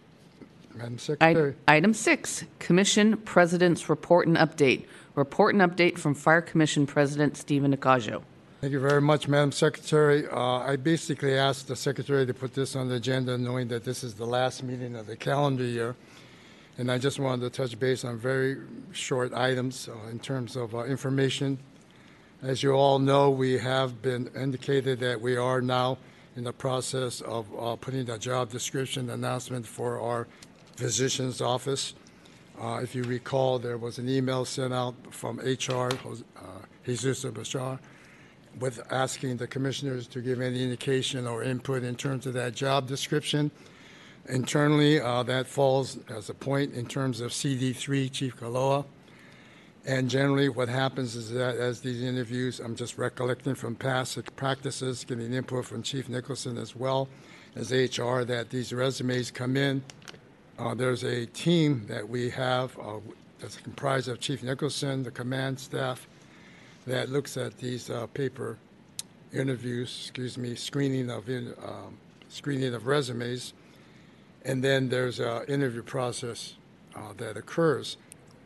Madam 0.74 0.94
I- 0.94 0.96
Secretary. 0.98 1.54
Item 1.68 1.92
six, 1.94 2.44
Commission 2.58 3.16
President's 3.18 3.88
Report 3.88 4.26
and 4.26 4.36
Update. 4.36 4.86
Report 5.14 5.54
and 5.54 5.62
update 5.62 5.98
from 5.98 6.14
Fire 6.14 6.42
Commission 6.42 6.86
President 6.86 7.36
Stephen 7.36 7.74
Nakajo. 7.74 8.22
Thank 8.62 8.72
you 8.72 8.80
very 8.80 9.02
much, 9.02 9.28
Madam 9.28 9.52
Secretary. 9.52 10.26
Uh, 10.26 10.60
I 10.60 10.76
basically 10.76 11.34
asked 11.34 11.68
the 11.68 11.76
Secretary 11.76 12.24
to 12.24 12.32
put 12.32 12.54
this 12.54 12.74
on 12.74 12.88
the 12.88 12.94
agenda, 12.94 13.36
knowing 13.36 13.68
that 13.68 13.84
this 13.84 14.02
is 14.02 14.14
the 14.14 14.24
last 14.24 14.62
meeting 14.62 14.96
of 14.96 15.06
the 15.06 15.14
calendar 15.14 15.62
year. 15.62 15.94
And 16.78 16.90
I 16.90 16.96
just 16.96 17.20
wanted 17.20 17.42
to 17.42 17.50
touch 17.50 17.78
base 17.78 18.02
on 18.02 18.16
very 18.16 18.56
short 18.92 19.34
items 19.34 19.90
uh, 19.90 20.08
in 20.08 20.18
terms 20.18 20.56
of 20.56 20.74
uh, 20.74 20.84
information. 20.84 21.58
As 22.42 22.62
you 22.62 22.72
all 22.72 22.98
know, 22.98 23.28
we 23.28 23.58
have 23.58 24.00
been 24.00 24.30
indicated 24.34 25.00
that 25.00 25.20
we 25.20 25.36
are 25.36 25.60
now 25.60 25.98
in 26.34 26.44
the 26.44 26.52
process 26.52 27.20
of 27.20 27.46
uh, 27.58 27.76
putting 27.76 28.06
the 28.06 28.18
job 28.18 28.50
description 28.50 29.10
announcement 29.10 29.66
for 29.66 30.00
our 30.00 30.26
physician's 30.76 31.42
office. 31.42 31.92
Uh, 32.58 32.80
If 32.82 32.94
you 32.94 33.04
recall, 33.04 33.58
there 33.58 33.76
was 33.76 33.98
an 33.98 34.08
email 34.08 34.46
sent 34.46 34.72
out 34.72 34.94
from 35.10 35.40
HR, 35.40 35.90
uh, 35.92 36.62
Jesus 36.86 37.22
Bashar, 37.22 37.78
with 38.58 38.80
asking 38.90 39.36
the 39.36 39.46
commissioners 39.46 40.06
to 40.08 40.20
give 40.20 40.40
any 40.40 40.62
indication 40.62 41.26
or 41.26 41.42
input 41.42 41.82
in 41.82 41.94
terms 41.94 42.26
of 42.26 42.32
that 42.34 42.54
job 42.54 42.86
description. 42.86 43.50
Internally, 44.28 45.00
uh, 45.00 45.22
that 45.24 45.46
falls 45.46 45.98
as 46.08 46.30
a 46.30 46.34
point 46.34 46.74
in 46.74 46.86
terms 46.86 47.20
of 47.20 47.30
CD3, 47.30 48.10
Chief 48.10 48.36
Kaloa. 48.36 48.84
And 49.84 50.10
generally, 50.10 50.48
what 50.48 50.68
happens 50.68 51.14
is 51.14 51.30
that 51.30 51.56
as 51.56 51.80
these 51.80 52.02
interviews, 52.02 52.58
I'm 52.58 52.74
just 52.74 52.98
recollecting 52.98 53.54
from 53.54 53.76
past 53.76 54.18
practices, 54.34 55.04
getting 55.04 55.32
input 55.32 55.64
from 55.64 55.82
Chief 55.82 56.08
Nicholson 56.08 56.58
as 56.58 56.74
well 56.74 57.08
as 57.54 57.70
HR, 57.70 58.22
that 58.22 58.50
these 58.50 58.72
resumes 58.72 59.30
come 59.30 59.56
in. 59.56 59.84
Uh, 60.58 60.74
there's 60.74 61.04
a 61.04 61.26
team 61.26 61.86
that 61.86 62.08
we 62.08 62.30
have 62.30 62.76
uh, 62.80 62.98
that's 63.38 63.58
comprised 63.58 64.08
of 64.08 64.18
Chief 64.18 64.42
Nicholson, 64.42 65.04
the 65.04 65.10
command 65.10 65.60
staff, 65.60 66.08
that 66.86 67.10
looks 67.10 67.36
at 67.36 67.58
these 67.58 67.90
uh, 67.90 68.06
paper 68.08 68.58
interviews, 69.32 70.04
excuse 70.04 70.38
me, 70.38 70.54
screening 70.54 71.10
of 71.10 71.28
in, 71.28 71.52
um, 71.64 71.98
screening 72.28 72.74
of 72.74 72.86
resumes, 72.86 73.52
and 74.44 74.62
then 74.62 74.88
there's 74.88 75.18
an 75.18 75.44
interview 75.48 75.82
process 75.82 76.54
uh, 76.94 77.12
that 77.16 77.36
occurs. 77.36 77.96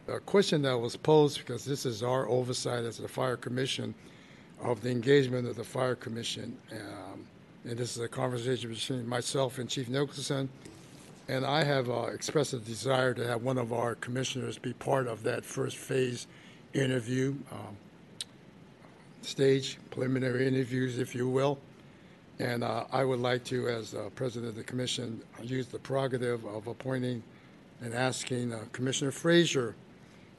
A 0.08 0.18
question 0.20 0.62
that 0.62 0.76
was 0.76 0.96
posed, 0.96 1.38
because 1.38 1.64
this 1.64 1.86
is 1.86 2.02
our 2.02 2.28
oversight 2.28 2.84
as 2.84 2.98
the 2.98 3.08
fire 3.08 3.36
commission 3.36 3.94
of 4.62 4.80
the 4.82 4.90
engagement 4.90 5.46
of 5.46 5.56
the 5.56 5.64
fire 5.64 5.94
commission, 5.94 6.56
um, 6.72 7.26
and 7.64 7.78
this 7.78 7.96
is 7.96 8.02
a 8.02 8.08
conversation 8.08 8.70
between 8.70 9.06
myself 9.06 9.58
and 9.58 9.68
Chief 9.68 9.88
Nicholson, 9.88 10.48
and 11.28 11.44
I 11.44 11.62
have 11.62 11.90
uh, 11.90 12.06
expressed 12.06 12.54
a 12.54 12.58
desire 12.58 13.14
to 13.14 13.26
have 13.26 13.42
one 13.42 13.58
of 13.58 13.72
our 13.72 13.94
commissioners 13.94 14.58
be 14.58 14.72
part 14.72 15.06
of 15.06 15.22
that 15.24 15.44
first 15.44 15.76
phase 15.76 16.26
interview. 16.72 17.34
Um, 17.52 17.76
stage, 19.22 19.78
preliminary 19.90 20.46
interviews, 20.46 20.98
if 20.98 21.14
you 21.14 21.28
will. 21.28 21.58
And 22.38 22.64
uh, 22.64 22.84
I 22.90 23.04
would 23.04 23.20
like 23.20 23.44
to, 23.44 23.68
as 23.68 23.94
uh, 23.94 24.08
president 24.14 24.50
of 24.50 24.56
the 24.56 24.64
commission, 24.64 25.20
use 25.42 25.66
the 25.66 25.78
prerogative 25.78 26.44
of 26.46 26.66
appointing 26.66 27.22
and 27.82 27.94
asking 27.94 28.52
uh, 28.52 28.64
Commissioner 28.72 29.10
Frazier, 29.10 29.74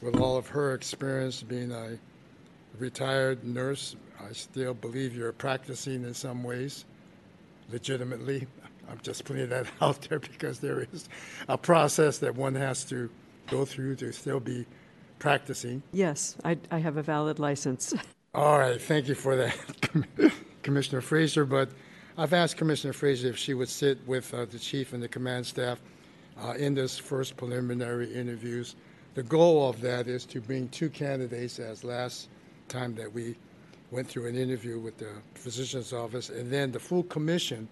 with 0.02 0.20
all 0.20 0.36
of 0.36 0.48
her 0.48 0.74
experience 0.74 1.44
being 1.44 1.72
a 1.72 1.98
retired 2.80 3.44
nurse, 3.44 3.96
I 4.20 4.34
still 4.34 4.74
believe 4.74 5.16
you're 5.16 5.32
practicing 5.32 6.04
in 6.04 6.14
some 6.14 6.44
ways, 6.44 6.86
legitimately. 7.72 8.48
I'm 8.90 9.00
just 9.04 9.26
putting 9.26 9.50
that 9.50 9.68
out 9.82 10.02
there 10.10 10.20
because 10.20 10.60
there 10.60 10.88
is 10.92 11.08
a 11.48 11.58
process 11.58 12.18
that 12.20 12.36
one 12.36 12.56
has 12.56 12.84
to 12.86 13.10
go 13.48 13.66
through 13.66 13.96
to 13.98 14.12
still 14.12 14.40
be 14.40 14.66
practicing. 15.20 15.84
Yes, 15.92 16.36
I, 16.44 16.58
I 16.72 16.80
have 16.80 16.98
a 16.98 17.04
valid 17.04 17.38
license. 17.38 17.94
All 18.34 18.58
right, 18.58 18.82
thank 18.82 19.10
you 19.10 19.16
for 19.16 19.36
that, 19.36 19.58
Commissioner 20.64 21.02
Frazier. 21.02 21.44
But 21.44 21.70
I've 22.18 22.32
asked 22.32 22.56
Commissioner 22.56 22.94
Frazier 22.94 23.28
if 23.28 23.38
she 23.38 23.54
would 23.54 23.68
sit 23.68 23.98
with 24.08 24.34
uh, 24.34 24.46
the 24.46 24.58
chief 24.58 24.94
and 24.94 25.04
the 25.04 25.10
command 25.10 25.46
staff 25.46 25.82
uh, 26.42 26.52
in 26.52 26.74
this 26.74 26.98
first 26.98 27.36
preliminary 27.36 28.14
interviews. 28.14 28.78
The 29.16 29.24
goal 29.24 29.68
of 29.68 29.82
that 29.82 30.08
is 30.08 30.26
to 30.28 30.40
bring 30.40 30.70
two 30.70 30.90
candidates, 30.90 31.60
as 31.60 31.84
last 31.84 32.30
time 32.70 32.96
that 32.96 33.12
we 33.12 33.36
went 33.92 34.08
through 34.08 34.28
an 34.28 34.38
interview 34.38 34.80
with 34.80 34.98
the 34.98 35.12
physician's 35.36 35.92
office, 35.92 36.30
and 36.30 36.50
then 36.50 36.72
the 36.72 36.80
full 36.80 37.04
commission 37.04 37.68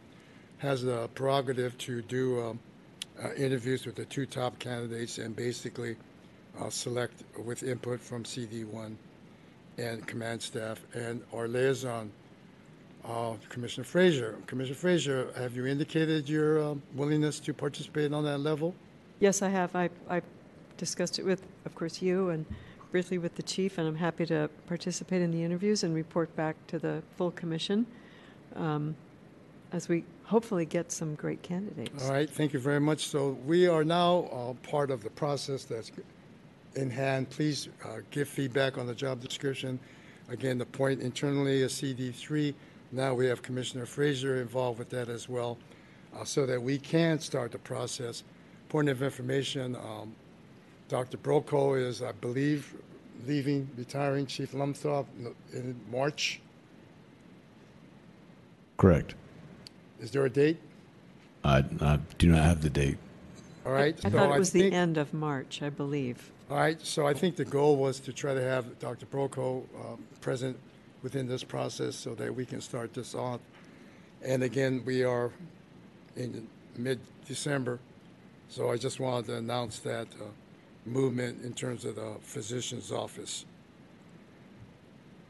has 0.57 0.83
the 0.83 1.07
prerogative 1.15 1.77
to 1.77 2.01
do 2.01 2.37
um, 2.41 2.59
uh, 3.23 3.31
interviews 3.35 3.85
with 3.85 3.95
the 3.95 4.03
two 4.03 4.25
top 4.25 4.59
candidates 4.59 5.19
and 5.19 5.37
basically 5.37 5.95
uh, 6.59 6.69
select 6.69 7.23
with 7.45 7.63
input 7.63 8.01
from 8.01 8.25
CD1 8.25 8.97
and 9.79 10.05
command 10.05 10.41
staff 10.41 10.81
and 10.93 11.21
our 11.33 11.47
liaison, 11.47 12.11
uh, 13.05 13.33
Commissioner 13.47 13.85
Frazier. 13.85 14.37
Commissioner 14.45 14.75
Frazier, 14.75 15.27
have 15.37 15.55
you 15.55 15.65
indicated 15.65 16.27
your 16.27 16.61
um, 16.61 16.81
willingness 16.95 17.39
to 17.39 17.53
participate 17.53 18.13
on 18.13 18.23
that 18.25 18.39
level? 18.39 18.75
Yes, 19.19 19.41
I 19.41 19.49
have. 19.49 19.75
I, 19.75 19.89
I 20.09 20.21
discussed 20.77 21.17
it 21.19 21.25
with, 21.25 21.41
of 21.65 21.75
course, 21.75 22.01
you 22.01 22.29
and 22.29 22.45
briefly 22.91 23.17
with 23.17 23.35
the 23.35 23.43
chief, 23.43 23.77
and 23.77 23.87
I'm 23.87 23.95
happy 23.95 24.25
to 24.27 24.49
participate 24.67 25.21
in 25.21 25.31
the 25.31 25.43
interviews 25.43 25.83
and 25.83 25.93
report 25.95 26.35
back 26.35 26.55
to 26.67 26.79
the 26.79 27.01
full 27.15 27.31
commission 27.31 27.85
um, 28.55 28.95
as 29.71 29.87
we 29.87 30.03
hopefully 30.23 30.65
get 30.65 30.91
some 30.91 31.15
great 31.15 31.41
candidates. 31.41 32.05
All 32.05 32.11
right, 32.11 32.29
thank 32.29 32.53
you 32.53 32.59
very 32.59 32.79
much. 32.79 33.07
So 33.07 33.37
we 33.45 33.67
are 33.67 33.83
now 33.83 34.29
uh, 34.31 34.69
part 34.69 34.91
of 34.91 35.03
the 35.03 35.09
process 35.11 35.63
that's 35.63 35.91
in 36.75 36.89
hand. 36.89 37.29
Please 37.29 37.69
uh, 37.83 37.99
give 38.11 38.27
feedback 38.27 38.77
on 38.77 38.87
the 38.87 38.95
job 38.95 39.21
description. 39.21 39.79
Again, 40.29 40.57
the 40.57 40.65
point 40.65 41.01
internally 41.01 41.61
is 41.61 41.73
CD3. 41.73 42.53
Now 42.91 43.13
we 43.13 43.25
have 43.27 43.41
Commissioner 43.41 43.85
Frazier 43.85 44.41
involved 44.41 44.79
with 44.79 44.89
that 44.89 45.09
as 45.09 45.27
well, 45.29 45.57
uh, 46.15 46.23
so 46.23 46.45
that 46.45 46.61
we 46.61 46.77
can 46.77 47.19
start 47.19 47.51
the 47.51 47.59
process. 47.59 48.23
Point 48.69 48.89
of 48.89 49.01
information, 49.01 49.75
um, 49.75 50.13
Dr. 50.87 51.17
Broco 51.17 51.79
is, 51.79 52.01
I 52.01 52.11
believe, 52.13 52.75
leaving, 53.27 53.69
retiring 53.77 54.25
Chief 54.25 54.51
Luttrop 54.53 55.05
in 55.53 55.75
March. 55.91 56.39
Correct. 58.77 59.15
Is 59.99 60.11
there 60.11 60.25
a 60.25 60.29
date? 60.29 60.57
I, 61.43 61.63
I 61.81 61.99
do 62.17 62.31
not 62.31 62.43
have 62.43 62.61
the 62.61 62.69
date. 62.69 62.97
All 63.65 63.71
right. 63.71 63.95
I 64.03 64.09
so 64.09 64.17
thought 64.17 64.35
it 64.35 64.39
was 64.39 64.51
think- 64.51 64.71
the 64.71 64.77
end 64.77 64.97
of 64.97 65.13
March, 65.13 65.61
I 65.61 65.69
believe. 65.69 66.31
All 66.49 66.57
right, 66.57 66.83
so 66.83 67.05
I 67.05 67.13
think 67.13 67.35
the 67.35 67.45
goal 67.45 67.77
was 67.77 67.99
to 67.99 68.11
try 68.11 68.33
to 68.33 68.41
have 68.41 68.79
Dr. 68.79 69.05
Broco 69.05 69.65
um, 69.75 70.03
present 70.19 70.57
within 71.03 71.27
this 71.27 71.43
process 71.43 71.95
so 71.95 72.15
that 72.15 72.33
we 72.33 72.43
can 72.43 72.59
start 72.59 72.91
this 72.91 73.13
off. 73.13 73.39
And 74.23 74.41
again, 74.41 74.81
we 74.83 75.03
are 75.03 75.31
in 76.15 76.47
mid-December, 76.75 77.77
so 78.49 78.71
I 78.71 78.77
just 78.77 78.99
wanted 78.99 79.27
to 79.27 79.35
announce 79.35 79.77
that 79.79 80.07
uh, 80.19 80.25
movement 80.87 81.43
in 81.43 81.53
terms 81.53 81.85
of 81.85 81.97
the 81.97 82.15
physician's 82.23 82.91
office. 82.91 83.45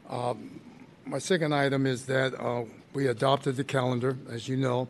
Um, 0.08 0.58
My 1.04 1.18
second 1.18 1.54
item 1.54 1.86
is 1.86 2.06
that 2.06 2.32
uh, 2.40 2.64
we 2.94 3.08
adopted 3.08 3.56
the 3.56 3.64
calendar, 3.64 4.16
as 4.30 4.48
you 4.48 4.56
know. 4.56 4.88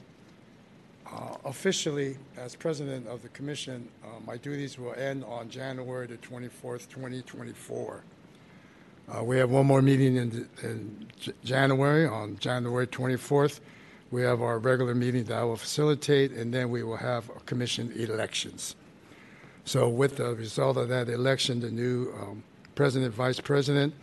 Uh, 1.13 1.35
Officially, 1.45 2.17
as 2.37 2.55
president 2.55 3.09
of 3.09 3.23
the 3.23 3.29
commission, 3.31 3.89
uh, 4.05 4.09
my 4.27 4.37
duties 4.37 4.79
will 4.79 4.95
end 4.95 5.25
on 5.25 5.49
January 5.49 6.07
the 6.07 6.17
24th, 6.19 6.89
2024. 6.89 8.05
Uh, 9.13 9.25
We 9.25 9.39
have 9.39 9.51
one 9.51 9.67
more 9.67 9.83
meeting 9.83 10.17
in 10.17 10.49
in 10.63 11.09
January, 11.43 12.07
on 12.07 12.39
January 12.39 12.87
24th. 12.87 13.61
We 14.13 14.23
have 14.23 14.41
our 14.43 14.59
regular 14.59 14.95
meeting 14.95 15.25
that 15.25 15.39
I 15.39 15.45
will 15.45 15.57
facilitate, 15.57 16.33
and 16.33 16.53
then 16.55 16.71
we 16.71 16.83
will 16.83 16.97
have 16.97 17.31
commission 17.47 17.93
elections. 17.93 18.77
So 19.65 19.89
with 19.89 20.17
the 20.17 20.35
result 20.35 20.77
of 20.77 20.89
that 20.89 21.09
election, 21.09 21.61
the 21.61 21.71
new 21.71 22.13
um, 22.21 22.43
president, 22.75 23.15
vice 23.15 23.41
president 23.41 23.95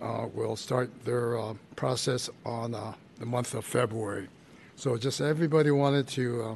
uh, 0.00 0.26
will 0.34 0.56
start 0.56 0.88
their 1.04 1.38
uh, 1.38 1.54
process 1.76 2.30
on 2.44 2.72
the 3.18 3.26
month 3.26 3.54
of 3.54 3.64
February. 3.64 4.28
So 4.80 4.96
just 4.96 5.20
everybody 5.20 5.70
wanted 5.70 6.08
to 6.08 6.42
uh, 6.42 6.54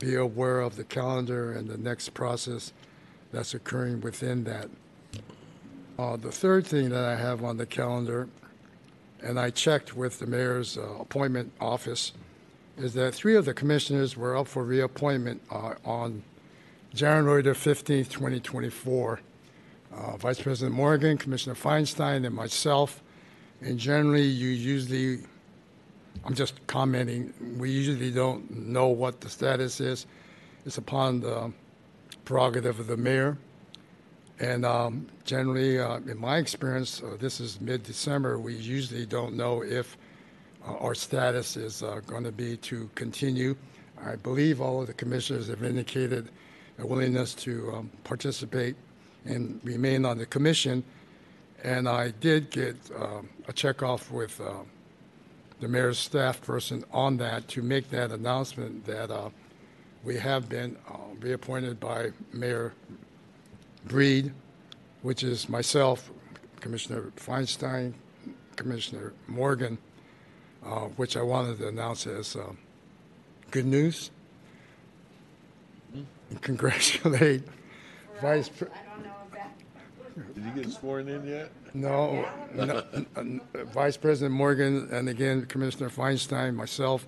be 0.00 0.16
aware 0.16 0.58
of 0.58 0.74
the 0.74 0.82
calendar 0.82 1.52
and 1.52 1.68
the 1.68 1.78
next 1.78 2.08
process 2.14 2.72
that's 3.30 3.54
occurring 3.54 4.00
within 4.00 4.42
that. 4.42 4.68
Uh, 5.96 6.16
The 6.16 6.32
third 6.32 6.66
thing 6.66 6.88
that 6.88 7.04
I 7.04 7.14
have 7.14 7.44
on 7.44 7.58
the 7.58 7.66
calendar, 7.66 8.28
and 9.22 9.38
I 9.38 9.50
checked 9.50 9.94
with 9.94 10.18
the 10.18 10.26
mayor's 10.26 10.76
uh, 10.78 10.82
appointment 10.98 11.52
office, 11.60 12.12
is 12.76 12.94
that 12.94 13.14
three 13.14 13.36
of 13.36 13.44
the 13.44 13.54
commissioners 13.54 14.16
were 14.16 14.36
up 14.36 14.48
for 14.48 14.64
reappointment 14.64 15.40
uh, 15.48 15.74
on 15.84 16.24
January 16.92 17.42
the 17.42 17.50
15th, 17.50 18.10
2024. 18.10 19.20
Uh, 19.94 20.16
Vice 20.16 20.42
President 20.42 20.74
Morgan, 20.74 21.16
Commissioner 21.16 21.54
Feinstein, 21.54 22.26
and 22.26 22.34
myself. 22.34 23.00
And 23.60 23.78
generally, 23.78 24.24
you 24.24 24.48
usually, 24.48 25.20
I'm 26.24 26.34
just 26.34 26.66
commenting, 26.66 27.32
we 27.58 27.70
usually 27.70 28.10
don't 28.10 28.50
know 28.50 28.88
what 28.88 29.20
the 29.20 29.28
status 29.28 29.80
is. 29.80 30.06
It's 30.66 30.78
upon 30.78 31.20
the 31.20 31.52
prerogative 32.24 32.78
of 32.78 32.86
the 32.86 32.96
mayor. 32.96 33.38
And 34.38 34.64
um, 34.64 35.06
generally, 35.24 35.78
uh, 35.78 35.96
in 35.96 36.18
my 36.18 36.38
experience, 36.38 37.02
uh, 37.02 37.16
this 37.18 37.40
is 37.40 37.60
mid-December, 37.60 38.38
we 38.38 38.54
usually 38.54 39.06
don't 39.06 39.34
know 39.34 39.62
if 39.62 39.96
uh, 40.66 40.76
our 40.76 40.94
status 40.94 41.56
is 41.56 41.82
uh, 41.82 42.00
going 42.06 42.24
to 42.24 42.32
be 42.32 42.56
to 42.58 42.88
continue. 42.94 43.56
I 44.04 44.16
believe 44.16 44.60
all 44.60 44.80
of 44.80 44.86
the 44.86 44.94
commissioners 44.94 45.48
have 45.48 45.62
indicated 45.62 46.30
a 46.78 46.86
willingness 46.86 47.34
to 47.34 47.72
um, 47.74 47.90
participate 48.04 48.76
and 49.24 49.60
remain 49.62 50.04
on 50.04 50.18
the 50.18 50.26
commission. 50.26 50.84
And 51.62 51.86
I 51.88 52.10
did 52.10 52.50
get 52.50 52.76
um, 52.96 53.28
a 53.48 53.52
checkoff 53.52 54.10
with 54.10 54.40
uh, 54.40 54.52
the 55.60 55.68
mayor's 55.68 55.98
staff 55.98 56.40
person 56.40 56.84
on 56.92 57.18
that 57.18 57.46
to 57.48 57.62
make 57.62 57.90
that 57.90 58.10
announcement 58.10 58.86
that 58.86 59.10
uh, 59.10 59.28
we 60.02 60.16
have 60.16 60.48
been 60.48 60.76
uh, 60.88 60.96
reappointed 61.20 61.78
by 61.78 62.10
Mayor 62.32 62.72
Breed, 63.84 64.32
which 65.02 65.22
is 65.22 65.48
myself, 65.48 66.10
Commissioner 66.60 67.12
Feinstein, 67.16 67.92
Commissioner 68.56 69.12
Morgan, 69.26 69.78
uh, 70.64 70.86
which 70.96 71.16
I 71.16 71.22
wanted 71.22 71.58
to 71.58 71.68
announce 71.68 72.06
as 72.06 72.36
uh, 72.36 72.52
good 73.50 73.66
news. 73.66 74.10
And 75.94 76.40
congratulate 76.40 77.42
Vice. 78.20 78.48
Pre- 78.48 78.68
Did 80.34 80.44
you 80.44 80.62
get 80.62 80.72
sworn 80.72 81.08
in 81.08 81.26
yet? 81.26 81.50
no, 81.74 82.28
no, 82.54 82.82
n- 82.94 83.06
n- 83.16 83.40
Vice 83.72 83.96
President 83.96 84.34
Morgan, 84.34 84.88
and 84.92 85.08
again 85.08 85.46
Commissioner 85.46 85.88
Feinstein, 85.90 86.54
myself. 86.54 87.06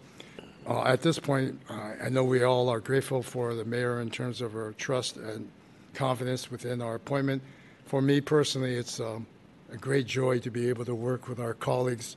Uh, 0.67 0.85
at 0.85 1.03
this 1.03 1.19
point, 1.19 1.61
uh, 1.69 1.95
I 2.05 2.09
know 2.09 2.23
we 2.23 2.45
all 2.45 2.69
are 2.69 2.79
grateful 2.81 3.23
for 3.23 3.55
the 3.55 3.65
mayor 3.65 4.01
in 4.01 4.11
terms 4.11 4.41
of 4.41 4.53
her 4.53 4.73
trust 4.79 5.17
and 5.17 5.49
confidence 5.95 6.51
within 6.51 6.81
our 6.81 6.95
appointment. 6.95 7.43
For 7.87 8.01
me 8.01 8.21
personally, 8.21 8.75
it's 8.75 9.01
um, 9.01 9.27
a 9.73 9.77
great 9.77 10.07
joy 10.07 10.39
to 10.39 10.51
be 10.51 10.69
able 10.69 10.85
to 10.85 10.95
work 10.95 11.29
with 11.29 11.41
our 11.41 11.55
colleagues 11.55 12.17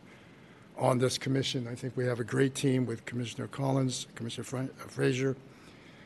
on 0.78 1.00
this 1.00 1.18
commission. 1.18 1.68
I 1.68 1.74
think 1.74 1.98
we 1.98 2.06
have 2.06 2.20
a 2.20 2.24
great 2.24 2.54
team 2.54 2.86
with 2.86 3.04
Commissioner 3.06 3.48
Collins, 3.48 4.06
Commissioner 4.14 4.44
Fra- 4.44 4.70
Frazier, 4.90 5.36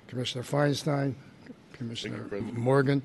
Commissioner 0.08 0.44
Feinstein, 0.44 1.16
Commissioner. 1.74 2.26
Morgan, 2.54 3.02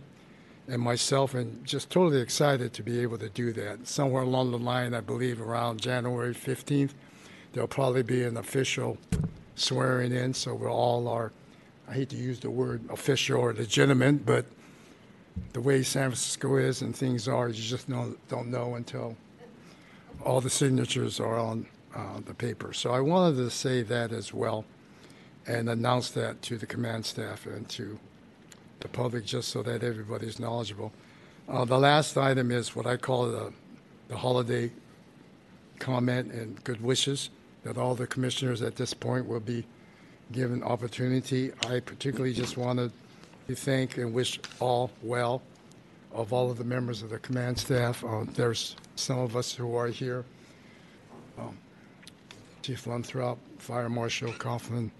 and 0.68 0.80
myself, 0.80 1.34
and 1.34 1.64
just 1.64 1.90
totally 1.90 2.20
excited 2.20 2.72
to 2.72 2.82
be 2.82 3.00
able 3.00 3.18
to 3.18 3.28
do 3.28 3.52
that. 3.52 3.86
Somewhere 3.86 4.22
along 4.22 4.50
the 4.50 4.58
line, 4.58 4.94
I 4.94 5.00
believe 5.00 5.40
around 5.40 5.80
January 5.80 6.34
15th, 6.34 6.92
there'll 7.52 7.68
probably 7.68 8.02
be 8.02 8.24
an 8.24 8.36
official 8.36 8.98
swearing 9.56 10.12
in, 10.12 10.34
so 10.34 10.54
we're 10.54 10.72
all 10.72 11.06
are, 11.08 11.32
I 11.88 11.94
hate 11.94 12.08
to 12.10 12.16
use 12.16 12.40
the 12.40 12.50
word 12.50 12.82
official 12.90 13.40
or 13.40 13.52
legitimate, 13.52 14.24
but 14.24 14.46
the 15.52 15.60
way 15.60 15.82
San 15.82 16.10
Francisco 16.10 16.56
is 16.56 16.82
and 16.82 16.94
things 16.94 17.28
are, 17.28 17.48
you 17.48 17.62
just 17.62 17.88
don't, 17.88 18.16
don't 18.28 18.48
know 18.48 18.74
until 18.74 19.16
all 20.24 20.40
the 20.40 20.50
signatures 20.50 21.20
are 21.20 21.38
on 21.38 21.66
uh, 21.94 22.20
the 22.24 22.34
paper. 22.34 22.72
So 22.72 22.90
I 22.90 23.00
wanted 23.00 23.36
to 23.36 23.50
say 23.50 23.82
that 23.82 24.12
as 24.12 24.32
well 24.32 24.64
and 25.46 25.68
announce 25.68 26.10
that 26.10 26.40
to 26.42 26.56
the 26.56 26.66
command 26.66 27.04
staff 27.04 27.46
and 27.46 27.68
to 27.70 27.98
the 28.80 28.88
public 28.88 29.24
just 29.24 29.48
so 29.48 29.62
that 29.62 29.82
everybody's 29.82 30.38
knowledgeable. 30.38 30.92
Uh, 31.48 31.64
the 31.64 31.78
last 31.78 32.16
item 32.16 32.50
is 32.50 32.74
what 32.74 32.86
I 32.86 32.96
call 32.96 33.26
the, 33.26 33.52
the 34.08 34.16
holiday 34.16 34.70
comment 35.78 36.32
and 36.32 36.62
good 36.64 36.80
wishes 36.82 37.30
that 37.64 37.76
all 37.76 37.94
the 37.94 38.06
commissioners 38.06 38.62
at 38.62 38.76
this 38.76 38.94
point 38.94 39.26
will 39.26 39.40
be 39.40 39.64
given 40.32 40.62
opportunity. 40.62 41.52
I 41.66 41.80
particularly 41.80 42.32
just 42.32 42.56
wanted 42.56 42.92
to 43.48 43.54
thank 43.54 43.98
and 43.98 44.14
wish 44.14 44.40
all 44.60 44.90
well 45.02 45.42
of 46.12 46.32
all 46.32 46.50
of 46.50 46.58
the 46.58 46.64
members 46.64 47.02
of 47.02 47.10
the 47.10 47.18
command 47.18 47.58
staff. 47.58 48.04
Uh, 48.04 48.24
there's 48.34 48.76
some 48.96 49.18
of 49.18 49.36
us 49.36 49.52
who 49.52 49.76
are 49.76 49.88
here. 49.88 50.24
Um, 51.38 51.58
Chief 52.62 52.84
Luttrop, 52.84 53.36
Fire 53.58 53.88
Marshal 53.90 54.32
Cofflin, 54.32 54.90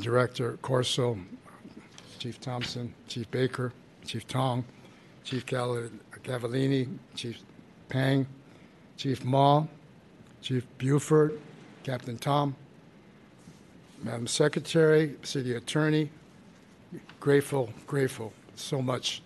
Director 0.00 0.58
Corso, 0.62 1.18
Chief 2.24 2.40
Thompson, 2.40 2.94
Chief 3.06 3.30
Baker, 3.30 3.70
Chief 4.06 4.26
Tong, 4.26 4.64
Chief 5.24 5.44
Cavallini, 5.44 6.88
Chief 7.14 7.38
Pang, 7.90 8.26
Chief 8.96 9.22
Ma, 9.26 9.66
Chief 10.40 10.66
Buford, 10.78 11.38
Captain 11.82 12.16
Tom, 12.16 12.56
Madam 14.02 14.26
Secretary, 14.26 15.16
City 15.22 15.52
Attorney, 15.56 16.08
grateful, 17.20 17.68
grateful 17.86 18.32
so 18.54 18.80
much 18.80 19.20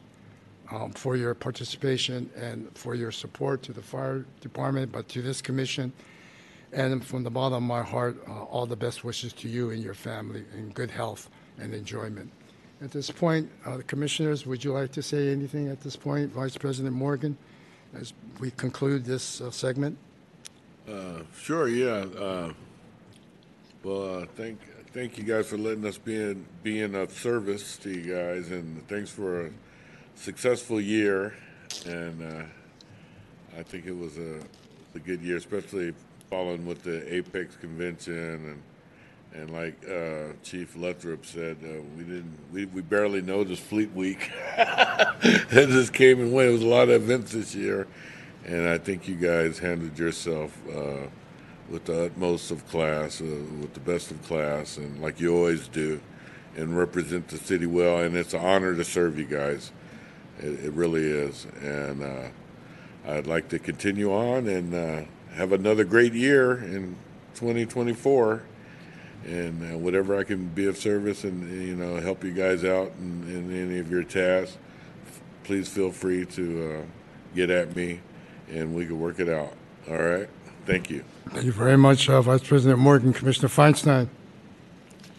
um, 0.73 0.91
for 0.91 1.15
your 1.15 1.35
participation 1.35 2.29
and 2.35 2.69
for 2.77 2.97
your 2.97 3.13
support 3.13 3.63
to 3.63 3.73
the 3.73 3.81
fire 3.81 4.25
department, 4.41 4.91
but 4.91 5.09
to 5.11 5.23
this 5.23 5.41
commission. 5.41 5.93
And 6.73 7.07
from 7.07 7.23
the 7.23 7.31
bottom 7.31 7.59
of 7.59 7.63
my 7.63 7.83
heart, 7.85 8.21
uh, 8.29 8.43
all 8.43 8.67
the 8.67 8.75
best 8.75 9.05
wishes 9.05 9.33
to 9.35 9.49
you 9.49 9.71
and 9.71 9.81
your 9.81 9.95
family 9.95 10.45
in 10.53 10.71
good 10.71 10.91
health 10.91 11.31
and 11.61 11.73
enjoyment. 11.73 12.33
At 12.81 12.93
this 12.93 13.11
point, 13.11 13.51
uh, 13.67 13.79
commissioners, 13.87 14.47
would 14.47 14.63
you 14.63 14.73
like 14.73 14.93
to 14.93 15.03
say 15.03 15.33
anything 15.33 15.69
at 15.69 15.81
this 15.81 15.97
point? 15.97 16.33
Vice 16.33 16.57
President 16.57 16.95
Morgan, 16.95 17.37
as 17.93 18.13
we 18.39 18.53
conclude 18.53 19.05
this 19.05 19.41
uh, 19.41 19.51
segment? 19.51 19.99
Uh, 20.89 21.23
sure, 21.37 21.69
yeah. 21.69 22.07
Uh, 22.17 22.53
well, 23.83 24.21
uh, 24.21 24.27
thank 24.37 24.61
thank 24.93 25.19
you 25.19 25.25
guys 25.25 25.49
for 25.49 25.59
letting 25.59 25.85
us 25.85 25.99
be 25.99 26.15
in 26.15 26.47
be 26.63 26.81
in 26.81 26.95
of 26.95 27.13
service 27.13 27.77
to 27.79 27.91
you 27.91 28.15
guys, 28.15 28.51
and 28.51 28.87
thanks 28.87 29.11
for 29.11 29.47
a 29.47 29.51
successful 30.15 30.81
year. 30.81 31.35
And 31.85 32.23
uh, 32.23 32.45
I 33.59 33.63
think 33.65 33.87
it 33.87 33.97
was 33.97 34.17
a, 34.19 34.41
a 34.95 35.01
good 35.01 35.21
year, 35.21 35.37
especially 35.37 35.95
following 36.31 36.65
with 36.65 36.83
the 36.83 37.01
APEC 37.11 37.61
convention 37.61 38.15
and 38.15 38.63
and 39.35 39.51
like 39.51 39.77
uh, 39.85 40.33
Chief 40.43 40.75
Luttrop 40.77 41.25
said, 41.25 41.59
uh, 41.63 41.83
we 41.97 42.05
didn't 42.05 42.39
we, 42.53 42.67
we 42.67 42.83
barely 42.83 43.21
noticed 43.21 43.63
Fleet 43.63 43.93
Week. 43.93 44.31
it 44.57 45.69
just 45.69 45.93
came 45.93 46.21
and 46.21 46.33
went. 46.33 46.49
It 46.49 46.53
was 46.53 46.63
a 46.63 46.67
lot 46.67 46.89
of 46.89 47.03
events 47.03 47.33
this 47.33 47.55
year, 47.55 47.87
and 48.47 48.69
I 48.69 48.79
think 48.79 49.09
you 49.09 49.17
guys 49.17 49.59
handled 49.59 49.99
yourself 49.99 50.57
uh, 50.69 51.07
with 51.69 51.85
the 51.85 52.07
utmost 52.07 52.51
of 52.51 52.67
class, 52.69 53.21
uh, 53.21 53.25
with 53.61 53.75
the 53.75 53.81
best 53.81 54.11
of 54.11 54.23
class, 54.23 54.79
and 54.79 55.01
like 55.01 55.21
you 55.21 55.37
always 55.37 55.69
do, 55.69 56.01
and 56.57 56.77
represent 56.77 57.29
the 57.29 57.39
city 57.39 57.67
well. 57.67 57.99
And 58.01 58.17
it's 58.17 58.35
an 58.35 58.41
honor 58.41 58.75
to 58.75 58.85
serve 58.85 59.19
you 59.19 59.27
guys. 59.27 59.73
It, 60.39 60.65
it 60.65 60.73
really 60.73 61.05
is, 61.05 61.47
and 61.61 62.03
uh, 62.03 62.29
I'd 63.07 63.27
like 63.27 63.49
to 63.51 63.59
continue 63.59 64.13
on 64.13 64.47
and 64.49 64.75
uh, 64.75 65.03
have 65.35 65.53
another 65.53 65.85
great 65.85 66.15
year 66.15 66.59
in 66.59 66.97
2024 67.35 68.43
and 69.27 69.75
uh, 69.75 69.79
whatever 69.79 70.19
I 70.19 70.25
can 70.25 70.47
be 70.49 70.67
of 70.67 70.77
service 70.77 71.25
and 71.25 71.51
you 71.67 71.75
know 71.75 72.01
help 72.01 72.25
you 72.25 72.33
guys 72.33 72.65
out 72.65 72.93
in, 73.01 73.23
in 73.29 73.71
any 73.71 73.79
of 73.79 73.91
your 73.91 74.05
tasks, 74.05 74.57
f- 75.07 75.21
please 75.45 75.69
feel 75.69 75.93
free 75.93 76.25
to 76.27 76.81
uh, 76.81 76.83
get 77.35 77.51
at 77.51 77.75
me, 77.77 78.01
and 78.51 78.75
we 78.75 78.87
can 78.87 79.01
work 79.01 79.21
it 79.21 79.29
out. 79.29 79.53
All 79.89 79.97
right, 79.97 80.29
thank 80.67 80.91
you. 80.91 81.05
Thank 81.31 81.45
you 81.45 81.53
very 81.53 81.77
much, 81.77 82.09
uh, 82.09 82.23
Vice 82.23 82.43
President 82.47 82.79
Morgan. 82.79 83.13
Commissioner 83.13 83.49
Feinstein. 83.49 84.09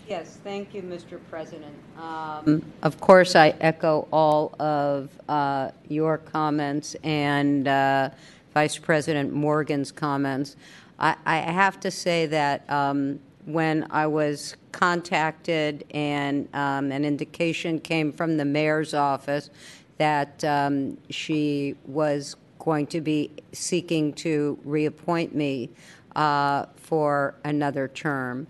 Yes, 0.08 0.40
thank 0.44 0.74
you, 0.74 0.82
Mr. 0.82 1.20
President. 1.30 1.76
Um, 2.00 2.64
Of 2.82 3.00
course, 3.00 3.36
I 3.36 3.50
echo 3.62 4.08
all 4.12 4.56
of 4.60 5.10
uh, 5.30 5.70
your 5.88 6.18
comments 6.18 6.96
and 7.04 7.68
uh, 7.68 8.10
Vice 8.56 8.80
President 8.80 9.32
Morgan's 9.34 9.92
comments. 9.92 10.56
I 10.98 11.16
I 11.26 11.38
have 11.38 11.80
to 11.82 11.92
say 11.92 12.26
that 12.26 12.68
um, 12.72 13.20
when 13.50 13.88
I 13.90 14.08
was 14.08 14.56
contacted 14.72 15.86
and 15.92 16.48
um, 16.54 16.92
an 16.92 17.04
indication 17.04 17.80
came 17.80 18.14
from 18.14 18.38
the 18.38 18.46
mayor's 18.46 18.94
office 18.94 19.50
that 19.98 20.44
um, 20.44 20.98
she 21.10 21.76
was 21.86 22.36
going 22.60 22.88
to 22.88 23.02
be 23.02 23.32
seeking 23.52 24.14
to 24.14 24.58
reappoint 24.64 25.34
me 25.34 25.70
uh, 26.16 26.66
for 26.76 27.36
another 27.44 27.88
term, 27.88 28.48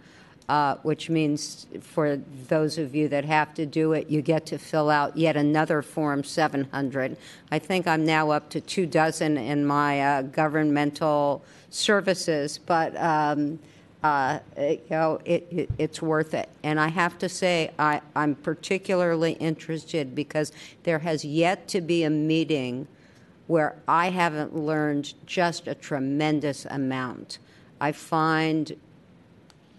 uh, 0.47 0.75
which 0.83 1.09
means 1.09 1.67
for 1.81 2.17
those 2.47 2.77
of 2.77 2.95
you 2.95 3.07
that 3.07 3.25
have 3.25 3.53
to 3.53 3.65
do 3.65 3.93
it, 3.93 4.09
you 4.09 4.21
get 4.21 4.45
to 4.47 4.57
fill 4.57 4.89
out 4.89 5.15
yet 5.15 5.37
another 5.37 5.81
Form 5.81 6.23
700. 6.23 7.17
I 7.51 7.59
think 7.59 7.87
I'm 7.87 8.05
now 8.05 8.31
up 8.31 8.49
to 8.49 8.61
two 8.61 8.85
dozen 8.85 9.37
in 9.37 9.65
my 9.65 10.01
uh, 10.01 10.21
governmental 10.23 11.43
services, 11.69 12.57
but 12.57 12.95
um, 12.97 13.59
uh, 14.03 14.39
you 14.57 14.79
know, 14.89 15.19
it, 15.25 15.47
it, 15.51 15.69
it's 15.77 16.01
worth 16.01 16.33
it. 16.33 16.49
And 16.63 16.79
I 16.79 16.87
have 16.87 17.17
to 17.19 17.29
say, 17.29 17.71
I, 17.77 18.01
I'm 18.15 18.35
particularly 18.35 19.33
interested 19.33 20.15
because 20.15 20.51
there 20.83 20.99
has 20.99 21.25
yet 21.25 21.67
to 21.69 21.81
be 21.81 22.03
a 22.03 22.09
meeting 22.09 22.87
where 23.47 23.75
I 23.87 24.09
haven't 24.09 24.55
learned 24.55 25.13
just 25.25 25.67
a 25.67 25.75
tremendous 25.75 26.65
amount. 26.65 27.39
I 27.81 27.91
find 27.91 28.75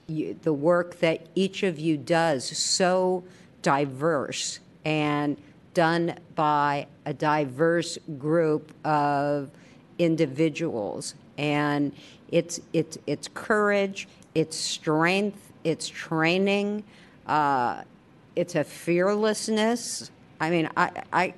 you, 0.06 0.36
the 0.42 0.52
work 0.52 0.98
that 0.98 1.26
each 1.34 1.62
of 1.62 1.78
you 1.78 1.96
does 1.96 2.44
so 2.44 3.24
diverse 3.62 4.58
and 4.84 5.36
done 5.72 6.16
by 6.34 6.86
a 7.06 7.14
diverse 7.14 7.96
group 8.18 8.72
of 8.84 9.50
individuals. 9.98 11.14
And 11.38 11.92
it's, 12.30 12.60
it's, 12.72 12.98
it's 13.06 13.28
courage, 13.34 14.08
it's 14.34 14.56
strength, 14.56 15.52
it's 15.64 15.88
training, 15.88 16.84
uh, 17.26 17.82
it's 18.36 18.54
a 18.54 18.64
fearlessness. 18.64 20.10
I 20.40 20.50
mean, 20.50 20.68
I, 20.76 21.02
I, 21.12 21.34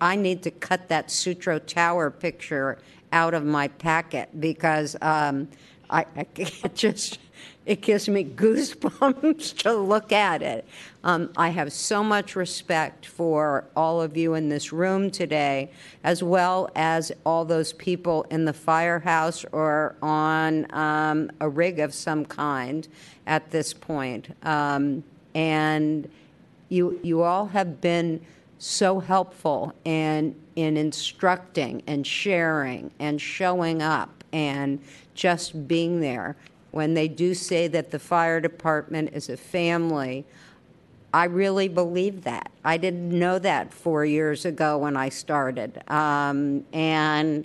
I 0.00 0.16
need 0.16 0.42
to 0.42 0.50
cut 0.50 0.88
that 0.88 1.10
Sutro 1.10 1.58
Tower 1.58 2.10
picture 2.10 2.78
out 3.12 3.34
of 3.34 3.44
my 3.44 3.68
packet 3.68 4.28
because 4.40 4.96
um, 5.02 5.48
I, 5.90 6.06
I 6.16 6.26
it 6.36 6.74
just 6.74 7.18
it 7.66 7.80
gives 7.80 8.08
me 8.08 8.24
goosebumps 8.36 9.56
to 9.58 9.74
look 9.74 10.12
at 10.12 10.42
it. 10.42 10.66
Um, 11.04 11.30
I 11.36 11.48
have 11.48 11.72
so 11.72 12.02
much 12.04 12.36
respect 12.36 13.06
for 13.06 13.64
all 13.74 14.00
of 14.00 14.16
you 14.16 14.34
in 14.34 14.48
this 14.48 14.72
room 14.72 15.10
today, 15.10 15.70
as 16.04 16.22
well 16.22 16.70
as 16.74 17.12
all 17.24 17.44
those 17.44 17.72
people 17.72 18.24
in 18.30 18.44
the 18.44 18.52
firehouse 18.52 19.44
or 19.52 19.96
on 20.02 20.72
um, 20.74 21.30
a 21.40 21.48
rig 21.48 21.80
of 21.80 21.92
some 21.92 22.24
kind 22.24 22.86
at 23.26 23.50
this 23.50 23.72
point. 23.72 24.34
Um, 24.44 25.02
and 25.34 26.08
you, 26.68 26.98
you 27.02 27.22
all 27.22 27.46
have 27.46 27.80
been 27.80 28.20
so 28.58 29.00
helpful 29.00 29.74
in, 29.84 30.34
in 30.54 30.76
instructing 30.76 31.82
and 31.88 32.06
sharing 32.06 32.92
and 33.00 33.20
showing 33.20 33.82
up 33.82 34.22
and 34.32 34.80
just 35.14 35.66
being 35.66 36.00
there. 36.00 36.36
When 36.72 36.94
they 36.94 37.06
do 37.06 37.34
say 37.34 37.68
that 37.68 37.90
the 37.90 37.98
fire 37.98 38.40
department 38.40 39.10
is 39.12 39.28
a 39.28 39.36
family, 39.36 40.24
I 41.14 41.24
really 41.24 41.68
believe 41.68 42.24
that. 42.24 42.50
I 42.64 42.78
didn't 42.78 43.10
know 43.10 43.38
that 43.38 43.72
four 43.72 44.04
years 44.04 44.44
ago 44.44 44.78
when 44.78 44.96
I 44.96 45.10
started. 45.10 45.82
Um, 45.90 46.64
and 46.72 47.44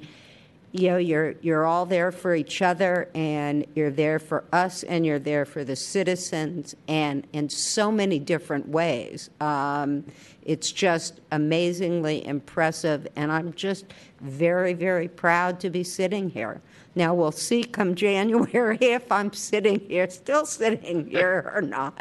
you 0.71 0.89
know, 0.89 0.97
you're 0.97 1.35
you're 1.41 1.65
all 1.65 1.85
there 1.85 2.11
for 2.11 2.35
each 2.35 2.61
other, 2.61 3.09
and 3.15 3.65
you're 3.73 3.89
there 3.89 4.19
for 4.19 4.43
us, 4.51 4.83
and 4.83 5.05
you're 5.05 5.19
there 5.19 5.45
for 5.45 5.63
the 5.63 5.75
citizens, 5.75 6.75
and 6.87 7.25
in 7.33 7.49
so 7.49 7.91
many 7.91 8.19
different 8.19 8.67
ways. 8.67 9.29
Um, 9.39 10.05
it's 10.43 10.71
just 10.71 11.19
amazingly 11.31 12.25
impressive, 12.25 13.07
and 13.15 13.31
I'm 13.31 13.53
just 13.53 13.85
very, 14.21 14.73
very 14.73 15.07
proud 15.07 15.59
to 15.61 15.69
be 15.69 15.83
sitting 15.83 16.29
here. 16.29 16.61
Now 16.97 17.13
we'll 17.13 17.31
see 17.31 17.63
come 17.63 17.93
January 18.07 18.79
if 18.81 19.11
I'm 19.11 19.31
sitting 19.31 19.79
here, 19.81 20.09
still 20.09 20.45
sitting 20.45 21.07
here 21.07 21.51
or 21.55 21.61
not. 21.61 21.93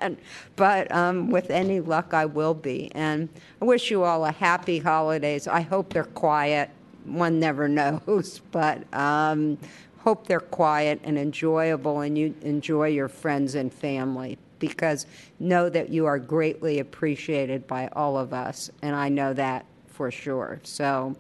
But 0.57 0.91
um, 0.91 1.31
with 1.31 1.51
any 1.51 1.81
luck, 1.81 2.15
I 2.15 2.25
will 2.25 2.55
be. 2.55 2.91
And 2.95 3.29
I 3.61 3.67
wish 3.67 3.91
you 3.91 4.03
all 4.03 4.25
a 4.25 4.33
happy 4.33 4.79
holidays. 4.79 5.47
I 5.47 5.61
hope 5.61 5.93
they're 5.93 6.05
quiet 6.05 6.71
one 7.05 7.39
never 7.39 7.69
knows, 8.09 8.41
but 8.51 8.83
um, 8.95 9.59
hope 9.99 10.27
they're 10.27 10.41
quiet 10.41 11.01
and 11.05 11.19
enjoyable 11.19 12.01
and 12.01 12.17
you 12.17 12.35
enjoy 12.43 12.89
your 12.89 13.09
friends 13.09 13.55
and 13.55 13.73
family 13.73 14.39
because 14.59 15.07
know 15.39 15.69
that 15.69 15.91
you 15.91 16.07
are 16.07 16.19
greatly 16.19 16.79
appreciated 16.79 17.67
by 17.67 17.89
all 17.93 18.17
of 18.17 18.33
us, 18.33 18.71
and 18.81 18.97
I 18.97 19.11
know 19.11 19.35
that 19.35 19.67
for 19.87 20.11
sure. 20.11 20.61
So, 20.63 21.15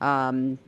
um, 0.00 0.58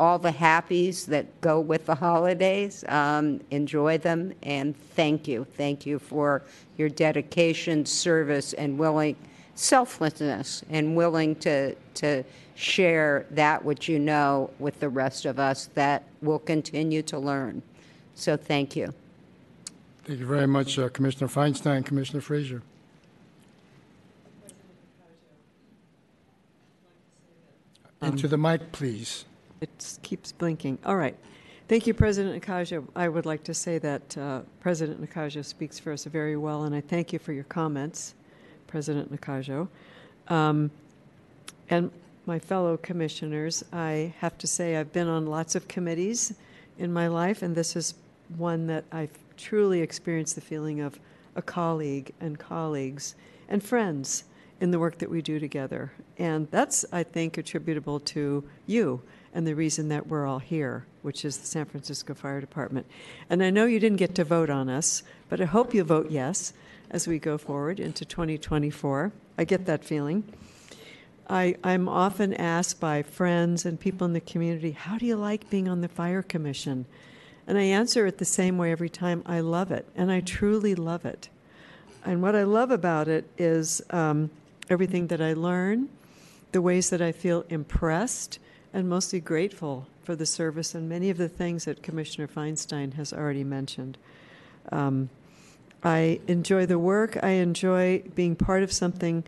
all 0.00 0.18
the 0.18 0.30
happies 0.30 1.06
that 1.06 1.40
go 1.40 1.60
with 1.60 1.86
the 1.86 1.94
holidays, 1.94 2.84
um, 2.88 3.40
enjoy 3.50 3.98
them, 3.98 4.32
and 4.42 4.76
thank 4.76 5.28
you. 5.28 5.46
Thank 5.56 5.86
you 5.86 5.98
for 5.98 6.42
your 6.76 6.88
dedication, 6.88 7.86
service, 7.86 8.52
and 8.54 8.78
willing 8.78 9.16
selflessness, 9.54 10.64
and 10.70 10.96
willing 10.96 11.36
to 11.36 11.74
to 11.94 12.24
share 12.56 13.26
that 13.30 13.64
which 13.64 13.88
you 13.88 13.98
know 13.98 14.50
with 14.58 14.78
the 14.80 14.88
rest 14.88 15.26
of 15.26 15.38
us 15.38 15.66
that 15.74 16.04
will 16.22 16.38
continue 16.38 17.02
to 17.02 17.18
learn. 17.18 17.62
So 18.14 18.36
thank 18.36 18.76
you. 18.76 18.92
Thank 20.04 20.20
you 20.20 20.26
very 20.26 20.46
much, 20.46 20.78
uh, 20.78 20.88
Commissioner 20.90 21.28
Feinstein. 21.28 21.84
Commissioner 21.84 22.20
Frazier. 22.20 22.62
Into 28.02 28.28
the 28.28 28.36
mic, 28.36 28.70
please. 28.70 29.24
It 29.64 29.98
keeps 30.02 30.30
blinking. 30.30 30.78
All 30.84 30.96
right. 30.96 31.16
Thank 31.68 31.86
you, 31.86 31.94
President 31.94 32.42
Nakajo. 32.42 32.86
I 32.94 33.08
would 33.08 33.24
like 33.24 33.42
to 33.44 33.54
say 33.54 33.78
that 33.78 34.18
uh, 34.18 34.40
President 34.60 35.00
Nakajo 35.00 35.42
speaks 35.42 35.78
for 35.78 35.90
us 35.90 36.04
very 36.04 36.36
well, 36.36 36.64
and 36.64 36.74
I 36.74 36.82
thank 36.82 37.14
you 37.14 37.18
for 37.18 37.32
your 37.32 37.44
comments, 37.44 38.14
President 38.66 39.10
Nakajo. 39.10 39.68
Um, 40.28 40.70
and 41.70 41.90
my 42.26 42.38
fellow 42.38 42.76
commissioners, 42.76 43.64
I 43.72 44.12
have 44.18 44.36
to 44.36 44.46
say 44.46 44.76
I've 44.76 44.92
been 44.92 45.08
on 45.08 45.24
lots 45.24 45.54
of 45.54 45.66
committees 45.66 46.34
in 46.78 46.92
my 46.92 47.08
life, 47.08 47.40
and 47.40 47.54
this 47.54 47.74
is 47.74 47.94
one 48.36 48.66
that 48.66 48.84
I've 48.92 49.16
truly 49.38 49.80
experienced 49.80 50.34
the 50.34 50.42
feeling 50.42 50.80
of 50.80 51.00
a 51.36 51.40
colleague 51.40 52.12
and 52.20 52.38
colleagues 52.38 53.14
and 53.48 53.62
friends 53.62 54.24
in 54.60 54.70
the 54.70 54.78
work 54.78 54.98
that 54.98 55.08
we 55.08 55.22
do 55.22 55.40
together. 55.40 55.92
And 56.18 56.50
that's, 56.50 56.84
I 56.92 57.02
think, 57.02 57.38
attributable 57.38 58.00
to 58.00 58.44
you 58.66 59.00
and 59.34 59.46
the 59.46 59.54
reason 59.54 59.88
that 59.88 60.06
we're 60.06 60.26
all 60.26 60.38
here, 60.38 60.86
which 61.02 61.24
is 61.24 61.38
the 61.38 61.46
San 61.46 61.66
Francisco 61.66 62.14
Fire 62.14 62.40
Department. 62.40 62.86
And 63.28 63.42
I 63.42 63.50
know 63.50 63.66
you 63.66 63.80
didn't 63.80 63.98
get 63.98 64.14
to 64.14 64.24
vote 64.24 64.48
on 64.48 64.68
us, 64.68 65.02
but 65.28 65.40
I 65.40 65.44
hope 65.44 65.74
you 65.74 65.82
vote 65.82 66.10
yes 66.10 66.52
as 66.90 67.08
we 67.08 67.18
go 67.18 67.36
forward 67.36 67.80
into 67.80 68.04
2024. 68.04 69.12
I 69.36 69.44
get 69.44 69.66
that 69.66 69.84
feeling. 69.84 70.22
I, 71.28 71.56
I'm 71.64 71.88
often 71.88 72.32
asked 72.34 72.78
by 72.78 73.02
friends 73.02 73.66
and 73.66 73.80
people 73.80 74.04
in 74.04 74.12
the 74.12 74.20
community, 74.20 74.70
How 74.70 74.98
do 74.98 75.06
you 75.06 75.16
like 75.16 75.50
being 75.50 75.68
on 75.68 75.80
the 75.80 75.88
Fire 75.88 76.22
Commission? 76.22 76.86
And 77.46 77.58
I 77.58 77.62
answer 77.62 78.06
it 78.06 78.18
the 78.18 78.24
same 78.24 78.56
way 78.56 78.70
every 78.70 78.88
time 78.88 79.22
I 79.26 79.40
love 79.40 79.70
it, 79.70 79.86
and 79.96 80.10
I 80.10 80.20
truly 80.20 80.74
love 80.74 81.04
it. 81.04 81.28
And 82.04 82.22
what 82.22 82.36
I 82.36 82.44
love 82.44 82.70
about 82.70 83.08
it 83.08 83.28
is 83.36 83.82
um, 83.90 84.30
everything 84.70 85.08
that 85.08 85.20
I 85.20 85.32
learn, 85.32 85.88
the 86.52 86.62
ways 86.62 86.90
that 86.90 87.02
I 87.02 87.12
feel 87.12 87.44
impressed, 87.48 88.38
and 88.74 88.88
mostly 88.88 89.20
grateful 89.20 89.86
for 90.02 90.16
the 90.16 90.26
service 90.26 90.74
and 90.74 90.88
many 90.88 91.08
of 91.08 91.16
the 91.16 91.28
things 91.28 91.64
that 91.64 91.82
Commissioner 91.82 92.26
Feinstein 92.26 92.94
has 92.94 93.12
already 93.12 93.44
mentioned. 93.44 93.96
Um, 94.72 95.08
I 95.84 96.20
enjoy 96.26 96.66
the 96.66 96.78
work. 96.78 97.16
I 97.22 97.30
enjoy 97.30 98.02
being 98.16 98.34
part 98.34 98.64
of 98.64 98.72
something, 98.72 99.22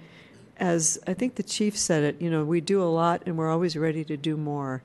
as 0.59 0.98
I 1.06 1.14
think 1.14 1.36
the 1.36 1.44
chief 1.44 1.78
said 1.78 2.02
it, 2.02 2.20
you 2.20 2.28
know, 2.28 2.44
we 2.44 2.60
do 2.60 2.82
a 2.82 2.90
lot 2.90 3.23
and 3.24 3.39
we're 3.39 3.51
always 3.51 3.77
ready 3.77 4.05
to 4.05 4.16
do 4.16 4.36
more. 4.36 4.82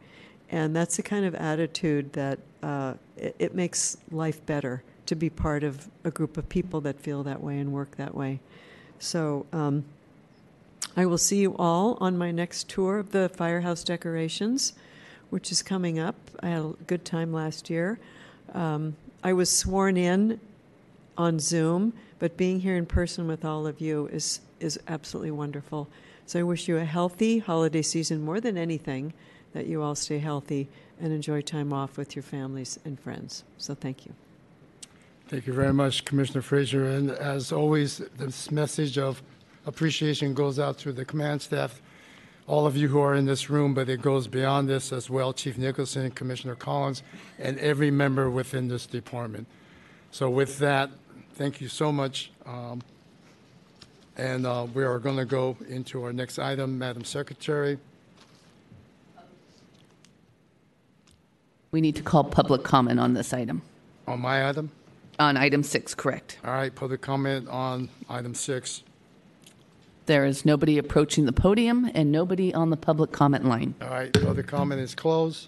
And 0.51 0.75
that's 0.75 0.97
the 0.97 1.03
kind 1.03 1.25
of 1.25 1.33
attitude 1.33 2.13
that 2.13 2.37
uh, 2.61 2.93
it, 3.17 3.35
it 3.39 3.55
makes 3.55 3.97
life 4.11 4.45
better 4.45 4.83
to 5.07 5.15
be 5.15 5.29
part 5.29 5.63
of 5.63 5.89
a 6.03 6.11
group 6.11 6.37
of 6.37 6.47
people 6.49 6.81
that 6.81 6.99
feel 6.99 7.23
that 7.23 7.41
way 7.41 7.57
and 7.57 7.73
work 7.73 7.95
that 7.97 8.13
way. 8.13 8.39
So, 8.99 9.47
um, 9.51 9.85
I 10.95 11.05
will 11.05 11.17
see 11.17 11.37
you 11.37 11.55
all 11.57 11.97
on 12.01 12.17
my 12.17 12.31
next 12.31 12.67
tour 12.67 12.99
of 12.99 13.11
the 13.11 13.29
firehouse 13.29 13.83
decorations, 13.83 14.73
which 15.29 15.51
is 15.51 15.63
coming 15.63 15.99
up. 15.99 16.15
I 16.41 16.49
had 16.49 16.61
a 16.61 16.73
good 16.87 17.05
time 17.05 17.31
last 17.31 17.69
year. 17.69 17.99
Um, 18.53 18.95
I 19.23 19.33
was 19.33 19.49
sworn 19.49 19.95
in 19.95 20.39
on 21.17 21.39
Zoom, 21.39 21.93
but 22.19 22.35
being 22.35 22.59
here 22.59 22.75
in 22.75 22.85
person 22.85 23.27
with 23.27 23.45
all 23.45 23.65
of 23.67 23.79
you 23.79 24.07
is 24.07 24.41
is 24.59 24.79
absolutely 24.87 25.31
wonderful. 25.31 25.87
So 26.25 26.39
I 26.39 26.43
wish 26.43 26.67
you 26.67 26.77
a 26.77 26.85
healthy 26.85 27.39
holiday 27.39 27.81
season 27.81 28.23
more 28.23 28.39
than 28.39 28.57
anything, 28.57 29.13
that 29.53 29.65
you 29.65 29.81
all 29.81 29.95
stay 29.95 30.19
healthy 30.19 30.67
and 31.01 31.11
enjoy 31.11 31.41
time 31.41 31.73
off 31.73 31.97
with 31.97 32.15
your 32.15 32.23
families 32.23 32.79
and 32.85 32.99
friends. 32.99 33.43
So 33.57 33.73
thank 33.73 34.05
you. 34.05 34.13
Thank 35.27 35.47
you 35.47 35.53
very 35.53 35.73
much, 35.73 36.05
Commissioner 36.05 36.41
Frazier. 36.41 36.85
And 36.85 37.09
as 37.09 37.51
always, 37.51 37.97
this 38.17 38.51
message 38.51 38.97
of 38.97 39.23
appreciation 39.65 40.33
goes 40.33 40.59
out 40.59 40.77
to 40.79 40.91
the 40.91 41.05
command 41.05 41.41
staff, 41.41 41.81
all 42.47 42.65
of 42.65 42.75
you 42.75 42.87
who 42.87 42.99
are 42.99 43.15
in 43.15 43.25
this 43.25 43.49
room, 43.49 43.73
but 43.73 43.87
it 43.87 44.01
goes 44.01 44.27
beyond 44.27 44.67
this 44.67 44.91
as 44.91 45.09
well, 45.09 45.33
Chief 45.33 45.57
Nicholson, 45.57 46.11
Commissioner 46.11 46.55
Collins, 46.55 47.03
and 47.39 47.57
every 47.59 47.91
member 47.91 48.29
within 48.29 48.67
this 48.67 48.85
department. 48.85 49.47
So 50.11 50.29
with 50.29 50.59
that, 50.59 50.89
thank 51.35 51.61
you 51.61 51.67
so 51.67 51.91
much. 51.91 52.31
Um, 52.45 52.81
and 54.17 54.45
uh, 54.45 54.67
we 54.73 54.83
are 54.83 54.99
going 54.99 55.17
to 55.17 55.25
go 55.25 55.55
into 55.69 56.03
our 56.03 56.11
next 56.11 56.39
item, 56.39 56.77
Madam 56.77 57.03
Secretary. 57.03 57.77
We 61.71 61.79
need 61.79 61.95
to 61.95 62.03
call 62.03 62.25
public 62.25 62.63
comment 62.63 62.99
on 62.99 63.13
this 63.13 63.33
item. 63.33 63.61
On 64.07 64.19
my 64.19 64.49
item? 64.49 64.71
On 65.19 65.37
item 65.37 65.63
six, 65.63 65.95
correct. 65.95 66.37
All 66.43 66.51
right, 66.51 66.73
public 66.73 66.99
comment 66.99 67.47
on 67.47 67.87
item 68.09 68.35
six. 68.35 68.83
There 70.05 70.25
is 70.25 70.45
nobody 70.45 70.77
approaching 70.77 71.25
the 71.25 71.33
podium 71.33 71.89
and 71.93 72.11
nobody 72.11 72.53
on 72.53 72.69
the 72.69 72.77
public 72.77 73.11
comment 73.11 73.45
line. 73.45 73.75
All 73.81 73.89
right, 73.89 74.11
public 74.13 74.47
comment 74.47 74.81
is 74.81 74.95
closed. 74.95 75.47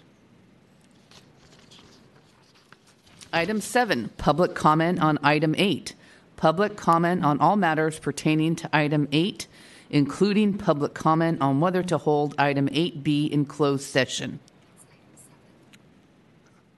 Item 3.32 3.60
seven, 3.60 4.10
public 4.16 4.54
comment 4.54 5.00
on 5.02 5.18
item 5.22 5.54
eight. 5.58 5.94
Public 6.36 6.76
comment 6.76 7.24
on 7.24 7.40
all 7.40 7.56
matters 7.56 7.98
pertaining 7.98 8.54
to 8.56 8.68
item 8.76 9.08
eight 9.12 9.48
including 9.90 10.58
public 10.58 10.92
comment 10.92 11.40
on 11.40 11.60
whether 11.60 11.82
to 11.82 11.96
hold 11.96 12.34
item 12.36 12.68
8B 12.68 13.30
in 13.30 13.44
closed 13.44 13.84
session. 13.84 14.40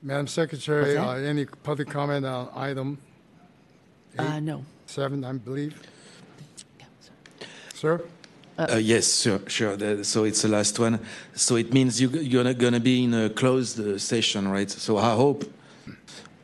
Madam 0.02 0.26
Secretary, 0.26 0.96
uh, 0.96 1.14
any 1.14 1.46
public 1.46 1.88
comment 1.88 2.26
on 2.26 2.48
item 2.54 2.98
Uh, 4.18 4.38
no. 4.40 4.64
seven, 4.86 5.24
I 5.24 5.32
believe? 5.32 5.80
Sir? 7.76 8.00
Uh, 8.58 8.80
yes, 8.80 9.20
sure, 9.20 9.40
sure. 9.48 10.02
So 10.02 10.24
it's 10.24 10.40
the 10.40 10.48
last 10.48 10.78
one. 10.78 10.98
So 11.34 11.56
it 11.56 11.74
means 11.74 12.00
you, 12.00 12.08
you're 12.08 12.42
not 12.42 12.56
going 12.56 12.72
to 12.72 12.80
be 12.80 13.04
in 13.04 13.12
a 13.12 13.28
closed 13.28 13.78
uh, 13.78 13.98
session, 13.98 14.48
right? 14.48 14.70
So 14.70 14.96
I 14.96 15.14
hope. 15.14 15.44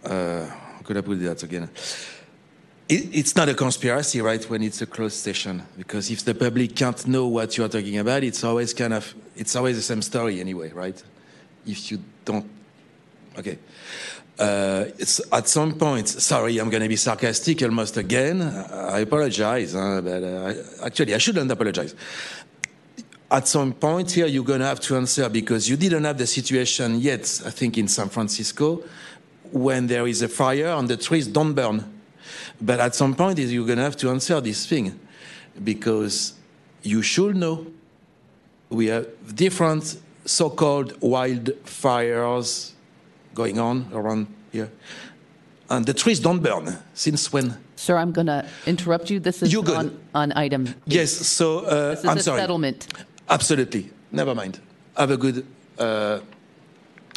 Uh, 0.04 0.46
could 0.84 0.98
I 0.98 1.00
put 1.00 1.20
that 1.20 1.42
again? 1.42 1.70
It, 2.86 3.16
it's 3.16 3.34
not 3.34 3.48
a 3.48 3.54
conspiracy, 3.54 4.20
right? 4.20 4.44
When 4.50 4.62
it's 4.62 4.82
a 4.82 4.86
closed 4.86 5.16
session, 5.16 5.62
because 5.78 6.10
if 6.10 6.22
the 6.22 6.34
public 6.34 6.76
can't 6.76 7.06
know 7.06 7.28
what 7.28 7.56
you 7.56 7.64
are 7.64 7.68
talking 7.68 7.96
about, 7.96 8.22
it's 8.24 8.44
always 8.44 8.74
kind 8.74 8.92
of 8.92 9.14
it's 9.34 9.56
always 9.56 9.76
the 9.76 9.82
same 9.82 10.02
story 10.02 10.38
anyway, 10.38 10.70
right? 10.70 11.02
If 11.66 11.90
you 11.90 11.98
don't, 12.26 12.44
okay. 13.38 13.58
Uh, 14.38 14.86
at 15.32 15.48
some 15.48 15.74
point. 15.74 16.08
Sorry, 16.08 16.58
I'm 16.58 16.70
going 16.70 16.82
to 16.82 16.88
be 16.88 16.96
sarcastic 16.96 17.62
almost 17.62 17.96
again. 17.96 18.42
I 18.42 19.00
apologize, 19.00 19.74
huh, 19.74 20.00
but 20.00 20.22
uh, 20.22 20.54
actually 20.84 21.14
I 21.14 21.18
shouldn't 21.18 21.50
apologize. 21.50 21.94
At 23.30 23.46
some 23.46 23.72
point 23.72 24.10
here, 24.10 24.26
you're 24.26 24.44
going 24.44 24.60
to 24.60 24.66
have 24.66 24.80
to 24.80 24.96
answer 24.96 25.28
because 25.28 25.68
you 25.68 25.76
didn't 25.76 26.04
have 26.04 26.18
the 26.18 26.26
situation 26.26 27.00
yet. 27.00 27.42
I 27.46 27.50
think 27.50 27.78
in 27.78 27.88
San 27.88 28.08
Francisco, 28.08 28.82
when 29.52 29.86
there 29.86 30.06
is 30.06 30.22
a 30.22 30.28
fire 30.28 30.68
and 30.68 30.88
the 30.88 30.96
trees 30.96 31.26
don't 31.26 31.52
burn. 31.52 31.84
But 32.60 32.80
at 32.80 32.94
some 32.94 33.14
point, 33.14 33.38
you're 33.38 33.66
going 33.66 33.78
to 33.78 33.84
have 33.84 33.96
to 33.98 34.10
answer 34.10 34.40
this 34.40 34.66
thing 34.66 34.98
because 35.62 36.34
you 36.82 37.02
should 37.02 37.36
know 37.36 37.66
we 38.70 38.86
have 38.86 39.06
different 39.34 39.98
so-called 40.24 40.98
wildfires 41.00 42.72
going 43.34 43.58
on 43.58 43.86
around 43.92 44.26
here, 44.52 44.70
and 45.70 45.86
the 45.86 45.94
trees 45.94 46.20
don't 46.20 46.40
burn. 46.42 46.78
Since 46.94 47.32
when? 47.32 47.56
Sir, 47.76 47.96
I'm 47.96 48.12
going 48.12 48.26
to 48.28 48.44
interrupt 48.66 49.10
you. 49.10 49.18
This 49.20 49.42
is 49.42 49.52
You're 49.52 49.62
good. 49.64 49.76
on, 49.76 50.00
on 50.14 50.32
item. 50.36 50.66
eight. 50.68 50.74
Yes. 50.86 51.12
So 51.12 51.60
uh, 51.60 51.90
This 51.90 52.00
is 52.00 52.04
I'm 52.06 52.18
a 52.18 52.22
sorry. 52.22 52.40
settlement. 52.40 52.86
Absolutely. 53.28 53.90
Never 54.12 54.34
mind. 54.34 54.60
Have 54.96 55.10
a 55.10 55.16
good 55.16 55.44
uh, 55.78 56.20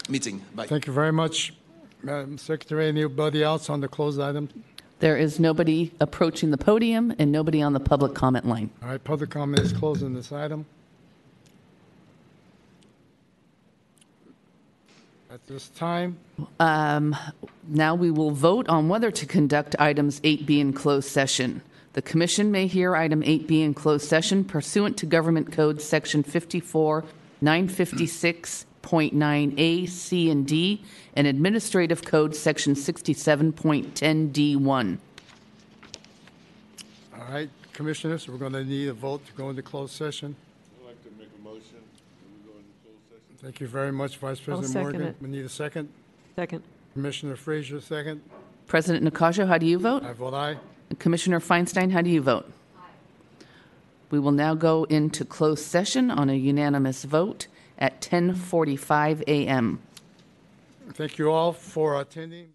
meeting. 0.10 0.42
Bye. 0.56 0.68
Thank 0.68 0.88
you 0.88 0.94
very 0.94 1.12
much. 1.12 1.54
Madam 2.02 2.38
Secretary, 2.38 2.88
anybody 2.88 3.44
else 3.44 3.70
on 3.70 3.82
the 3.82 3.88
closed 3.88 4.20
item? 4.20 4.48
There 5.00 5.18
is 5.18 5.40
nobody 5.40 5.92
approaching 6.00 6.52
the 6.52 6.58
podium 6.58 7.14
and 7.20 7.32
nobody 7.32 7.62
on 7.62 7.74
the 7.74 7.80
public 7.80 8.14
comment 8.16 8.46
line. 8.48 8.70
All 8.82 8.90
right, 8.90 9.04
public 9.04 9.30
comment 9.32 9.60
is 9.60 9.74
closed 9.74 10.04
on 10.04 10.14
this 10.14 10.32
item. 10.32 10.66
At 15.36 15.46
this 15.48 15.68
time, 15.68 16.18
Um, 16.62 17.14
Now 17.68 17.94
we 17.94 18.10
will 18.10 18.32
vote 18.32 18.70
on 18.70 18.88
whether 18.88 19.12
to 19.12 19.26
conduct 19.26 19.76
items 19.78 20.22
8B 20.22 20.62
in 20.62 20.72
closed 20.72 21.10
session. 21.10 21.62
The 21.92 22.02
commission 22.02 22.52
may 22.52 22.68
hear 22.68 22.96
item 22.96 23.22
8B 23.22 23.62
in 23.62 23.74
closed 23.74 24.08
session 24.08 24.46
pursuant 24.46 24.96
to 25.00 25.06
Government 25.06 25.52
Code 25.52 25.82
Section 25.82 26.24
54, 26.24 27.04
956.9A, 27.44 29.90
C, 29.90 30.30
and 30.30 30.48
D, 30.48 30.82
and 31.18 31.28
Administrative 31.28 32.06
Code 32.06 32.34
Section 32.34 32.74
67.10D1. 32.74 34.98
all 37.14 37.26
right, 37.30 37.50
commissioners, 37.74 38.30
we're 38.30 38.38
going 38.38 38.54
to 38.54 38.64
need 38.64 38.88
a 38.88 38.94
vote 38.94 39.26
to 39.26 39.34
go 39.34 39.50
into 39.50 39.62
closed 39.62 39.94
session. 39.94 40.38
I'd 40.80 40.86
like 40.88 41.04
to 41.04 41.10
make 41.20 41.28
a 41.38 41.42
motion 41.44 41.74
that 41.74 41.82
we 42.32 42.38
go 42.50 42.56
into 42.58 42.72
closed 42.86 43.04
session. 43.10 43.34
Thank 43.46 43.60
you 43.60 43.68
very 43.68 43.92
much, 43.92 44.18
Vice 44.18 44.40
President 44.40 44.74
second 44.74 44.82
Morgan. 44.82 45.02
it. 45.04 45.16
We 45.22 45.30
need 45.30 45.46
a 45.46 45.50
second. 45.50 45.90
Second. 46.36 46.64
Commissioner 46.94 47.36
Frazier, 47.36 47.80
second. 47.80 48.24
President 48.66 49.06
Nakajo, 49.06 49.48
how 49.48 49.60
do 49.60 49.68
you 49.68 49.78
vote? 49.78 50.02
I 50.04 50.14
vote 50.14 50.34
aye. 50.34 50.58
Commissioner 50.98 51.40
Feinstein, 51.40 51.92
how 51.92 52.02
do 52.02 52.10
you 52.10 52.24
vote? 52.24 52.52
Aye. 52.76 53.46
We 54.10 54.18
will 54.18 54.32
now 54.32 54.56
go 54.56 54.86
into 54.86 55.24
closed 55.24 55.64
session 55.64 56.10
on 56.10 56.28
a 56.28 56.34
unanimous 56.34 57.04
vote 57.04 57.46
at 57.78 58.02
10:45 58.02 59.22
a.m. 59.28 59.80
Thank 60.94 61.20
you 61.20 61.30
all 61.30 61.54
for 61.54 62.02
attending. 62.02 62.55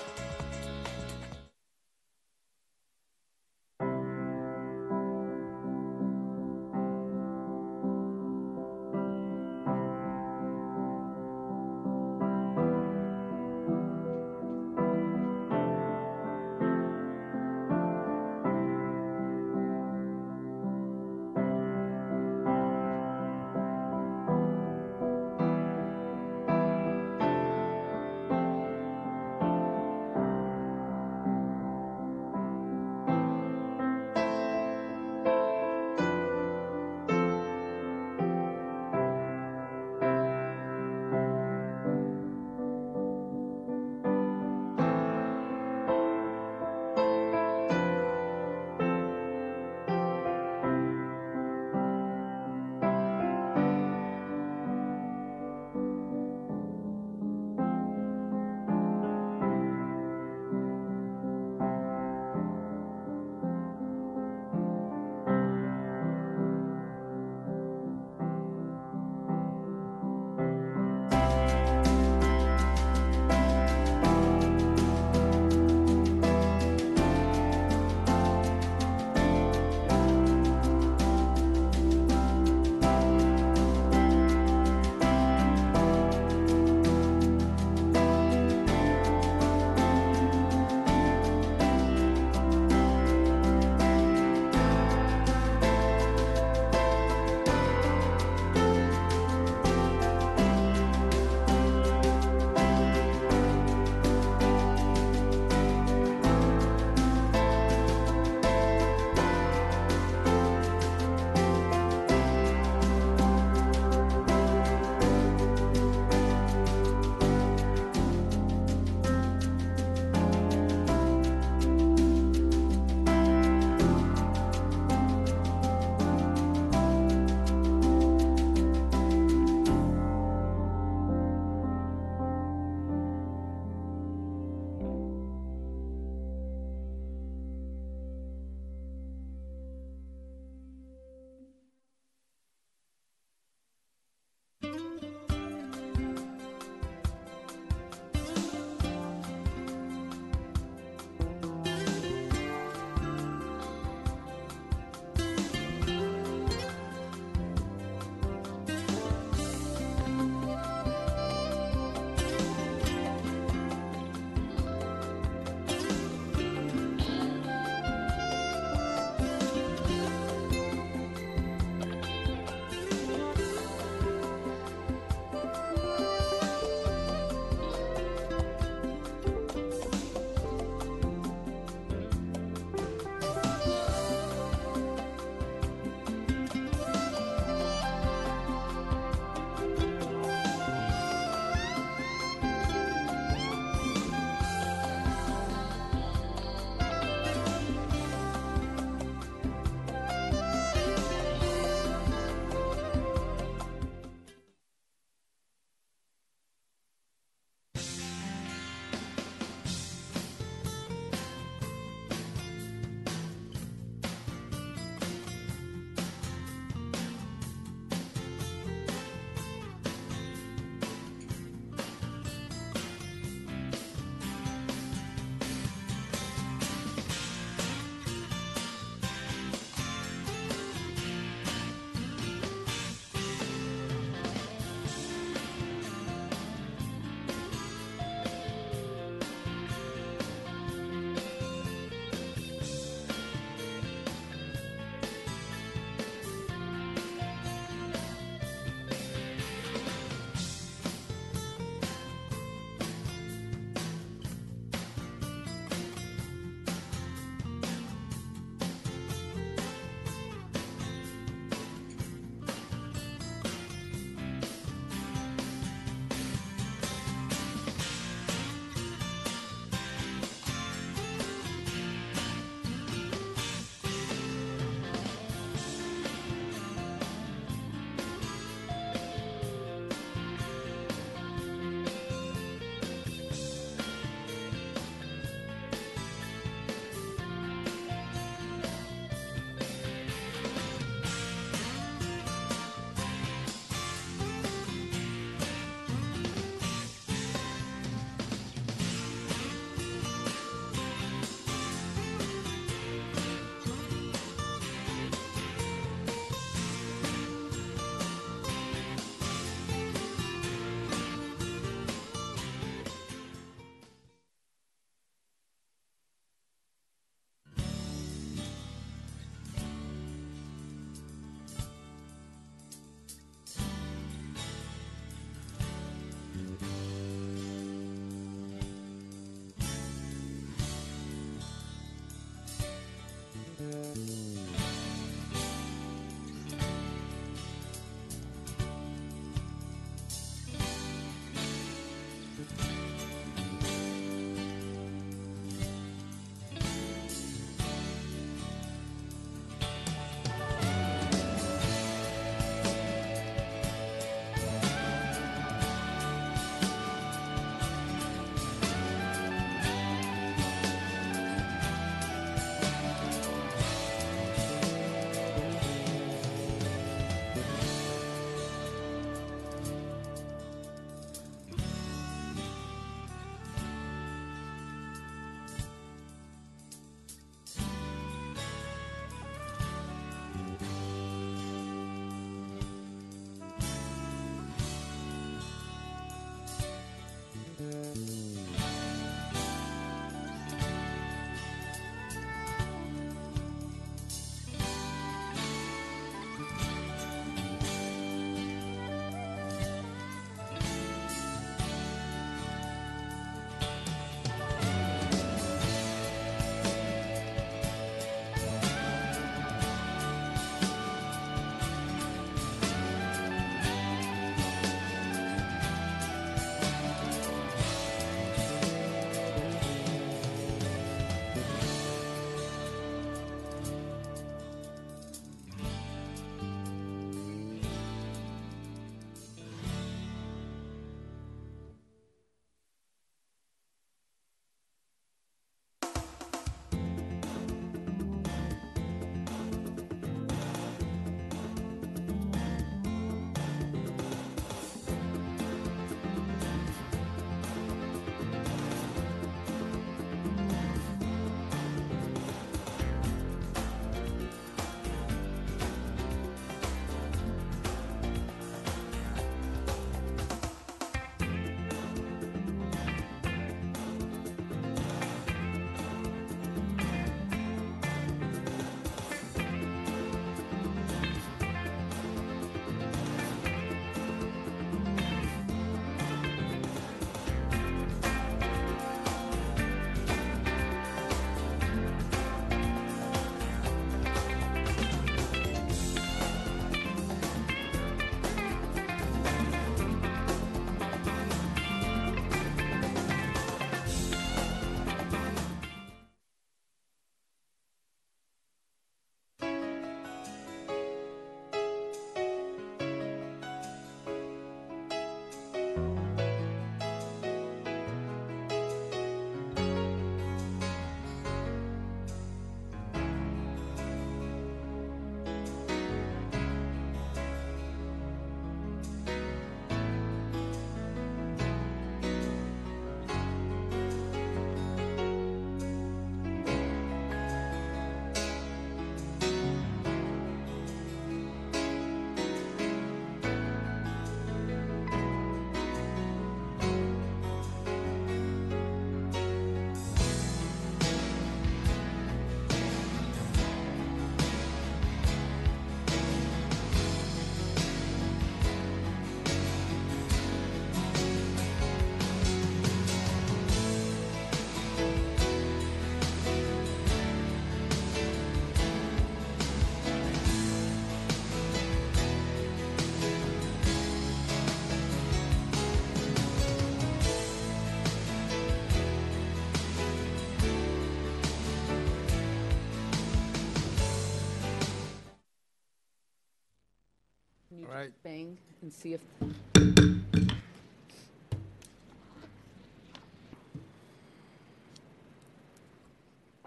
And 578.61 578.71
see 578.71 578.93
if, 578.93 579.01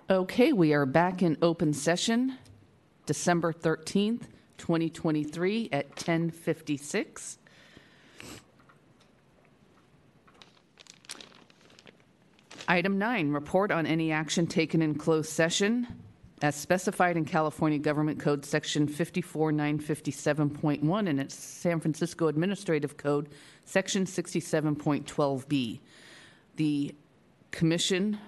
okay, 0.08 0.52
we 0.52 0.72
are 0.72 0.86
back 0.86 1.22
in 1.22 1.36
open 1.42 1.72
session, 1.72 2.38
December 3.06 3.52
13th, 3.52 4.28
2023 4.58 5.68
at 5.72 5.96
10:56. 5.96 7.38
Item 12.66 12.96
nine, 12.96 13.30
report 13.30 13.70
on 13.72 13.86
any 13.86 14.12
action 14.12 14.46
taken 14.46 14.80
in 14.80 14.94
closed 14.94 15.30
session 15.30 16.03
as 16.42 16.56
specified 16.56 17.16
in 17.16 17.24
California 17.24 17.78
Government 17.78 18.18
Code 18.18 18.44
Section 18.44 18.88
54957.1 18.88 21.08
and 21.08 21.20
its 21.20 21.34
San 21.34 21.80
Francisco 21.80 22.28
Administrative 22.28 22.96
Code 22.96 23.28
Section 23.64 24.04
67.12B. 24.04 25.80
The 26.56 26.94
commission 27.50 28.18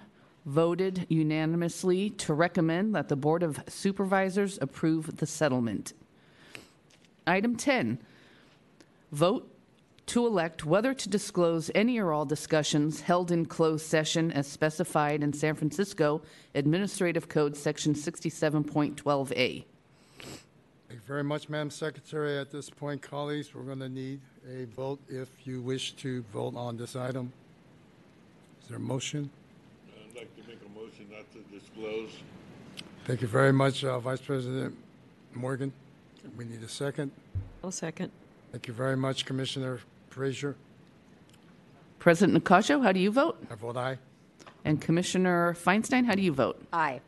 voted 0.45 1.07
unanimously 1.09 2.11
to 2.11 2.33
recommend 2.33 2.95
that 2.95 3.09
the 3.09 3.17
Board 3.17 3.43
of 3.43 3.61
Supervisors 3.69 4.59
approve 4.63 5.17
the 5.17 5.27
settlement. 5.27 5.93
Item 7.27 7.57
10, 7.57 7.99
vote 9.11 9.51
to 10.07 10.25
elect 10.25 10.65
whether 10.65 10.95
to 10.95 11.09
disclose 11.09 11.71
any 11.75 11.99
or 11.99 12.13
all 12.13 12.25
discussions 12.25 13.01
held 13.01 13.33
in 13.33 13.45
closed 13.45 13.85
session 13.85 14.31
as 14.33 14.47
specified 14.47 15.23
in 15.23 15.33
San 15.33 15.55
Francisco 15.55 16.23
Administrative 16.55 17.29
Code 17.29 17.57
Section 17.57 17.93
67.12A. 17.95 19.65
Thank 20.89 21.01
you 21.01 21.01
very 21.07 21.25
much, 21.25 21.49
Madam 21.49 21.71
Secretary. 21.71 22.39
At 22.39 22.53
this 22.53 22.71
point, 22.71 23.03
colleagues, 23.03 23.53
we're 23.53 23.63
going 23.63 23.81
to 23.81 23.89
need 23.89 24.21
a 24.49 24.67
vote 24.67 25.01
if 25.09 25.29
you 25.45 25.61
wish 25.61 25.93
to 25.95 26.23
vote 26.33 26.55
on 26.55 26.77
this 26.77 26.95
item. 26.95 27.33
Is 28.63 28.69
there 28.69 28.77
a 28.77 28.81
motion? 28.81 29.29
I'd 29.89 30.17
like 30.17 30.37
to 30.37 30.49
make 30.49 30.61
a 30.65 30.79
motion 30.79 31.09
not 31.11 31.25
to 31.33 31.59
disclose. 31.59 32.11
Thank 33.07 33.23
you 33.23 33.29
very 33.29 33.53
much, 33.53 33.83
uh, 33.83 33.99
Vice 33.99 34.21
President 34.21 34.77
Morgan. 35.35 35.73
We 36.37 36.45
need 36.45 36.63
a 36.63 36.69
second. 36.69 37.11
I'll 37.65 37.73
second. 37.73 38.13
Thank 38.53 38.69
you 38.69 38.75
very 38.75 38.97
much, 38.97 39.27
Commissioner 39.27 39.81
Frazier. 40.17 40.57
President 41.99 42.43
Nakajo, 42.43 42.83
how 42.83 42.91
do 42.91 42.99
you 42.99 43.11
vote? 43.11 43.37
I 43.51 43.55
vote 43.55 43.77
aye. 43.77 43.99
And 44.65 44.81
Commissioner 44.81 45.53
Feinstein, 45.53 46.07
how 46.07 46.15
do 46.15 46.23
you 46.23 46.33
vote? 46.33 46.67
Aye. 46.73 47.03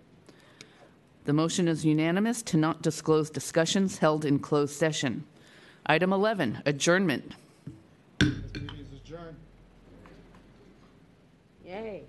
The 1.24 1.32
motion 1.32 1.68
is 1.68 1.86
unanimous 1.86 2.42
to 2.42 2.58
not 2.58 2.82
disclose 2.82 3.30
discussions 3.30 3.96
held 3.96 4.26
in 4.26 4.40
closed 4.40 4.74
session. 4.74 5.24
Item 5.86 6.12
11, 6.12 6.60
adjournment. 6.66 7.32
This 8.18 8.28
meeting 8.28 8.78
is 8.78 8.92
adjourned. 9.02 9.36
Yay. 11.64 12.02